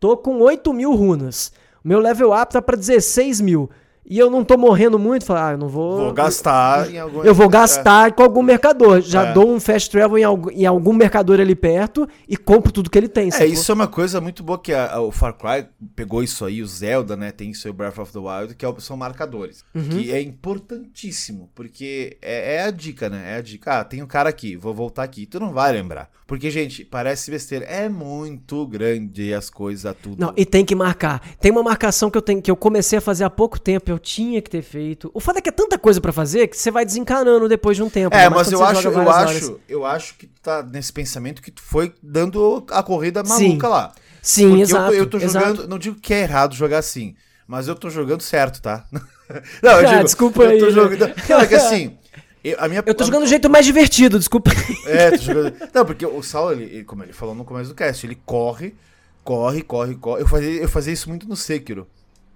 Tô 0.00 0.16
com 0.16 0.40
8 0.40 0.72
mil 0.72 0.94
runas. 0.94 1.52
Meu 1.82 2.00
level 2.00 2.32
up 2.32 2.52
tá 2.52 2.60
pra 2.60 2.76
16 2.76 3.40
mil. 3.40 3.70
E 4.10 4.18
eu 4.18 4.30
não 4.30 4.42
tô 4.42 4.56
morrendo 4.56 4.98
muito, 4.98 5.24
falo, 5.26 5.40
ah, 5.40 5.50
eu 5.52 5.58
não 5.58 5.68
vou. 5.68 5.98
Vou 5.98 6.12
gastar 6.14 6.90
em 6.90 6.98
algum. 6.98 7.22
Eu 7.24 7.34
vou 7.34 7.48
gastar 7.48 8.12
com 8.12 8.22
algum 8.22 8.42
mercador. 8.42 9.00
Já 9.02 9.26
É. 9.26 9.32
dou 9.32 9.50
um 9.52 9.60
fast 9.60 9.90
travel 9.90 10.16
em 10.16 10.24
algum, 10.24 10.50
em 10.50 10.64
algum 10.64 10.92
mercador 10.94 11.38
ali 11.40 11.54
perto 11.54 12.08
e 12.26 12.36
compro 12.36 12.72
tudo 12.72 12.88
que 12.88 12.96
ele 12.96 13.08
tem. 13.08 13.28
É, 13.28 13.32
sacou? 13.32 13.46
isso 13.46 13.70
é 13.70 13.74
uma 13.74 13.86
coisa 13.88 14.20
muito 14.20 14.42
boa 14.42 14.58
que 14.58 14.72
a- 14.72 14.94
a- 14.94 15.00
o 15.00 15.10
Far 15.12 15.34
Cry 15.34 15.66
pegou 15.94 16.22
isso 16.22 16.44
aí, 16.44 16.62
o 16.62 16.66
Zelda, 16.66 17.16
né, 17.16 17.30
tem 17.30 17.50
isso 17.50 17.66
aí, 17.68 17.70
o 17.70 17.74
Breath 17.74 17.98
of 17.98 18.12
the 18.12 18.18
Wild, 18.18 18.54
que 18.54 18.64
é 18.64 18.74
são 18.78 18.96
marcadores. 18.96 19.64
Uhum. 19.74 19.88
Que 19.88 20.10
é 20.12 20.20
importantíssimo, 20.22 21.50
porque 21.54 22.16
é, 22.22 22.56
é 22.56 22.62
a 22.62 22.70
dica, 22.70 23.08
né? 23.10 23.34
É 23.34 23.36
a 23.36 23.42
dica. 23.42 23.80
Ah, 23.80 23.84
tem 23.84 24.02
um 24.02 24.06
cara 24.06 24.28
aqui, 24.28 24.56
vou 24.56 24.72
voltar 24.72 25.02
aqui. 25.02 25.26
Tu 25.26 25.38
não 25.40 25.52
vai 25.52 25.72
lembrar. 25.72 26.08
Porque, 26.26 26.50
gente, 26.50 26.84
parece 26.84 27.30
besteira. 27.30 27.64
É 27.64 27.88
muito 27.88 28.66
grande 28.66 29.32
as 29.32 29.48
coisas, 29.48 29.94
tudo. 30.02 30.20
Não, 30.20 30.32
e 30.36 30.44
tem 30.44 30.62
que 30.62 30.74
marcar. 30.74 31.22
Tem 31.40 31.50
uma 31.50 31.62
marcação 31.62 32.10
que 32.10 32.18
eu 32.18 32.22
tenho 32.22 32.42
que 32.42 32.50
eu 32.50 32.56
comecei 32.56 32.98
a 32.98 33.00
fazer 33.00 33.24
há 33.24 33.30
pouco 33.30 33.58
tempo, 33.58 33.90
eu 33.90 33.97
tinha 33.98 34.40
que 34.42 34.50
ter 34.50 34.62
feito. 34.62 35.10
O 35.14 35.20
fato 35.20 35.38
é 35.38 35.40
que 35.40 35.48
é 35.48 35.52
tanta 35.52 35.78
coisa 35.78 36.00
pra 36.00 36.12
fazer 36.12 36.46
que 36.48 36.56
você 36.56 36.70
vai 36.70 36.84
desencanando 36.84 37.48
depois 37.48 37.76
de 37.76 37.82
um 37.82 37.90
tempo. 37.90 38.14
É, 38.16 38.28
mais 38.28 38.48
mas 38.48 38.52
eu 38.52 38.62
acho, 38.64 38.88
eu 38.88 38.98
horas. 39.06 39.36
acho, 39.36 39.60
eu 39.68 39.84
acho 39.86 40.14
que 40.16 40.26
tu 40.26 40.40
tá 40.40 40.62
nesse 40.62 40.92
pensamento 40.92 41.40
que 41.42 41.50
tu 41.50 41.62
foi 41.62 41.92
dando 42.02 42.64
a 42.70 42.82
corrida 42.82 43.24
Sim. 43.24 43.48
maluca 43.48 43.68
lá. 43.68 43.92
Sim, 44.22 44.48
Porque 44.48 44.62
exato. 44.62 44.92
eu 44.94 45.06
tô, 45.06 45.16
eu 45.16 45.20
tô 45.20 45.26
exato. 45.26 45.46
jogando, 45.46 45.68
não 45.68 45.78
digo 45.78 45.96
que 46.00 46.12
é 46.12 46.20
errado 46.22 46.54
jogar 46.54 46.78
assim, 46.78 47.14
mas 47.46 47.68
eu 47.68 47.74
tô 47.74 47.88
jogando 47.88 48.20
certo, 48.22 48.60
tá? 48.60 48.84
Não, 49.62 49.72
eu 49.72 49.78
Ah, 49.88 49.90
digo, 49.92 50.04
desculpa 50.04 50.42
eu 50.42 50.50
aí, 50.50 50.58
tô 50.58 50.66
né? 50.66 50.70
jogando, 50.72 51.14
não, 51.28 51.40
é 51.40 51.46
que 51.46 51.54
assim, 51.54 51.98
eu, 52.42 52.56
a 52.58 52.66
minha 52.68 52.82
Eu 52.86 52.94
tô 52.94 53.04
jogando 53.04 53.22
do 53.24 53.28
jeito 53.28 53.48
mais 53.50 53.64
divertido, 53.66 54.18
desculpa. 54.18 54.50
É, 54.86 55.10
tô 55.10 55.18
jogando. 55.18 55.54
Não, 55.74 55.84
porque 55.84 56.06
o 56.06 56.22
Saulo, 56.22 56.52
ele- 56.52 56.82
como 56.84 57.04
ele 57.04 57.12
falou 57.12 57.34
no 57.34 57.44
começo 57.44 57.68
do 57.68 57.74
cast, 57.74 58.06
ele 58.06 58.18
corre, 58.24 58.74
corre, 59.22 59.62
corre, 59.62 59.94
corre. 59.96 60.22
Eu 60.22 60.26
fazia, 60.28 60.62
eu 60.62 60.68
fazia 60.68 60.92
isso 60.94 61.08
muito 61.10 61.28
no 61.28 61.36
Sekiro, 61.36 61.86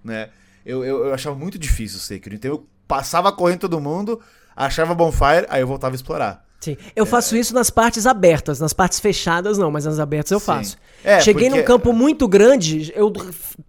né? 0.04 0.28
Eu, 0.64 0.84
eu, 0.84 1.06
eu 1.06 1.14
achava 1.14 1.36
muito 1.36 1.58
difícil 1.58 1.98
o 1.98 2.00
Sekiro. 2.00 2.34
Então 2.34 2.50
eu 2.50 2.66
passava 2.86 3.32
correndo 3.32 3.60
todo 3.60 3.80
mundo, 3.80 4.20
achava 4.56 4.94
bonfire, 4.94 5.46
aí 5.48 5.60
eu 5.62 5.66
voltava 5.66 5.94
a 5.94 5.96
explorar. 5.96 6.44
Sim. 6.60 6.76
Eu 6.94 7.04
faço 7.04 7.36
isso 7.36 7.52
nas 7.52 7.70
partes 7.70 8.06
abertas, 8.06 8.60
nas 8.60 8.72
partes 8.72 9.00
fechadas 9.00 9.58
não, 9.58 9.68
mas 9.68 9.84
nas 9.84 9.98
abertas 9.98 10.30
eu 10.30 10.38
Sim. 10.38 10.46
faço. 10.46 10.76
É, 11.02 11.18
Cheguei 11.20 11.48
porque- 11.48 11.58
num 11.60 11.66
campo 11.66 11.92
muito 11.92 12.28
grande, 12.28 12.92
eu 12.94 13.12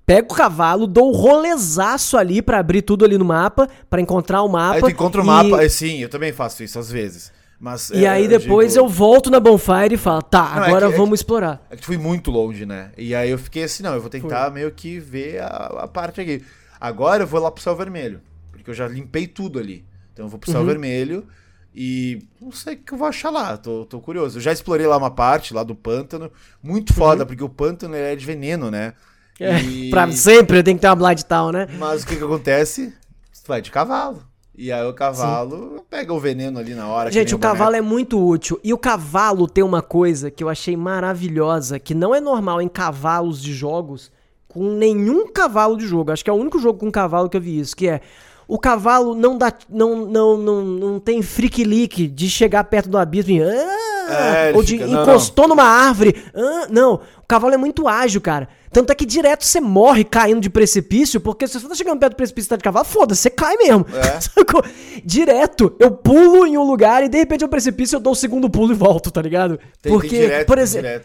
pego 0.05 0.31
o 0.31 0.37
cavalo, 0.37 0.85
dou 0.85 1.09
um 1.09 1.15
rolezaço 1.15 2.17
ali 2.17 2.39
pra 2.41 2.59
abrir 2.59 2.83
tudo 2.83 3.03
ali 3.03 3.17
no 3.17 3.25
mapa, 3.25 3.67
pra 3.89 3.99
encontrar 3.99 4.43
o 4.43 4.47
mapa. 4.49 4.75
Aí 4.75 4.81
tu 4.81 4.89
encontra 4.91 5.21
o 5.21 5.23
e- 5.23 5.27
mapa, 5.27 5.63
é, 5.63 5.69
sim, 5.69 5.99
eu 6.01 6.09
também 6.09 6.31
faço 6.31 6.63
isso 6.63 6.77
às 6.77 6.91
vezes. 6.91 7.31
Mas, 7.59 7.89
E 7.91 8.05
é, 8.05 8.09
aí 8.09 8.23
eu 8.25 8.29
depois 8.29 8.73
digo- 8.73 8.85
eu 8.85 8.89
volto 8.89 9.31
na 9.31 9.39
bonfire 9.39 9.95
e 9.95 9.97
falo, 9.97 10.21
tá, 10.21 10.51
Não, 10.57 10.63
é 10.63 10.67
agora 10.67 10.87
que- 10.89 10.93
é 10.93 10.97
vamos 10.97 11.19
explorar. 11.19 11.65
É 11.71 11.75
que 11.77 11.85
fui 11.85 11.97
muito 11.97 12.29
longe, 12.29 12.65
né? 12.65 12.91
E 12.97 13.15
aí 13.15 13.29
eu 13.31 13.37
fiquei 13.39 13.63
assim, 13.63 13.81
não, 13.81 13.93
eu 13.95 14.01
vou 14.01 14.09
tentar 14.09 14.51
meio 14.51 14.69
que 14.69 14.99
ver 14.99 15.41
a, 15.41 15.47
a 15.83 15.87
parte 15.87 16.19
aqui. 16.21 16.43
Agora 16.83 17.23
eu 17.23 17.27
vou 17.27 17.39
lá 17.41 17.49
pro 17.49 17.63
céu 17.63 17.75
vermelho. 17.75 18.19
Porque 18.51 18.69
eu 18.69 18.73
já 18.73 18.87
limpei 18.87 19.25
tudo 19.27 19.57
ali. 19.59 19.85
Então 20.11 20.25
eu 20.25 20.29
vou 20.29 20.37
pro 20.39 20.49
Uhum. 20.51 20.57
céu 20.57 20.65
vermelho 20.65 21.25
e 21.75 22.19
não 22.41 22.51
sei 22.51 22.75
o 22.75 22.77
que 22.77 22.93
eu 22.93 22.97
vou 22.97 23.07
achar 23.07 23.29
lá. 23.29 23.55
Tô, 23.57 23.85
tô 23.85 23.99
curioso. 23.99 24.37
Eu 24.37 24.41
já 24.41 24.51
explorei 24.51 24.85
lá 24.85 24.97
uma 24.97 25.09
parte, 25.11 25.53
lá 25.53 25.63
do 25.63 25.73
pântano. 25.75 26.31
Muito 26.61 26.93
foda, 26.93 27.25
porque 27.25 27.43
o 27.43 27.49
pântano 27.49 27.95
é 27.95 28.15
de 28.15 28.25
veneno, 28.25 28.69
né? 28.69 28.93
Uhum. 29.39 29.47
É, 29.47 29.61
E- 29.61 29.89
Pra 29.91 30.11
sempre 30.11 30.61
tem 30.61 30.75
que 30.75 30.81
ter 30.81 30.87
uma 30.87 30.95
Blind 30.95 31.21
Town, 31.23 31.51
né? 31.51 31.67
Mas 31.79 32.03
o 32.03 32.07
que 32.07 32.15
que 32.15 32.23
acontece? 32.23 32.93
Tu 33.43 33.47
vai 33.47 33.61
de 33.61 33.71
cavalo. 33.71 34.23
E 34.55 34.71
aí 34.71 34.85
o 34.85 34.93
cavalo 34.93 35.77
Sim. 35.79 35.83
pega 35.89 36.13
o 36.13 36.19
veneno 36.19 36.59
ali 36.59 36.75
na 36.75 36.87
hora. 36.87 37.11
Gente, 37.11 37.33
o, 37.33 37.37
o 37.37 37.39
cavalo 37.39 37.75
é 37.75 37.81
muito 37.81 38.23
útil. 38.23 38.59
E 38.63 38.71
o 38.71 38.77
cavalo 38.77 39.47
tem 39.47 39.63
uma 39.63 39.81
coisa 39.81 40.29
que 40.29 40.43
eu 40.43 40.47
achei 40.49 40.77
maravilhosa, 40.77 41.79
que 41.79 41.95
não 41.95 42.13
é 42.13 42.21
normal 42.21 42.61
em 42.61 42.67
cavalos 42.69 43.41
de 43.41 43.51
jogos, 43.51 44.11
com 44.53 44.75
nenhum 44.75 45.27
cavalo 45.27 45.75
de 45.75 45.87
jogo. 45.87 46.11
Acho 46.11 46.23
que 46.23 46.29
é 46.29 46.33
o 46.33 46.37
único 46.37 46.59
jogo 46.59 46.79
com 46.79 46.91
cavalo 46.91 47.27
que 47.27 47.35
eu 47.35 47.41
vi 47.41 47.59
isso, 47.59 47.75
que 47.75 47.87
é 47.87 48.01
o 48.47 48.59
cavalo 48.59 49.15
não 49.15 49.37
dá 49.37 49.51
não 49.69 50.05
não 50.05 50.37
não, 50.37 50.61
não 50.63 50.99
tem 50.99 51.21
freak 51.21 51.63
leak 51.63 52.07
de 52.07 52.29
chegar 52.29 52.63
perto 52.65 52.89
do 52.89 52.97
abismo 52.97 53.31
e, 53.31 53.41
ah, 53.41 54.49
é, 54.49 54.51
ou 54.53 54.61
de 54.61 54.77
fica, 54.77 54.89
encostou 54.89 55.47
não, 55.47 55.55
não. 55.55 55.63
numa 55.63 55.69
árvore. 55.69 56.23
Ah, 56.35 56.67
não, 56.69 56.95
o 56.95 57.27
cavalo 57.27 57.53
é 57.53 57.57
muito 57.57 57.87
ágil, 57.87 58.21
cara. 58.21 58.47
Tanto 58.71 58.91
é 58.91 58.95
que 58.95 59.05
direto 59.05 59.45
você 59.45 59.61
morre 59.61 60.03
caindo 60.03 60.41
de 60.41 60.49
precipício, 60.49 61.21
porque 61.21 61.47
se 61.47 61.59
você 61.59 61.67
tá 61.67 61.75
chegando 61.75 61.99
perto 61.99 62.13
do 62.13 62.17
precipício 62.17 62.47
e 62.47 62.49
tá 62.49 62.55
de 62.55 62.63
cavalo, 62.63 62.85
foda-se, 62.85 63.21
você 63.21 63.29
cai 63.29 63.55
mesmo. 63.57 63.85
É. 63.93 64.19
direto, 65.05 65.75
eu 65.79 65.91
pulo 65.91 66.45
em 66.45 66.57
um 66.57 66.63
lugar 66.63 67.03
e 67.03 67.07
de 67.07 67.17
repente 67.17 67.43
é 67.43 67.47
um 67.47 67.49
precipício, 67.49 67.95
eu 67.95 67.99
dou 67.99 68.13
o 68.13 68.15
segundo 68.15 68.49
pulo 68.49 68.71
e 68.71 68.75
volto, 68.75 69.11
tá 69.11 69.21
ligado? 69.21 69.59
Tem, 69.81 69.91
porque, 69.91 70.09
tem 70.09 70.19
direto, 70.21 70.47
por 70.47 70.57
exemplo. 70.57 71.01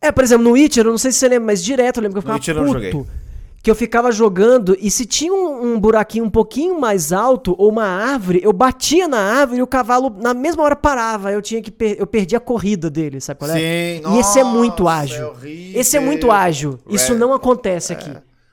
É, 0.00 0.10
por 0.10 0.24
exemplo, 0.24 0.44
no 0.44 0.52
Witcher, 0.52 0.84
eu 0.84 0.90
não 0.90 0.98
sei 0.98 1.12
se 1.12 1.18
você 1.18 1.28
lembra, 1.28 1.46
mas 1.46 1.62
direto 1.62 1.98
eu 1.98 2.02
lembro 2.02 2.22
que 2.22 2.28
eu 2.28 2.40
ficava 2.40 2.62
no 2.62 2.90
puto 2.90 3.20
que 3.62 3.70
eu 3.70 3.74
ficava 3.74 4.10
jogando 4.10 4.76
e 4.80 4.90
se 4.90 5.04
tinha 5.04 5.32
um, 5.32 5.74
um, 5.74 5.80
buraquinho 5.80 6.24
um 6.24 6.30
pouquinho 6.30 6.80
mais 6.80 7.12
alto 7.12 7.54
ou 7.58 7.68
uma 7.68 7.84
árvore, 7.84 8.40
eu 8.42 8.52
batia 8.52 9.06
na 9.06 9.18
árvore 9.18 9.60
e 9.60 9.62
o 9.62 9.66
cavalo 9.66 10.14
na 10.18 10.32
mesma 10.32 10.62
hora 10.62 10.74
parava. 10.74 11.30
Eu 11.30 11.42
tinha 11.42 11.60
que 11.60 11.70
per 11.70 11.96
eu 11.98 12.06
perdi 12.06 12.34
a 12.34 12.40
corrida 12.40 12.88
dele, 12.88 13.20
sabe 13.20 13.38
qual 13.38 13.50
é? 13.50 13.54
Sim, 13.54 14.02
e 14.14 14.18
esse 14.18 14.38
é 14.38 14.44
muito 14.44 14.88
ágil. 14.88 15.34
É 15.44 15.78
esse 15.78 15.96
é 15.96 16.00
muito 16.00 16.30
ágil. 16.30 16.78
Isso 16.88 17.14
não 17.14 17.34
acontece 17.34 17.92
é. 17.92 17.96
aqui. 17.96 18.10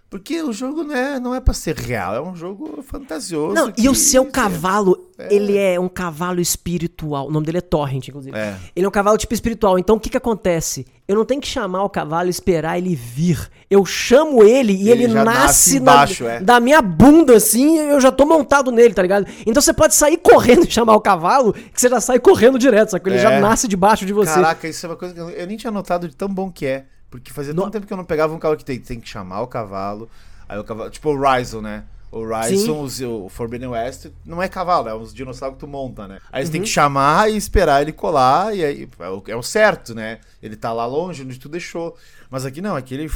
Porque 0.10 0.41
o 0.41 0.53
jogo 0.53 0.86
não 0.86 0.95
é, 0.95 1.20
não 1.20 1.36
é 1.36 1.41
pra 1.41 1.53
ser 1.53 1.76
real, 1.76 2.16
é 2.16 2.22
um 2.22 2.34
jogo 2.34 2.82
fantasioso. 2.82 3.53
Não, 3.53 3.74
e 3.78 3.89
o 3.89 3.95
seu 3.95 4.26
cavalo, 4.26 5.12
é. 5.18 5.34
ele 5.34 5.58
é 5.58 5.78
um 5.78 5.89
cavalo 5.89 6.39
espiritual. 6.39 7.28
O 7.28 7.32
nome 7.32 7.45
dele 7.45 7.58
é 7.58 7.62
Torrent, 7.62 8.08
inclusive. 8.08 8.38
É. 8.38 8.55
Ele 8.74 8.86
é 8.86 8.88
um 8.88 8.91
cavalo 8.91 9.18
tipo 9.18 9.34
espiritual. 9.34 9.78
Então 9.78 9.97
o 9.97 9.99
que 9.99 10.10
que 10.10 10.16
acontece? 10.16 10.86
Eu 11.05 11.18
não 11.18 11.26
tenho 11.26 11.41
que 11.41 11.47
chamar 11.47 11.84
o 11.84 11.89
cavalo 11.89 12.28
e 12.28 12.30
esperar 12.30 12.78
ele 12.78 12.95
vir. 12.95 13.49
Eu 13.70 13.86
chamo 13.86 14.43
ele 14.43 14.72
e 14.72 14.89
ele, 14.89 15.03
ele 15.03 15.14
nasce, 15.14 15.26
nasce 15.26 15.78
embaixo, 15.78 16.24
na, 16.24 16.32
é. 16.32 16.39
da 16.39 16.60
minha 16.62 16.82
bunda, 16.82 17.36
assim, 17.36 17.78
eu 17.78 17.99
já 17.99 18.10
tô 18.12 18.26
montado 18.26 18.72
nele, 18.72 18.93
tá 18.93 19.01
ligado? 19.01 19.28
Então 19.45 19.62
você 19.62 19.74
pode 19.74 19.93
sair 19.93 20.16
correndo 20.18 20.66
e 20.66 20.72
chamar 20.72 20.95
o 20.95 21.01
cavalo, 21.01 21.51
que 21.51 21.82
você 21.82 21.89
já 21.89 21.99
sai 21.99 22.18
correndo 22.18 22.58
direto, 22.58 22.91
sabe? 22.91 23.10
Ele 23.10 23.20
já 23.20 23.34
é. 23.34 23.41
nasce 23.41 23.68
debaixo 23.68 24.05
de 24.05 24.14
você. 24.14 24.34
Caraca, 24.34 24.70
isso 24.70 24.86
é 24.86 24.89
uma 24.89 24.95
coisa 24.95 25.14
que 25.14 25.20
eu 25.20 25.47
nem 25.47 25.58
tinha 25.58 25.72
notado 25.72 26.08
de 26.08 26.16
tão 26.16 26.30
bom 26.30 26.49
que 26.49 26.66
é. 26.66 26.86
Porque 27.10 27.32
fazia 27.32 27.53
tanto 27.53 27.72
tempo 27.72 27.88
que 27.88 27.93
eu 27.93 27.97
não 27.97 28.05
pegava 28.05 28.34
um 28.34 28.39
cavalo 28.39 28.58
que 28.58 28.66
tem, 28.66 28.80
tem 28.80 28.99
que 28.99 29.08
chamar 29.08 29.41
o 29.41 29.47
cavalo. 29.47 30.10
Aí 30.47 30.58
o 30.60 30.64
cavalo. 30.64 30.89
Tipo 30.89 31.12
o 31.12 31.20
Ryzen, 31.20 31.62
né? 31.62 31.84
O 32.12 32.26
Ryzen, 32.26 33.05
o 33.05 33.28
Forbidden 33.28 33.70
West, 33.70 34.08
não 34.26 34.41
é 34.41 34.47
cavalo, 34.47 34.88
é 34.88 34.95
uns 34.95 35.14
dinossauros 35.14 35.58
que 35.58 35.60
tu 35.60 35.68
monta, 35.68 36.08
né? 36.08 36.20
Aí 36.32 36.41
uhum. 36.41 36.45
você 36.45 36.51
tem 36.53 36.62
que 36.62 36.68
uhum. 36.68 36.74
chamar 36.74 37.30
e 37.30 37.36
esperar 37.36 37.82
ele 37.82 37.91
colar, 37.91 38.55
e 38.55 38.64
aí 38.64 38.89
é 38.99 39.10
o, 39.10 39.24
é 39.28 39.36
o, 39.36 39.43
certo, 39.43 39.93
né? 39.93 40.20
Ele 40.41 40.55
tá 40.55 40.72
lá 40.72 40.86
longe, 40.86 41.24
onde 41.24 41.38
tu 41.38 41.49
deixou. 41.49 41.97
Mas 42.30 42.45
aqui 42.45 42.62
não, 42.62 42.78
aqui 42.78 42.93
ele. 42.93 43.12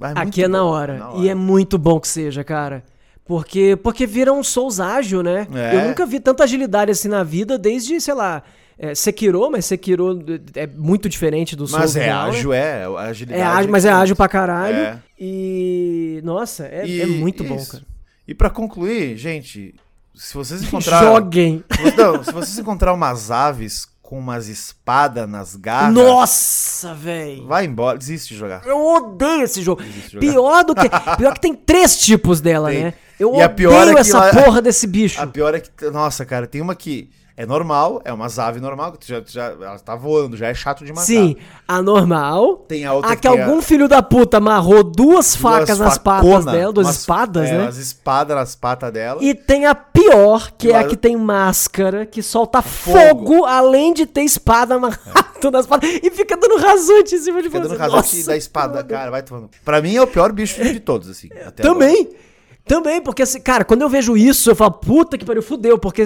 aqui 0.00 0.42
é 0.42 0.48
na 0.48 0.64
hora. 0.64 0.98
na 0.98 1.10
hora. 1.10 1.20
E 1.20 1.28
é 1.28 1.34
muito 1.36 1.78
bom 1.78 2.00
que 2.00 2.08
seja, 2.08 2.42
cara. 2.42 2.84
Porque, 3.24 3.76
porque 3.82 4.06
vira 4.06 4.32
um 4.32 4.42
Souls 4.42 4.80
ágil, 4.80 5.22
né? 5.22 5.46
É. 5.54 5.76
Eu 5.76 5.88
nunca 5.88 6.04
vi 6.04 6.18
tanta 6.18 6.44
agilidade 6.44 6.90
assim 6.90 7.08
na 7.08 7.22
vida 7.22 7.56
desde, 7.56 8.00
sei 8.00 8.14
lá, 8.14 8.42
é, 8.78 8.94
Sekiro, 8.94 9.50
mas 9.50 9.64
Sekiro 9.64 10.22
é 10.54 10.66
muito 10.66 11.08
diferente 11.08 11.56
do 11.56 11.66
Souls. 11.66 11.82
Mas 11.82 11.96
é 11.96 12.04
real, 12.04 12.28
ágil, 12.28 12.52
é. 12.52 12.84
A 12.84 13.00
agilidade 13.00 13.40
é 13.40 13.44
ágil, 13.44 13.70
mas 13.70 13.84
é 13.84 13.90
ágil 13.90 14.16
pra 14.16 14.28
caralho. 14.28 14.76
É. 14.76 14.98
E. 15.18 16.20
Nossa, 16.22 16.66
é, 16.66 16.86
e, 16.86 17.00
é 17.00 17.06
muito 17.06 17.42
bom, 17.42 17.56
cara. 17.64 17.82
E 18.28 18.34
para 18.34 18.50
concluir, 18.50 19.16
gente, 19.16 19.74
se 20.14 20.34
vocês 20.34 20.60
encontrarem. 20.64 21.08
Joguem! 21.08 21.64
Não, 21.96 22.22
se 22.22 22.32
vocês 22.32 22.58
encontrarem 22.58 22.96
umas 22.98 23.30
aves 23.30 23.88
com 24.02 24.18
umas 24.18 24.46
espadas 24.46 25.26
nas 25.26 25.56
garras. 25.56 25.94
Nossa, 25.94 26.94
velho! 26.94 27.46
Vai 27.46 27.64
embora, 27.64 27.96
desiste 27.96 28.34
de 28.34 28.38
jogar. 28.38 28.62
Eu 28.66 28.78
odeio 28.78 29.42
esse 29.42 29.62
jogo. 29.62 29.82
Pior 30.20 30.64
do 30.64 30.74
que. 30.74 30.88
Pior 31.16 31.32
que 31.32 31.40
tem 31.40 31.54
três 31.54 31.98
tipos 31.98 32.42
dela, 32.42 32.68
tem. 32.68 32.84
né? 32.84 32.94
Eu 33.18 33.34
e 33.34 33.42
odeio 33.42 33.96
é 33.96 34.00
essa 34.00 34.18
ela... 34.18 34.44
porra 34.44 34.60
desse 34.60 34.86
bicho. 34.86 35.18
A 35.18 35.26
pior 35.26 35.54
é 35.54 35.60
que. 35.60 35.90
Nossa, 35.90 36.26
cara, 36.26 36.46
tem 36.46 36.60
uma 36.60 36.74
que 36.74 37.08
é 37.38 37.44
normal, 37.44 38.00
é 38.02 38.10
uma 38.12 38.28
ave 38.38 38.60
normal, 38.60 38.92
que 38.92 39.06
já, 39.06 39.22
já, 39.26 39.44
ela 39.44 39.78
tá 39.78 39.94
voando, 39.94 40.38
já 40.38 40.46
é 40.46 40.54
chato 40.54 40.86
de 40.86 40.90
matar. 40.90 41.04
Sim, 41.04 41.36
a 41.68 41.82
normal. 41.82 42.64
Tem 42.66 42.86
a 42.86 42.94
outra 42.94 43.12
a 43.12 43.14
que, 43.14 43.22
que 43.22 43.28
algum 43.28 43.58
é... 43.58 43.62
filho 43.62 43.86
da 43.86 44.02
puta 44.02 44.38
amarrou 44.38 44.82
duas, 44.82 44.96
duas 44.96 45.36
facas 45.36 45.78
nas 45.78 45.98
patas 45.98 46.46
dela, 46.46 46.72
duas 46.72 46.86
umas, 46.86 47.00
espadas, 47.00 47.48
é, 47.50 47.58
né? 47.58 47.66
As 47.66 47.76
espadas 47.76 48.34
nas 48.34 48.54
patas 48.54 48.90
dela. 48.90 49.22
E 49.22 49.34
tem 49.34 49.66
a 49.66 49.74
pior, 49.74 50.50
que 50.56 50.70
é 50.70 50.78
a 50.78 50.84
que 50.84 50.96
tem 50.96 51.14
máscara, 51.14 52.06
que 52.06 52.22
solta 52.22 52.62
fogo, 52.62 52.98
fogo 52.98 53.44
além 53.44 53.92
de 53.92 54.06
ter 54.06 54.22
espada 54.22 54.76
amarrada 54.76 55.26
é. 55.44 55.50
nas 55.50 55.66
patas. 55.66 55.90
E 56.02 56.10
fica 56.10 56.38
dando 56.38 56.56
rasante 56.56 57.16
em 57.16 57.18
cima 57.18 57.42
de 57.42 57.48
fica 57.48 57.60
você. 57.60 57.68
Fica 57.68 57.84
dando 57.84 57.92
rasante 57.92 58.24
da 58.24 58.36
espada, 58.36 58.82
cara, 58.82 59.10
vai 59.10 59.22
tomando. 59.22 59.50
Pra 59.62 59.82
mim 59.82 59.94
é 59.94 60.00
o 60.00 60.06
pior 60.06 60.32
bicho 60.32 60.62
de 60.62 60.80
todos, 60.80 61.10
assim. 61.10 61.28
Também. 61.54 62.00
Agora. 62.00 62.26
Também, 62.66 63.00
porque 63.00 63.22
assim, 63.22 63.40
cara, 63.40 63.64
quando 63.64 63.82
eu 63.82 63.88
vejo 63.88 64.16
isso, 64.16 64.50
eu 64.50 64.56
falo, 64.56 64.72
puta 64.72 65.16
que 65.16 65.24
pariu, 65.24 65.42
fudeu, 65.42 65.78
porque. 65.78 66.02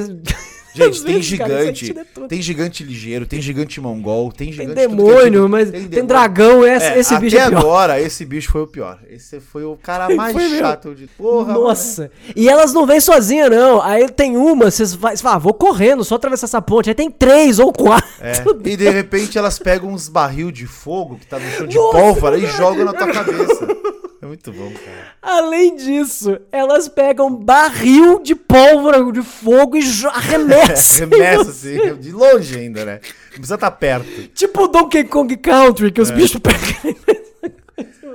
Gente, 0.75 1.03
tem 1.03 1.21
gigante, 1.21 1.93
cara, 1.95 2.29
tem 2.29 2.41
gigante 2.41 2.85
ligeiro, 2.85 3.27
tem 3.27 3.41
gigante 3.41 3.81
mongol, 3.81 4.31
tem 4.31 4.53
gigante... 4.53 4.75
Tem 4.75 4.89
demônio, 4.89 5.49
mas 5.49 5.71
tem, 5.71 5.89
tem 5.89 6.05
dragão, 6.05 6.65
esse, 6.65 6.87
é, 6.87 6.99
esse 6.99 7.19
bicho 7.19 7.37
é 7.37 7.43
Até 7.43 7.57
agora, 7.57 8.01
esse 8.01 8.25
bicho 8.25 8.53
foi 8.53 8.63
o 8.63 8.67
pior. 8.67 9.01
Esse 9.09 9.41
foi 9.41 9.65
o 9.65 9.77
cara 9.77 10.09
mais 10.15 10.37
chato 10.59 10.95
de 10.95 11.07
porra. 11.09 11.55
Nossa. 11.55 12.03
Mano. 12.03 12.13
E 12.37 12.49
elas 12.49 12.73
não 12.73 12.87
vêm 12.87 13.01
sozinhas, 13.01 13.51
não. 13.51 13.83
Aí 13.83 14.09
tem 14.09 14.37
uma, 14.37 14.71
vocês 14.71 14.95
falam, 14.95 15.19
ah, 15.25 15.39
vou 15.39 15.55
correndo, 15.55 16.05
só 16.05 16.15
atravessar 16.15 16.47
essa 16.47 16.63
ponte. 16.63 16.89
Aí 16.89 16.95
tem 16.95 17.11
três 17.11 17.59
ou 17.59 17.73
quatro. 17.73 18.09
É. 18.21 18.33
E 18.71 18.77
de 18.77 18.89
repente 18.89 19.37
elas 19.39 19.59
pegam 19.59 19.91
uns 19.91 20.09
barril 20.09 20.53
de 20.53 20.67
fogo 20.67 21.17
que 21.17 21.27
tá 21.27 21.39
no 21.39 21.51
chão 21.51 21.67
de 21.67 21.77
Nossa, 21.77 21.99
pólvora 21.99 22.39
e 22.39 22.47
jogam 22.47 22.85
na 22.85 22.93
tua 22.93 23.11
cabeça. 23.11 23.67
É 24.23 24.27
muito 24.27 24.53
bom, 24.53 24.71
cara. 24.71 25.15
Além 25.23 25.77
disso, 25.77 26.39
elas 26.53 26.89
pegam 26.89 27.35
barril 27.35 28.21
de 28.23 28.35
pólvora 28.35 29.11
de 29.11 29.23
fogo 29.23 29.79
e 29.79 29.81
arremessam. 30.07 31.09
Arremessa, 31.13 31.51
assim, 31.51 31.97
de 31.97 32.13
longe 32.13 32.59
ainda, 32.59 32.85
né? 32.85 33.01
Não 33.03 33.31
precisa 33.31 33.55
estar 33.55 33.71
tá 33.71 33.77
perto. 33.77 34.29
Tipo 34.35 34.65
o 34.65 34.69
Donkey 34.69 35.05
Kong 35.05 35.35
Country, 35.39 35.91
que 35.91 36.03
os 36.03 36.11
é. 36.11 36.15
bichos 36.15 36.39
pegam. 36.39 36.95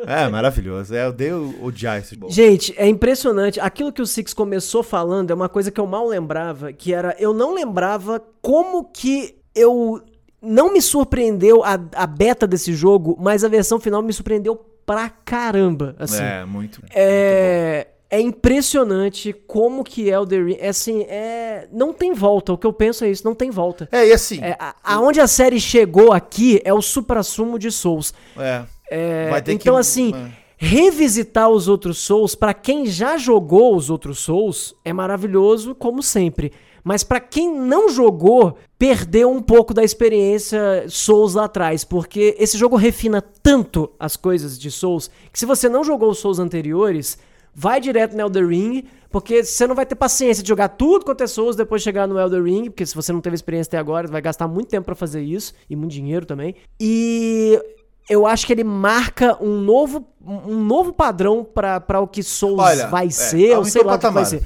É, 0.08 0.30
maravilhoso. 0.30 0.94
É, 0.94 1.08
eu 1.08 1.12
dei 1.12 1.34
odiar 1.34 1.98
esse 1.98 2.14
jogo. 2.14 2.32
Gente, 2.32 2.74
é 2.78 2.88
impressionante. 2.88 3.60
Aquilo 3.60 3.92
que 3.92 4.02
o 4.02 4.06
Six 4.06 4.34
começou 4.34 4.84
falando 4.84 5.32
é 5.32 5.34
uma 5.34 5.50
coisa 5.50 5.72
que 5.72 5.80
eu 5.80 5.88
mal 5.88 6.08
lembrava, 6.08 6.72
que 6.72 6.94
era 6.94 7.16
eu 7.18 7.34
não 7.34 7.54
lembrava 7.54 8.24
como 8.40 8.86
que 8.86 9.36
eu 9.56 10.04
não 10.40 10.72
me 10.72 10.80
surpreendeu 10.80 11.64
a, 11.64 11.74
a 11.96 12.06
beta 12.06 12.46
desse 12.46 12.74
jogo, 12.74 13.18
mas 13.20 13.44
a 13.44 13.48
versão 13.48 13.80
final 13.80 14.04
me 14.04 14.14
surpreendeu 14.14 14.64
pra 14.86 15.10
caramba, 15.10 15.96
assim. 16.00 16.24
É, 16.24 16.46
muito. 16.46 16.82
É, 16.94 17.88
muito 17.88 17.96
é 18.10 18.22
impressionante 18.22 19.34
como 19.34 19.84
que 19.84 20.08
Elder 20.08 20.46
Ring, 20.46 20.58
é 20.60 20.70
assim, 20.70 21.02
é, 21.04 21.68
não 21.72 21.92
tem 21.92 22.14
volta, 22.14 22.54
o 22.54 22.58
que 22.58 22.66
eu 22.66 22.72
penso 22.74 23.04
é 23.04 23.10
isso, 23.10 23.26
não 23.26 23.36
tem 23.36 23.50
volta. 23.50 23.90
É, 23.92 24.08
e 24.08 24.14
assim... 24.14 24.40
É, 24.42 24.56
a, 24.60 24.76
aonde 24.84 25.20
a 25.20 25.28
série 25.28 25.60
chegou 25.60 26.14
aqui 26.14 26.62
é 26.64 26.74
o 26.74 26.82
supra-sumo 26.82 27.58
de 27.60 27.72
Souls. 27.72 28.14
É, 28.38 28.64
é 28.90 29.44
então 29.48 29.74
que... 29.74 29.80
assim... 29.80 30.14
É. 30.14 30.46
Revisitar 30.58 31.50
os 31.50 31.68
outros 31.68 31.98
Souls, 31.98 32.34
para 32.34 32.54
quem 32.54 32.86
já 32.86 33.18
jogou 33.18 33.76
os 33.76 33.90
outros 33.90 34.20
Souls, 34.20 34.74
é 34.86 34.94
maravilhoso, 34.94 35.76
como 35.76 36.02
sempre. 36.02 36.54
Mas 36.86 37.04
para 37.04 37.20
quem 37.20 37.52
não 37.52 37.90
jogou, 37.90 38.60
perdeu 38.78 39.32
um 39.32 39.42
pouco 39.42 39.74
da 39.74 39.84
experiência 39.84 40.86
Souls 40.88 41.34
lá 41.34 41.46
atrás, 41.46 41.84
porque 41.84 42.36
esse 42.38 42.60
jogo 42.60 42.76
refina 42.76 43.24
tanto 43.42 43.92
as 44.00 44.16
coisas 44.16 44.60
de 44.60 44.70
Souls, 44.70 45.10
que 45.34 45.40
se 45.40 45.48
você 45.48 45.68
não 45.68 45.84
jogou 45.84 46.12
os 46.12 46.20
Souls 46.20 46.38
anteriores, 46.38 47.18
vai 47.56 47.82
direto 47.82 48.16
no 48.16 48.22
Elder 48.22 48.48
Ring, 48.48 48.84
porque 49.10 49.44
você 49.44 49.66
não 49.66 49.74
vai 49.74 49.88
ter 49.88 49.96
paciência 49.96 50.44
de 50.44 50.48
jogar 50.48 50.70
tudo 50.70 51.06
quanto 51.06 51.24
é 51.24 51.28
Souls 51.28 51.56
depois 51.56 51.82
de 51.82 51.86
chegar 51.86 52.08
no 52.08 52.20
Elder 52.20 52.44
Ring, 52.44 52.66
porque 52.66 52.86
se 52.86 52.94
você 52.94 53.12
não 53.12 53.20
teve 53.20 53.34
experiência 53.34 53.70
até 53.72 53.78
agora, 53.80 54.08
vai 54.08 54.22
gastar 54.22 54.48
muito 54.48 54.68
tempo 54.68 54.86
para 54.86 54.96
fazer 54.96 55.24
isso 55.24 55.56
e 55.68 55.76
muito 55.76 55.92
dinheiro 55.92 56.24
também. 56.24 56.54
E 56.80 57.60
eu 58.08 58.28
acho 58.28 58.46
que 58.46 58.54
ele 58.54 58.64
marca 58.64 59.42
um 59.42 59.60
novo, 59.60 60.06
um 60.24 60.64
novo 60.64 60.94
padrão 60.94 61.44
para 61.44 62.00
o 62.00 62.08
que 62.08 62.22
Souls 62.22 62.60
Olha, 62.60 62.88
vai 62.90 63.08
é, 63.08 63.10
ser, 63.10 63.58
ou 63.58 63.66
sei 63.66 63.84
lá 63.84 63.96
o 63.96 64.00
que 64.00 64.10
vai 64.12 64.26
ser. 64.26 64.44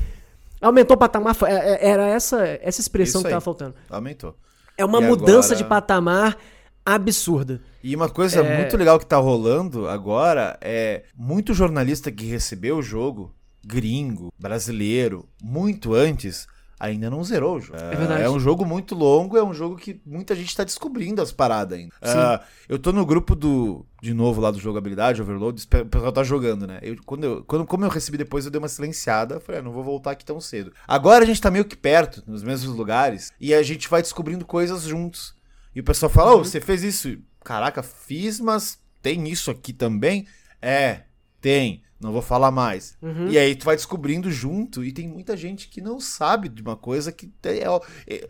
Aumentou 0.61 0.95
o 0.95 0.99
patamar, 0.99 1.35
é, 1.43 1.53
é, 1.53 1.89
era 1.89 2.07
essa, 2.07 2.45
essa 2.61 2.81
expressão 2.81 3.23
que 3.23 3.29
tava 3.29 3.41
faltando. 3.41 3.75
Aumentou. 3.89 4.35
É 4.77 4.83
uma 4.83 5.01
e 5.01 5.07
mudança 5.07 5.53
agora... 5.53 5.55
de 5.55 5.63
patamar 5.65 6.37
absurda. 6.85 7.61
E 7.83 7.95
uma 7.95 8.09
coisa 8.09 8.41
é... 8.41 8.57
muito 8.57 8.75
legal 8.75 8.99
que 8.99 9.05
tá 9.05 9.17
rolando 9.17 9.87
agora 9.87 10.57
é 10.61 11.03
muito 11.15 11.53
jornalista 11.53 12.11
que 12.11 12.25
recebeu 12.25 12.77
o 12.77 12.81
jogo, 12.81 13.33
gringo, 13.63 14.33
brasileiro, 14.37 15.27
muito 15.41 15.93
antes, 15.93 16.47
ainda 16.79 17.09
não 17.09 17.23
zerou 17.23 17.57
o 17.57 17.61
jogo. 17.61 17.77
É 17.77 17.95
verdade. 17.95 18.23
É 18.23 18.29
um 18.29 18.39
jogo 18.39 18.65
muito 18.65 18.95
longo, 18.95 19.37
é 19.37 19.43
um 19.43 19.53
jogo 19.53 19.75
que 19.75 20.01
muita 20.05 20.33
gente 20.35 20.55
tá 20.55 20.63
descobrindo 20.63 21.21
as 21.21 21.31
paradas 21.31 21.77
ainda. 21.77 21.93
Ah, 22.01 22.41
eu 22.67 22.79
tô 22.79 22.91
no 22.91 23.05
grupo 23.05 23.35
do, 23.35 23.85
de 24.01 24.13
novo 24.13 24.39
lá 24.41 24.51
do 24.51 24.59
jogabilidade, 24.59 25.21
Overload, 25.21 25.61
o 25.81 25.85
pessoal 25.85 26.11
tá 26.11 26.23
jogando, 26.23 26.65
né? 26.65 26.79
Eu, 26.81 26.95
quando 27.05 27.23
eu, 27.23 27.43
quando, 27.43 27.65
como 27.65 27.85
eu 27.85 27.89
recebi 27.89 28.17
depois, 28.17 28.45
eu 28.45 28.51
dei 28.51 28.59
uma 28.59 28.67
silenciada, 28.69 29.39
falei, 29.39 29.59
ah, 29.59 29.63
não 29.63 29.71
vou 29.71 29.83
voltar 29.83 30.11
aqui 30.11 30.23
tão 30.25 30.39
cedo. 30.39 30.71
Agora 30.87 31.23
a 31.23 31.27
gente 31.27 31.41
tá 31.41 31.51
meio 31.51 31.65
que 31.65 31.75
perto, 31.75 32.23
nos 32.25 32.43
mesmos 32.43 32.75
lugares, 32.75 33.31
e 33.39 33.53
a 33.53 33.61
gente 33.63 33.89
vai 33.89 34.01
descobrindo 34.01 34.45
coisas 34.45 34.83
juntos. 34.83 35.35
E 35.75 35.79
o 35.79 35.83
pessoal 35.83 36.09
fala, 36.09 36.31
ô, 36.33 36.37
Uhum. 36.37 36.43
você 36.43 36.59
fez 36.61 36.83
isso? 36.83 37.17
Caraca, 37.43 37.83
fiz, 37.83 38.39
mas 38.39 38.79
tem 39.01 39.27
isso 39.29 39.49
aqui 39.51 39.73
também? 39.73 40.27
É, 40.61 41.01
tem. 41.41 41.81
Não 41.99 42.13
vou 42.13 42.21
falar 42.21 42.49
mais. 42.49 42.95
Uhum. 43.01 43.27
E 43.27 43.37
aí 43.37 43.53
tu 43.55 43.65
vai 43.65 43.75
descobrindo 43.75 44.31
junto, 44.31 44.83
e 44.85 44.91
tem 44.91 45.07
muita 45.07 45.35
gente 45.35 45.67
que 45.67 45.81
não 45.81 45.99
sabe 45.99 46.47
de 46.47 46.61
uma 46.61 46.77
coisa 46.77 47.11
que 47.11 47.29
é, 47.43 47.63
é, 48.07 48.27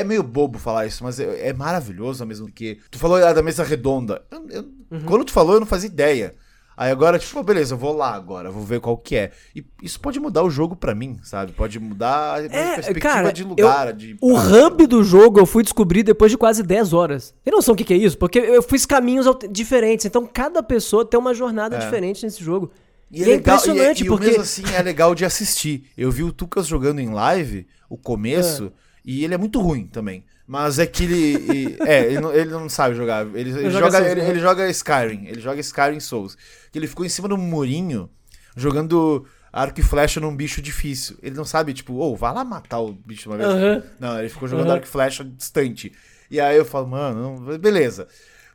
é 0.00 0.04
meio 0.04 0.22
bobo 0.24 0.58
falar 0.58 0.86
isso, 0.86 1.04
mas 1.04 1.20
é, 1.20 1.48
é 1.48 1.52
maravilhoso 1.52 2.26
mesmo 2.26 2.50
que. 2.50 2.78
Tu 2.90 2.98
falou 2.98 3.16
ah, 3.24 3.32
da 3.32 3.42
mesa 3.42 3.62
redonda. 3.64 4.22
Eu- 4.30 4.48
eu- 4.50 4.64
Uhum. 4.92 5.04
Quando 5.06 5.24
tu 5.24 5.32
falou, 5.32 5.54
eu 5.54 5.60
não 5.60 5.66
fazia 5.66 5.88
ideia. 5.88 6.34
Aí 6.76 6.90
agora, 6.90 7.18
tipo, 7.18 7.32
pô, 7.34 7.42
beleza, 7.42 7.74
eu 7.74 7.78
vou 7.78 7.96
lá 7.96 8.14
agora, 8.14 8.50
vou 8.50 8.62
ver 8.62 8.78
qual 8.80 8.96
que 8.96 9.14
é. 9.16 9.30
E 9.54 9.64
isso 9.82 10.00
pode 10.00 10.18
mudar 10.20 10.42
o 10.42 10.50
jogo 10.50 10.74
pra 10.76 10.94
mim, 10.94 11.18
sabe? 11.22 11.52
Pode 11.52 11.78
mudar 11.78 12.40
a 12.40 12.44
É, 12.44 12.48
perspectiva 12.74 13.00
cara, 13.00 13.32
de 13.32 13.44
lugar. 13.44 13.92
de... 13.94 14.16
O 14.20 14.34
hub 14.36 14.86
do 14.86 15.02
jogo 15.04 15.38
eu 15.38 15.46
fui 15.46 15.62
descobrir 15.62 16.02
depois 16.02 16.30
de 16.30 16.36
quase 16.36 16.62
10 16.62 16.92
horas. 16.92 17.34
Tem 17.44 17.52
noção 17.54 17.74
do 17.74 17.78
que, 17.78 17.84
que 17.84 17.94
é 17.94 17.96
isso? 17.98 18.18
Porque 18.18 18.38
eu 18.38 18.62
fiz 18.62 18.84
caminhos 18.84 19.26
diferentes. 19.50 20.04
Então 20.06 20.26
cada 20.26 20.62
pessoa 20.62 21.04
tem 21.06 21.18
uma 21.20 21.32
jornada 21.34 21.78
diferente 21.78 22.22
nesse 22.24 22.42
jogo. 22.42 22.70
E, 23.12 23.22
é, 23.22 23.26
legal- 23.26 23.56
impressionante, 23.56 24.00
e, 24.02 24.06
e 24.06 24.08
porque. 24.08 24.26
mesmo 24.26 24.42
assim 24.42 24.62
é 24.74 24.82
legal 24.82 25.14
de 25.14 25.24
assistir. 25.24 25.90
Eu 25.96 26.10
vi 26.10 26.22
o 26.22 26.32
Tucas 26.32 26.66
jogando 26.66 26.98
em 27.00 27.10
live, 27.10 27.66
o 27.88 27.96
começo, 27.98 28.72
e 29.04 29.22
ele 29.24 29.34
é 29.34 29.38
muito 29.38 29.60
ruim 29.60 29.86
também. 29.86 30.24
Mas 30.46 30.78
é 30.78 30.86
que 30.86 31.04
ele. 31.04 31.36
e- 31.52 31.76
é, 31.86 32.06
ele 32.06 32.20
não, 32.20 32.32
ele 32.32 32.50
não 32.50 32.68
sabe 32.68 32.94
jogar. 32.94 33.26
Ele, 33.34 33.50
ele 33.50 33.70
joga 33.70 33.90
joga, 33.90 34.10
ele, 34.10 34.22
né? 34.22 34.30
ele 34.30 34.40
joga 34.40 34.68
Skyrim. 34.70 35.26
Ele 35.26 35.40
joga 35.40 35.60
Skyrim 35.60 36.00
Souls. 36.00 36.36
Que 36.70 36.78
ele 36.78 36.86
ficou 36.86 37.04
em 37.04 37.08
cima 37.08 37.28
de 37.28 37.34
um 37.34 37.38
murinho 37.38 38.10
jogando 38.56 39.26
arco 39.52 39.80
e 39.80 39.82
flecha 39.82 40.18
num 40.20 40.34
bicho 40.34 40.60
difícil. 40.62 41.16
Ele 41.22 41.34
não 41.36 41.44
sabe, 41.44 41.72
tipo, 41.74 41.94
ô, 41.94 42.16
vai 42.16 42.32
lá 42.34 42.44
matar 42.44 42.80
o 42.80 42.92
bicho 42.92 43.28
uma 43.30 43.36
vez. 43.36 43.48
Aham. 43.48 43.82
Não, 44.00 44.18
ele 44.18 44.28
ficou 44.28 44.48
jogando 44.48 44.66
Aham. 44.66 44.74
arco 44.76 44.86
e 44.86 44.90
flecha 44.90 45.24
distante. 45.24 45.92
E 46.30 46.40
aí 46.40 46.56
eu 46.56 46.64
falo, 46.64 46.86
mano, 46.88 47.58
beleza. 47.58 48.08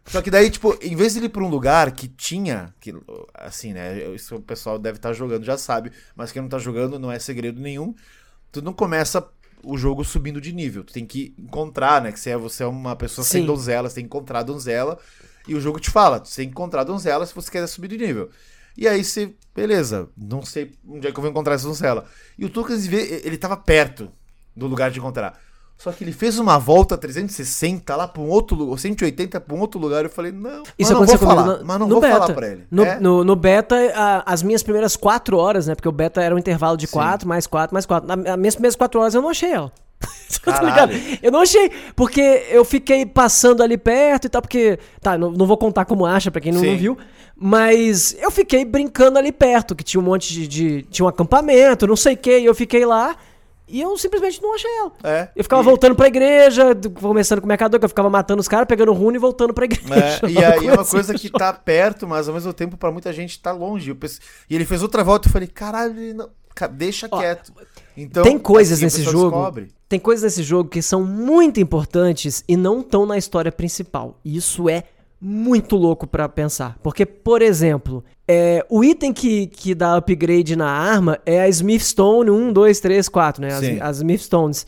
Só 0.07 0.21
que 0.21 0.31
daí, 0.31 0.49
tipo, 0.49 0.77
em 0.81 0.95
vez 0.95 1.13
de 1.13 1.19
ele 1.19 1.25
ir 1.25 1.29
pra 1.29 1.43
um 1.43 1.49
lugar 1.49 1.91
que 1.91 2.07
tinha, 2.07 2.73
que, 2.79 2.93
assim, 3.33 3.73
né, 3.73 4.13
isso 4.13 4.35
o 4.35 4.41
pessoal 4.41 4.79
deve 4.79 4.97
estar 4.97 5.11
jogando, 5.13 5.43
já 5.43 5.57
sabe, 5.57 5.91
mas 6.15 6.31
quem 6.31 6.41
não 6.41 6.49
tá 6.49 6.57
jogando 6.57 6.97
não 6.97 7.11
é 7.11 7.19
segredo 7.19 7.59
nenhum, 7.59 7.93
tu 8.51 8.61
não 8.61 8.71
começa 8.71 9.27
o 9.63 9.77
jogo 9.77 10.05
subindo 10.05 10.39
de 10.39 10.53
nível, 10.53 10.83
tu 10.83 10.93
tem 10.93 11.05
que 11.05 11.35
encontrar, 11.37 12.01
né, 12.01 12.11
que 12.11 12.19
você 12.19 12.29
é, 12.29 12.37
você 12.37 12.63
é 12.63 12.67
uma 12.67 12.95
pessoa 12.95 13.25
sem 13.25 13.41
Sim. 13.41 13.47
donzela, 13.47 13.89
você 13.89 13.95
tem 13.95 14.05
que 14.05 14.07
encontrar 14.07 14.39
a 14.39 14.43
donzela, 14.43 14.97
e 15.45 15.55
o 15.55 15.59
jogo 15.59 15.79
te 15.79 15.89
fala, 15.89 16.19
tu 16.19 16.33
tem 16.33 16.45
que 16.45 16.51
encontrar 16.51 16.81
a 16.81 16.85
donzela 16.85 17.25
se 17.25 17.35
você 17.35 17.51
quer 17.51 17.67
subir 17.67 17.89
de 17.89 17.97
nível. 17.97 18.29
E 18.77 18.87
aí 18.87 19.03
você, 19.03 19.33
beleza, 19.55 20.07
não 20.15 20.43
sei 20.43 20.71
onde 20.87 21.07
é 21.07 21.11
que 21.11 21.17
eu 21.17 21.21
vou 21.21 21.31
encontrar 21.31 21.55
essa 21.55 21.65
donzela. 21.65 22.05
E 22.37 22.45
o 22.45 22.49
Tucas, 22.49 22.85
ele 22.85 23.37
tava 23.37 23.57
perto 23.57 24.11
do 24.55 24.67
lugar 24.67 24.91
de 24.91 24.99
encontrar. 24.99 25.41
Só 25.77 25.91
que 25.91 26.03
ele 26.03 26.11
fez 26.11 26.39
uma 26.39 26.57
volta 26.57 26.97
360 26.97 27.95
lá 27.95 28.07
pra 28.07 28.21
um 28.21 28.27
outro 28.29 28.57
lugar, 28.57 28.79
180 28.79 29.39
pra 29.39 29.55
um 29.55 29.59
outro 29.59 29.79
lugar. 29.79 30.03
Eu 30.03 30.09
falei, 30.09 30.31
não, 30.31 30.63
Isso 30.77 30.91
mas 30.91 30.99
não 30.99 31.05
vou 31.05 31.17
falar. 31.17 31.45
no- 31.45 31.65
mas 31.65 31.79
não 31.79 31.87
vou 31.87 32.01
beta. 32.01 32.19
falar 32.19 32.33
pra 32.33 32.47
ele. 32.47 32.63
No, 32.71 32.83
É? 32.83 32.99
no, 32.99 33.23
no 33.23 33.35
beta, 33.35 33.75
a- 33.95 34.23
as 34.25 34.41
minhas 34.41 34.63
primeiras 34.63 34.95
quatro 34.95 35.37
horas, 35.37 35.67
né? 35.67 35.75
Porque 35.75 35.87
o 35.87 35.91
beta 35.91 36.21
era 36.21 36.33
um 36.33 36.37
intervalo 36.39 36.75
de 36.77 36.87
quatro, 36.87 37.27
mais 37.27 37.45
quatro, 37.45 37.75
mais 37.75 37.85
quatro. 37.85 38.07
Na- 38.07 38.15
Nas 38.15 38.37
minhas 38.37 38.55
primeiras 38.55 38.75
quatro 38.75 38.99
horas 38.99 39.13
eu 39.13 39.21
não 39.21 39.29
achei 39.29 39.51
ela. 39.51 39.71
tá? 40.43 40.87
Eu 41.21 41.31
não 41.31 41.41
achei, 41.41 41.71
porque 41.95 42.45
eu 42.49 42.65
fiquei 42.65 43.05
passando 43.05 43.61
ali 43.61 43.77
perto 43.77 44.25
e 44.25 44.29
tal, 44.29 44.41
porque. 44.41 44.79
Tá, 44.99 45.15
não, 45.17 45.31
não 45.31 45.45
vou 45.45 45.57
contar 45.57 45.85
como 45.85 46.05
acha 46.05 46.29
pra 46.31 46.41
quem 46.41 46.51
não, 46.51 46.61
não 46.63 46.75
viu. 46.77 46.97
Mas 47.39 48.15
eu 48.19 48.31
fiquei 48.31 48.65
brincando 48.65 49.17
ali 49.19 49.31
perto, 49.31 49.75
que 49.75 49.83
tinha 49.83 50.01
um 50.01 50.03
monte 50.03 50.33
de. 50.33 50.47
de- 50.47 50.81
tinha 50.89 51.05
um 51.05 51.09
acampamento, 51.09 51.85
não 51.85 51.95
sei 51.95 52.15
o 52.15 52.17
que, 52.17 52.39
e 52.39 52.45
eu 52.45 52.55
fiquei 52.55 52.83
lá. 52.85 53.15
E 53.67 53.81
eu 53.81 53.97
simplesmente 53.97 54.41
não 54.41 54.55
achei 54.55 54.69
ela. 54.77 54.91
É. 55.03 55.29
Eu 55.35 55.43
ficava 55.43 55.61
E- 55.61 55.65
voltando 55.65 55.95
pra 55.95 56.07
igreja, 56.07 56.63
começando 57.01 57.39
com 57.41 57.45
o 57.45 57.49
mercador, 57.49 57.79
que 57.79 57.85
eu 57.85 57.89
ficava 57.89 58.09
matando 58.09 58.39
os 58.39 58.47
caras, 58.47 58.67
pegando 58.67 58.93
runo 58.93 59.17
e 59.17 59.19
voltando 59.19 59.53
pra 59.53 59.65
igreja. 59.65 59.93
É, 59.93 60.27
e 60.29 60.37
aí 60.43 60.67
é 60.67 60.71
uma 60.71 60.81
assim, 60.83 60.91
coisa 60.91 61.13
que 61.13 61.29
tá 61.29 61.51
perto, 61.53 62.07
mas 62.07 62.27
ao 62.27 62.33
mesmo 62.33 62.53
tempo 62.53 62.77
pra 62.77 62.91
muita 62.91 63.11
gente 63.11 63.39
tá 63.39 63.51
longe. 63.51 63.93
Pense- 63.93 64.19
E 64.49 64.55
ele 64.55 64.65
fez 64.65 64.81
outra 64.81 65.03
volta 65.03 65.27
e 65.27 65.29
eu 65.29 65.33
falei, 65.33 65.47
caralho, 65.47 66.13
não... 66.15 66.29
deixa 66.71 67.07
Ó, 67.11 67.19
quieto. 67.19 67.51
Então, 67.95 68.23
tem 68.23 68.37
coisas 68.39 68.73
assim, 68.77 68.85
nesse 68.85 69.03
jogo. 69.03 69.31
descobre. 69.35 69.67
Tem 69.89 69.99
coisas 69.99 70.23
nesse 70.23 70.43
jogo 70.43 70.69
que 70.69 70.81
são 70.81 71.03
muito 71.03 71.59
importantes 71.59 72.43
e 72.47 72.55
não 72.55 72.79
estão 72.81 73.05
na 73.05 73.17
história 73.17 73.51
principal. 73.51 74.19
E 74.23 74.37
isso 74.37 74.69
é 74.69 74.83
muito 75.19 75.75
louco 75.75 76.05
pra 76.05 76.29
pensar. 76.29 76.77
Porque, 76.83 77.05
por 77.05 77.41
exemplo, 77.41 78.03
é, 78.27 78.65
o 78.69 78.83
item 78.83 79.13
que, 79.13 79.47
que 79.47 79.73
dá 79.73 79.95
upgrade 79.95 80.55
na 80.55 80.69
arma 80.69 81.17
é 81.25 81.41
a 81.41 81.47
Smith 81.49 81.81
Stone 81.81 82.29
1, 82.29 82.51
2, 82.53 82.79
3, 82.79 83.07
4, 83.09 83.41
né? 83.41 83.49
Sim. 83.51 83.75
As, 83.79 83.89
as 83.89 83.97
Smith 83.97 84.21
Stones. 84.21 84.65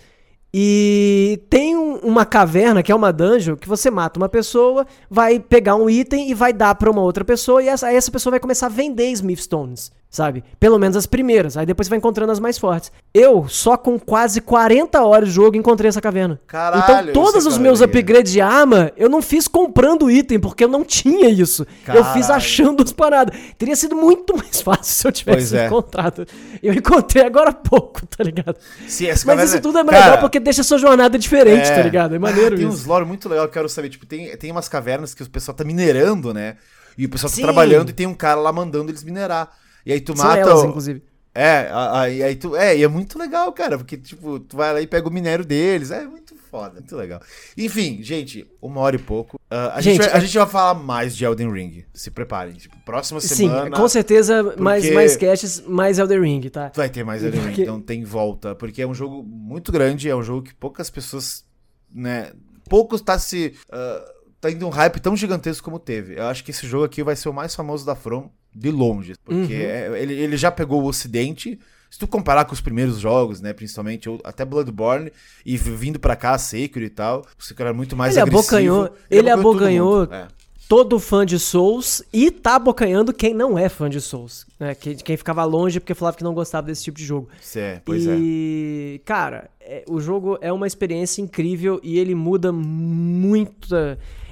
E 0.54 1.42
tem 1.50 1.78
um- 1.78 1.98
uma 1.98 2.26
caverna, 2.26 2.82
que 2.82 2.92
é 2.92 2.96
uma 2.96 3.14
dungeon, 3.14 3.56
que 3.56 3.68
você 3.70 3.92
mata 3.92 4.20
uma 4.20 4.28
pessoa, 4.28 4.86
vai 5.10 5.40
pegar 5.40 5.76
um 5.76 5.88
item 5.90 6.30
e 6.32 6.34
vai 6.34 6.52
dar 6.52 6.74
pra 6.76 6.90
uma 6.90 7.02
outra 7.02 7.24
pessoa, 7.24 7.62
e 7.62 7.68
essa, 7.68 7.88
aí 7.88 7.96
essa 7.96 8.10
pessoa 8.10 8.32
vai 8.32 8.40
começar 8.40 8.66
a 8.66 8.70
vender 8.70 9.12
Smith 9.12 9.40
Stones, 9.42 9.92
sabe? 10.10 10.44
Pelo 10.60 10.80
menos 10.80 10.98
as 10.98 11.06
primeiras, 11.06 11.56
aí 11.56 11.66
depois 11.66 11.88
você 11.88 11.92
vai 11.92 11.98
encontrando 12.00 12.32
as 12.32 12.40
mais 12.40 12.58
fortes. 12.58 12.92
Eu, 13.14 13.48
só 13.48 13.78
com 13.78 14.00
quase 14.00 14.42
40 14.42 15.02
horas 15.04 15.30
de 15.30 15.36
jogo, 15.36 15.56
encontrei 15.56 15.88
essa 15.88 16.02
caverna. 16.02 16.40
Caralho, 16.48 17.12
então 17.12 17.24
todos 17.24 17.46
os 17.46 17.58
meus 17.58 17.82
upgrades 17.82 18.32
de 18.32 18.42
arma, 18.42 18.92
eu 18.98 19.08
não 19.08 19.22
fiz 19.22 19.48
comprando 19.48 20.10
item, 20.10 20.40
porque 20.40 20.64
eu 20.64 20.68
não 20.68 20.84
tinha 20.84 21.30
isso. 21.30 21.66
Eu 21.88 22.04
fiz 22.06 22.28
Caralho. 22.28 22.34
achando 22.34 22.84
as 22.84 22.92
paradas. 22.92 23.38
Teria 23.58 23.76
sido 23.76 23.96
muito 23.96 24.36
mais 24.36 24.62
fácil 24.64 24.84
se 24.84 25.08
eu 25.08 25.12
tivesse 25.12 25.56
é. 25.56 25.68
encontrado. 25.68 26.26
Eu 26.62 26.74
encontrei 26.74 27.24
agora 27.24 27.52
há 27.52 27.54
pouco, 27.54 28.06
tá 28.08 28.24
ligado? 28.24 28.58
Se 28.88 29.08
essa 29.08 29.26
Mas 29.28 29.50
isso 29.50 29.62
tudo 29.62 29.78
é 29.78 29.86
Cara, 29.86 30.06
legal 30.06 30.18
porque 30.20 30.40
deixa 30.40 30.62
a 30.62 30.64
sua 30.64 30.80
jornada 30.80 31.18
diferente, 31.20 31.70
é. 31.70 31.76
tá 31.76 31.82
ligado? 31.82 32.16
É 32.16 32.20
maneiro 32.20 32.56
Tem 32.56 32.68
isso. 32.68 32.76
uns 32.76 32.86
lore 32.86 33.06
muito 33.06 33.30
legal 33.30 33.46
que 33.46 33.50
eu 33.52 33.54
quero 33.54 33.70
saber. 33.70 33.90
Tipo, 33.90 34.06
tem, 34.06 34.36
tem 34.38 34.52
umas 34.52 34.68
cavernas 34.68 35.14
que 35.14 35.22
o 35.22 35.30
pessoal 35.30 35.56
tá 35.56 35.64
minerando, 35.64 36.34
né? 36.34 36.58
E 36.98 37.06
o 37.06 37.10
pessoal 37.10 37.30
Sim. 37.30 37.42
tá 37.42 37.48
trabalhando 37.48 37.90
e 37.90 37.94
tem 37.94 38.08
um 38.08 38.14
cara 38.14 38.40
lá 38.40 38.52
mandando 38.52 38.92
eles 38.92 39.04
minerar. 39.04 39.50
E 39.90 39.94
aí 39.94 40.02
tu 40.02 40.16
São 40.16 40.26
mata. 40.26 40.40
elas, 40.42 40.62
o- 40.64 40.68
inclusive. 40.68 41.02
É, 41.34 41.70
aí, 41.72 42.24
aí 42.24 42.36
tu. 42.36 42.56
É, 42.56 42.76
e 42.78 42.84
é 42.84 42.88
muito 42.88 43.18
legal, 43.18 43.52
cara, 43.54 43.78
porque, 43.78 43.96
tipo, 43.98 44.40
tu 44.40 44.58
vai 44.58 44.74
lá 44.74 44.82
e 44.82 44.88
pega 44.88 45.08
o 45.08 45.12
minério 45.12 45.46
deles. 45.46 45.90
É 45.92 46.06
muito 46.06 46.36
foda, 46.36 46.74
muito 46.80 46.96
legal. 46.96 47.22
Enfim, 47.58 48.00
gente, 48.02 48.46
uma 48.62 48.82
hora 48.82 48.96
e 48.96 49.00
pouco. 49.00 49.40
Ah, 49.50 49.74
a, 49.76 49.82
gente, 49.82 49.94
Gente, 49.98 50.06
vai, 50.08 50.14
a 50.16 50.18
é- 50.18 50.22
gente 50.22 50.38
vai 50.38 50.48
falar 50.48 50.74
mais 50.74 51.16
de 51.16 51.24
Elden 51.24 51.52
Ring. 51.52 51.86
Se 51.94 52.10
preparem. 52.12 52.54
Tipo, 52.56 52.76
próxima 52.84 53.22
Sim, 53.22 53.36
semana. 53.48 53.70
com 53.76 53.88
certeza, 53.88 54.56
mais, 54.58 54.84
porque- 54.84 54.96
mais 54.96 55.16
caches, 55.18 55.62
mais 55.62 55.98
Elder 56.00 56.22
Ring, 56.22 56.42
tá? 56.50 56.72
Vai 56.76 56.90
ter 56.90 57.04
mais 57.06 57.24
Elden 57.24 57.40
Ring, 57.42 57.48
Porque- 57.50 57.62
então 57.62 57.80
tem 57.82 58.04
volta. 58.04 58.54
Porque 58.56 58.82
é 58.82 58.88
um 58.88 58.94
jogo 58.94 59.24
muito 59.24 59.72
grande, 59.72 60.10
é 60.10 60.16
um 60.16 60.24
jogo 60.24 60.44
que 60.44 60.54
poucas 60.54 60.90
pessoas, 60.90 61.46
né... 61.94 62.32
Poucos 62.68 63.02
tá 63.02 63.18
se... 63.18 63.54
ah, 63.72 64.06
tá 64.42 64.52
indo 64.52 64.66
um 64.66 64.70
hype 64.70 65.00
tão 65.00 65.16
gigantesco 65.16 65.64
como 65.66 65.80
teve. 65.80 66.16
Eu 66.20 66.26
acho 66.28 66.44
que 66.44 66.52
esse 66.52 66.68
jogo 66.68 66.84
aqui 66.86 67.02
vai 67.04 67.16
ser 67.16 67.30
o 67.30 67.34
mais 67.34 67.56
famoso 67.56 67.86
da 67.86 67.96
From 67.96 68.30
de 68.60 68.70
longe. 68.72 69.14
Porque 69.24 69.54
Uhum. 69.54 69.96
é- 69.96 70.02
ele, 70.02 70.14
ele 70.14 70.38
já 70.38 70.52
pegou 70.52 70.82
o 70.84 70.88
ocidente... 70.88 71.58
Se 71.92 71.98
tu 71.98 72.08
comparar 72.08 72.46
com 72.46 72.54
os 72.54 72.62
primeiros 72.62 73.00
jogos, 73.00 73.42
né, 73.42 73.52
principalmente, 73.52 74.08
ou 74.08 74.22
até 74.24 74.46
Bloodborne, 74.46 75.12
e 75.44 75.58
vindo 75.58 76.00
pra 76.00 76.16
cá, 76.16 76.38
Sekiro 76.38 76.86
e 76.86 76.90
tal, 76.90 77.26
o 77.36 77.44
Sekiro 77.44 77.68
era 77.70 77.74
muito 77.76 77.96
mais 77.98 78.14
Ele 78.16 78.22
agressivo. 78.22 78.42
abocanhou- 78.44 78.90
ele 79.10 79.28
abocanhou 79.32 80.00
mundo, 80.02 80.14
é. 80.14 80.28
Todo 80.68 81.00
fã 81.00 81.26
de 81.26 81.40
Souls 81.40 82.04
e 82.14 82.30
tá 82.30 82.58
abocanhando 82.58 83.12
quem 83.12 83.34
não 83.34 83.58
é 83.58 83.68
fã 83.70 83.90
de 83.90 84.00
Souls. 84.00 84.46
Né? 84.60 84.76
Quem, 84.76 84.98
quem 84.98 85.18
ficava 85.18 85.44
longe 85.46 85.80
porque 85.80 85.96
falava 85.96 86.16
que 86.16 86.24
não 86.24 86.36
gostava 86.36 86.68
desse 86.68 86.84
tipo 86.84 86.96
de 87.00 87.04
jogo. 87.06 87.28
Cê 87.42 87.60
é, 87.60 87.82
pois 87.84 88.06
é. 88.06 88.16
e, 88.16 89.02
cara, 89.04 89.50
é, 89.60 89.84
o 89.90 90.00
jogo 90.00 90.38
é 90.42 90.54
uma 90.54 90.68
experiência 90.68 91.24
incrível 91.24 91.80
e 91.82 91.98
ele 91.98 92.14
muda 92.14 92.52
muito. 92.52 93.68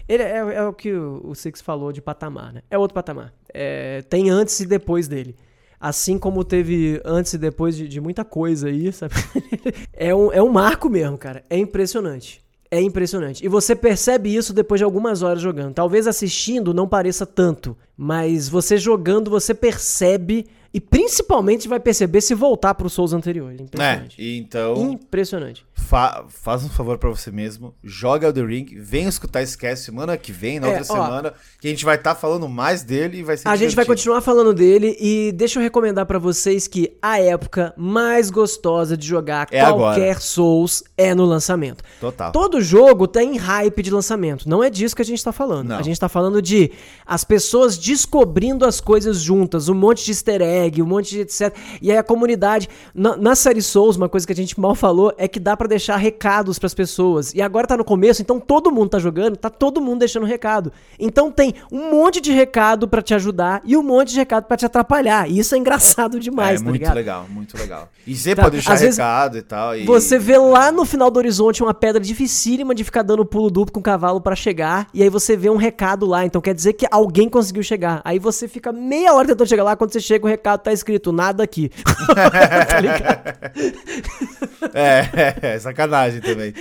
Ele 0.07 0.23
é, 0.23 0.37
é 0.37 0.63
o 0.63 0.73
que 0.73 0.93
o, 0.93 1.33
Six 1.35 1.61
falou 1.61 1.91
de 1.91 2.01
patamar, 2.01 2.53
né? 2.53 2.61
É 2.69 2.77
outro 2.77 2.95
patamar. 2.95 3.33
É, 3.53 4.01
tem 4.03 4.29
antes 4.29 4.59
e 4.59 4.65
depois 4.65 5.07
dele. 5.07 5.35
Assim 5.79 6.17
como 6.17 6.43
teve 6.43 7.01
antes 7.05 7.33
e 7.33 7.37
depois 7.37 7.75
de, 7.75 7.87
de 7.87 8.01
muita 8.01 8.23
coisa 8.23 8.67
aí, 8.67 8.91
sabe? 8.93 9.13
é, 9.93 10.15
um, 10.15 10.31
é 10.31 10.41
um 10.41 10.49
marco 10.49 10.89
mesmo, 10.89 11.17
cara. 11.17 11.43
É 11.49 11.57
impressionante. 11.57 12.43
É 12.69 12.81
impressionante. 12.81 13.45
E 13.45 13.47
você 13.47 13.75
percebe 13.75 14.33
isso 14.33 14.53
depois 14.53 14.79
de 14.79 14.83
algumas 14.85 15.23
horas 15.23 15.41
jogando. 15.41 15.73
Talvez 15.73 16.07
assistindo 16.07 16.73
não 16.73 16.87
pareça 16.87 17.25
tanto, 17.25 17.77
mas 17.95 18.49
você 18.49 18.77
jogando, 18.77 19.31
você 19.31 19.53
percebe 19.53 20.47
E 20.73 20.79
principalmente 20.81 21.67
vai 21.67 21.79
perceber 21.79 22.21
se 22.21 22.33
voltar 22.35 22.73
pro 22.75 22.89
Souls 22.89 23.13
anterior. 23.13 23.51
É, 23.51 23.53
Impressionante. 23.61 24.15
e 24.21 24.37
então 24.37 24.91
Impressionante. 24.91 25.65
fa- 25.73 26.25
faz 26.27 26.63
um 26.63 26.69
favor 26.69 26.97
pra 26.97 27.09
você 27.09 27.31
mesmo, 27.31 27.73
joga 27.83 28.27
Elden 28.27 28.45
Ring, 28.45 28.65
vem 28.77 29.07
escutar 29.07 29.45
cast 29.57 29.85
semana 29.85 30.17
que 30.17 30.31
vem, 30.31 30.59
na 30.59 30.67
É, 30.67 30.79
outra 30.79 30.93
ó. 30.93 31.03
semana, 31.05 31.33
que 31.61 31.67
a 31.67 31.69
gente 31.71 31.85
vai 31.85 31.95
estar 31.95 32.15
falando 32.15 32.47
mais 32.49 32.83
dele 32.83 33.19
e 33.19 33.23
vai 33.23 33.37
ser 33.37 33.47
A 33.47 33.51
gente 33.55 33.75
vai 33.75 33.85
divertido. 33.85 33.95
continuar 33.95 34.21
falando 34.21 34.53
dele 34.53 34.97
e 34.99 35.31
deixa 35.31 35.57
eu 35.59 35.63
recomendar 35.63 36.05
pra 36.05 36.19
vocês 36.19 36.67
que 36.67 36.97
a 37.01 37.19
época 37.19 37.73
mais 37.77 38.29
gostosa 38.29 38.97
de 38.97 39.07
jogar 39.07 39.47
É 39.51 39.61
qualquer 39.61 40.09
agora. 40.11 40.19
Souls 40.19 40.83
é 40.97 41.15
no 41.15 41.23
lançamento. 41.25 41.83
Total. 42.01 42.31
Todo 42.31 42.59
jogo 42.61 43.07
tem 43.07 43.37
hype 43.37 43.81
de 43.81 43.89
lançamento. 43.91 44.49
Não 44.49 44.63
é 44.63 44.69
disso 44.69 44.95
que 44.95 45.01
a 45.01 45.05
gente 45.05 45.23
tá 45.23 45.31
falando. 45.31 45.69
Não. 45.69 45.77
A 45.77 45.81
gente 45.81 45.99
tá 45.99 46.09
falando 46.09 46.41
de 46.41 46.71
as 47.05 47.23
pessoas 47.23 47.77
descobrindo 47.77 48.65
as 48.65 48.81
coisas 48.81 49.21
juntas, 49.21 49.69
um 49.69 49.73
monte 49.75 50.03
de 50.03 50.11
easter 50.11 50.41
egg, 50.41 50.57
um 50.81 50.85
monte 50.85 51.09
de 51.09 51.21
etc. 51.21 51.53
E 51.81 51.91
aí 51.91 51.97
a 51.97 52.03
comunidade. 52.03 52.69
Na, 52.93 53.15
na 53.15 53.35
série 53.35 53.61
Souls, 53.61 53.97
uma 53.97 54.09
coisa 54.09 54.25
que 54.25 54.33
a 54.33 54.35
gente 54.35 54.59
mal 54.59 54.75
falou 54.75 55.13
é 55.17 55.27
que 55.27 55.39
dá 55.39 55.55
pra 55.55 55.67
deixar 55.67 55.97
recados 55.97 56.57
pras 56.59 56.73
pessoas. 56.73 57.33
E 57.33 57.41
agora 57.41 57.67
tá 57.67 57.77
no 57.77 57.83
começo, 57.83 58.21
então 58.21 58.39
todo 58.39 58.71
mundo 58.71 58.89
tá 58.89 58.99
jogando, 58.99 59.35
tá 59.37 59.49
todo 59.49 59.81
mundo 59.81 59.99
deixando 59.99 60.25
recado. 60.25 60.71
Então 60.99 61.31
tem 61.31 61.53
um 61.71 61.91
monte 61.91 62.21
de 62.21 62.31
recado 62.31 62.87
pra 62.87 63.01
te 63.01 63.13
ajudar 63.13 63.61
e 63.65 63.75
um 63.75 63.83
monte 63.83 64.11
de 64.11 64.17
recado 64.17 64.45
pra 64.45 64.57
te 64.57 64.65
atrapalhar. 64.65 65.29
E 65.29 65.39
isso 65.39 65.53
é 65.55 65.57
engraçado 65.57 66.19
demais, 66.19 66.61
é 66.61 66.63
tá 66.63 66.69
muito 66.69 66.81
ligado? 66.81 66.95
legal, 66.95 67.25
muito 67.29 67.57
legal. 67.57 67.89
E 68.05 68.15
você 68.15 68.35
Tá, 68.35 68.43
pode 68.43 68.53
deixar 68.53 68.75
vezes 68.75 68.97
recado 68.97 69.37
e 69.37 69.41
tal. 69.41 69.75
E... 69.75 69.85
Você 69.85 70.17
vê 70.19 70.37
lá 70.37 70.71
no 70.71 70.85
final 70.85 71.09
do 71.09 71.17
horizonte 71.17 71.61
uma 71.61 71.73
pedra 71.73 72.01
dificílima 72.01 72.73
de 72.73 72.83
ficar 72.83 73.01
dando 73.01 73.25
pulo 73.25 73.49
duplo 73.49 73.73
com 73.73 73.79
o 73.79 73.83
cavalo 73.83 74.21
pra 74.21 74.35
chegar, 74.35 74.87
e 74.93 75.03
aí 75.03 75.09
você 75.09 75.35
vê 75.35 75.49
um 75.49 75.57
recado 75.57 76.05
lá, 76.05 76.25
então 76.25 76.41
quer 76.41 76.53
dizer 76.53 76.73
que 76.73 76.87
alguém 76.89 77.29
conseguiu 77.29 77.63
chegar. 77.63 78.01
Aí 78.05 78.19
você 78.19 78.47
fica 78.47 78.71
meia 78.71 79.13
hora 79.13 79.27
tentando 79.27 79.47
chegar 79.47 79.63
lá, 79.63 79.75
quando 79.75 79.91
você 79.91 79.99
chega 79.99 80.25
o 80.25 80.29
recado 80.29 80.46
tá 80.55 80.71
escrito 80.71 81.11
nada 81.11 81.41
aqui. 81.43 81.71
tá 82.69 82.79
ligado? 82.79 83.17
É, 84.73 85.35
é, 85.41 85.59
sacanagem 85.59 86.19
também. 86.19 86.53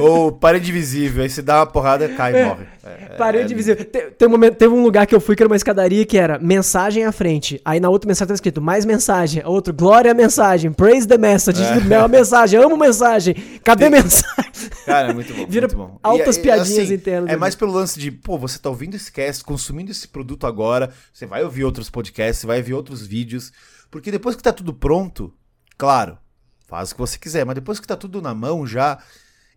Ou 0.00 0.30
parede 0.30 0.70
invisível, 0.70 1.22
aí 1.22 1.30
você 1.30 1.40
dá 1.40 1.60
uma 1.60 1.66
porrada, 1.66 2.08
cai 2.08 2.40
e 2.40 2.44
morre. 2.44 2.66
É, 2.84 3.16
Parede 3.16 3.52
é, 3.52 3.54
invisível. 3.54 3.84
Te- 3.84 4.10
tem 4.10 4.28
um 4.28 4.30
momento- 4.30 4.56
teve 4.56 4.72
um 4.72 4.82
lugar 4.82 5.06
que 5.06 5.14
eu 5.14 5.20
fui 5.20 5.34
que 5.34 5.42
era 5.42 5.48
uma 5.48 5.56
escadaria 5.56 6.04
que 6.04 6.16
era 6.18 6.38
mensagem 6.38 7.04
à 7.04 7.12
frente. 7.12 7.60
Aí 7.64 7.80
na 7.80 7.88
outra 7.88 8.08
mensagem 8.08 8.28
tá 8.28 8.34
escrito 8.34 8.60
mais 8.60 8.84
mensagem. 8.84 9.42
Outro, 9.44 9.72
glória 9.72 10.10
à 10.10 10.14
mensagem. 10.14 10.72
Praise 10.72 11.06
the 11.06 11.18
message. 11.18 11.62
É. 11.62 11.78
uma 11.98 12.08
mensagem. 12.08 12.60
Amo 12.60 12.76
mensagem. 12.76 13.34
Cadê 13.62 13.88
mensagem? 13.88 14.52
Cara, 14.84 15.10
é 15.10 15.12
muito 15.12 15.34
bom. 15.34 15.46
Vira 15.48 15.66
muito 15.66 15.76
bom. 15.76 15.98
altas 16.02 16.36
E, 16.36 16.40
piadinhas 16.40 16.90
internas 16.90 17.30
É 17.30 17.36
mais 17.36 17.54
pelo 17.54 17.72
lance 17.72 17.98
de, 17.98 18.10
pô, 18.10 18.38
você 18.38 18.58
tá 18.58 18.68
ouvindo 18.68 18.94
esse 18.94 19.10
cast, 19.12 19.44
consumindo 19.44 19.90
esse 19.90 20.08
produto 20.08 20.46
agora, 20.46 20.90
você 21.12 21.26
vai 21.26 21.44
ouvir 21.44 21.64
outros 21.64 21.90
podcasts, 21.90 22.40
você 22.40 22.46
vai 22.46 22.62
ver 22.62 22.74
outros 22.74 23.06
vídeos, 23.06 23.17
porque 23.90 24.10
depois 24.10 24.36
que 24.36 24.42
tá 24.42 24.52
tudo 24.52 24.74
pronto, 24.74 25.32
claro, 25.76 26.18
faz 26.66 26.90
o 26.90 26.94
que 26.94 27.00
você 27.00 27.18
quiser, 27.18 27.44
mas 27.46 27.54
depois 27.54 27.80
que 27.80 27.86
tá 27.86 27.96
tudo 27.96 28.20
na 28.20 28.34
mão 28.34 28.66
já, 28.66 28.98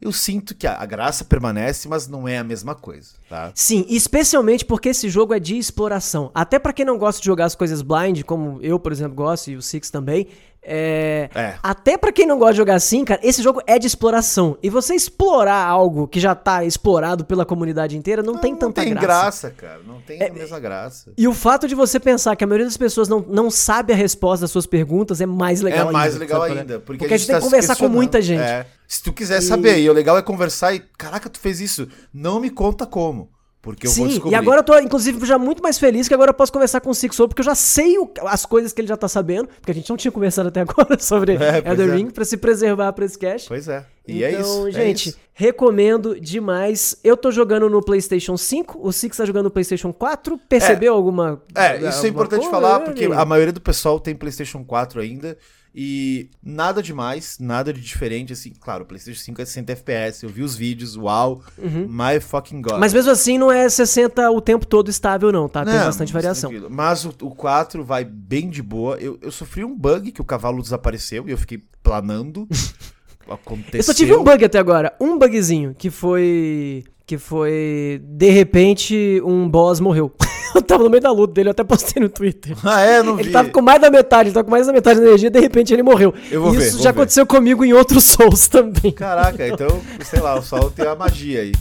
eu 0.02 0.12
sinto 0.12 0.56
que 0.56 0.66
a, 0.66 0.84
graça 0.84 1.24
permanece, 1.24 1.88
mas 1.88 2.08
não 2.08 2.28
é 2.28 2.40
a 2.40 2.44
mesma 2.44 2.74
coisa, 2.74 3.12
tá? 3.30 3.52
Sim, 3.54 3.86
especialmente 3.88 4.66
porque 4.66 4.90
esse 4.90 5.10
jogo 5.10 5.34
é 5.34 5.40
de 5.40 5.56
exploração. 5.56 6.32
Até 6.34 6.58
pra 6.58 6.74
quem 6.74 6.84
não 6.84 6.98
gosta 6.98 7.22
de 7.22 7.28
jogar 7.28 7.46
as 7.46 7.54
coisas 7.54 7.84
blind, 7.84 8.24
como 8.24 8.58
eu, 8.64 8.80
por 8.80 8.92
exemplo, 8.92 9.16
gosto 9.16 9.52
e 9.52 9.56
o 9.56 9.62
Six 9.62 9.92
também, 9.92 10.28
é... 10.64 11.30
É. 11.34 11.56
Até 11.64 11.98
pra 11.98 12.12
quem 12.12 12.28
não 12.28 12.38
gosta 12.38 12.54
de 12.54 12.58
jogar 12.58 12.76
assim, 12.76 13.04
cara, 13.04 13.20
esse 13.24 13.42
jogo 13.42 13.62
é 13.66 13.80
de 13.80 13.88
exploração. 13.88 14.58
E 14.62 14.70
você 14.70 14.94
explorar 14.94 15.66
algo 15.66 16.08
que 16.08 16.20
já 16.20 16.36
tá 16.36 16.64
explorado 16.64 17.26
pela 17.26 17.46
comunidade 17.46 17.98
inteira 17.98 18.22
não, 18.22 18.38
tem 18.38 18.54
tanta 18.56 18.82
não 18.82 18.86
tem 18.86 18.94
graça. 18.94 19.50
graça. 19.50 19.52
cara, 19.52 19.80
não 19.86 20.00
tem 20.02 20.22
a 20.22 20.32
mesma 20.32 20.60
graça. 20.60 21.12
E 21.18 21.28
o 21.28 21.34
fato 21.34 21.68
de 21.68 21.74
você 21.74 22.00
pensar 22.00 22.36
que 22.36 22.44
a 22.44 22.48
maioria 22.48 22.66
das 22.66 22.78
pessoas 22.78 23.08
não, 23.08 23.26
não 23.28 23.50
sabe 23.50 23.92
a 23.92 23.96
resposta 23.96 24.44
das 24.44 24.52
suas 24.52 24.66
perguntas 24.66 25.20
é 25.20 25.26
mais 25.26 25.62
legal 25.62 25.88
ainda. 25.88 25.92
é 25.92 25.94
mais 25.94 26.16
legal 26.16 26.42
sabe? 26.42 26.60
ainda. 26.60 26.80
Porque, 26.80 27.00
Porque 27.00 27.14
a 27.14 27.18
gente 27.18 27.28
tem 27.28 27.36
tá 27.36 27.40
que 27.40 27.46
conversar 27.46 27.76
com 27.76 27.90
muita 27.90 28.22
gente. 28.22 28.42
É. 28.42 28.66
Se 28.88 29.02
tu 29.02 29.14
quiser 29.14 29.42
saber, 29.42 29.80
e 29.80 29.90
o 29.90 29.94
legal 29.94 30.18
é 30.18 30.22
conversar 30.22 30.74
e, 30.74 30.80
caraca, 30.98 31.30
tu 31.30 31.40
fez 31.40 31.62
isso. 31.62 31.88
Não 32.14 32.40
me 32.40 32.50
conta 32.50 32.86
como. 32.86 33.30
Porque 33.62 33.86
eu 33.86 33.92
vou 33.92 34.06
Sim, 34.06 34.14
descobrir. 34.14 34.32
e 34.34 34.36
agora 34.36 34.60
eu 34.62 34.64
tô, 34.64 34.76
inclusive, 34.80 35.24
já 35.24 35.38
muito 35.38 35.62
mais 35.62 35.78
feliz 35.78 36.08
que 36.08 36.14
agora 36.16 36.32
eu 36.32 36.34
posso 36.34 36.52
conversar 36.52 36.82
com 36.82 36.90
o 36.90 36.96
Six 36.96 37.16
sobre, 37.16 37.30
porque 37.30 37.42
eu 37.42 37.46
já 37.46 37.54
sei 37.54 37.96
o- 38.00 38.12
as 38.26 38.44
coisas 38.44 38.74
que 38.74 38.82
ele 38.82 38.88
já 38.88 38.98
tá 38.98 39.08
sabendo, 39.08 39.48
porque 39.48 39.70
a 39.70 39.74
gente 39.76 39.88
não 39.88 39.96
tinha 39.98 40.12
conversado 40.12 40.50
até 40.50 40.62
agora 40.62 40.98
sobre 41.00 41.34
É, 41.36 41.62
pois 41.62 41.80
Elden 41.80 41.94
é. 41.94 41.98
Ring 41.98 42.10
pra 42.10 42.26
se 42.26 42.38
preservar 42.38 42.92
pra 42.94 43.06
esse 43.06 43.20
cast. 43.20 43.48
Pois 43.48 43.68
é. 43.68 43.86
E 44.08 44.24
é 44.24 44.32
então, 44.32 44.42
isso. 44.42 44.68
é 44.70 44.72
gente, 44.72 45.10
isso. 45.10 45.18
recomendo 45.32 46.20
demais. 46.20 46.98
Eu 47.04 47.16
tô 47.16 47.30
jogando 47.30 47.70
no 47.70 47.82
PlayStation 47.84 48.36
5, 48.36 48.80
o 48.82 48.92
Six 48.92 49.18
tá 49.18 49.26
jogando 49.26 49.44
no 49.46 49.52
PlayStation 49.52 49.94
4. 49.94 50.40
Percebeu 50.50 50.94
alguma. 50.96 51.40
É, 51.54 51.76
isso 51.78 51.86
é 51.86 51.88
alguma 51.90 52.08
importante 52.10 52.40
coisa? 52.42 52.52
falar, 52.52 52.80
porque 52.80 53.06
a 53.06 53.26
maioria 53.26 53.54
do 53.54 53.62
pessoal 53.62 54.00
tem 54.00 54.16
PlayStation 54.16 54.64
4 54.64 55.02
ainda. 55.02 55.38
E 55.74 56.30
nada 56.44 56.84
demais, 56.84 57.38
nada 57.40 57.72
de 57.72 57.80
diferente, 57.80 58.34
assim. 58.34 58.52
Claro, 58.60 58.84
o 58.84 58.86
PlayStation 58.86 59.22
5 59.22 59.42
é 59.42 59.46
60 59.46 59.72
FPS. 59.72 60.24
Eu 60.24 60.30
vi 60.30 60.44
os 60.44 60.56
vídeos, 60.56 60.98
uau, 60.98 61.42
my 61.58 62.20
fucking 62.20 62.62
god. 62.62 62.74
Uhum. 62.74 62.80
Mas 62.80 62.94
mesmo 62.94 63.10
assim, 63.12 63.38
não 63.38 63.50
é 63.50 63.70
60 63.70 64.30
o 64.32 64.42
tempo 64.42 64.66
todo 64.68 64.90
estável, 64.90 65.32
não, 65.32 65.48
tá? 65.48 65.64
Tem 65.64 65.74
Não, 65.74 65.86
bastante 65.86 66.12
variação. 66.12 66.50
tranquilo. 66.50 66.74
Mas 66.74 67.06
o, 67.06 67.14
o 67.22 67.34
4 67.34 67.84
vai 67.86 68.04
bem 68.04 68.50
de 68.50 68.62
boa. 68.62 68.98
Eu, 68.98 69.18
eu 69.22 69.32
sofri 69.32 69.64
um 69.64 69.74
bug 69.74 70.12
que 70.12 70.20
o 70.22 70.26
cavalo 70.26 70.62
desapareceu 70.62 71.28
e 71.28 71.32
eu 71.32 71.38
fiquei 71.38 71.64
planando. 71.82 72.48
Aconteceu. 73.30 73.80
Eu 73.80 73.84
só 73.84 73.94
tive 73.94 74.14
um 74.14 74.24
bug 74.26 74.44
até 74.44 74.60
agora, 74.60 74.94
um 75.00 75.18
bugzinho, 75.18 75.74
que 75.74 75.90
foi. 75.90 76.84
Que 77.06 77.18
foi. 77.18 78.02
De 78.04 78.30
repente, 78.30 79.22
um 79.24 79.48
boss 79.48 79.80
morreu. 79.80 80.14
eu 80.56 80.62
tava 80.62 80.84
no 80.84 80.90
meio 80.90 81.02
da 81.02 81.12
luta 81.12 81.34
dele, 81.34 81.50
eu 81.50 81.52
até 81.52 81.64
postei 81.64 82.02
no 82.02 82.10
Twitter. 82.10 82.56
Ah, 82.64 82.82
é? 82.82 83.02
Não 83.04 83.16
vi. 83.16 83.24
Ele 83.24 83.32
tava 83.32 83.50
com 83.50 83.62
mais 83.62 83.82
da 83.82 83.90
metade, 83.90 84.30
ele 84.30 84.34
tava 84.34 84.44
com 84.46 84.52
mais 84.52 84.68
da 84.68 84.74
metade 84.74 85.00
da 85.00 85.06
energia, 85.08 85.30
de 85.30 85.40
repente 85.40 85.74
ele 85.74 85.84
morreu. 85.84 86.14
Eu 86.30 86.42
vou 86.42 86.52
ver, 86.52 86.68
Isso 86.68 86.74
vou 86.78 86.84
já 86.84 86.92
ver. 86.92 87.00
aconteceu 87.00 87.26
comigo 87.26 87.64
em 87.66 87.74
outros 87.74 88.04
Souls 88.12 88.48
também. 88.48 88.92
Caraca, 88.92 89.48
então, 89.48 89.82
sei 90.04 90.20
lá, 90.20 90.38
o 90.38 90.42
sol 90.42 90.70
tem 90.72 90.86
a 90.86 90.96
magia 90.96 91.42
aí. 91.42 91.52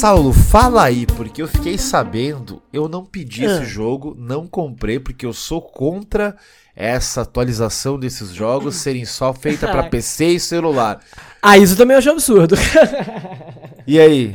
Saulo, 0.00 0.32
fala 0.32 0.84
aí, 0.84 1.04
porque 1.04 1.42
eu 1.42 1.46
fiquei 1.46 1.76
sabendo, 1.76 2.62
eu 2.72 2.88
não 2.88 3.04
pedi 3.04 3.44
Ah. 3.44 3.56
esse 3.56 3.66
jogo, 3.66 4.16
não 4.18 4.46
comprei, 4.46 4.98
porque 4.98 5.26
eu 5.26 5.32
sou 5.34 5.60
contra 5.60 6.34
essa 6.74 7.20
atualização 7.20 7.98
desses 7.98 8.30
jogos 8.30 8.76
serem 8.80 9.04
só 9.04 9.34
feita 9.34 9.68
para 9.68 9.90
PC 9.90 10.24
e 10.28 10.40
celular. 10.40 11.00
Ah, 11.42 11.58
isso 11.58 11.76
também 11.76 11.94
eu 11.94 11.98
acho 11.98 12.08
absurdo. 12.08 12.56
E 13.86 14.00
aí? 14.00 14.34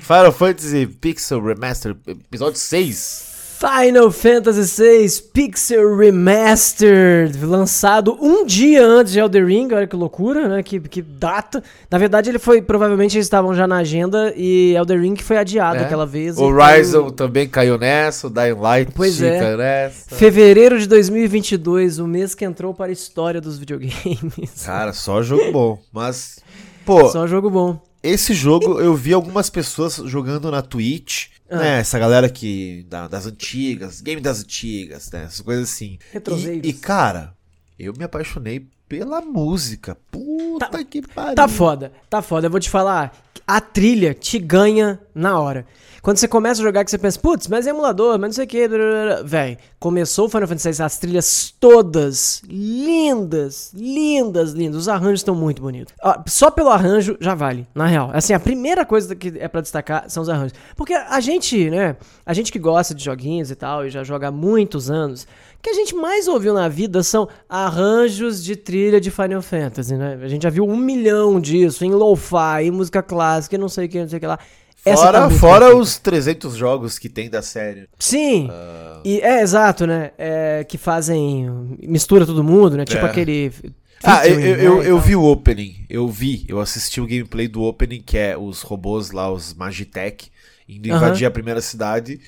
Final 0.00 0.32
Fantasy 0.32 0.86
Pixel 0.86 1.42
Remaster, 1.42 1.96
episódio 2.06 2.58
6. 2.60 3.25
Final 3.58 4.10
Fantasy 4.10 4.82
VI 4.82 5.22
Pixel 5.32 5.96
Remastered, 5.96 7.42
lançado 7.42 8.14
um 8.20 8.44
dia 8.44 8.84
antes 8.84 9.14
de 9.14 9.18
Elden 9.18 9.46
Ring, 9.46 9.68
olha 9.72 9.86
que 9.86 9.96
loucura, 9.96 10.46
né? 10.46 10.62
Que, 10.62 10.78
que 10.78 11.00
data. 11.00 11.64
Na 11.90 11.96
verdade, 11.96 12.28
ele 12.28 12.38
foi, 12.38 12.60
provavelmente 12.60 13.16
eles 13.16 13.24
estavam 13.24 13.54
já 13.54 13.66
na 13.66 13.76
agenda 13.78 14.30
e 14.36 14.74
Elden 14.76 15.00
Ring 15.00 15.16
foi 15.16 15.38
adiado 15.38 15.78
É. 15.78 15.84
aquela 15.86 16.04
vez. 16.04 16.36
O 16.36 16.44
então- 16.44 16.54
Horizon 16.54 17.08
também 17.10 17.48
caiu 17.48 17.78
nessa, 17.78 18.26
o 18.26 18.30
Dying 18.30 18.60
Light 18.60 18.92
Pois 18.94 19.22
é. 19.22 19.56
nessa. 19.56 20.14
Fevereiro 20.14 20.78
de 20.78 20.86
2022, 20.86 21.98
o 21.98 22.06
mês 22.06 22.34
que 22.34 22.44
entrou 22.44 22.74
para 22.74 22.86
a 22.90 22.92
história 22.92 23.40
dos 23.40 23.56
videogames. 23.58 24.64
Cara, 24.66 24.92
só 24.92 25.22
jogo 25.22 25.50
bom. 25.50 25.78
Mas, 25.90 26.40
pô, 26.84 27.08
Só 27.08 27.26
jogo 27.26 27.48
bom. 27.48 27.80
esse 28.02 28.34
jogo 28.34 28.80
eu 28.80 28.94
vi 28.94 29.14
algumas 29.14 29.48
pessoas 29.48 29.96
jogando 30.04 30.50
na 30.50 30.60
Twitch. 30.60 31.28
Ah. 31.48 31.58
Né, 31.58 31.78
essa 31.80 31.98
galera 31.98 32.28
que 32.28 32.84
da- 32.88 33.06
das 33.08 33.26
antigas, 33.26 34.00
game 34.00 34.20
das 34.20 34.40
antigas, 34.40 35.10
né, 35.12 35.24
essas 35.24 35.40
coisas 35.40 35.70
assim. 35.70 35.98
E, 36.64 36.68
e, 36.70 36.72
cara, 36.72 37.34
eu 37.78 37.92
me 37.96 38.04
apaixonei 38.04 38.66
pela 38.88 39.20
música. 39.20 39.96
Puta 40.10 40.84
que 40.84 41.02
pariu. 41.02 41.34
Tá 41.34 41.48
foda, 41.48 41.92
tá 42.08 42.22
foda. 42.22 42.46
Eu 42.46 42.50
vou 42.50 42.60
te 42.60 42.70
falar, 42.70 43.12
a 43.46 43.60
trilha 43.60 44.14
te 44.14 44.38
ganha 44.38 44.98
na 45.14 45.38
hora. 45.38 45.66
Quando 46.06 46.18
você 46.18 46.28
começa 46.28 46.60
a 46.60 46.64
jogar 46.64 46.84
que 46.84 46.90
você 46.92 46.98
pensa, 46.98 47.18
putz, 47.18 47.48
mas 47.48 47.66
é 47.66 47.70
emulador, 47.70 48.12
mas 48.16 48.28
não 48.28 48.32
sei 48.32 48.44
o 48.44 48.46
que, 48.46 48.68
véi, 49.24 49.58
começou 49.80 50.26
o 50.26 50.28
Final 50.28 50.46
Fantasy 50.46 50.70
VI, 50.70 50.84
as 50.84 50.98
trilhas 50.98 51.54
todas 51.58 52.42
lindas, 52.48 53.72
lindas, 53.74 54.52
lindas. 54.52 54.82
Os 54.82 54.88
arranjos 54.88 55.18
estão 55.18 55.34
muito 55.34 55.60
bonitos. 55.60 55.92
Ó, 56.00 56.22
só 56.28 56.48
pelo 56.48 56.68
arranjo 56.68 57.16
já 57.20 57.34
vale, 57.34 57.66
na 57.74 57.86
real. 57.86 58.10
Assim, 58.14 58.32
a 58.32 58.38
primeira 58.38 58.86
coisa 58.86 59.16
que 59.16 59.34
é 59.36 59.48
pra 59.48 59.60
destacar 59.60 60.08
são 60.08 60.22
os 60.22 60.28
arranjos. 60.28 60.56
Porque 60.76 60.94
a 60.94 61.18
gente, 61.18 61.68
né, 61.70 61.96
a 62.24 62.32
gente 62.32 62.52
que 62.52 62.58
gosta 62.60 62.94
de 62.94 63.02
joguinhos 63.02 63.50
e 63.50 63.56
tal, 63.56 63.84
e 63.84 63.90
já 63.90 64.04
joga 64.04 64.28
há 64.28 64.30
muitos 64.30 64.88
anos, 64.88 65.26
o 65.55 65.55
que 65.66 65.70
a 65.70 65.74
gente 65.74 65.96
mais 65.96 66.28
ouviu 66.28 66.54
na 66.54 66.68
vida 66.68 67.02
são 67.02 67.28
arranjos 67.48 68.42
de 68.44 68.54
trilha 68.54 69.00
de 69.00 69.10
Final 69.10 69.42
Fantasy, 69.42 69.96
né? 69.96 70.16
A 70.22 70.28
gente 70.28 70.44
já 70.44 70.50
viu 70.50 70.64
um 70.64 70.76
milhão 70.76 71.40
disso 71.40 71.84
em 71.84 71.90
lo-fi, 71.90 72.62
em 72.62 72.70
música 72.70 73.02
clássica, 73.02 73.56
e 73.56 73.58
não 73.58 73.68
sei 73.68 73.86
o 73.86 73.88
que, 73.88 74.00
não 74.00 74.08
sei 74.08 74.18
o 74.18 74.20
que 74.20 74.26
lá. 74.28 74.38
Essa 74.84 75.02
Fora, 75.02 75.20
tá 75.22 75.30
fora 75.30 75.76
os 75.76 75.98
300 75.98 76.54
jogos 76.54 77.00
que 77.00 77.08
tem 77.08 77.28
da 77.28 77.42
série. 77.42 77.88
Sim. 77.98 78.48
Ah. 78.48 79.00
E 79.04 79.20
é 79.20 79.42
exato, 79.42 79.84
né? 79.88 80.12
É, 80.16 80.62
que 80.62 80.78
fazem. 80.78 81.50
mistura 81.82 82.24
todo 82.24 82.44
mundo, 82.44 82.76
né? 82.76 82.84
Tipo 82.84 83.04
É. 83.04 83.10
aquele. 83.10 83.52
Ah, 84.04 84.24
eu, 84.28 84.38
eu, 84.38 84.56
eu, 84.56 84.82
eu 84.84 85.00
vi 85.00 85.16
o 85.16 85.24
opening. 85.24 85.84
Eu 85.90 86.06
vi, 86.06 86.44
eu 86.46 86.60
assisti 86.60 87.00
o 87.00 87.06
gameplay 87.08 87.48
do 87.48 87.62
opening, 87.62 88.00
que 88.00 88.16
é 88.16 88.38
os 88.38 88.62
robôs 88.62 89.10
lá, 89.10 89.28
os 89.32 89.52
Magitech, 89.52 90.30
indo 90.68 90.86
invadir 90.86 91.26
a 91.26 91.30
primeira 91.32 91.60
cidade. 91.60 92.20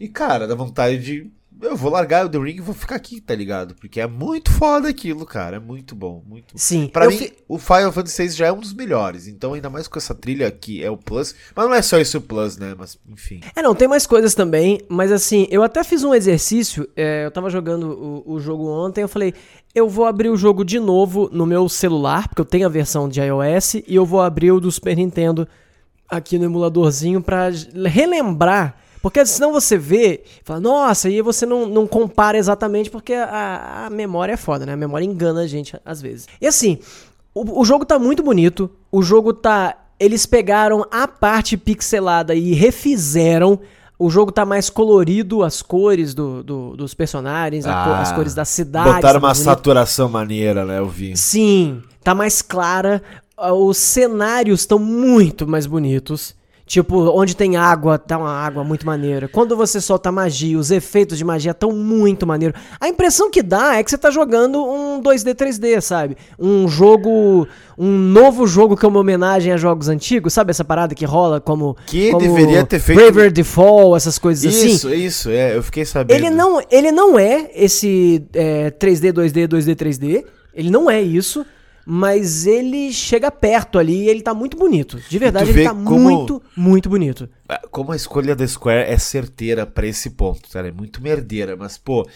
E, 0.00 0.08
cara, 0.08 0.48
dá 0.48 0.56
vontade 0.56 0.98
de. 0.98 1.30
Eu 1.62 1.76
vou 1.76 1.90
largar 1.90 2.24
o 2.24 2.28
The 2.28 2.38
Ring 2.38 2.56
e 2.56 2.60
vou 2.60 2.74
ficar 2.74 2.96
aqui, 2.96 3.20
tá 3.20 3.34
ligado? 3.34 3.74
Porque 3.74 4.00
é 4.00 4.06
muito 4.06 4.50
foda 4.50 4.88
aquilo, 4.88 5.26
cara. 5.26 5.56
É 5.56 5.60
muito 5.60 5.94
bom, 5.94 6.22
muito. 6.26 6.54
Sim. 6.56 6.86
Pra 6.88 7.04
eu 7.04 7.10
mim, 7.10 7.18
fi- 7.18 7.32
o 7.48 7.58
Final 7.58 7.92
Fantasy 7.92 8.22
VI 8.22 8.28
já 8.30 8.46
é 8.46 8.52
um 8.52 8.58
dos 8.60 8.72
melhores. 8.72 9.26
Então, 9.26 9.52
ainda 9.54 9.68
mais 9.68 9.86
com 9.86 9.98
essa 9.98 10.14
trilha 10.14 10.46
aqui, 10.48 10.82
é 10.82 10.90
o 10.90 10.96
Plus. 10.96 11.34
Mas 11.54 11.66
não 11.66 11.74
é 11.74 11.82
só 11.82 11.98
isso 11.98 12.18
o 12.18 12.20
Plus, 12.20 12.56
né? 12.56 12.74
Mas, 12.78 12.98
enfim. 13.08 13.40
É, 13.54 13.60
não, 13.62 13.74
tem 13.74 13.86
mais 13.88 14.06
coisas 14.06 14.34
também, 14.34 14.80
mas 14.88 15.12
assim, 15.12 15.46
eu 15.50 15.62
até 15.62 15.84
fiz 15.84 16.02
um 16.04 16.14
exercício, 16.14 16.88
é, 16.96 17.26
eu 17.26 17.30
tava 17.30 17.50
jogando 17.50 17.90
o, 18.26 18.34
o 18.34 18.40
jogo 18.40 18.66
ontem, 18.68 19.02
eu 19.02 19.08
falei, 19.08 19.34
eu 19.74 19.88
vou 19.88 20.06
abrir 20.06 20.28
o 20.30 20.36
jogo 20.36 20.64
de 20.64 20.80
novo 20.80 21.28
no 21.32 21.44
meu 21.46 21.68
celular, 21.68 22.26
porque 22.28 22.40
eu 22.40 22.44
tenho 22.46 22.66
a 22.66 22.70
versão 22.70 23.08
de 23.08 23.20
iOS, 23.20 23.74
e 23.74 23.94
eu 23.94 24.06
vou 24.06 24.20
abrir 24.22 24.50
o 24.52 24.60
do 24.60 24.70
Super 24.72 24.96
Nintendo 24.96 25.46
aqui 26.08 26.38
no 26.38 26.44
emuladorzinho 26.46 27.22
pra 27.22 27.50
j- 27.50 27.70
relembrar, 27.88 28.76
porque 29.02 29.24
senão 29.24 29.52
você 29.52 29.78
vê, 29.78 30.22
fala, 30.44 30.60
nossa, 30.60 31.08
e 31.08 31.22
você 31.22 31.46
não, 31.46 31.66
não 31.66 31.86
compara 31.86 32.36
exatamente, 32.36 32.90
porque 32.90 33.14
a, 33.14 33.86
a 33.86 33.90
memória 33.90 34.32
é 34.32 34.36
foda, 34.36 34.66
né? 34.66 34.72
A 34.72 34.76
memória 34.76 35.04
engana 35.04 35.40
a 35.40 35.46
gente 35.46 35.74
às 35.84 36.00
vezes. 36.02 36.26
E 36.40 36.46
assim, 36.46 36.78
o, 37.34 37.60
o 37.60 37.64
jogo 37.64 37.84
tá 37.84 37.98
muito 37.98 38.22
bonito, 38.22 38.70
o 38.92 39.02
jogo 39.02 39.32
tá. 39.32 39.76
Eles 39.98 40.24
pegaram 40.26 40.86
a 40.90 41.06
parte 41.06 41.56
pixelada 41.56 42.34
e 42.34 42.54
refizeram. 42.54 43.60
O 43.98 44.08
jogo 44.08 44.32
tá 44.32 44.46
mais 44.46 44.70
colorido, 44.70 45.42
as 45.42 45.60
cores 45.60 46.14
do, 46.14 46.42
do- 46.42 46.74
dos 46.74 46.94
personagens, 46.94 47.66
Ah, 47.66 48.00
as 48.00 48.10
cores 48.12 48.34
das 48.34 48.48
cidades. 48.48 48.94
Botaram 48.94 49.18
uma 49.20 49.28
bonito. 49.28 49.44
saturação 49.44 50.08
maneira, 50.08 50.64
né? 50.64 50.78
Eu 50.78 50.88
vi. 50.88 51.14
Sim, 51.18 51.82
tá 52.02 52.14
mais 52.14 52.40
clara. 52.40 53.02
Os 53.38 53.76
cenários 53.76 54.60
estão 54.60 54.78
muito 54.78 55.46
mais 55.46 55.66
bonitos. 55.66 56.34
Tipo, 56.70 57.10
onde 57.18 57.34
tem 57.34 57.56
água, 57.56 57.98
tá 57.98 58.16
uma 58.16 58.30
água 58.30 58.62
muito 58.62 58.86
maneira. 58.86 59.26
Quando 59.26 59.56
você 59.56 59.80
solta 59.80 60.12
magia, 60.12 60.56
os 60.56 60.70
efeitos 60.70 61.18
de 61.18 61.24
magia 61.24 61.50
estão 61.50 61.72
muito 61.72 62.24
maneiro. 62.24 62.54
A 62.80 62.86
impressão 62.86 63.28
que 63.28 63.42
dá 63.42 63.74
é 63.74 63.82
que 63.82 63.90
você 63.90 63.98
tá 63.98 64.08
jogando 64.08 64.64
um 64.64 65.02
2D, 65.02 65.34
3D, 65.34 65.80
sabe? 65.80 66.16
Um 66.38 66.68
jogo. 66.68 67.48
Um 67.76 67.90
novo 67.90 68.46
jogo 68.46 68.76
que 68.76 68.86
é 68.86 68.88
uma 68.88 69.00
homenagem 69.00 69.52
a 69.52 69.56
jogos 69.56 69.88
antigos, 69.88 70.32
sabe 70.32 70.52
essa 70.52 70.64
parada 70.64 70.94
que 70.94 71.04
rola 71.04 71.40
como. 71.40 71.76
Que 71.86 72.12
como 72.12 72.20
deveria 72.24 72.64
ter 72.64 72.78
feito- 72.78 73.00
Braver 73.00 73.32
Default, 73.32 73.96
essas 73.96 74.16
coisas 74.16 74.46
assim. 74.54 74.68
Isso, 74.68 74.94
isso, 74.94 75.28
é. 75.28 75.56
Eu 75.56 75.64
fiquei 75.64 75.84
sabendo. 75.84 76.16
Ele 76.16 76.30
não, 76.30 76.62
ele 76.70 76.92
não 76.92 77.18
é 77.18 77.50
esse 77.52 78.24
é, 78.32 78.70
3D, 78.70 79.12
2D, 79.12 79.48
2D, 79.48 79.74
3D. 79.74 80.24
Ele 80.54 80.70
não 80.70 80.88
é 80.88 81.02
isso. 81.02 81.44
Mas 81.86 82.46
ele 82.46 82.92
chega 82.92 83.30
perto 83.30 83.78
ali 83.78 84.04
e 84.04 84.08
ele 84.08 84.22
tá 84.22 84.34
muito 84.34 84.56
bonito. 84.56 84.98
De 85.08 85.18
verdade, 85.18 85.50
ele 85.50 85.64
tá 85.64 85.70
como- 85.74 85.98
muito, 86.00 86.42
muito 86.56 86.88
bonito. 86.88 87.28
Ah, 87.48 87.60
Como 87.70 87.92
a 87.92 87.96
escolha 87.96 88.36
da 88.36 88.46
Square 88.46 88.88
é 88.90 88.98
certeira 88.98 89.66
pra 89.66 89.86
esse 89.86 90.10
ponto, 90.10 90.48
cara, 90.50 90.68
é 90.68 90.72
muito 90.72 91.02
merdeira, 91.02 91.56
mas 91.56 91.76
pô, 91.78 92.08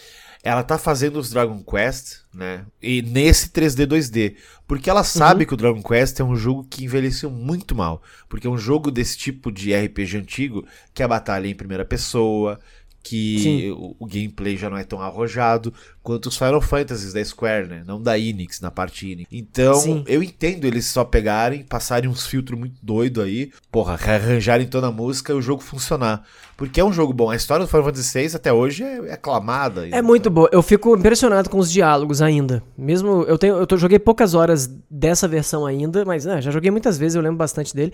ela 0.43 0.63
tá 0.63 0.77
fazendo 0.79 1.19
os 1.19 1.31
Dragon 1.31 1.63
Quest, 1.65 2.19
né? 2.33 2.67
E 2.83 3.01
nesse 3.03 3.49
3D 3.49 3.87
2D, 3.87 4.37
porque 4.67 4.91
ela 4.91 5.03
sabe 5.03 5.41
Uhum. 5.43 5.49
que 5.49 5.55
o 5.55 5.57
Dragon 5.57 5.83
Quest 5.83 6.21
é 6.21 6.25
um 6.25 6.37
jogo 6.37 6.67
que 6.69 6.85
envelheceu 6.85 7.31
muito 7.31 7.75
mal, 7.75 8.03
porque 8.29 8.47
é 8.47 8.51
um 8.51 8.59
jogo 8.59 8.91
desse 8.91 9.17
tipo 9.17 9.51
de 9.51 9.73
RPG 9.75 10.19
antigo, 10.19 10.65
que 10.93 11.03
a 11.03 11.09
batalha 11.09 11.47
é 11.47 11.51
em 11.51 11.55
primeira 11.55 11.85
pessoa, 11.85 12.61
que 13.05 13.39
Sim. 13.39 13.71
o, 13.73 13.95
o 14.01 14.07
gameplay 14.07 14.57
já 14.57 14.71
não 14.71 14.79
é 14.79 14.83
tão 14.83 14.99
arrojado 14.99 15.73
quanto 16.03 16.31
os 16.31 16.39
Final 16.39 16.61
Fantasies 16.63 17.13
da 17.13 17.23
Square, 17.23 17.69
né? 17.69 17.85
Não 17.87 18.01
da 18.01 18.19
Enix, 18.19 18.63
na 18.63 18.71
parte 18.71 19.11
Enix. 19.11 19.29
Então, 19.31 19.75
Sim. 19.75 20.05
eu 20.07 20.23
entendo 20.23 20.65
eles 20.65 20.87
só 20.87 21.05
pegarem, 21.05 21.63
passarem 21.63 22.09
uns 22.09 22.27
filtros 22.27 22.59
muito 22.59 22.77
doido 22.83 23.21
aí, 23.21 23.53
porra, 23.71 23.95
rearranjarem 23.95 24.67
toda 24.67 24.87
a 24.87 24.91
música 24.91 25.35
e 25.35 25.37
o 25.37 25.43
jogo 25.43 25.63
funcionar. 25.63 26.25
Porque 26.57 26.81
é 26.81 26.85
um 26.85 26.93
jogo 26.93 27.13
bom. 27.13 27.29
A 27.31 27.37
história 27.37 27.67
do 27.67 27.69
Final 27.69 27.85
Fantasy 27.85 28.27
VI 28.27 28.37
até 28.37 28.53
hoje 28.53 28.83
é, 28.83 29.09
é 29.09 29.13
aclamada. 29.13 29.87
É 29.89 30.01
muito 30.01 30.31
boa. 30.31 30.49
Eu 30.51 30.63
fico 30.63 30.97
impressionado 30.97 31.51
com 31.51 31.59
os 31.59 31.71
diálogos 31.71 32.23
ainda. 32.23 32.63
Mesmo 32.77 33.23
eu 33.25 33.37
tenho, 33.37 33.57
eu 33.57 33.67
tô, 33.67 33.77
joguei 33.77 33.99
poucas 33.99 34.33
horas 34.33 34.71
dessa 34.91 35.29
versão 35.29 35.67
ainda, 35.67 36.05
mas 36.07 36.25
né, 36.25 36.41
já 36.41 36.51
joguei 36.51 36.71
muitas 36.71 36.97
vezes, 36.97 37.17
eu 37.17 37.23
lembro 37.23 37.37
bastante 37.37 37.75
dele. 37.75 37.93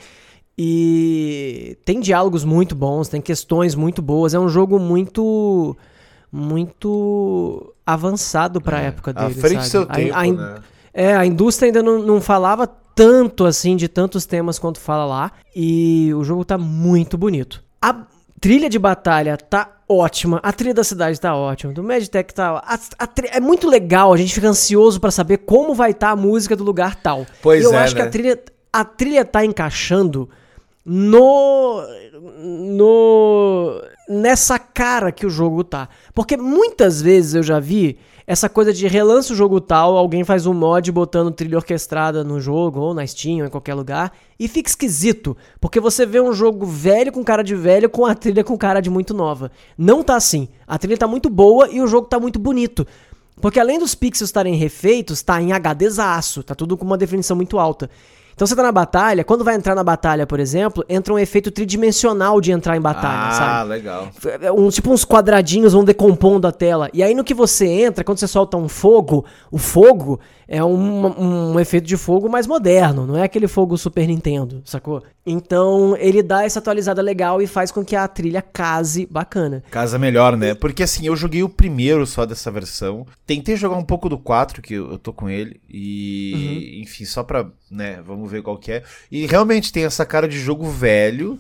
E 0.58 1.76
tem 1.84 2.00
diálogos 2.00 2.44
muito 2.44 2.74
bons, 2.74 3.08
tem 3.08 3.20
questões 3.20 3.74
muito 3.74 4.02
boas. 4.02 4.34
É 4.34 4.38
um 4.38 4.48
jogo 4.48 4.78
muito 4.78 5.76
muito 6.32 7.74
avançado 7.84 8.60
pra 8.60 8.78
época 8.80 9.10
À 9.14 9.26
dele, 9.28 9.40
frente 9.40 9.56
sabe? 9.66 9.68
seu 9.68 9.82
A- 9.82 9.86
tempo, 9.86 10.12
a 10.16 10.26
in- 10.26 10.32
né? 10.36 10.54
É, 10.92 11.14
a 11.16 11.24
indústria 11.26 11.66
ainda 11.68 11.82
não, 11.82 12.00
não 12.00 12.20
falava 12.20 12.66
tanto 12.66 13.44
assim 13.44 13.76
de 13.76 13.88
tantos 13.88 14.26
temas 14.26 14.58
quanto 14.58 14.78
fala 14.80 15.04
lá. 15.04 15.32
E 15.54 16.12
o 16.14 16.22
jogo 16.24 16.44
tá 16.44 16.56
muito 16.58 17.16
bonito. 17.18 17.62
A 17.82 18.06
trilha 18.40 18.68
de 18.68 18.78
batalha 18.78 19.36
tá 19.36 19.70
ótima. 19.88 20.38
A 20.42 20.52
trilha 20.52 20.74
da 20.74 20.84
cidade 20.84 21.18
tá 21.20 21.34
ótima. 21.34 21.72
Do 21.72 21.82
Meditech 21.82 22.32
tá. 22.34 22.62
a- 22.64 22.78
a 22.98 23.06
tri- 23.06 23.28
é 23.32 23.40
muito 23.40 23.68
legal. 23.68 24.12
A 24.12 24.16
gente 24.16 24.32
fica 24.34 24.48
ansioso 24.48 25.00
pra 25.00 25.10
saber 25.10 25.38
como 25.38 25.74
vai 25.74 25.90
estar 25.92 26.10
a 26.10 26.16
música 26.16 26.54
do 26.54 26.62
lugar 26.64 26.94
tal. 26.96 27.26
Pois 27.42 27.62
e 27.62 27.64
eu 27.64 27.72
é, 27.74 27.78
acho 27.78 27.94
que 27.94 28.02
né? 28.02 28.06
a 28.08 28.10
trilha, 28.10 28.42
a 28.72 28.84
trilha 28.84 29.24
tá 29.24 29.44
encaixando 29.44 30.28
no 30.84 31.82
no 32.22 33.82
nessa 34.08 34.58
cara 34.58 35.12
que 35.12 35.26
o 35.26 35.30
jogo 35.30 35.62
tá. 35.62 35.88
Porque 36.14 36.36
muitas 36.36 37.00
vezes 37.00 37.34
eu 37.34 37.42
já 37.42 37.60
vi 37.60 37.98
essa 38.26 38.48
coisa 38.48 38.72
de 38.72 38.86
relança 38.86 39.32
o 39.32 39.36
jogo 39.36 39.60
tal, 39.60 39.96
alguém 39.96 40.22
faz 40.22 40.46
um 40.46 40.54
mod 40.54 40.92
botando 40.92 41.32
trilha 41.32 41.58
orquestrada 41.58 42.22
no 42.22 42.40
jogo, 42.40 42.78
ou 42.78 42.94
na 42.94 43.04
Steam, 43.04 43.40
ou 43.40 43.46
em 43.46 43.50
qualquer 43.50 43.74
lugar, 43.74 44.12
e 44.38 44.46
fica 44.46 44.70
esquisito. 44.70 45.36
Porque 45.60 45.80
você 45.80 46.06
vê 46.06 46.20
um 46.20 46.32
jogo 46.32 46.64
velho 46.64 47.10
com 47.10 47.24
cara 47.24 47.42
de 47.42 47.56
velho 47.56 47.90
com 47.90 48.06
a 48.06 48.14
trilha 48.14 48.44
com 48.44 48.56
cara 48.56 48.80
de 48.80 48.88
muito 48.88 49.12
nova. 49.12 49.50
Não 49.76 50.04
tá 50.04 50.14
assim. 50.14 50.48
A 50.64 50.78
trilha 50.78 50.96
tá 50.96 51.08
muito 51.08 51.28
boa 51.28 51.68
e 51.70 51.80
o 51.80 51.88
jogo 51.88 52.06
tá 52.06 52.20
muito 52.20 52.38
bonito. 52.38 52.86
Porque 53.40 53.58
além 53.58 53.78
dos 53.78 53.94
pixels 53.94 54.28
estarem 54.28 54.54
refeitos, 54.54 55.22
tá 55.22 55.42
em 55.42 55.52
HDzaço, 55.52 56.42
tá 56.42 56.54
tudo 56.54 56.76
com 56.76 56.84
uma 56.84 56.98
definição 56.98 57.36
muito 57.36 57.58
alta. 57.58 57.90
Então 58.40 58.46
você 58.46 58.56
tá 58.56 58.62
na 58.62 58.72
batalha, 58.72 59.22
quando 59.22 59.44
vai 59.44 59.54
entrar 59.54 59.74
na 59.74 59.84
batalha, 59.84 60.26
por 60.26 60.40
exemplo, 60.40 60.82
entra 60.88 61.12
um 61.12 61.18
efeito 61.18 61.50
tridimensional 61.50 62.40
de 62.40 62.50
entrar 62.50 62.74
em 62.74 62.80
batalha, 62.80 63.28
ah, 63.28 63.32
sabe? 63.32 63.68
legal. 63.68 64.08
Um, 64.56 64.70
tipo 64.70 64.90
uns 64.90 65.04
quadradinhos 65.04 65.74
vão 65.74 65.84
decompondo 65.84 66.46
a 66.46 66.50
tela. 66.50 66.88
E 66.94 67.02
aí 67.02 67.14
no 67.14 67.22
que 67.22 67.34
você 67.34 67.66
entra, 67.66 68.02
quando 68.02 68.16
você 68.16 68.26
solta 68.26 68.56
um 68.56 68.66
fogo, 68.66 69.26
o 69.50 69.58
fogo 69.58 70.18
é 70.52 70.64
um, 70.64 71.52
um 71.52 71.60
efeito 71.60 71.86
de 71.86 71.96
fogo 71.96 72.28
mais 72.28 72.44
moderno, 72.44 73.06
não 73.06 73.16
é 73.16 73.22
aquele 73.22 73.46
fogo 73.46 73.78
Super 73.78 74.08
Nintendo, 74.08 74.60
sacou? 74.64 75.00
Então 75.24 75.96
ele 75.96 76.24
dá 76.24 76.42
essa 76.42 76.58
atualizada 76.58 77.00
legal 77.00 77.40
e 77.40 77.46
faz 77.46 77.70
com 77.70 77.84
que 77.84 77.94
a 77.94 78.08
trilha 78.08 78.42
case 78.42 79.06
bacana. 79.06 79.62
Casa 79.70 79.96
melhor, 79.96 80.36
né? 80.36 80.52
Porque 80.56 80.82
assim, 80.82 81.06
eu 81.06 81.14
joguei 81.14 81.44
o 81.44 81.48
primeiro 81.48 82.04
só 82.04 82.26
dessa 82.26 82.50
versão. 82.50 83.06
Tentei 83.24 83.54
jogar 83.54 83.76
um 83.76 83.84
pouco 83.84 84.08
do 84.08 84.18
4, 84.18 84.60
que 84.60 84.74
eu 84.74 84.98
tô 84.98 85.12
com 85.12 85.30
ele. 85.30 85.60
E, 85.68 86.80
enfim, 86.82 87.04
só 87.04 87.22
pra, 87.22 87.48
né, 87.70 88.02
vamos 88.04 88.28
ver 88.28 88.42
qual 88.42 88.58
que 88.58 88.72
é. 88.72 88.82
E 89.08 89.26
realmente 89.26 89.72
tem 89.72 89.84
essa 89.84 90.04
cara 90.04 90.26
de 90.26 90.36
jogo 90.36 90.68
velho 90.68 91.38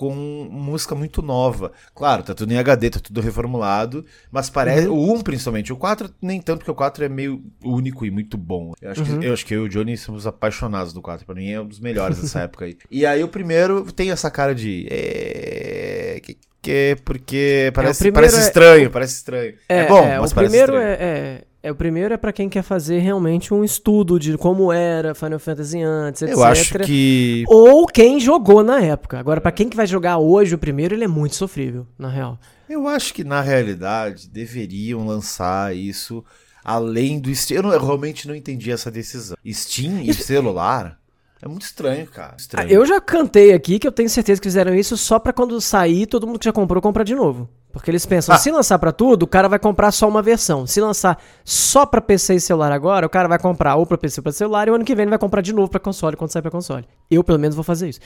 com 0.00 0.14
música 0.50 0.94
muito 0.94 1.20
nova. 1.20 1.72
Claro, 1.94 2.22
tá 2.22 2.34
tudo 2.34 2.50
em 2.50 2.56
HD, 2.56 2.88
tá 2.88 3.00
tudo 3.00 3.20
reformulado. 3.20 4.02
Mas 4.32 4.48
parece. 4.48 4.88
O 4.88 5.12
1, 5.12 5.20
principalmente. 5.20 5.74
O 5.74 5.76
4, 5.76 6.08
nem 6.22 6.40
tanto, 6.40 6.60
porque 6.60 6.70
o 6.70 6.74
4 6.74 7.04
é 7.04 7.08
meio 7.10 7.44
único 7.62 8.06
e 8.06 8.10
muito 8.10 8.38
bom. 8.38 8.72
Eu 8.80 8.92
acho, 8.92 9.04
que, 9.04 9.26
eu 9.26 9.32
acho 9.34 9.44
que 9.44 9.54
eu 9.54 9.64
e 9.64 9.66
o 9.66 9.68
Johnny 9.68 9.98
somos 9.98 10.26
apaixonados 10.26 10.94
do 10.94 11.02
4. 11.02 11.26
Pra 11.26 11.34
mim 11.34 11.50
é 11.50 11.60
um 11.60 11.66
dos 11.66 11.80
melhores 11.80 12.18
dessa 12.18 12.40
época 12.48 12.64
aí. 12.64 12.78
E 12.90 13.04
aí 13.04 13.22
o 13.22 13.28
primeiro 13.28 13.92
tem 13.92 14.10
essa 14.10 14.30
cara 14.30 14.54
de. 14.54 14.88
É. 14.90 16.18
Que, 16.22 16.38
que, 16.62 16.96
porque 17.04 17.70
parece, 17.74 18.00
primeiro 18.00 18.14
parece 18.26 18.36
é- 18.36 18.46
estranho, 18.46 18.90
parece 18.90 19.14
estranho. 19.16 19.54
É, 19.68 19.86
bom, 19.86 20.02
mas 20.20 20.30
o 20.30 20.34
parece 20.34 20.52
primeiro 20.52 20.72
estranho. 20.74 20.88
é, 20.88 20.94
é, 21.02 21.44
é 21.62 21.70
o 21.72 21.74
primeiro 21.74 22.14
é 22.14 22.16
para 22.16 22.32
quem 22.32 22.48
quer 22.48 22.62
fazer 22.62 22.98
realmente 23.00 23.52
um 23.52 23.64
estudo 23.64 24.18
de 24.18 24.36
como 24.38 24.72
era 24.72 25.14
Final 25.14 25.38
Fantasy 25.38 25.80
antes, 25.82 26.22
etc. 26.22 26.34
Eu 26.34 26.44
acho 26.44 26.78
que. 26.80 27.44
Ou 27.48 27.86
quem 27.86 28.20
jogou 28.20 28.62
na 28.62 28.80
época. 28.82 29.18
Agora, 29.18 29.40
pra 29.40 29.52
quem 29.52 29.68
que 29.68 29.76
vai 29.76 29.86
jogar 29.86 30.18
hoje 30.18 30.54
o 30.54 30.58
primeiro, 30.58 30.94
ele 30.94 31.04
é 31.04 31.08
muito 31.08 31.34
sofrível, 31.34 31.86
na 31.98 32.08
real. 32.08 32.38
Eu 32.68 32.86
acho 32.86 33.12
que 33.14 33.24
na 33.24 33.40
realidade 33.40 34.28
deveriam 34.28 35.04
lançar 35.06 35.74
isso 35.74 36.24
além 36.64 37.18
do 37.18 37.34
Steam. 37.34 37.56
Eu, 37.56 37.62
não- 37.64 37.72
eu 37.72 37.80
realmente 37.84 38.28
não 38.28 38.34
entendi 38.34 38.70
essa 38.70 38.90
decisão. 38.90 39.36
Steam 39.50 40.00
e 40.02 40.12
celular? 40.14 40.99
É 41.42 41.48
muito 41.48 41.62
estranho, 41.62 42.06
cara. 42.06 42.34
Estranho. 42.36 42.68
Ah, 42.68 42.72
eu 42.72 42.84
já 42.84 43.00
cantei 43.00 43.54
aqui 43.54 43.78
que 43.78 43.86
eu 43.86 43.92
tenho 43.92 44.10
certeza 44.10 44.40
que 44.40 44.46
fizeram 44.46 44.74
isso 44.74 44.96
só 44.96 45.18
pra 45.18 45.32
quando 45.32 45.58
sair, 45.60 46.06
todo 46.06 46.26
mundo 46.26 46.38
que 46.38 46.44
já 46.44 46.52
comprou 46.52 46.82
comprar 46.82 47.02
de 47.02 47.14
novo. 47.14 47.48
Porque 47.72 47.90
eles 47.90 48.04
pensam, 48.04 48.34
ah. 48.34 48.38
se 48.38 48.50
lançar 48.50 48.78
para 48.78 48.90
tudo, 48.92 49.22
o 49.22 49.26
cara 49.26 49.48
vai 49.48 49.58
comprar 49.58 49.92
só 49.92 50.08
uma 50.08 50.20
versão. 50.20 50.66
Se 50.66 50.80
lançar 50.80 51.22
só 51.44 51.86
para 51.86 52.00
PC 52.00 52.34
e 52.34 52.40
celular 52.40 52.72
agora, 52.72 53.06
o 53.06 53.08
cara 53.08 53.28
vai 53.28 53.38
comprar 53.38 53.76
ou 53.76 53.86
para 53.86 53.96
PC 53.96 54.20
ou 54.20 54.24
para 54.24 54.32
celular 54.32 54.68
e 54.68 54.70
o 54.70 54.74
ano 54.74 54.84
que 54.84 54.94
vem 54.94 55.04
ele 55.04 55.10
vai 55.10 55.18
comprar 55.18 55.40
de 55.40 55.52
novo 55.52 55.70
para 55.70 55.78
console 55.78 56.16
quando 56.16 56.30
sair 56.32 56.42
para 56.42 56.50
console. 56.50 56.84
Eu 57.10 57.22
pelo 57.22 57.38
menos 57.38 57.54
vou 57.54 57.64
fazer 57.64 57.88
isso. 57.88 58.00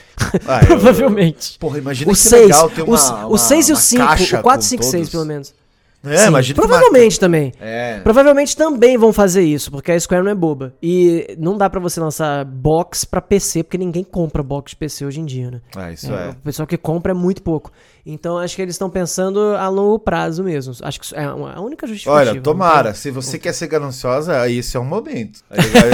Ah, 0.47 0.59
Provavelmente. 0.65 1.55
Eu, 1.55 1.59
porra, 1.59 1.79
imagina 1.79 2.11
o 2.11 2.13
que 2.13 2.21
6, 2.21 2.43
legal 2.43 2.69
ter 2.69 2.83
uma, 2.83 3.27
o 3.27 3.37
6 3.37 3.69
e 3.69 3.73
o 3.73 3.75
5, 3.75 4.03
o 4.03 4.41
4, 4.43 4.65
5, 4.65 4.83
6 4.83 5.09
pelo 5.09 5.25
menos. 5.25 5.53
É, 6.05 6.17
Sim, 6.17 6.27
imagina 6.27 6.55
provavelmente 6.55 7.19
também. 7.19 7.51
É. 7.59 7.99
Provavelmente 7.99 8.55
também 8.55 8.97
vão 8.97 9.11
fazer 9.11 9.43
isso, 9.43 9.71
porque 9.71 9.91
a 9.91 9.99
Square 9.99 10.23
não 10.23 10.31
é 10.31 10.35
boba. 10.35 10.73
E 10.81 11.35
não 11.37 11.57
dá 11.57 11.69
para 11.69 11.79
você 11.79 11.99
lançar 11.99 12.45
box 12.45 13.05
para 13.05 13.21
PC, 13.21 13.63
porque 13.63 13.77
ninguém 13.77 14.03
compra 14.03 14.43
box 14.43 14.71
de 14.71 14.75
PC 14.77 15.05
hoje 15.05 15.19
em 15.19 15.25
dia, 15.25 15.51
né? 15.51 15.61
Ah, 15.75 15.91
isso 15.91 16.13
é. 16.13 16.27
é. 16.27 16.29
O 16.31 16.35
pessoal 16.35 16.67
que 16.67 16.77
compra 16.77 17.11
é 17.11 17.15
muito 17.15 17.41
pouco. 17.41 17.71
Então 18.05 18.37
acho 18.37 18.55
que 18.55 18.61
eles 18.61 18.75
estão 18.75 18.89
pensando 18.89 19.39
a 19.39 19.67
longo 19.67 19.97
prazo 19.97 20.43
mesmo. 20.43 20.73
Acho 20.83 20.99
que 21.01 21.15
é 21.15 21.23
a 21.23 21.59
única 21.59 21.87
justificativa. 21.87 22.31
Olha, 22.31 22.41
tomara. 22.41 22.93
Se 22.93 23.09
você 23.09 23.39
quer 23.39 23.51
ser 23.53 23.67
gananciosa, 23.67 24.47
esse 24.47 24.77
é 24.77 24.79
o 24.79 24.85
momento. 24.85 25.39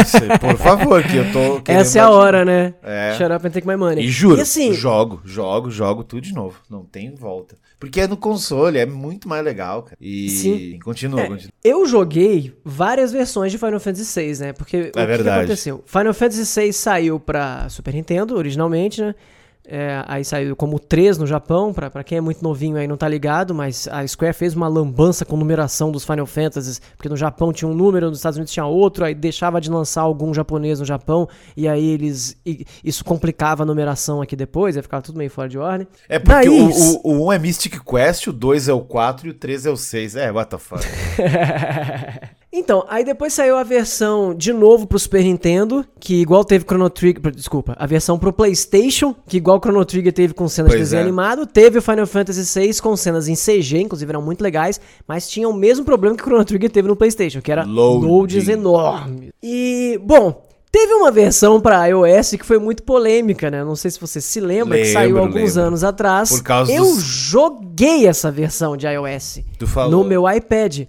Ser, 0.06 0.38
por 0.40 0.58
favor, 0.58 1.02
que 1.04 1.16
eu 1.16 1.32
tô 1.32 1.62
Essa 1.72 2.00
é 2.00 2.02
a 2.02 2.10
hora, 2.10 2.44
né? 2.44 2.74
É. 2.84 3.16
Shut 3.18 3.32
up 3.32 3.48
and 3.48 3.52
take 3.52 3.66
my 3.66 3.78
money. 3.78 4.06
E 4.06 4.10
juro, 4.10 4.38
e 4.38 4.42
assim, 4.42 4.74
jogo, 4.74 5.22
jogo, 5.24 5.72
jogo 5.72 6.04
tudo 6.04 6.22
de 6.22 6.34
novo. 6.34 6.60
Não 6.70 6.84
tem 6.84 7.16
volta. 7.16 7.56
Porque 7.80 8.02
é 8.02 8.08
no 8.08 8.18
console, 8.18 8.78
é 8.78 8.86
muito 8.86 9.28
mais 9.28 9.44
legal, 9.44 9.84
cara. 9.84 9.98
E 10.00 10.30
Sim. 10.30 10.80
continua, 10.84 11.22
é, 11.22 11.28
continua. 11.28 11.52
Eu 11.64 11.86
joguei 11.88 12.54
várias 12.64 13.12
versões 13.12 13.52
de 13.52 13.58
Final 13.58 13.80
Fantasy 13.80 14.20
VI, 14.20 14.40
né? 14.40 14.54
Porque 14.54 14.92
é 14.96 15.04
o 15.04 15.08
verdade. 15.08 15.24
que 15.24 15.30
aconteceu? 15.30 15.84
Final 15.86 16.14
Fantasy 16.14 16.62
VI 16.62 16.74
saiu 16.74 17.20
pra 17.20 17.68
Super 17.70 17.94
Nintendo, 17.94 18.36
originalmente, 18.36 19.02
né? 19.02 19.16
É, 19.74 20.04
aí 20.06 20.26
saiu 20.26 20.54
como 20.54 20.78
3 20.78 21.18
no 21.18 21.26
Japão, 21.26 21.72
pra, 21.72 21.90
pra 21.90 22.04
quem 22.04 22.18
é 22.18 22.22
muito 22.22 22.44
novinho 22.44 22.76
aí 22.76 22.86
não 22.86 22.98
tá 22.98 23.08
ligado, 23.08 23.56
mas 23.56 23.88
a 23.88 24.06
Square 24.06 24.34
fez 24.34 24.54
uma 24.54 24.68
lambança 24.68 25.24
com 25.24 25.38
numeração 25.38 25.94
dos 25.94 26.04
Final 26.04 26.26
Fantasies, 26.26 26.82
porque 26.98 27.08
no 27.08 27.16
Japão 27.16 27.54
tinha 27.54 27.72
um 27.72 27.74
número, 27.74 28.10
nos 28.10 28.18
Estados 28.18 28.36
Unidos 28.36 28.52
tinha 28.52 28.66
outro, 28.66 29.06
aí 29.06 29.16
deixava 29.16 29.62
de 29.62 29.72
lançar 29.72 30.02
algum 30.02 30.34
japonês 30.34 30.82
no 30.82 30.86
Japão, 30.86 31.26
e 31.56 31.70
aí 31.70 31.88
eles. 31.88 32.36
E, 32.46 32.66
isso 32.84 33.06
complicava 33.06 33.64
a 33.64 33.66
numeração 33.66 34.22
aqui 34.22 34.36
depois, 34.36 34.76
aí 34.76 34.84
ficava 34.84 35.02
tudo 35.02 35.18
meio 35.18 35.32
fora 35.32 35.48
de 35.48 35.58
ordem. 35.58 35.88
É 36.10 36.20
porque 36.20 36.34
Daí, 36.34 36.50
o, 36.50 36.70
o, 37.06 37.22
o 37.22 37.28
1 37.28 37.32
é 37.32 37.40
Mystic 37.40 37.80
Quest, 37.82 38.28
o 38.28 38.34
2 38.34 38.68
é 38.68 38.74
o 38.74 38.82
4 38.82 39.28
e 39.28 39.30
o 39.30 39.34
3 39.34 39.68
é 39.68 39.70
o 39.70 39.78
6. 39.78 40.18
É, 40.18 40.32
what 40.34 40.50
the 40.50 40.58
fuck. 40.58 40.84
Então, 42.54 42.86
aí 42.90 43.06
depois 43.06 43.32
saiu 43.32 43.56
a 43.56 43.64
versão 43.64 44.36
de 44.36 44.52
novo 44.52 44.86
pro 44.86 45.00
Super 45.00 45.24
Nintendo, 45.24 45.86
que 45.98 46.22
igual 46.22 46.44
teve 46.44 46.66
Chrono 46.66 46.90
Trigger. 46.90 47.32
Desculpa, 47.34 47.74
a 47.80 47.86
versão 47.86 48.20
pro 48.20 48.34
PlayStation, 48.34 49.16
que 49.26 49.38
igual 49.38 49.58
Chrono 49.60 49.86
Trigger 49.86 50.12
teve 50.12 50.34
com 50.34 50.50
cenas 50.50 50.72
pois 50.72 50.80
de 50.80 50.84
desenho 50.84 51.00
é. 51.00 51.04
animado, 51.04 51.46
teve 51.46 51.80
o 51.80 51.82
Final 51.82 52.06
Fantasy 52.06 52.60
VI 52.60 52.82
com 52.82 52.96
cenas 52.98 53.30
em 53.30 53.36
CG, 53.36 53.80
inclusive 53.80 54.12
eram 54.12 54.22
muito 54.22 54.42
legais, 54.42 54.82
mas 55.08 55.30
tinha 55.30 55.48
o 55.48 55.54
mesmo 55.54 55.86
problema 55.86 56.16
que 56.16 56.24
o 56.24 56.26
Chrono 56.26 56.44
Trigger 56.44 56.70
teve 56.70 56.90
no 56.90 56.96
PlayStation, 56.96 57.42
que 57.42 57.52
era 57.52 57.64
Loading. 57.64 58.06
loads 58.08 58.48
enormes. 58.50 59.30
E, 59.42 59.98
bom, 60.04 60.52
Teve 60.72 60.94
uma 60.94 61.12
versão 61.12 61.60
para 61.60 61.86
iOS 61.88 62.32
que 62.32 62.46
foi 62.46 62.58
muito 62.58 62.84
polêmica, 62.84 63.52
né? 63.52 63.62
Não 63.62 63.76
sei 63.76 63.92
se 63.92 64.00
você 64.00 64.22
se 64.22 64.40
lembra, 64.40 64.78
lembro, 64.78 64.88
que 64.88 64.94
saiu 64.94 65.18
alguns 65.18 65.56
lembro. 65.56 65.64
anos 65.64 65.84
atrás. 65.84 66.30
Por 66.30 66.44
causa 66.44 66.72
Eu 66.72 66.86
dos... 66.86 67.04
joguei 67.04 68.08
essa 68.08 68.32
versão 68.32 68.78
de 68.78 68.88
iOS 68.88 69.42
no 69.90 70.06
meu 70.06 70.24
iPad. 70.32 70.84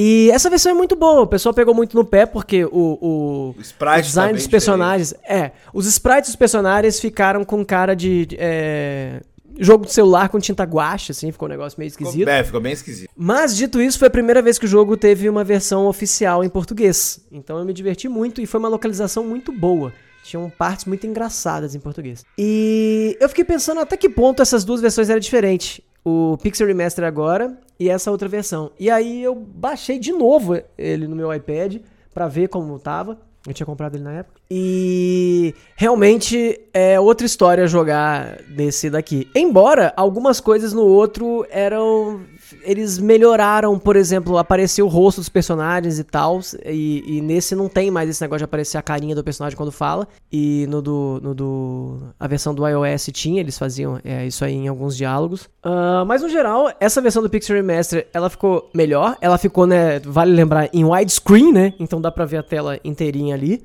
E 0.00 0.30
essa 0.30 0.48
versão 0.48 0.70
é 0.70 0.74
muito 0.76 0.94
boa, 0.94 1.22
o 1.22 1.26
pessoal 1.26 1.52
pegou 1.52 1.74
muito 1.74 1.96
no 1.96 2.04
pé 2.04 2.24
porque 2.24 2.64
o, 2.64 2.68
o, 2.70 3.00
o, 3.00 3.50
o 3.50 4.00
design 4.00 4.32
tá 4.32 4.36
dos 4.36 4.46
personagens. 4.46 5.08
Diferente. 5.08 5.42
É, 5.42 5.52
os 5.74 5.86
sprites 5.86 6.30
dos 6.30 6.36
personagens 6.36 7.00
ficaram 7.00 7.44
com 7.44 7.64
cara 7.64 7.96
de. 7.96 8.28
É, 8.38 9.20
jogo 9.58 9.86
de 9.86 9.92
celular 9.92 10.28
com 10.28 10.38
tinta 10.38 10.62
guache, 10.62 11.10
assim, 11.10 11.32
ficou 11.32 11.48
um 11.48 11.50
negócio 11.50 11.76
meio 11.80 11.88
esquisito. 11.88 12.16
Ficou, 12.16 12.32
é, 12.32 12.44
ficou 12.44 12.60
bem 12.60 12.74
esquisito. 12.74 13.10
Mas, 13.16 13.56
dito 13.56 13.82
isso, 13.82 13.98
foi 13.98 14.06
a 14.06 14.10
primeira 14.10 14.40
vez 14.40 14.56
que 14.56 14.66
o 14.66 14.68
jogo 14.68 14.96
teve 14.96 15.28
uma 15.28 15.42
versão 15.42 15.88
oficial 15.88 16.44
em 16.44 16.48
português. 16.48 17.18
Então 17.32 17.58
eu 17.58 17.64
me 17.64 17.72
diverti 17.72 18.08
muito 18.08 18.40
e 18.40 18.46
foi 18.46 18.60
uma 18.60 18.68
localização 18.68 19.24
muito 19.24 19.50
boa. 19.50 19.92
Tinham 20.22 20.48
partes 20.48 20.84
muito 20.84 21.08
engraçadas 21.08 21.74
em 21.74 21.80
português. 21.80 22.24
E 22.38 23.16
eu 23.20 23.28
fiquei 23.28 23.44
pensando 23.44 23.80
até 23.80 23.96
que 23.96 24.08
ponto 24.08 24.42
essas 24.42 24.62
duas 24.62 24.80
versões 24.80 25.10
eram 25.10 25.18
diferentes 25.18 25.80
o 26.04 26.36
Pixel 26.42 26.66
Remaster 26.66 27.04
agora 27.04 27.58
e 27.78 27.88
essa 27.88 28.10
outra 28.10 28.28
versão. 28.28 28.70
E 28.78 28.90
aí 28.90 29.22
eu 29.22 29.34
baixei 29.34 29.98
de 29.98 30.12
novo 30.12 30.60
ele 30.76 31.06
no 31.06 31.16
meu 31.16 31.32
iPad 31.32 31.76
para 32.12 32.28
ver 32.28 32.48
como 32.48 32.78
tava. 32.78 33.18
Eu 33.46 33.54
tinha 33.54 33.66
comprado 33.66 33.94
ele 33.94 34.04
na 34.04 34.12
época. 34.12 34.40
E 34.50 35.54
realmente 35.76 36.60
é 36.74 36.98
outra 36.98 37.24
história 37.24 37.66
jogar 37.66 38.42
desse 38.48 38.90
daqui. 38.90 39.28
Embora 39.34 39.92
algumas 39.96 40.40
coisas 40.40 40.72
no 40.72 40.84
outro 40.84 41.46
eram 41.50 42.20
eles 42.62 42.98
melhoraram, 42.98 43.78
por 43.78 43.96
exemplo, 43.96 44.38
apareceu 44.38 44.86
o 44.86 44.88
rosto 44.88 45.20
dos 45.20 45.28
personagens 45.28 45.98
e 45.98 46.04
tal, 46.04 46.40
e, 46.64 47.04
e, 47.06 47.20
nesse 47.20 47.54
não 47.54 47.68
tem 47.68 47.90
mais 47.90 48.08
esse 48.08 48.20
negócio 48.20 48.38
de 48.38 48.44
aparecer 48.44 48.78
a 48.78 48.82
carinha 48.82 49.14
do 49.14 49.24
personagem 49.24 49.56
quando 49.56 49.72
fala, 49.72 50.06
e 50.30 50.66
no 50.68 50.82
do, 50.82 51.20
no 51.22 51.34
do 51.34 51.98
a 52.18 52.26
versão 52.26 52.54
do 52.54 52.66
iOS 52.66 53.10
tinha, 53.12 53.40
eles 53.40 53.58
faziam 53.58 54.00
é, 54.04 54.26
isso 54.26 54.44
aí 54.44 54.54
em 54.54 54.68
alguns 54.68 54.96
diálogos. 54.96 55.44
Uh, 55.64 56.04
mas 56.06 56.22
no 56.22 56.28
geral, 56.28 56.70
essa 56.80 57.00
versão 57.00 57.22
do 57.22 57.30
Pixel 57.30 57.56
Remaster, 57.56 58.06
ela 58.12 58.30
ficou 58.30 58.70
melhor, 58.74 59.16
ela 59.20 59.38
ficou, 59.38 59.66
né, 59.66 60.00
vale 60.00 60.32
lembrar, 60.32 60.68
em 60.72 60.84
widescreen, 60.84 61.52
né, 61.52 61.74
então 61.78 62.00
dá 62.00 62.10
pra 62.10 62.24
ver 62.24 62.38
a 62.38 62.42
tela 62.42 62.78
inteirinha 62.84 63.34
ali. 63.34 63.64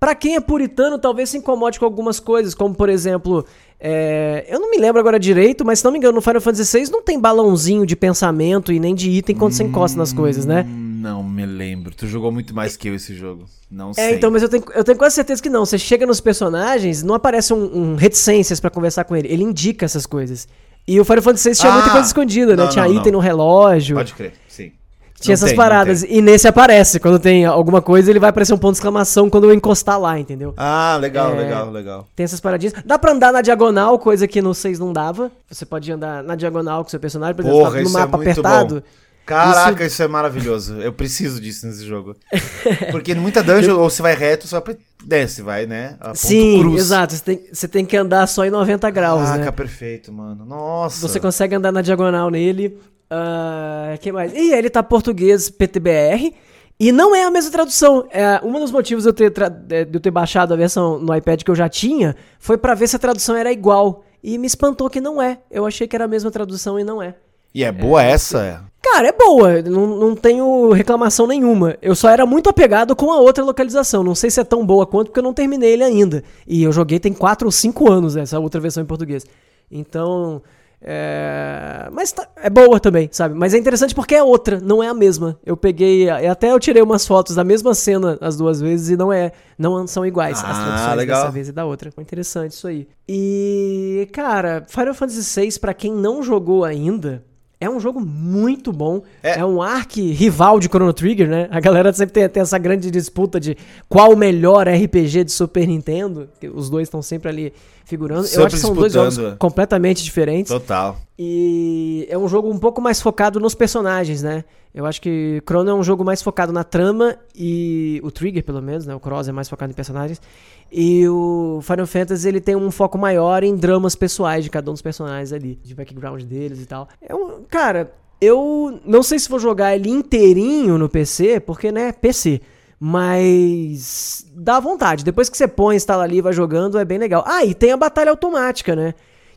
Para 0.00 0.14
quem 0.14 0.34
é 0.34 0.40
puritano, 0.40 0.98
talvez 0.98 1.28
se 1.28 1.36
incomode 1.36 1.78
com 1.78 1.84
algumas 1.84 2.18
coisas, 2.18 2.54
como 2.54 2.74
por 2.74 2.88
exemplo, 2.88 3.44
é, 3.78 4.46
eu 4.48 4.58
não 4.58 4.70
me 4.70 4.78
lembro 4.78 4.98
agora 4.98 5.20
direito, 5.20 5.62
mas 5.62 5.80
se 5.80 5.84
não 5.84 5.92
me 5.92 5.98
engano, 5.98 6.14
no 6.14 6.22
Final 6.22 6.40
Fantasy 6.40 6.78
VI 6.78 6.90
não 6.90 7.02
tem 7.02 7.20
balãozinho 7.20 7.84
de 7.84 7.94
pensamento 7.94 8.72
e 8.72 8.80
nem 8.80 8.94
de 8.94 9.10
item 9.10 9.36
quando 9.36 9.52
hum, 9.52 9.56
você 9.56 9.62
encosta 9.62 9.98
nas 9.98 10.10
coisas, 10.10 10.46
né? 10.46 10.64
Hum, 10.66 11.00
não 11.02 11.22
me 11.22 11.44
lembro. 11.44 11.94
Tu 11.94 12.06
jogou 12.06 12.32
muito 12.32 12.54
mais 12.54 12.78
que 12.78 12.88
eu 12.88 12.94
esse 12.94 13.14
jogo. 13.14 13.44
Não 13.70 13.90
é, 13.90 13.94
sei. 13.94 14.04
É, 14.04 14.14
então, 14.14 14.30
mas 14.30 14.42
eu 14.42 14.48
tenho, 14.48 14.64
eu 14.74 14.82
tenho 14.82 14.96
quase 14.96 15.16
certeza 15.16 15.42
que 15.42 15.50
não. 15.50 15.66
Você 15.66 15.76
chega 15.76 16.06
nos 16.06 16.18
personagens, 16.18 17.02
não 17.02 17.14
aparece 17.14 17.52
um, 17.52 17.92
um 17.92 17.94
reticências 17.94 18.58
para 18.58 18.70
conversar 18.70 19.04
com 19.04 19.14
ele. 19.14 19.28
Ele 19.28 19.42
indica 19.42 19.84
essas 19.84 20.06
coisas. 20.06 20.48
E 20.88 20.98
o 20.98 21.04
Final 21.04 21.22
Fantasy 21.22 21.50
VI 21.50 21.56
tinha 21.56 21.72
ah, 21.72 21.74
muita 21.74 21.90
coisa 21.90 22.06
escondida, 22.06 22.56
né? 22.56 22.62
Não, 22.62 22.70
tinha 22.70 22.86
não, 22.86 22.94
item 22.94 23.12
não. 23.12 23.18
no 23.18 23.22
relógio. 23.22 23.96
Pode 23.96 24.14
crer, 24.14 24.32
sim. 24.48 24.72
Tinha 25.20 25.32
não 25.32 25.34
essas 25.34 25.50
tem, 25.50 25.56
paradas. 25.56 26.02
E 26.02 26.22
nesse 26.22 26.48
aparece. 26.48 26.98
Quando 26.98 27.18
tem 27.18 27.44
alguma 27.44 27.82
coisa, 27.82 28.10
ele 28.10 28.18
vai 28.18 28.30
aparecer 28.30 28.54
um 28.54 28.58
ponto 28.58 28.72
de 28.72 28.78
exclamação 28.78 29.28
quando 29.28 29.44
eu 29.44 29.54
encostar 29.54 30.00
lá, 30.00 30.18
entendeu? 30.18 30.54
Ah, 30.56 30.96
legal, 30.98 31.34
é, 31.34 31.42
legal, 31.42 31.70
legal. 31.70 32.08
Tem 32.16 32.24
essas 32.24 32.40
paradinhas. 32.40 32.74
Dá 32.84 32.98
pra 32.98 33.12
andar 33.12 33.32
na 33.32 33.42
diagonal, 33.42 33.98
coisa 33.98 34.26
que 34.26 34.40
no 34.40 34.54
6 34.54 34.78
não 34.78 34.92
dava. 34.92 35.30
Você 35.50 35.66
pode 35.66 35.92
andar 35.92 36.22
na 36.22 36.34
diagonal 36.34 36.82
com 36.82 36.90
seu 36.90 36.98
personagem, 36.98 37.34
por 37.34 37.42
exemplo, 37.42 37.60
Porra, 37.60 37.82
no 37.82 37.90
mapa 37.90 38.16
é 38.16 38.20
apertado. 38.20 38.74
Bom. 38.76 38.82
Caraca, 39.26 39.84
isso... 39.84 39.94
isso... 39.94 40.02
é 40.02 40.08
maravilhoso. 40.08 40.80
Eu 40.80 40.92
preciso 40.92 41.40
disso 41.40 41.66
nesse 41.66 41.84
jogo. 41.86 42.16
Porque 42.90 43.14
muita 43.14 43.42
dungeon, 43.42 43.78
ou 43.78 43.88
você 43.88 44.02
vai 44.02 44.14
reto, 44.14 44.48
só 44.48 44.62
desce, 45.04 45.42
vai, 45.42 45.66
né? 45.66 45.96
Sim, 46.14 46.60
cruz. 46.60 46.80
exato. 46.80 47.14
Você 47.14 47.22
tem, 47.22 47.40
você 47.52 47.68
tem 47.68 47.84
que 47.84 47.96
andar 47.96 48.26
só 48.26 48.44
em 48.44 48.50
90 48.50 48.90
graus, 48.90 49.22
Caraca, 49.22 49.44
né? 49.44 49.50
perfeito, 49.52 50.12
mano. 50.12 50.44
Nossa. 50.44 51.06
Você 51.06 51.20
consegue 51.20 51.54
andar 51.54 51.70
na 51.70 51.82
diagonal 51.82 52.30
nele. 52.30 52.76
Uh, 53.10 53.98
que 53.98 54.12
mais? 54.12 54.32
E 54.32 54.52
ele 54.52 54.70
tá 54.70 54.82
português 54.82 55.50
PTBR. 55.50 56.32
E 56.78 56.92
não 56.92 57.14
é 57.14 57.24
a 57.24 57.30
mesma 57.30 57.50
tradução. 57.50 58.06
É, 58.10 58.40
um 58.42 58.52
dos 58.58 58.70
motivos 58.70 59.04
de 59.04 59.10
eu, 59.10 59.12
ter 59.12 59.30
de 59.30 59.88
eu 59.92 60.00
ter 60.00 60.10
baixado 60.10 60.54
a 60.54 60.56
versão 60.56 60.98
no 60.98 61.14
iPad 61.14 61.42
que 61.42 61.50
eu 61.50 61.54
já 61.54 61.68
tinha 61.68 62.16
foi 62.38 62.56
para 62.56 62.74
ver 62.74 62.88
se 62.88 62.96
a 62.96 62.98
tradução 62.98 63.36
era 63.36 63.52
igual. 63.52 64.04
E 64.22 64.38
me 64.38 64.46
espantou 64.46 64.88
que 64.88 65.00
não 65.00 65.20
é. 65.20 65.40
Eu 65.50 65.66
achei 65.66 65.86
que 65.86 65.94
era 65.94 66.06
a 66.06 66.08
mesma 66.08 66.30
tradução 66.30 66.78
e 66.78 66.84
não 66.84 67.02
é. 67.02 67.14
E 67.54 67.64
é 67.64 67.72
boa 67.72 68.02
é, 68.02 68.12
essa? 68.12 68.64
Cara, 68.82 69.08
é 69.08 69.12
boa. 69.12 69.60
Não, 69.60 69.86
não 69.88 70.16
tenho 70.16 70.70
reclamação 70.72 71.26
nenhuma. 71.26 71.76
Eu 71.82 71.94
só 71.94 72.08
era 72.08 72.24
muito 72.24 72.48
apegado 72.48 72.94
com 72.96 73.12
a 73.12 73.18
outra 73.18 73.44
localização. 73.44 74.02
Não 74.02 74.14
sei 74.14 74.30
se 74.30 74.40
é 74.40 74.44
tão 74.44 74.64
boa 74.64 74.86
quanto, 74.86 75.08
porque 75.08 75.18
eu 75.18 75.24
não 75.24 75.34
terminei 75.34 75.72
ele 75.72 75.84
ainda. 75.84 76.22
E 76.46 76.62
eu 76.62 76.72
joguei 76.72 76.98
tem 76.98 77.12
4 77.12 77.46
ou 77.46 77.52
5 77.52 77.90
anos 77.90 78.16
essa 78.16 78.38
outra 78.38 78.60
versão 78.60 78.82
em 78.82 78.86
português. 78.86 79.26
Então. 79.70 80.40
É... 80.82 81.88
Mas 81.92 82.10
tá, 82.12 82.26
é 82.36 82.48
boa 82.48 82.80
também, 82.80 83.08
sabe? 83.12 83.34
Mas 83.34 83.52
é 83.52 83.58
interessante 83.58 83.94
porque 83.94 84.14
é 84.14 84.22
outra, 84.22 84.58
não 84.60 84.82
é 84.82 84.88
a 84.88 84.94
mesma. 84.94 85.38
Eu 85.44 85.56
peguei, 85.56 86.08
até 86.08 86.50
eu 86.50 86.58
tirei 86.58 86.82
umas 86.82 87.06
fotos 87.06 87.34
da 87.34 87.44
mesma 87.44 87.74
cena 87.74 88.16
as 88.20 88.36
duas 88.36 88.60
vezes 88.60 88.90
e 88.90 88.96
não 88.96 89.12
é, 89.12 89.32
não 89.58 89.86
são 89.86 90.06
iguais 90.06 90.42
ah, 90.42 90.50
as 90.50 90.58
traduções 90.58 90.96
legal. 90.96 91.20
dessa 91.20 91.32
vez 91.32 91.48
e 91.48 91.52
da 91.52 91.64
outra. 91.64 91.92
Foi 91.92 92.02
interessante 92.02 92.52
isso 92.52 92.66
aí. 92.66 92.88
E, 93.08 94.08
cara, 94.12 94.64
Final 94.68 94.94
Fantasy 94.94 95.40
VI 95.40 95.58
para 95.58 95.74
quem 95.74 95.92
não 95.92 96.22
jogou 96.22 96.64
ainda, 96.64 97.22
é 97.60 97.68
um 97.68 97.78
jogo 97.78 98.00
muito 98.00 98.72
bom. 98.72 99.02
É, 99.22 99.40
é 99.40 99.44
um 99.44 99.60
arc 99.60 100.00
rival 100.00 100.58
de 100.58 100.66
Chrono 100.66 100.94
Trigger, 100.94 101.28
né? 101.28 101.46
A 101.50 101.60
galera 101.60 101.92
sempre 101.92 102.14
tem, 102.14 102.26
tem, 102.26 102.40
essa 102.40 102.56
grande 102.56 102.90
disputa 102.90 103.38
de 103.38 103.54
qual 103.86 104.14
o 104.14 104.16
melhor 104.16 104.66
RPG 104.66 105.24
de 105.24 105.30
Super 105.30 105.68
Nintendo. 105.68 106.26
Os 106.54 106.70
dois 106.70 106.88
estão 106.88 107.02
sempre 107.02 107.28
ali 107.28 107.52
figurando. 107.90 108.24
Sempre 108.24 108.42
Eu 108.42 108.46
acho 108.46 108.56
que 108.56 108.62
são 108.62 108.74
dois 108.74 108.92
jogos 108.92 109.18
completamente 109.38 110.02
diferentes. 110.02 110.50
Total. 110.50 110.96
E 111.18 112.06
é 112.08 112.16
um 112.16 112.28
jogo 112.28 112.48
um 112.48 112.58
pouco 112.58 112.80
mais 112.80 113.02
focado 113.02 113.38
nos 113.38 113.54
personagens, 113.54 114.22
né? 114.22 114.44
Eu 114.72 114.86
acho 114.86 115.02
que 115.02 115.42
Chrono 115.44 115.68
é 115.68 115.74
um 115.74 115.82
jogo 115.82 116.04
mais 116.04 116.22
focado 116.22 116.52
na 116.52 116.62
trama 116.62 117.16
e 117.34 118.00
o 118.04 118.10
Trigger, 118.10 118.44
pelo 118.44 118.62
menos, 118.62 118.86
né? 118.86 118.94
O 118.94 119.00
Cross 119.00 119.28
é 119.28 119.32
mais 119.32 119.48
focado 119.48 119.72
em 119.72 119.74
personagens. 119.74 120.22
E 120.70 121.06
o 121.08 121.58
Final 121.62 121.86
Fantasy 121.86 122.28
ele 122.28 122.40
tem 122.40 122.54
um 122.54 122.70
foco 122.70 122.96
maior 122.96 123.42
em 123.42 123.56
dramas 123.56 123.96
pessoais 123.96 124.44
de 124.44 124.50
cada 124.50 124.70
um 124.70 124.74
dos 124.74 124.82
personagens 124.82 125.32
ali, 125.32 125.58
de 125.62 125.74
background 125.74 126.22
deles 126.22 126.62
e 126.62 126.66
tal. 126.66 126.88
É 127.02 127.12
um, 127.12 127.42
cara, 127.50 127.92
eu 128.20 128.80
não 128.86 129.02
sei 129.02 129.18
se 129.18 129.28
vou 129.28 129.40
jogar 129.40 129.74
ele 129.74 129.90
inteirinho 129.90 130.78
no 130.78 130.88
PC, 130.88 131.40
porque 131.40 131.72
né, 131.72 131.90
PC. 131.90 132.40
Mas 132.82 134.24
dá 134.34 134.58
vontade. 134.58 135.04
Depois 135.04 135.28
que 135.28 135.36
você 135.36 135.46
põe, 135.46 135.76
instala 135.76 136.02
ali 136.02 136.16
e 136.16 136.22
vai 136.22 136.32
jogando, 136.32 136.78
é 136.78 136.84
bem 136.84 136.96
legal. 136.96 137.22
Ah, 137.26 137.44
e 137.44 137.54
tem 137.54 137.72
a 137.72 137.76
batalha 137.76 138.10
automática, 138.10 138.74
né? 138.74 138.94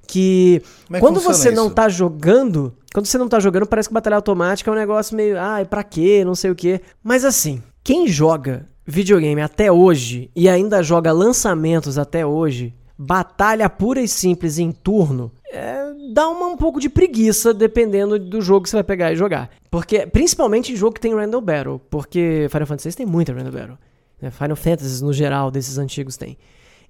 Que 0.08 0.62
é 0.92 1.00
quando 1.00 1.20
você 1.20 1.52
não 1.52 1.66
isso? 1.66 1.76
tá 1.76 1.90
jogando, 1.90 2.74
quando 2.94 3.06
você 3.06 3.18
não 3.18 3.28
tá 3.28 3.42
jogando, 3.42 3.68
parece 3.68 3.90
que 3.90 3.94
batalha 3.94 4.16
automática 4.16 4.72
é 4.72 4.74
um 4.74 4.78
negócio 4.78 5.16
meio, 5.16 5.38
ai, 5.38 5.66
pra 5.66 5.84
quê, 5.84 6.24
não 6.26 6.36
sei 6.36 6.52
o 6.52 6.56
quê. 6.56 6.82
Mas 7.04 7.26
assim, 7.26 7.62
quem 7.84 8.08
joga 8.08 8.66
videogame 8.86 9.42
até 9.42 9.72
hoje 9.72 10.30
e 10.36 10.48
ainda 10.48 10.82
joga 10.82 11.12
lançamentos 11.12 11.98
até 11.98 12.26
hoje, 12.26 12.74
batalha 12.98 13.70
pura 13.70 14.02
e 14.02 14.08
simples 14.08 14.58
em 14.58 14.72
turno, 14.72 15.32
é, 15.54 15.94
dá 16.12 16.28
uma, 16.28 16.48
um 16.48 16.58
pouco 16.58 16.80
de 16.80 16.90
preguiça 16.90 17.54
dependendo 17.54 18.18
do 18.18 18.42
jogo 18.42 18.64
que 18.64 18.70
você 18.70 18.78
vai 18.78 18.84
pegar 18.84 19.14
e 19.14 19.16
jogar. 19.16 19.52
Porque, 19.70 20.08
principalmente 20.08 20.74
em 20.74 20.76
jogo 20.76 20.96
que 20.96 21.00
tem 21.02 21.14
Random 21.14 21.42
Battle, 21.42 21.80
porque 21.90 22.48
Final 22.50 22.66
Fantasy 22.66 22.98
tem 22.98 23.06
muita 23.06 23.34
Random 23.34 23.52
Battle. 23.52 23.78
né? 24.20 24.32
Final 24.32 24.56
Fantasy 24.56 25.04
no 25.04 25.14
geral, 25.14 25.52
desses 25.52 25.78
antigos 25.78 26.18
tem. 26.18 26.38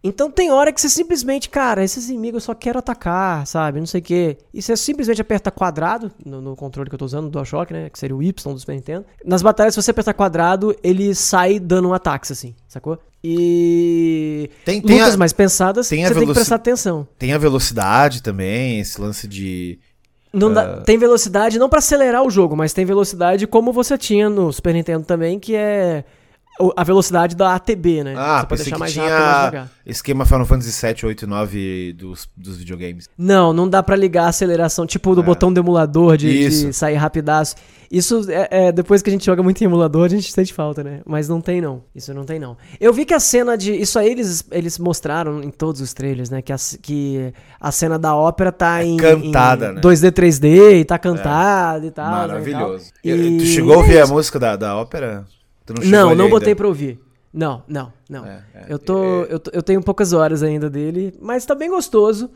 Então 0.03 0.29
tem 0.29 0.51
hora 0.51 0.73
que 0.73 0.81
você 0.81 0.89
simplesmente, 0.89 1.49
cara, 1.49 1.81
esses 1.81 2.09
inimigos 2.09 2.43
eu 2.43 2.45
só 2.47 2.53
quero 2.53 2.77
atacar, 2.77 3.47
sabe? 3.47 3.79
Não 3.79 3.85
sei 3.87 4.01
o 4.01 4.03
quê. 4.03 4.37
E 4.53 4.61
você 4.61 4.75
simplesmente 4.75 5.21
aperta 5.21 5.49
quadrado 5.49 6.11
no, 6.25 6.41
no 6.41 6.55
controle 6.57 6.89
que 6.89 6.95
eu 6.95 6.99
tô 6.99 7.05
usando, 7.05 7.25
do 7.25 7.29
DualShock, 7.31 7.71
né? 7.71 7.89
Que 7.89 7.97
seria 7.97 8.13
o 8.15 8.21
Y 8.21 8.53
do 8.53 8.59
Super 8.59 8.75
Nintendo. 8.75 9.05
Nas 9.25 9.41
batalhas, 9.41 9.73
se 9.73 9.81
você 9.81 9.91
apertar 9.91 10.13
quadrado, 10.13 10.75
ele 10.83 11.15
sai 11.15 11.57
dando 11.57 11.87
um 11.87 11.93
ataque, 11.93 12.29
assim, 12.33 12.53
sacou? 12.67 12.99
E. 13.23 14.49
Tem- 14.65 14.81
tem 14.81 14.97
lutas 14.97 15.13
a- 15.13 15.17
mais 15.17 15.31
pensadas, 15.31 15.87
tem 15.87 16.03
a 16.03 16.09
você 16.09 16.15
tem 16.15 16.27
que 16.27 16.33
prestar 16.33 16.55
atenção. 16.55 17.07
Tem 17.17 17.31
a 17.33 17.37
velocidade 17.37 18.21
também, 18.21 18.79
esse 18.81 18.99
lance 18.99 19.27
de. 19.27 19.79
Não 20.33 20.51
É. 20.51 20.53
dá- 20.53 20.77
tem 20.81 20.97
velocidade 20.97 21.57
não 21.59 21.69
pra 21.69 21.79
acelerar 21.79 22.23
o 22.23 22.29
jogo, 22.29 22.57
mas 22.57 22.73
tem 22.73 22.83
velocidade 22.85 23.45
como 23.47 23.71
você 23.71 23.97
tinha 23.97 24.29
no 24.29 24.51
Super 24.51 24.73
Nintendo 24.73 25.05
também, 25.05 25.39
que 25.39 25.55
é 25.55 26.03
a 26.75 26.83
velocidade 26.83 27.35
da 27.35 27.55
ATB, 27.55 28.03
né? 28.03 28.13
Ah, 28.17 28.41
você 28.41 28.45
pode 28.47 28.61
deixar 28.63 28.77
mais 28.77 28.95
rápido 28.95 29.45
jogar. 29.45 29.71
esquema 29.85 30.25
Final 30.25 30.45
Fantasy 30.45 30.71
7, 30.71 31.05
8 31.05 31.23
e 31.25 31.27
9 31.27 31.93
dos, 31.93 32.29
dos 32.37 32.57
videogames. 32.57 33.09
Não, 33.17 33.51
não 33.51 33.67
dá 33.67 33.81
pra 33.81 33.95
ligar 33.95 34.25
a 34.25 34.27
aceleração, 34.29 34.85
tipo 34.85 35.15
do 35.15 35.23
botão 35.23 35.51
do 35.51 35.59
emulador 35.59 36.15
de, 36.17 36.49
de 36.49 36.67
É. 36.67 36.71
Sair 36.71 36.95
rapidaço. 36.95 37.55
Isso 37.91 38.25
é, 38.29 38.47
é, 38.49 38.71
depois 38.71 39.01
que 39.03 39.09
a 39.09 39.13
gente 39.13 39.25
joga 39.25 39.43
muito 39.43 39.61
em 39.61 39.65
emulador, 39.65 40.05
a 40.05 40.07
gente 40.09 40.31
sente 40.31 40.51
falta, 40.53 40.83
né? 40.83 41.01
Mas 41.05 41.29
não 41.29 41.39
tem 41.39 41.61
não. 41.61 41.83
Isso 41.93 42.11
não 42.13 42.23
tem 42.25 42.39
não. 42.39 42.57
Eu 42.79 42.91
vi 42.91 43.05
que 43.05 43.13
a 43.13 43.19
cena 43.19 43.55
de 43.55 43.71
isso 43.71 43.99
aí 43.99 44.09
eles, 44.09 44.43
eles 44.51 44.79
mostraram 44.79 45.43
em 45.43 45.51
todos 45.51 45.79
os 45.81 45.93
trailers, 45.93 46.29
né? 46.29 46.41
Que 46.41 46.51
a, 46.53 46.55
que 46.81 47.33
a 47.59 47.71
cena 47.71 47.99
da 47.99 48.15
ópera 48.15 48.51
tá 48.51 48.83
em, 48.83 48.95
É 48.99 49.15
cantada, 49.15 49.69
em 49.71 49.73
né? 49.75 49.81
2D 49.81 50.11
3D 50.11 50.79
e 50.81 50.85
tá 50.85 50.97
cantada 50.97 51.85
e 51.85 51.91
tal. 51.91 52.05
né, 52.05 52.11
Maravilhoso. 52.27 52.91
e 53.03 53.09
tal. 53.11 53.19
E- 53.19 53.37
Tu 53.39 53.45
chegou 53.45 53.73
a 53.73 53.75
é 53.75 53.77
ouvir 53.79 53.99
a 53.99 54.07
música 54.07 54.39
da, 54.39 54.55
da 54.55 54.75
ópera? 54.75 55.25
Tu 55.65 55.73
Não, 55.85 56.15
não 56.15 56.25
ainda? 56.25 56.27
botei 56.29 56.53
pra 56.55 56.67
ouvir. 56.67 56.99
Não, 57.33 57.63
não, 57.67 57.91
não. 58.09 58.25
É, 58.25 58.43
é, 58.53 58.65
eu, 58.69 58.77
tô, 58.77 59.23
eu, 59.23 59.39
tô- 59.39 59.51
eu 59.53 59.63
tenho 59.63 59.81
poucas 59.81 60.13
horas 60.13 60.43
ainda 60.43 60.69
dele, 60.69 61.13
mas 61.19 61.45
tá 61.45 61.55
bem 61.55 61.69
gostoso. 61.69 62.29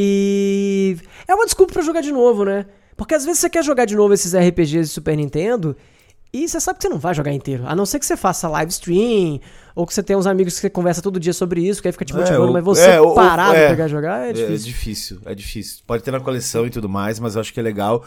E 0.00 0.96
é 1.28 1.34
uma 1.34 1.44
desculpa 1.44 1.72
pra 1.72 1.82
jogar 1.82 2.00
de 2.00 2.12
novo, 2.12 2.44
né? 2.44 2.66
Porque 2.96 3.14
às 3.14 3.24
vezes 3.24 3.40
você 3.40 3.50
quer 3.50 3.62
jogar 3.62 3.84
de 3.84 3.94
novo 3.94 4.14
esses 4.14 4.34
RPGs 4.34 4.88
de 4.88 4.92
Super 4.94 5.16
Nintendo 5.16 5.76
e 6.32 6.48
você 6.48 6.58
sabe 6.60 6.78
que 6.78 6.82
você 6.82 6.88
não 6.88 6.98
vai 6.98 7.14
jogar 7.14 7.32
inteiro. 7.32 7.64
A 7.66 7.74
não 7.76 7.84
ser 7.86 7.98
que 7.98 8.06
você 8.06 8.16
faça 8.16 8.48
live 8.48 8.70
stream 8.72 9.40
ou 9.74 9.86
que 9.86 9.92
você 9.94 10.02
tenha 10.02 10.18
uns 10.18 10.26
amigos 10.26 10.54
que 10.54 10.60
você 10.60 10.70
conversa 10.70 11.02
todo 11.02 11.20
dia 11.20 11.32
sobre 11.32 11.60
isso, 11.66 11.80
que 11.82 11.88
aí 11.88 11.92
fica 11.92 12.04
te 12.04 12.12
É, 12.12 12.16
motivando, 12.16 12.46
ou- 12.46 12.52
mas 12.52 12.64
você 12.64 12.88
é, 12.90 13.14
parar 13.14 13.54
é. 13.54 13.60
pra 13.60 13.68
pegar 13.70 13.86
e 13.86 13.88
jogar 13.88 14.26
é 14.26 14.30
É 14.30 14.32
difícil. 14.32 14.66
difícil, 14.66 15.18
é 15.26 15.34
difícil. 15.34 15.82
Pode 15.86 16.02
ter 16.02 16.10
na 16.10 16.20
coleção 16.20 16.66
e 16.66 16.70
tudo 16.70 16.88
mais, 16.88 17.20
mas 17.20 17.34
eu 17.34 17.40
acho 17.40 17.52
que 17.52 17.60
é 17.60 17.62
legal 17.62 18.02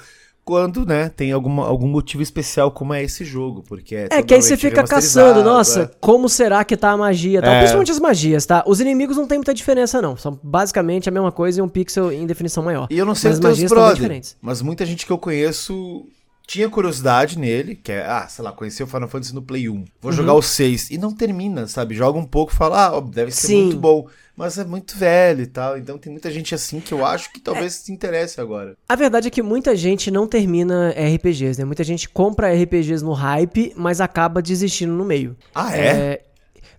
quando, 0.49 0.83
né, 0.83 1.09
tem 1.15 1.31
alguma, 1.31 1.63
algum 1.67 1.87
motivo 1.87 2.23
especial 2.23 2.71
como 2.71 2.91
é 2.91 3.03
esse 3.03 3.23
jogo, 3.23 3.63
porque 3.67 3.95
é 3.95 4.07
É, 4.09 4.23
que 4.23 4.33
aí 4.33 4.41
você 4.41 4.57
totalmente 4.57 4.59
fica 4.61 4.83
caçando, 4.83 5.43
nossa, 5.43 5.81
é. 5.81 5.91
como 6.01 6.27
será 6.27 6.63
que 6.63 6.75
tá 6.75 6.89
a 6.89 6.97
magia 6.97 7.39
tal? 7.39 7.51
É. 7.53 7.59
Principalmente 7.59 7.91
as 7.91 7.99
magias, 7.99 8.47
tá? 8.47 8.63
Os 8.65 8.81
inimigos 8.81 9.15
não 9.15 9.27
tem 9.27 9.37
muita 9.37 9.53
diferença, 9.53 10.01
não. 10.01 10.17
São 10.17 10.39
basicamente 10.41 11.07
a 11.07 11.11
mesma 11.11 11.31
coisa 11.31 11.59
e 11.59 11.61
um 11.61 11.69
pixel 11.69 12.11
em 12.11 12.25
definição 12.25 12.63
maior. 12.63 12.87
E 12.89 12.97
eu 12.97 13.05
não 13.05 13.13
sei 13.13 13.29
Mas 13.29 13.39
teus 13.39 13.51
magias 13.51 13.69
brother, 13.71 13.93
diferentes. 13.93 14.35
mas 14.41 14.59
muita 14.63 14.87
gente 14.87 15.05
que 15.05 15.11
eu 15.11 15.19
conheço 15.19 16.07
tinha 16.49 16.67
curiosidade 16.67 17.37
nele, 17.37 17.75
que 17.75 17.91
é, 17.91 18.03
ah, 18.03 18.27
sei 18.27 18.43
lá, 18.43 18.51
conheceu 18.51 18.87
o 18.87 18.89
Final 18.89 19.07
Fantasy 19.07 19.35
no 19.35 19.41
Play 19.43 19.69
1, 19.69 19.85
vou 20.01 20.11
jogar 20.11 20.33
o 20.33 20.41
6, 20.41 20.89
e 20.89 20.97
não 20.97 21.13
termina, 21.13 21.67
sabe? 21.67 21.93
Joga 21.93 22.17
um 22.17 22.25
pouco 22.25 22.51
e 22.51 22.55
fala, 22.55 22.87
ah, 22.87 22.97
ó, 22.97 23.01
deve 23.01 23.29
ser 23.29 23.47
Sim. 23.49 23.61
muito 23.65 23.77
bom, 23.77 24.07
mas 24.35 24.57
é 24.57 24.65
muito 24.65 24.97
velho 24.97 25.43
e 25.43 25.45
tal, 25.45 25.77
então 25.77 25.99
tem 25.99 26.11
muita 26.11 26.31
gente 26.31 26.55
assim 26.55 26.79
que 26.79 26.91
eu 26.91 27.05
acho 27.05 27.31
que 27.31 27.39
talvez 27.39 27.73
se 27.73 27.91
interesse 27.91 28.41
agora. 28.41 28.75
A 28.87 28.95
verdade 28.95 29.27
é 29.27 29.29
que 29.29 29.43
muita 29.43 29.75
gente 29.75 30.09
não 30.09 30.27
termina 30.27 30.89
RPGs, 30.89 31.59
né? 31.59 31.65
Muita 31.65 31.83
gente 31.83 32.09
compra 32.09 32.51
RPGs 32.51 33.03
no 33.03 33.13
hype, 33.13 33.71
mas 33.77 34.01
acaba 34.01 34.41
desistindo 34.41 34.93
no 34.93 35.05
meio. 35.05 35.37
Ah, 35.53 35.77
é? 35.77 36.23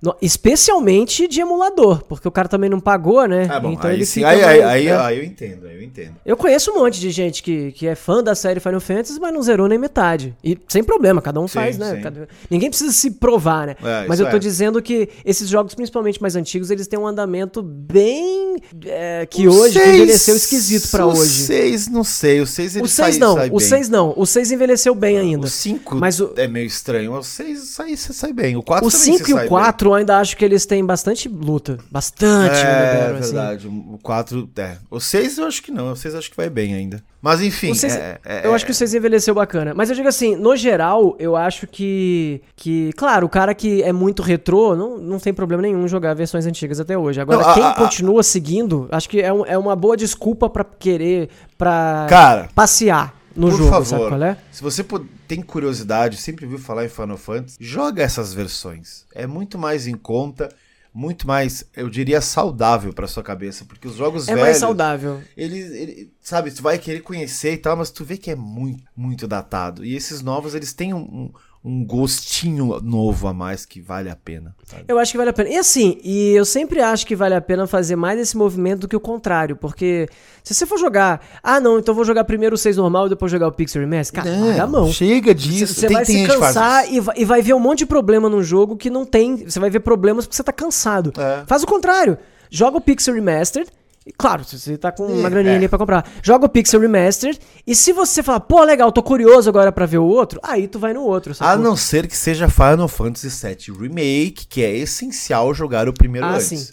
No- 0.02 0.14
especialmente 0.20 1.28
de 1.28 1.40
emulador, 1.40 2.02
porque 2.04 2.26
o 2.26 2.30
cara 2.30 2.48
também 2.48 2.68
não 2.70 2.80
pagou, 2.80 3.26
né? 3.26 3.46
Ah, 3.50 3.60
bom, 3.60 3.72
então 3.72 3.90
aí 3.90 3.96
ele 3.96 4.06
sim, 4.06 4.24
aí, 4.24 4.42
aí, 4.42 4.62
aí, 4.62 4.86
é. 4.88 4.96
aí 4.96 5.18
eu 5.18 5.24
entendo, 5.24 5.66
aí 5.66 5.76
eu 5.76 5.82
entendo. 5.82 6.14
Eu 6.24 6.36
conheço 6.36 6.70
um 6.72 6.78
monte 6.80 6.98
de 6.98 7.10
gente 7.10 7.42
que, 7.42 7.72
que 7.72 7.86
é 7.86 7.94
fã 7.94 8.22
da 8.22 8.34
série 8.34 8.60
Final 8.60 8.80
Fantasy, 8.80 9.18
mas 9.20 9.32
não 9.32 9.42
zerou 9.42 9.68
nem 9.68 9.78
metade. 9.78 10.34
E 10.42 10.58
sem 10.68 10.82
problema, 10.82 11.20
cada 11.20 11.40
um 11.40 11.46
Sim, 11.46 11.54
faz, 11.54 11.78
né? 11.78 12.00
Cada- 12.02 12.28
Ninguém 12.50 12.68
precisa 12.70 12.92
se 12.92 13.10
provar, 13.12 13.66
né? 13.68 13.76
É, 13.82 14.06
mas 14.08 14.20
eu 14.20 14.28
tô 14.30 14.36
é. 14.36 14.38
dizendo 14.38 14.80
que 14.82 15.08
esses 15.24 15.48
jogos, 15.48 15.74
principalmente 15.74 16.20
mais 16.20 16.34
antigos, 16.36 16.70
eles 16.70 16.86
têm 16.86 16.98
um 16.98 17.06
andamento 17.06 17.62
bem. 17.62 18.56
é, 18.86 19.26
que 19.26 19.46
O 19.48 19.52
hoje 19.52 19.74
seis- 19.74 19.94
envelheceu 19.94 20.36
esquisito 20.36 20.90
pra 20.90 21.06
o 21.06 21.10
hoje. 21.10 21.20
O 21.20 21.46
6, 21.46 21.88
não 21.88 22.04
sei, 22.04 22.40
o 22.40 22.46
6 22.46 22.76
ele 22.76 22.84
O 22.84 22.88
6 22.88 23.14
sai, 23.14 23.18
não, 23.20 23.34
sai 23.36 23.48
o 23.48 23.58
bem. 23.58 23.60
6 23.68 23.88
não. 23.88 24.14
O 24.16 24.26
6 24.26 24.50
envelheceu 24.50 24.94
bem 24.94 25.18
ainda. 25.18 25.46
O 25.46 25.48
5 25.50 25.94
Mas 25.96 26.20
o- 26.20 26.32
é 26.36 26.46
meio 26.48 26.66
estranho, 26.66 27.12
o 27.14 27.22
6 27.22 27.60
sai, 27.70 27.96
sai 27.96 28.32
bem, 28.32 28.56
o 28.56 28.62
4 28.62 28.86
O 28.86 28.90
também 28.90 29.04
5 29.04 29.24
você 29.26 29.30
e 29.30 29.34
o 29.34 29.48
4 29.48 29.89
eu 29.90 29.94
ainda 29.96 30.18
acho 30.18 30.36
que 30.36 30.44
eles 30.44 30.64
têm 30.66 30.84
bastante 30.84 31.28
luta. 31.28 31.78
Bastante, 31.90 32.54
bem. 32.54 32.64
Random 32.64 33.16
É, 33.16 33.18
assim. 33.18 33.32
verdade, 33.32 33.68
o 33.68 33.98
4, 34.02 34.48
é. 34.56 34.76
O 34.90 35.00
6 35.00 35.38
eu 35.38 35.46
acho 35.46 35.62
que 35.62 35.70
não, 35.70 35.92
o 35.92 35.96
6 35.96 36.14
eu 36.14 36.18
acho 36.18 36.30
que 36.30 36.36
vai 36.36 36.48
bem 36.50 36.74
ainda. 36.74 37.02
Mas 37.22 37.42
enfim, 37.42 37.74
seis- 37.74 37.94
é- 37.96 38.18
é- 38.24 38.46
eu 38.46 38.54
acho 38.54 38.64
que 38.64 38.70
o 38.70 38.74
6 38.74 38.94
envelheceu 38.94 39.34
bacana. 39.34 39.74
Mas 39.74 39.90
eu 39.90 39.94
digo 39.96 40.08
assim, 40.08 40.34
no 40.36 40.56
geral, 40.56 41.14
eu 41.18 41.36
acho 41.36 41.66
que. 41.66 42.40
que 42.56 42.92
claro, 42.96 43.26
o 43.26 43.28
cara 43.28 43.54
que 43.54 43.82
é 43.82 43.92
muito 43.92 44.22
retrô, 44.22 44.74
não, 44.74 44.96
não 44.96 45.18
tem 45.18 45.32
problema 45.34 45.62
nenhum 45.62 45.86
jogar 45.86 46.14
versões 46.14 46.46
antigas 46.46 46.80
até 46.80 46.96
hoje. 46.96 47.20
Agora, 47.20 47.42
Não, 47.42 47.50
a- 47.50 47.54
quem 47.54 47.62
a- 47.62 47.70
a- 47.70 47.74
continua 47.74 48.22
seguindo, 48.22 48.88
acho 48.90 49.06
que 49.08 49.20
é, 49.20 49.30
um- 49.32 49.44
é 49.44 49.58
uma 49.58 49.76
boa 49.76 49.96
desculpa 49.96 50.48
pra 50.48 50.64
querer. 50.64 51.28
pra 51.58 52.06
Cara, 52.08 52.48
passear 52.54 53.14
no 53.40 53.48
por 53.50 53.56
jogo, 53.58 53.70
favor, 53.70 54.22
é? 54.22 54.36
se 54.52 54.62
você 54.62 54.84
tem 55.26 55.40
curiosidade, 55.42 56.16
sempre 56.16 56.46
viu 56.46 56.58
falar 56.58 56.84
em 56.84 56.88
Final 56.88 57.16
Fantasy, 57.16 57.56
joga 57.60 58.02
essas 58.02 58.32
versões. 58.34 59.04
É 59.14 59.26
muito 59.26 59.58
mais 59.58 59.86
em 59.86 59.96
conta, 59.96 60.48
muito 60.92 61.26
mais, 61.26 61.64
eu 61.76 61.88
diria, 61.88 62.20
saudável 62.20 62.92
pra 62.92 63.06
sua 63.06 63.22
cabeça, 63.22 63.64
porque 63.64 63.86
os 63.88 63.94
jogos 63.94 64.26
É 64.28 64.32
velhos, 64.34 64.42
mais 64.42 64.56
saudável. 64.58 65.22
eles, 65.36 65.70
ele- 65.70 66.12
sabe, 66.20 66.50
tu 66.50 66.62
vai 66.62 66.78
querer 66.78 67.00
conhecer 67.00 67.52
e 67.54 67.58
tal, 67.58 67.76
mas 67.76 67.90
tu 67.90 68.04
vê 68.04 68.16
que 68.16 68.30
é 68.30 68.34
muito, 68.36 68.82
muito 68.96 69.26
datado. 69.28 69.84
E 69.84 69.94
esses 69.94 70.20
novos, 70.20 70.54
eles 70.54 70.72
têm 70.72 70.92
um, 70.92 70.98
um, 70.98 71.32
um 71.62 71.84
gostinho 71.84 72.80
novo 72.80 73.28
a 73.28 73.34
mais 73.34 73.66
que 73.66 73.82
vale 73.82 74.08
a 74.08 74.16
pena. 74.16 74.54
sabe? 74.64 74.84
Eu 74.88 74.98
acho 74.98 75.12
que 75.12 75.18
vale 75.18 75.28
a 75.28 75.32
pena. 75.32 75.50
E 75.50 75.58
assim, 75.58 75.98
e 76.02 76.32
eu 76.32 76.44
sempre 76.44 76.80
acho 76.80 77.06
que 77.06 77.14
vale 77.14 77.34
a 77.34 77.40
pena 77.40 77.66
fazer 77.66 77.96
mais 77.96 78.18
esse 78.18 78.34
movimento 78.34 78.80
do 78.80 78.88
que 78.88 78.96
o 78.96 79.00
contrário, 79.00 79.54
porque 79.56 80.08
se 80.42 80.54
você 80.54 80.64
for 80.64 80.78
jogar, 80.78 81.20
ah 81.42 81.60
não, 81.60 81.78
então 81.78 81.94
vou 81.94 82.04
jogar 82.04 82.24
primeiro 82.24 82.54
o 82.54 82.58
6 82.58 82.78
normal 82.78 83.06
e 83.06 83.10
depois 83.10 83.30
jogar 83.30 83.48
o 83.48 83.52
Pixel 83.52 83.82
Remaster, 83.82 84.22
cara, 84.22 84.40
larga 84.40 84.62
a 84.62 84.66
mão. 84.66 84.90
Chega 84.90 85.34
disso. 85.34 85.74
você 85.74 85.88
vai 85.88 86.04
se 86.04 86.26
cansar 86.26 86.90
e 86.90 86.98
vai, 86.98 87.14
e 87.18 87.24
vai 87.26 87.42
ver 87.42 87.52
um 87.52 87.60
monte 87.60 87.80
de 87.80 87.86
problema 87.86 88.30
num 88.30 88.42
jogo 88.42 88.76
que 88.76 88.88
não 88.88 89.04
tem. 89.04 89.36
Você 89.44 89.60
vai 89.60 89.68
ver 89.68 89.80
problemas 89.80 90.24
porque 90.24 90.36
você 90.36 90.42
tá 90.42 90.52
cansado. 90.52 91.12
É. 91.18 91.44
Faz 91.46 91.62
o 91.62 91.66
contrário. 91.66 92.16
Joga 92.50 92.78
o 92.78 92.80
Pixel 92.80 93.14
Remastered. 93.14 93.70
Claro, 94.16 94.44
se 94.44 94.58
você 94.58 94.76
tá 94.78 94.90
com 94.92 95.04
uma 95.06 95.26
É, 95.28 95.30
graninha 95.30 95.54
é. 95.54 95.56
ali 95.56 95.68
pra 95.68 95.78
comprar. 95.78 96.08
Joga 96.22 96.46
o 96.46 96.48
Pixel 96.48 96.80
Remastered. 96.80 97.38
E 97.66 97.74
se 97.74 97.92
você 97.92 98.22
falar, 98.22 98.40
pô, 98.40 98.62
legal, 98.62 98.90
tô 98.92 99.02
curioso 99.02 99.48
agora 99.48 99.70
pra 99.72 99.86
ver 99.86 99.98
o 99.98 100.04
outro, 100.04 100.40
aí 100.42 100.66
tu 100.68 100.78
vai 100.78 100.92
no 100.92 101.02
outro. 101.02 101.32
A 101.32 101.34
sacou? 101.34 101.58
não 101.62 101.76
ser 101.76 102.06
que 102.06 102.16
seja 102.16 102.48
Final 102.48 102.88
Fantasy 102.88 103.28
VII 103.28 103.76
Remake, 103.78 104.46
que 104.48 104.62
é 104.62 104.76
essencial 104.76 105.52
jogar 105.54 105.88
o 105.88 105.92
primeiro 105.92 106.26
Ah, 106.26 106.34
antes. 106.34 106.46
sim. 106.46 106.68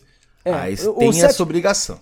É, 0.46 0.54
Aí 0.54 0.76
o- 0.86 0.92
o 0.92 0.94
tem 1.00 1.12
sete- 1.14 1.26
essa 1.26 1.44
obrigação. 1.44 2.00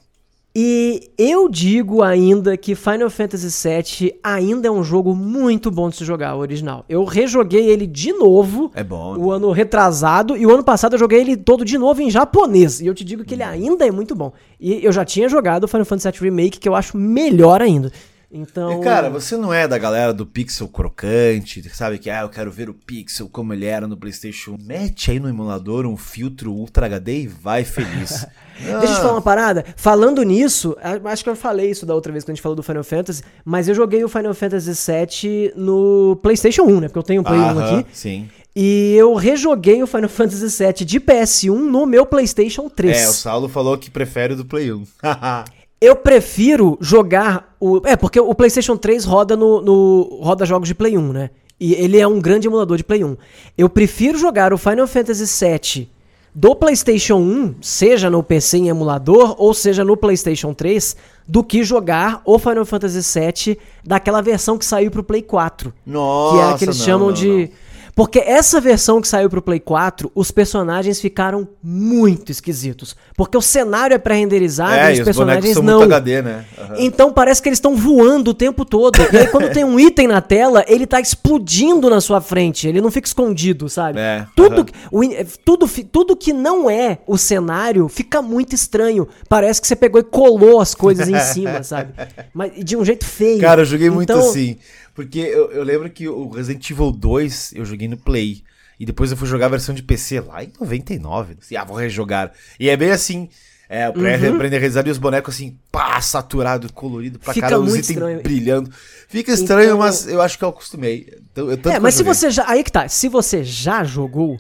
E 0.58 1.12
eu 1.18 1.50
digo 1.50 2.02
ainda 2.02 2.56
que 2.56 2.76
Final 2.76 3.10
Fantasy 3.10 3.50
VII 3.68 4.20
ainda 4.24 4.70
é 4.70 4.72
um 4.72 4.86
jogo 4.86 5.14
muito 5.14 5.70
bom 5.70 5.90
de 5.90 5.98
se 5.98 6.06
jogar, 6.06 6.34
o 6.34 6.40
original. 6.40 6.86
Eu 6.88 7.04
rejoguei 7.04 7.70
ele 7.70 7.86
de 7.86 8.14
novo. 8.14 8.72
É 8.74 8.82
bom. 8.82 9.18
O 9.18 9.32
ano 9.34 9.52
retrasado 9.52 10.38
e 10.38 10.46
o 10.46 10.54
ano 10.54 10.64
passado 10.64 10.94
eu 10.94 11.00
joguei 11.00 11.20
ele 11.20 11.36
todo 11.36 11.66
de 11.66 11.78
novo 11.78 12.02
em 12.02 12.10
japonês. 12.10 12.80
E 12.80 12.88
eu 12.88 12.94
te 12.94 13.04
digo 13.04 13.26
que 13.26 13.34
ele 13.34 13.44
ainda 13.44 13.86
é 13.86 13.92
muito 13.92 14.16
bom. 14.16 14.32
E 14.58 14.86
eu 14.86 14.94
já 14.94 15.04
tinha 15.04 15.28
jogado 15.28 15.66
o 15.66 15.68
Final 15.68 15.84
Fantasy 15.84 16.10
VII 16.10 16.30
Remake, 16.30 16.58
que 16.58 16.70
eu 16.70 16.76
acho 16.76 16.98
melhor 16.98 17.62
ainda. 17.62 17.92
Então. 18.32 18.80
E, 18.80 18.84
cara, 18.84 19.10
você 19.10 19.36
não 19.36 19.54
é 19.54 19.68
da 19.68 19.78
galera 19.78 20.14
do 20.14 20.26
pixel 20.26 20.70
crocante, 20.70 21.70
sabe? 21.74 21.98
Que, 21.98 22.10
ah, 22.10 22.22
eu 22.22 22.30
quero 22.30 22.50
ver 22.50 22.70
o 22.70 22.74
pixel 22.74 23.28
como 23.30 23.54
ele 23.54 23.66
era 23.66 23.88
no 23.88 23.98
PlayStation. 23.98 24.58
Mete 24.62 25.12
aí 25.12 25.20
no 25.20 25.28
emulador 25.28 25.86
um 25.86 25.98
filtro 25.98 26.54
Ultra 26.54 26.86
HD 26.86 27.24
e 27.24 27.28
vai 27.28 27.66
feliz. 27.66 28.26
ah. 28.62 28.80
Deixa 28.80 28.94
eu 28.94 28.98
te 28.98 29.02
falar 29.02 29.14
uma 29.14 29.22
parada. 29.22 29.66
Falando 29.76 30.24
nisso, 30.24 30.76
acho 31.04 31.24
que 31.24 31.30
eu 31.30 31.36
falei 31.36 31.70
isso 31.70 31.86
da 31.86 31.94
outra 31.94 32.12
vez 32.12 32.24
que 32.24 32.32
a 32.32 32.34
gente 32.34 32.42
falou 32.42 32.56
do 32.56 32.64
Final 32.64 32.84
Fantasy, 32.84 33.24
mas 33.44 33.68
eu 33.68 33.76
joguei 33.76 34.04
o 34.04 34.10
Final 34.10 34.34
Fantasy 34.34 34.72
VII 34.72 35.54
no 35.56 36.18
PlayStation 36.22 36.64
1, 36.64 36.80
né? 36.80 36.88
Porque 36.88 37.00
eu 37.00 37.04
tenho 37.04 37.22
um 37.22 37.24
Play 37.24 37.40
1 37.40 37.60
aqui. 37.60 37.86
Sim. 37.92 38.30
E 38.56 38.96
eu 38.96 39.14
rejoguei 39.16 39.84
o 39.84 39.88
Final 39.88 40.08
Fantasy 40.10 40.64
VII 40.64 40.86
de 40.86 41.00
PS1 41.00 41.54
no 41.54 41.86
meu 41.86 42.06
PlayStation 42.06 42.70
3. 42.70 42.98
É, 42.98 43.10
o 43.10 43.12
Saulo 43.12 43.50
falou 43.50 43.78
que 43.78 43.92
prefere 43.92 44.34
o 44.34 44.38
do 44.38 44.46
Play 44.46 44.72
1. 44.72 44.84
Eu 45.82 45.96
prefiro 45.96 46.78
jogar 46.80 47.54
o. 47.60 47.82
É, 47.86 47.96
porque 47.98 48.20
o 48.20 48.34
PlayStation 48.34 48.78
3 48.78 49.04
roda 49.04 49.36
no, 49.36 49.62
no, 49.62 50.20
roda 50.22 50.46
jogos 50.46 50.70
de 50.70 50.74
Play 50.74 50.98
1, 50.98 51.14
né? 51.14 51.30
E 51.60 51.74
ele 51.74 52.00
é 52.00 52.08
um 52.08 52.20
grande 52.20 52.48
emulador 52.48 52.78
de 52.78 52.84
Play 52.84 53.04
1. 53.04 53.16
Eu 53.58 53.70
prefiro 53.70 54.18
jogar 54.18 54.54
o 54.54 54.58
Final 54.58 54.88
Fantasy 54.88 55.26
VII 55.26 55.90
do 56.36 56.54
PlayStation 56.54 57.16
1, 57.16 57.56
seja 57.62 58.10
no 58.10 58.22
PC 58.22 58.58
em 58.58 58.68
emulador 58.68 59.36
ou 59.38 59.54
seja 59.54 59.86
no 59.86 59.96
PlayStation 59.96 60.54
3, 60.54 60.98
do 61.26 61.42
que 61.42 61.64
jogar 61.64 62.22
o 62.26 62.38
Final 62.38 62.66
Fantasy 62.66 63.20
VII 63.20 63.58
daquela 63.86 64.22
versão 64.22 64.58
que 64.58 64.66
saiu 64.66 64.92
pro 64.92 65.02
Play 65.02 65.22
4. 65.22 65.74
Nossa, 65.86 66.36
que 66.36 66.42
é 66.42 66.44
a 66.44 66.58
que 66.58 66.66
eles 66.66 66.78
não, 66.80 66.86
chamam 66.86 67.08
não, 67.08 67.14
de. 67.14 67.28
não. 67.30 67.65
Porque 67.96 68.20
essa 68.20 68.60
versão 68.60 69.00
que 69.00 69.08
saiu 69.08 69.30
pro 69.30 69.42
Play 69.42 69.60
4, 69.62 70.12
os 70.14 70.30
personagens 70.30 71.00
ficaram 71.00 71.48
muito 71.64 72.30
esquisitos. 72.30 72.94
Porque 73.16 73.38
o 73.38 73.42
cenário 73.42 73.96
é 73.96 73.98
pré-renderizado 73.98 74.74
É, 74.74 74.88
e 74.88 74.90
e 74.90 74.94
os 74.96 75.00
os 75.00 75.06
personagens 75.06 75.56
não. 75.62 75.80
muito 75.80 75.84
HD, 75.94 76.22
né? 76.22 76.44
Aham. 76.60 76.76
Então 76.78 77.14
parece 77.14 77.42
que 77.42 77.48
eles 77.48 77.58
estão 77.58 77.74
voando 77.74 78.32
o 78.32 78.34
tempo 78.34 78.66
todo. 78.66 78.98
E 79.14 79.18
aí 79.18 79.28
quando 79.28 79.50
tem 79.54 79.64
um 79.64 79.80
item 79.80 80.08
na 80.08 80.20
tela, 80.20 80.66
ele 80.68 80.86
tá 80.86 81.00
explodindo 81.00 81.90
na 81.90 82.02
sua 82.02 82.20
frente. 82.20 82.68
Ele 82.68 82.82
não 82.82 82.92
fica 82.92 83.08
escondido, 83.08 83.70
sabe? 83.70 83.98
É, 83.98 84.26
Tudo, 84.36 84.66
que- 84.66 84.74
o 84.92 85.02
tudo, 85.46 85.66
tudo 85.90 86.18
que 86.18 86.34
não 86.34 86.70
é 86.70 86.98
o 87.08 87.18
cenário 87.18 87.88
fica 87.88 88.22
muito 88.22 88.54
estranho. 88.54 89.08
Parece 89.30 89.62
que 89.62 89.68
você 89.68 89.76
pegou 89.76 90.02
e 90.02 90.04
colou 90.04 90.60
as 90.60 90.76
coisas 90.76 91.08
em 91.08 91.18
cima, 91.20 91.64
sabe? 91.64 91.94
Mas 92.34 92.52
de 92.62 92.76
um 92.76 92.84
jeito 92.84 93.06
feio. 93.06 93.40
Cara, 93.40 93.62
eu 93.62 93.66
joguei 93.66 93.90
muito 93.90 94.12
Então, 94.12 94.20
assim. 94.30 94.58
Porque 94.96 95.20
eu, 95.20 95.52
eu 95.52 95.64
lembro 95.64 95.90
que 95.90 96.08
o 96.08 96.30
Resident 96.30 96.68
Evil 96.72 96.92
2 96.92 97.54
eu 97.56 97.66
joguei 97.66 97.88
no 97.88 97.98
Play. 97.98 98.42
E 98.80 98.86
depois 98.86 99.12
eu 99.12 99.16
fui 99.18 99.28
jogar 99.28 99.46
a 99.46 99.50
versão 99.50 99.76
de 99.76 99.84
PC 99.84 100.20
lá 100.22 100.44
em 100.44 100.52
99. 100.60 101.38
Assim, 101.42 101.56
ah, 101.56 101.64
vou 101.64 101.78
rejogar. 101.78 102.32
E 102.60 102.70
é 102.70 102.76
bem 102.76 102.92
assim. 102.92 103.30
É, 103.68 103.90
o 103.90 103.94
Uhum. 103.98 104.38
renderizado 104.38 104.88
e 104.88 104.92
os 104.92 104.98
bonecos 105.00 105.34
assim, 105.36 105.58
pá, 105.72 106.00
saturado, 106.00 106.72
colorido 106.72 107.18
pra 107.18 107.34
Fica 107.34 107.48
caramba, 107.48 107.66
os 107.66 107.72
itens 107.74 107.90
estranho. 107.90 108.22
brilhando. 108.22 108.70
Fica 109.08 109.32
estranho, 109.32 109.66
Então- 109.70 109.78
mas 109.80 110.08
eu 110.08 110.22
acho 110.22 110.38
que 110.38 110.44
eu 110.44 110.50
acostumei. 110.50 111.12
Então, 111.32 111.50
eu, 111.50 111.58
tanto 111.58 111.76
É, 111.76 111.80
mas 111.80 111.96
eu 111.96 111.98
se 112.00 112.04
você 112.04 112.30
já. 112.30 112.46
Aí 112.48 112.64
que 112.64 112.72
tá. 112.72 112.88
Se 112.88 113.10
você 113.10 113.44
já 113.44 113.84
jogou, 113.84 114.38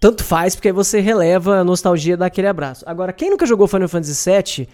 tanto 0.00 0.24
faz, 0.24 0.54
porque 0.54 0.68
aí 0.68 0.72
você 0.72 0.98
releva 1.00 1.58
a 1.58 1.64
nostalgia 1.64 2.16
daquele 2.16 2.46
abraço. 2.46 2.84
Agora, 2.88 3.12
quem 3.12 3.28
nunca 3.30 3.44
jogou 3.44 3.68
Final 3.68 3.88
Fantasy 3.88 4.30
VII. 4.30 4.68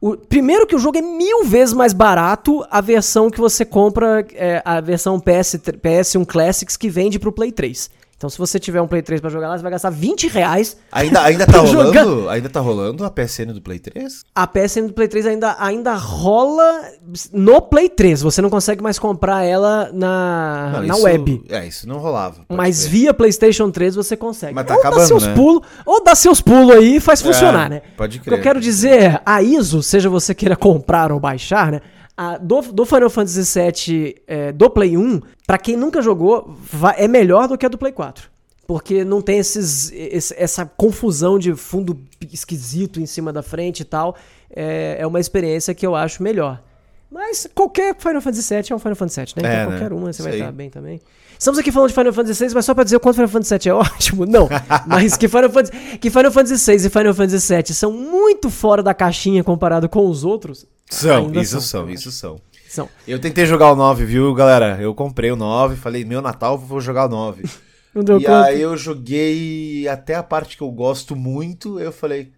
O, 0.00 0.16
primeiro 0.16 0.66
que 0.66 0.74
o 0.74 0.78
jogo 0.78 0.98
é 0.98 1.02
mil 1.02 1.44
vezes 1.44 1.74
mais 1.74 1.92
barato 1.92 2.64
a 2.70 2.80
versão 2.80 3.30
que 3.30 3.40
você 3.40 3.64
compra, 3.64 4.26
é, 4.34 4.60
a 4.64 4.80
versão 4.80 5.18
PS, 5.18 5.56
PS1 5.82 6.26
Classics 6.26 6.76
que 6.76 6.88
vende 6.88 7.18
pro 7.18 7.32
Play 7.32 7.50
3. 7.50 7.90
Então, 8.16 8.30
se 8.30 8.38
você 8.38 8.58
tiver 8.58 8.80
um 8.80 8.86
Play 8.86 9.02
3 9.02 9.20
pra 9.20 9.28
jogar 9.28 9.48
lá, 9.50 9.58
você 9.58 9.62
vai 9.62 9.72
gastar 9.72 9.90
20 9.90 10.26
reais. 10.28 10.74
Ainda, 10.90 11.20
ainda 11.22 11.46
tá 11.46 11.58
rolando? 11.60 11.92
jogar. 12.20 12.32
Ainda 12.32 12.48
tá 12.48 12.60
rolando 12.60 13.04
a 13.04 13.10
PSN 13.10 13.52
do 13.52 13.60
Play 13.60 13.78
3? 13.78 14.24
A 14.34 14.46
PSN 14.46 14.86
do 14.86 14.94
Play 14.94 15.06
3 15.06 15.26
ainda, 15.26 15.54
ainda 15.58 15.94
rola 15.94 16.82
no 17.30 17.60
Play 17.60 17.90
3. 17.90 18.22
Você 18.22 18.40
não 18.40 18.48
consegue 18.48 18.82
mais 18.82 18.98
comprar 18.98 19.44
ela 19.44 19.90
na, 19.92 20.70
Não, 20.72 20.82
na 20.86 20.94
isso- 20.94 21.02
web. 21.04 21.42
É, 21.50 21.66
isso 21.66 21.86
não 21.86 21.98
rolava. 21.98 22.36
Mas 22.48 22.80
crer. 22.80 22.90
via 22.90 23.12
PlayStation 23.14 23.70
3 23.70 23.94
você 23.94 24.16
consegue. 24.16 24.54
Mas 24.54 24.66
tá 24.66 24.74
ou 24.76 24.82
dá 24.82 24.88
acabando, 24.88 25.06
seus 25.08 25.26
né? 25.26 25.34
pulos, 25.34 25.60
ou 25.84 26.02
dá 26.02 26.14
seus 26.14 26.40
pulos 26.40 26.74
aí 26.74 26.96
e 26.96 27.00
faz 27.00 27.20
funcionar, 27.20 27.68
né? 27.68 27.82
pode 27.98 28.16
O 28.18 28.22
que 28.22 28.28
eu 28.30 28.32
crer. 28.32 28.42
quero 28.42 28.60
dizer 28.62 29.02
é, 29.02 29.20
a 29.26 29.42
ISO, 29.42 29.82
seja 29.82 30.08
você 30.08 30.34
queira 30.34 30.56
comprar 30.56 31.12
ou 31.12 31.20
baixar, 31.20 31.70
né? 31.70 31.82
A, 32.16 32.38
do, 32.38 32.62
do 32.72 32.86
Final 32.86 33.10
Fantasy 33.10 33.60
VII 33.60 34.16
é, 34.26 34.52
do 34.52 34.70
Play 34.70 34.96
1, 34.96 35.20
pra 35.46 35.58
quem 35.58 35.76
nunca 35.76 36.00
jogou, 36.00 36.56
vai- 36.72 36.94
é 36.98 37.06
melhor 37.06 37.46
do 37.46 37.58
que 37.58 37.66
a 37.66 37.68
do 37.68 37.76
Play 37.76 37.92
4. 37.92 38.30
Porque 38.66 39.04
não 39.04 39.20
tem 39.20 39.38
esses, 39.38 39.92
esse- 39.92 40.34
essa 40.36 40.64
confusão 40.64 41.38
de 41.38 41.54
fundo 41.54 42.00
esquisito 42.32 43.00
em 43.00 43.06
cima 43.06 43.32
da 43.32 43.42
frente 43.42 43.80
e 43.80 43.84
tal. 43.84 44.16
É, 44.50 44.96
é 44.98 45.06
uma 45.06 45.20
experiência 45.20 45.74
que 45.74 45.86
eu 45.86 45.94
acho 45.94 46.22
melhor. 46.22 46.62
Mas 47.10 47.46
qualquer 47.54 47.94
Final 47.96 48.20
Fantasy 48.20 48.54
VII 48.54 48.64
é 48.70 48.74
um 48.74 48.78
Final 48.78 48.96
Fantasy 48.96 49.20
VII, 49.20 49.26
né? 49.26 49.34
Então 49.38 49.50
É, 49.50 49.56
né? 49.58 49.66
qualquer 49.66 49.92
uma 49.92 50.06
você 50.06 50.10
Isso 50.10 50.22
vai 50.24 50.32
estar 50.38 50.52
bem 50.52 50.70
também. 50.70 51.00
Estamos 51.38 51.58
aqui 51.60 51.70
falando 51.70 51.88
de 51.90 51.94
Final 51.94 52.12
Fantasy 52.12 52.46
VI, 52.46 52.54
mas 52.54 52.64
só 52.64 52.74
pra 52.74 52.82
dizer 52.82 52.96
o 52.96 53.00
quanto 53.00 53.14
Final 53.16 53.28
Fantasy 53.28 53.58
VII 53.58 53.68
é 53.70 53.74
ótimo. 53.74 54.26
Não, 54.26 54.48
mas 54.86 55.16
que 55.16 55.28
Final 55.28 55.50
Fantasy, 55.50 55.98
que 55.98 56.10
Final 56.10 56.32
Fantasy 56.32 56.76
VI 56.78 56.86
e 56.86 56.90
Final 56.90 57.14
Fantasy 57.14 57.54
VII 57.54 57.74
são 57.74 57.92
muito 57.92 58.48
fora 58.50 58.82
da 58.82 58.94
caixinha 58.94 59.44
comparado 59.44 59.86
com 59.88 60.08
os 60.08 60.24
outros. 60.24 60.66
São, 60.90 61.26
ainda 61.26 61.40
isso 61.40 61.60
são, 61.60 61.82
eu 61.82 61.90
isso 61.90 62.12
são. 62.12 62.40
São. 62.68 62.88
Eu 63.06 63.18
tentei 63.18 63.46
jogar 63.46 63.72
o 63.72 63.76
9, 63.76 64.04
viu, 64.04 64.34
galera? 64.34 64.80
Eu 64.80 64.94
comprei 64.94 65.30
o 65.30 65.36
9, 65.36 65.76
falei, 65.76 66.04
meu 66.04 66.20
Natal, 66.20 66.58
vou 66.58 66.80
jogar 66.80 67.06
o 67.06 67.08
9. 67.08 67.44
Não 67.94 68.04
deu 68.04 68.18
e 68.18 68.24
conta. 68.24 68.44
aí 68.44 68.60
eu 68.60 68.76
joguei 68.76 69.88
até 69.88 70.14
a 70.14 70.22
parte 70.22 70.56
que 70.56 70.62
eu 70.62 70.70
gosto 70.70 71.16
muito, 71.16 71.80
eu 71.80 71.90
falei, 71.90 72.30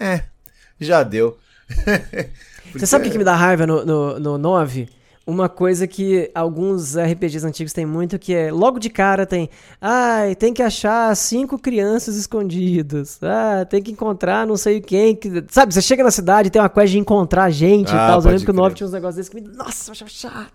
é, 0.00 0.24
já 0.80 1.02
deu. 1.04 1.38
Você 2.74 2.86
sabe 2.86 3.02
o 3.02 3.06
que, 3.06 3.12
que 3.12 3.18
me 3.18 3.24
dá 3.24 3.34
raiva 3.34 3.66
no, 3.66 3.84
no, 3.84 4.18
no 4.18 4.38
9? 4.38 4.88
Uma 5.26 5.48
coisa 5.48 5.88
que 5.88 6.30
alguns 6.32 6.96
RPGs 6.96 7.44
antigos 7.44 7.72
têm 7.72 7.84
muito, 7.84 8.16
que 8.16 8.32
é 8.32 8.52
logo 8.52 8.78
de 8.78 8.88
cara 8.88 9.26
tem. 9.26 9.50
Ai, 9.80 10.36
tem 10.36 10.54
que 10.54 10.62
achar 10.62 11.14
cinco 11.16 11.58
crianças 11.58 12.14
escondidas. 12.16 13.18
Ah, 13.22 13.64
tem 13.68 13.82
que 13.82 13.90
encontrar 13.90 14.46
não 14.46 14.56
sei 14.56 14.80
quem. 14.80 15.16
Que... 15.16 15.44
Sabe, 15.48 15.74
você 15.74 15.82
chega 15.82 16.04
na 16.04 16.12
cidade 16.12 16.46
e 16.46 16.50
tem 16.50 16.62
uma 16.62 16.68
quest 16.68 16.92
de 16.92 16.98
encontrar 17.00 17.50
gente 17.50 17.88
e 17.88 17.92
Ah, 17.92 18.06
tal. 18.06 18.20
Eu 18.20 18.26
lembro 18.30 18.44
que 18.44 18.50
o 18.52 18.54
9 18.54 18.68
crer. 18.68 18.76
tinha 18.76 18.86
uns 18.86 18.92
negócios 18.92 19.16
desses 19.16 19.28
que 19.28 19.40
me. 19.40 19.48
Nossa, 19.56 19.90
eu 19.90 19.92
achava 19.92 20.10
chato. 20.10 20.52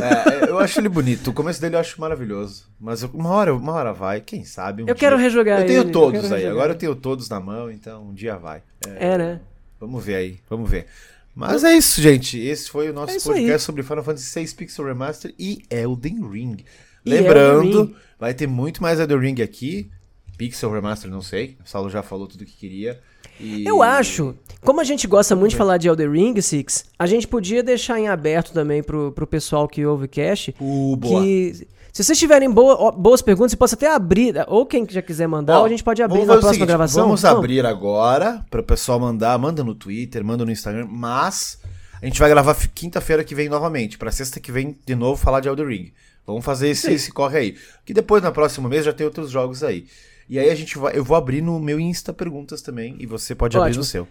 É, 0.00 0.48
eu 0.48 0.58
acho 0.60 0.80
ele 0.80 0.88
bonito, 0.88 1.28
o 1.30 1.32
começo 1.34 1.60
dele 1.60 1.74
eu 1.76 1.80
acho 1.80 2.00
maravilhoso. 2.00 2.66
Mas 2.80 3.02
eu- 3.02 3.10
uma 3.12 3.30
hora, 3.30 3.54
uma 3.54 3.72
hora 3.72 3.92
vai, 3.92 4.20
quem 4.20 4.44
sabe. 4.44 4.82
um 4.82 4.86
Eu 4.86 4.94
dia. 4.94 5.00
quero 5.00 5.16
rejogar 5.18 5.60
Eu 5.60 5.66
tenho 5.66 5.80
ele, 5.80 5.88
eu 5.88 5.92
todos 5.92 6.20
quero 6.22 6.34
aí, 6.34 6.40
rejogar. 6.40 6.52
agora 6.56 6.72
eu 6.72 6.78
tenho 6.78 6.94
todos 6.94 7.28
na 7.28 7.38
mão, 7.40 7.70
então 7.70 8.04
um 8.04 8.14
dia 8.14 8.36
vai. 8.38 8.62
É, 8.86 9.18
né? 9.18 9.40
Vamos 9.78 10.02
ver 10.04 10.14
aí, 10.14 10.38
vamos 10.48 10.70
ver. 10.70 10.86
Mas 11.34 11.64
é 11.64 11.74
isso, 11.76 12.00
gente. 12.02 12.38
Esse 12.38 12.68
foi 12.70 12.90
o 12.90 12.92
nosso 12.92 13.16
É 13.16 13.20
podcast 13.20 13.52
aí. 13.52 13.58
sobre 13.60 13.82
Final 13.82 14.04
Fantasy 14.04 14.40
VI 14.44 14.54
Pixel 14.54 14.84
Remaster 14.84 15.34
e 15.38 15.62
Elden 15.70 16.28
Ring. 16.28 16.56
E 17.04 17.10
Lembrando, 17.10 17.64
Elden 17.68 17.84
Ring. 17.86 17.94
vai 18.18 18.34
ter 18.34 18.46
muito 18.46 18.82
mais 18.82 18.98
Elden 19.00 19.18
Ring 19.18 19.42
aqui. 19.42 19.90
Pixel 20.36 20.72
Remaster, 20.72 21.10
não 21.10 21.20
sei. 21.22 21.56
O 21.64 21.68
Saulo 21.68 21.88
já 21.90 22.02
falou 22.02 22.26
tudo 22.26 22.44
que 22.44 22.56
queria. 22.56 22.98
E- 23.38 23.64
Eu 23.66 23.82
acho, 23.82 24.34
como 24.62 24.80
a 24.80 24.84
gente 24.84 25.06
gosta 25.06 25.34
muito 25.36 25.50
de 25.52 25.56
falar 25.56 25.76
de 25.78 25.88
Elder 25.88 26.10
Ring, 26.10 26.40
Six, 26.40 26.86
a 26.98 27.06
gente 27.06 27.26
podia 27.28 27.62
deixar 27.62 27.98
em 27.98 28.08
aberto 28.08 28.52
também 28.52 28.82
pro, 28.82 29.12
pro 29.12 29.26
pessoal 29.26 29.66
que 29.68 29.84
ouve 29.84 30.06
o 30.06 30.08
cast. 30.08 30.54
Uh, 30.60 30.96
boa. 30.96 31.22
que 31.22 31.66
se 31.92 32.04
vocês 32.04 32.18
tiverem 32.18 32.50
boa- 32.50 32.92
boas 32.92 33.20
perguntas, 33.22 33.52
você 33.52 33.56
pode 33.56 33.74
até 33.74 33.92
abrir, 33.92 34.34
ou 34.48 34.64
quem 34.66 34.86
já 34.88 35.02
quiser 35.02 35.26
mandar, 35.26 35.56
Ó, 35.56 35.60
ou 35.60 35.64
a 35.66 35.68
gente 35.68 35.82
pode 35.84 36.02
abrir 36.02 36.20
na 36.20 36.26
próxima 36.34 36.52
seguinte, 36.52 36.66
gravação. 36.68 37.04
Vamos 37.04 37.22
Não. 37.22 37.36
abrir 37.38 37.64
agora 37.66 38.44
para 38.50 38.60
o 38.60 38.64
pessoal 38.64 38.98
mandar. 39.00 39.36
Manda 39.38 39.62
no 39.64 39.74
Twitter, 39.74 40.24
manda 40.24 40.44
no 40.44 40.50
Instagram. 40.52 40.86
Mas 40.90 41.58
a 42.00 42.06
gente 42.06 42.18
vai 42.20 42.28
gravar 42.28 42.54
quinta-feira 42.74 43.22
que 43.24 43.34
vem 43.34 43.48
novamente. 43.48 43.98
Para 43.98 44.10
sexta 44.10 44.38
que 44.40 44.52
vem, 44.52 44.76
de 44.86 44.94
novo, 44.94 45.20
falar 45.20 45.40
de 45.40 45.48
Elden 45.48 45.66
Ring. 45.66 45.92
Vamos 46.26 46.44
fazer 46.44 46.68
esse, 46.68 46.92
esse 46.92 47.10
corre 47.12 47.38
aí. 47.38 47.56
Que 47.84 47.92
depois, 47.92 48.22
no 48.22 48.30
próximo 48.32 48.68
mês, 48.68 48.84
já 48.84 48.92
tem 48.92 49.04
outros 49.06 49.30
jogos 49.30 49.64
aí. 49.64 49.86
E 50.28 50.38
aí 50.38 50.48
a 50.48 50.54
gente 50.54 50.78
vai. 50.78 50.96
Eu 50.96 51.02
vou 51.02 51.16
abrir 51.16 51.40
no 51.42 51.58
meu 51.58 51.80
Insta 51.80 52.12
perguntas 52.12 52.62
também. 52.62 52.94
E 53.00 53.06
você 53.06 53.34
pode 53.34 53.56
abrir 53.56 53.70
Ótimo. 53.70 53.80
no 53.80 53.84
seu. 53.84 54.06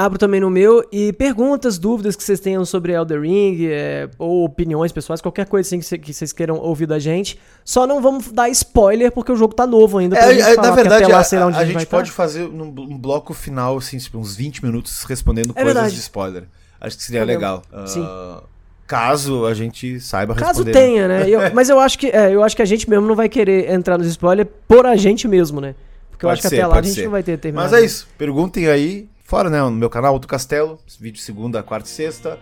Abro 0.00 0.16
também 0.16 0.38
no 0.40 0.48
meu 0.48 0.86
e 0.92 1.12
perguntas, 1.12 1.76
dúvidas 1.76 2.14
que 2.14 2.22
vocês 2.22 2.38
tenham 2.38 2.64
sobre 2.64 2.92
Elder 2.92 3.20
Ring, 3.20 3.66
é, 3.66 4.08
ou 4.16 4.44
opiniões 4.44 4.92
pessoais, 4.92 5.20
qualquer 5.20 5.44
coisa 5.48 5.66
assim 5.66 5.80
que 5.80 5.84
cê- 5.84 5.98
que 5.98 6.14
vocês 6.14 6.32
queiram 6.32 6.54
ouvir 6.56 6.86
da 6.86 7.00
gente. 7.00 7.36
Só 7.64 7.84
não 7.84 8.00
vamos 8.00 8.30
dar 8.30 8.48
spoiler 8.50 9.10
porque 9.10 9.32
o 9.32 9.36
jogo 9.36 9.54
tá 9.54 9.66
novo 9.66 9.98
ainda. 9.98 10.16
É, 10.16 10.38
é, 10.38 10.54
falar, 10.54 10.68
na 10.68 10.74
verdade, 10.76 11.04
lá 11.10 11.18
a, 11.18 11.44
a 11.46 11.50
vai 11.50 11.66
gente 11.66 11.86
pode 11.86 12.12
fazer 12.12 12.44
um 12.44 12.96
bloco 12.96 13.34
final, 13.34 13.76
assim, 13.78 13.98
tipo, 13.98 14.18
uns 14.18 14.36
20 14.36 14.64
minutos 14.64 15.02
respondendo 15.02 15.50
É 15.50 15.62
coisas 15.62 15.74
verdade. 15.74 15.94
de 15.96 16.00
spoiler. 16.00 16.44
Acho 16.80 16.96
que 16.96 17.02
seria 17.02 17.22
Entendeu? 17.24 17.34
legal. 17.36 17.62
Sim. 17.88 18.04
Ah, 18.06 18.44
caso 18.86 19.46
a 19.46 19.52
gente 19.54 19.98
saiba 20.00 20.32
Caso 20.34 20.62
responder. 20.62 20.72
tenha, 20.72 21.08
né? 21.08 21.28
Eu- 21.28 21.40
mas 21.52 21.68
eu 21.68 21.80
acho 21.80 21.98
que 21.98 22.06
é, 22.06 22.32
eu 22.32 22.44
acho 22.44 22.54
que 22.54 22.62
a 22.62 22.66
gente 22.66 22.88
mesmo 22.88 23.06
não 23.08 23.16
vai 23.16 23.28
querer 23.28 23.68
entrar 23.70 23.98
nos 23.98 24.06
spoilers 24.06 24.48
por 24.68 24.86
a 24.86 24.94
gente 24.94 25.26
mesmo, 25.26 25.60
né? 25.60 25.74
Porque 26.08 26.24
eu 26.24 26.28
Pode 26.28 26.38
acho 26.38 26.42
que 26.42 26.48
ser, 26.50 26.60
até 26.62 26.66
lá 26.68 26.78
a 26.78 26.82
gente 26.82 26.94
ser. 26.94 27.04
não 27.04 27.10
vai 27.10 27.22
ter 27.24 27.36
terminado. 27.36 27.70
Mas 27.70 27.82
é 27.82 27.84
isso. 27.84 28.06
Perguntem 28.16 28.68
aí. 28.68 29.08
Fora, 29.28 29.50
né? 29.50 29.60
No 29.60 29.70
meu 29.70 29.90
canal, 29.90 30.14
Outro 30.14 30.26
Castelo. 30.26 30.78
Vídeo 30.98 31.20
segunda, 31.20 31.62
quarta 31.62 31.86
e 31.86 31.92
sexta. 31.92 32.38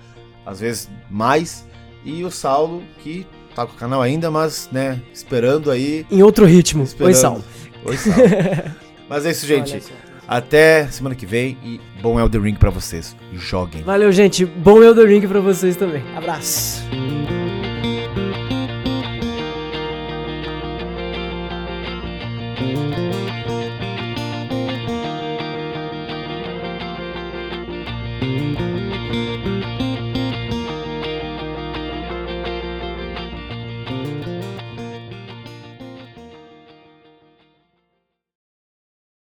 Às 0.47 0.61
vezes 0.61 0.89
mais. 1.11 1.67
E 2.05 2.23
o 2.23 2.31
Saulo, 2.31 2.81
que 3.01 3.27
tá 3.57 3.67
com 3.67 3.73
o 3.73 3.77
canal 3.77 4.01
ainda, 4.01 4.31
mas, 4.31 4.69
né? 4.71 5.03
Esperando 5.13 5.73
aí. 5.73 6.07
Em 6.09 6.23
outro 6.23 6.47
ritmo. 6.47 6.85
Esperando. 6.85 7.09
Oi, 7.09 7.15
Saulo. 7.15 7.45
Oi, 7.85 7.97
Saulo. 7.97 8.23
mas 9.11 9.27
é 9.27 9.33
isso, 9.33 9.45
gente. 9.45 9.83
Até 10.29 10.87
semana 10.87 11.17
que 11.17 11.27
vem 11.27 11.59
e 11.65 11.81
bom 12.01 12.21
Elden 12.21 12.41
Ring 12.41 12.55
pra 12.55 12.71
vocês. 12.71 13.17
Joguem. 13.33 13.83
Valeu, 13.83 14.13
gente. 14.13 14.47
Bom 14.47 14.81
Elden 14.81 15.07
Ring 15.07 15.27
pra 15.27 15.41
vocês 15.41 15.75
também. 15.75 16.05
Abraço. 16.17 16.85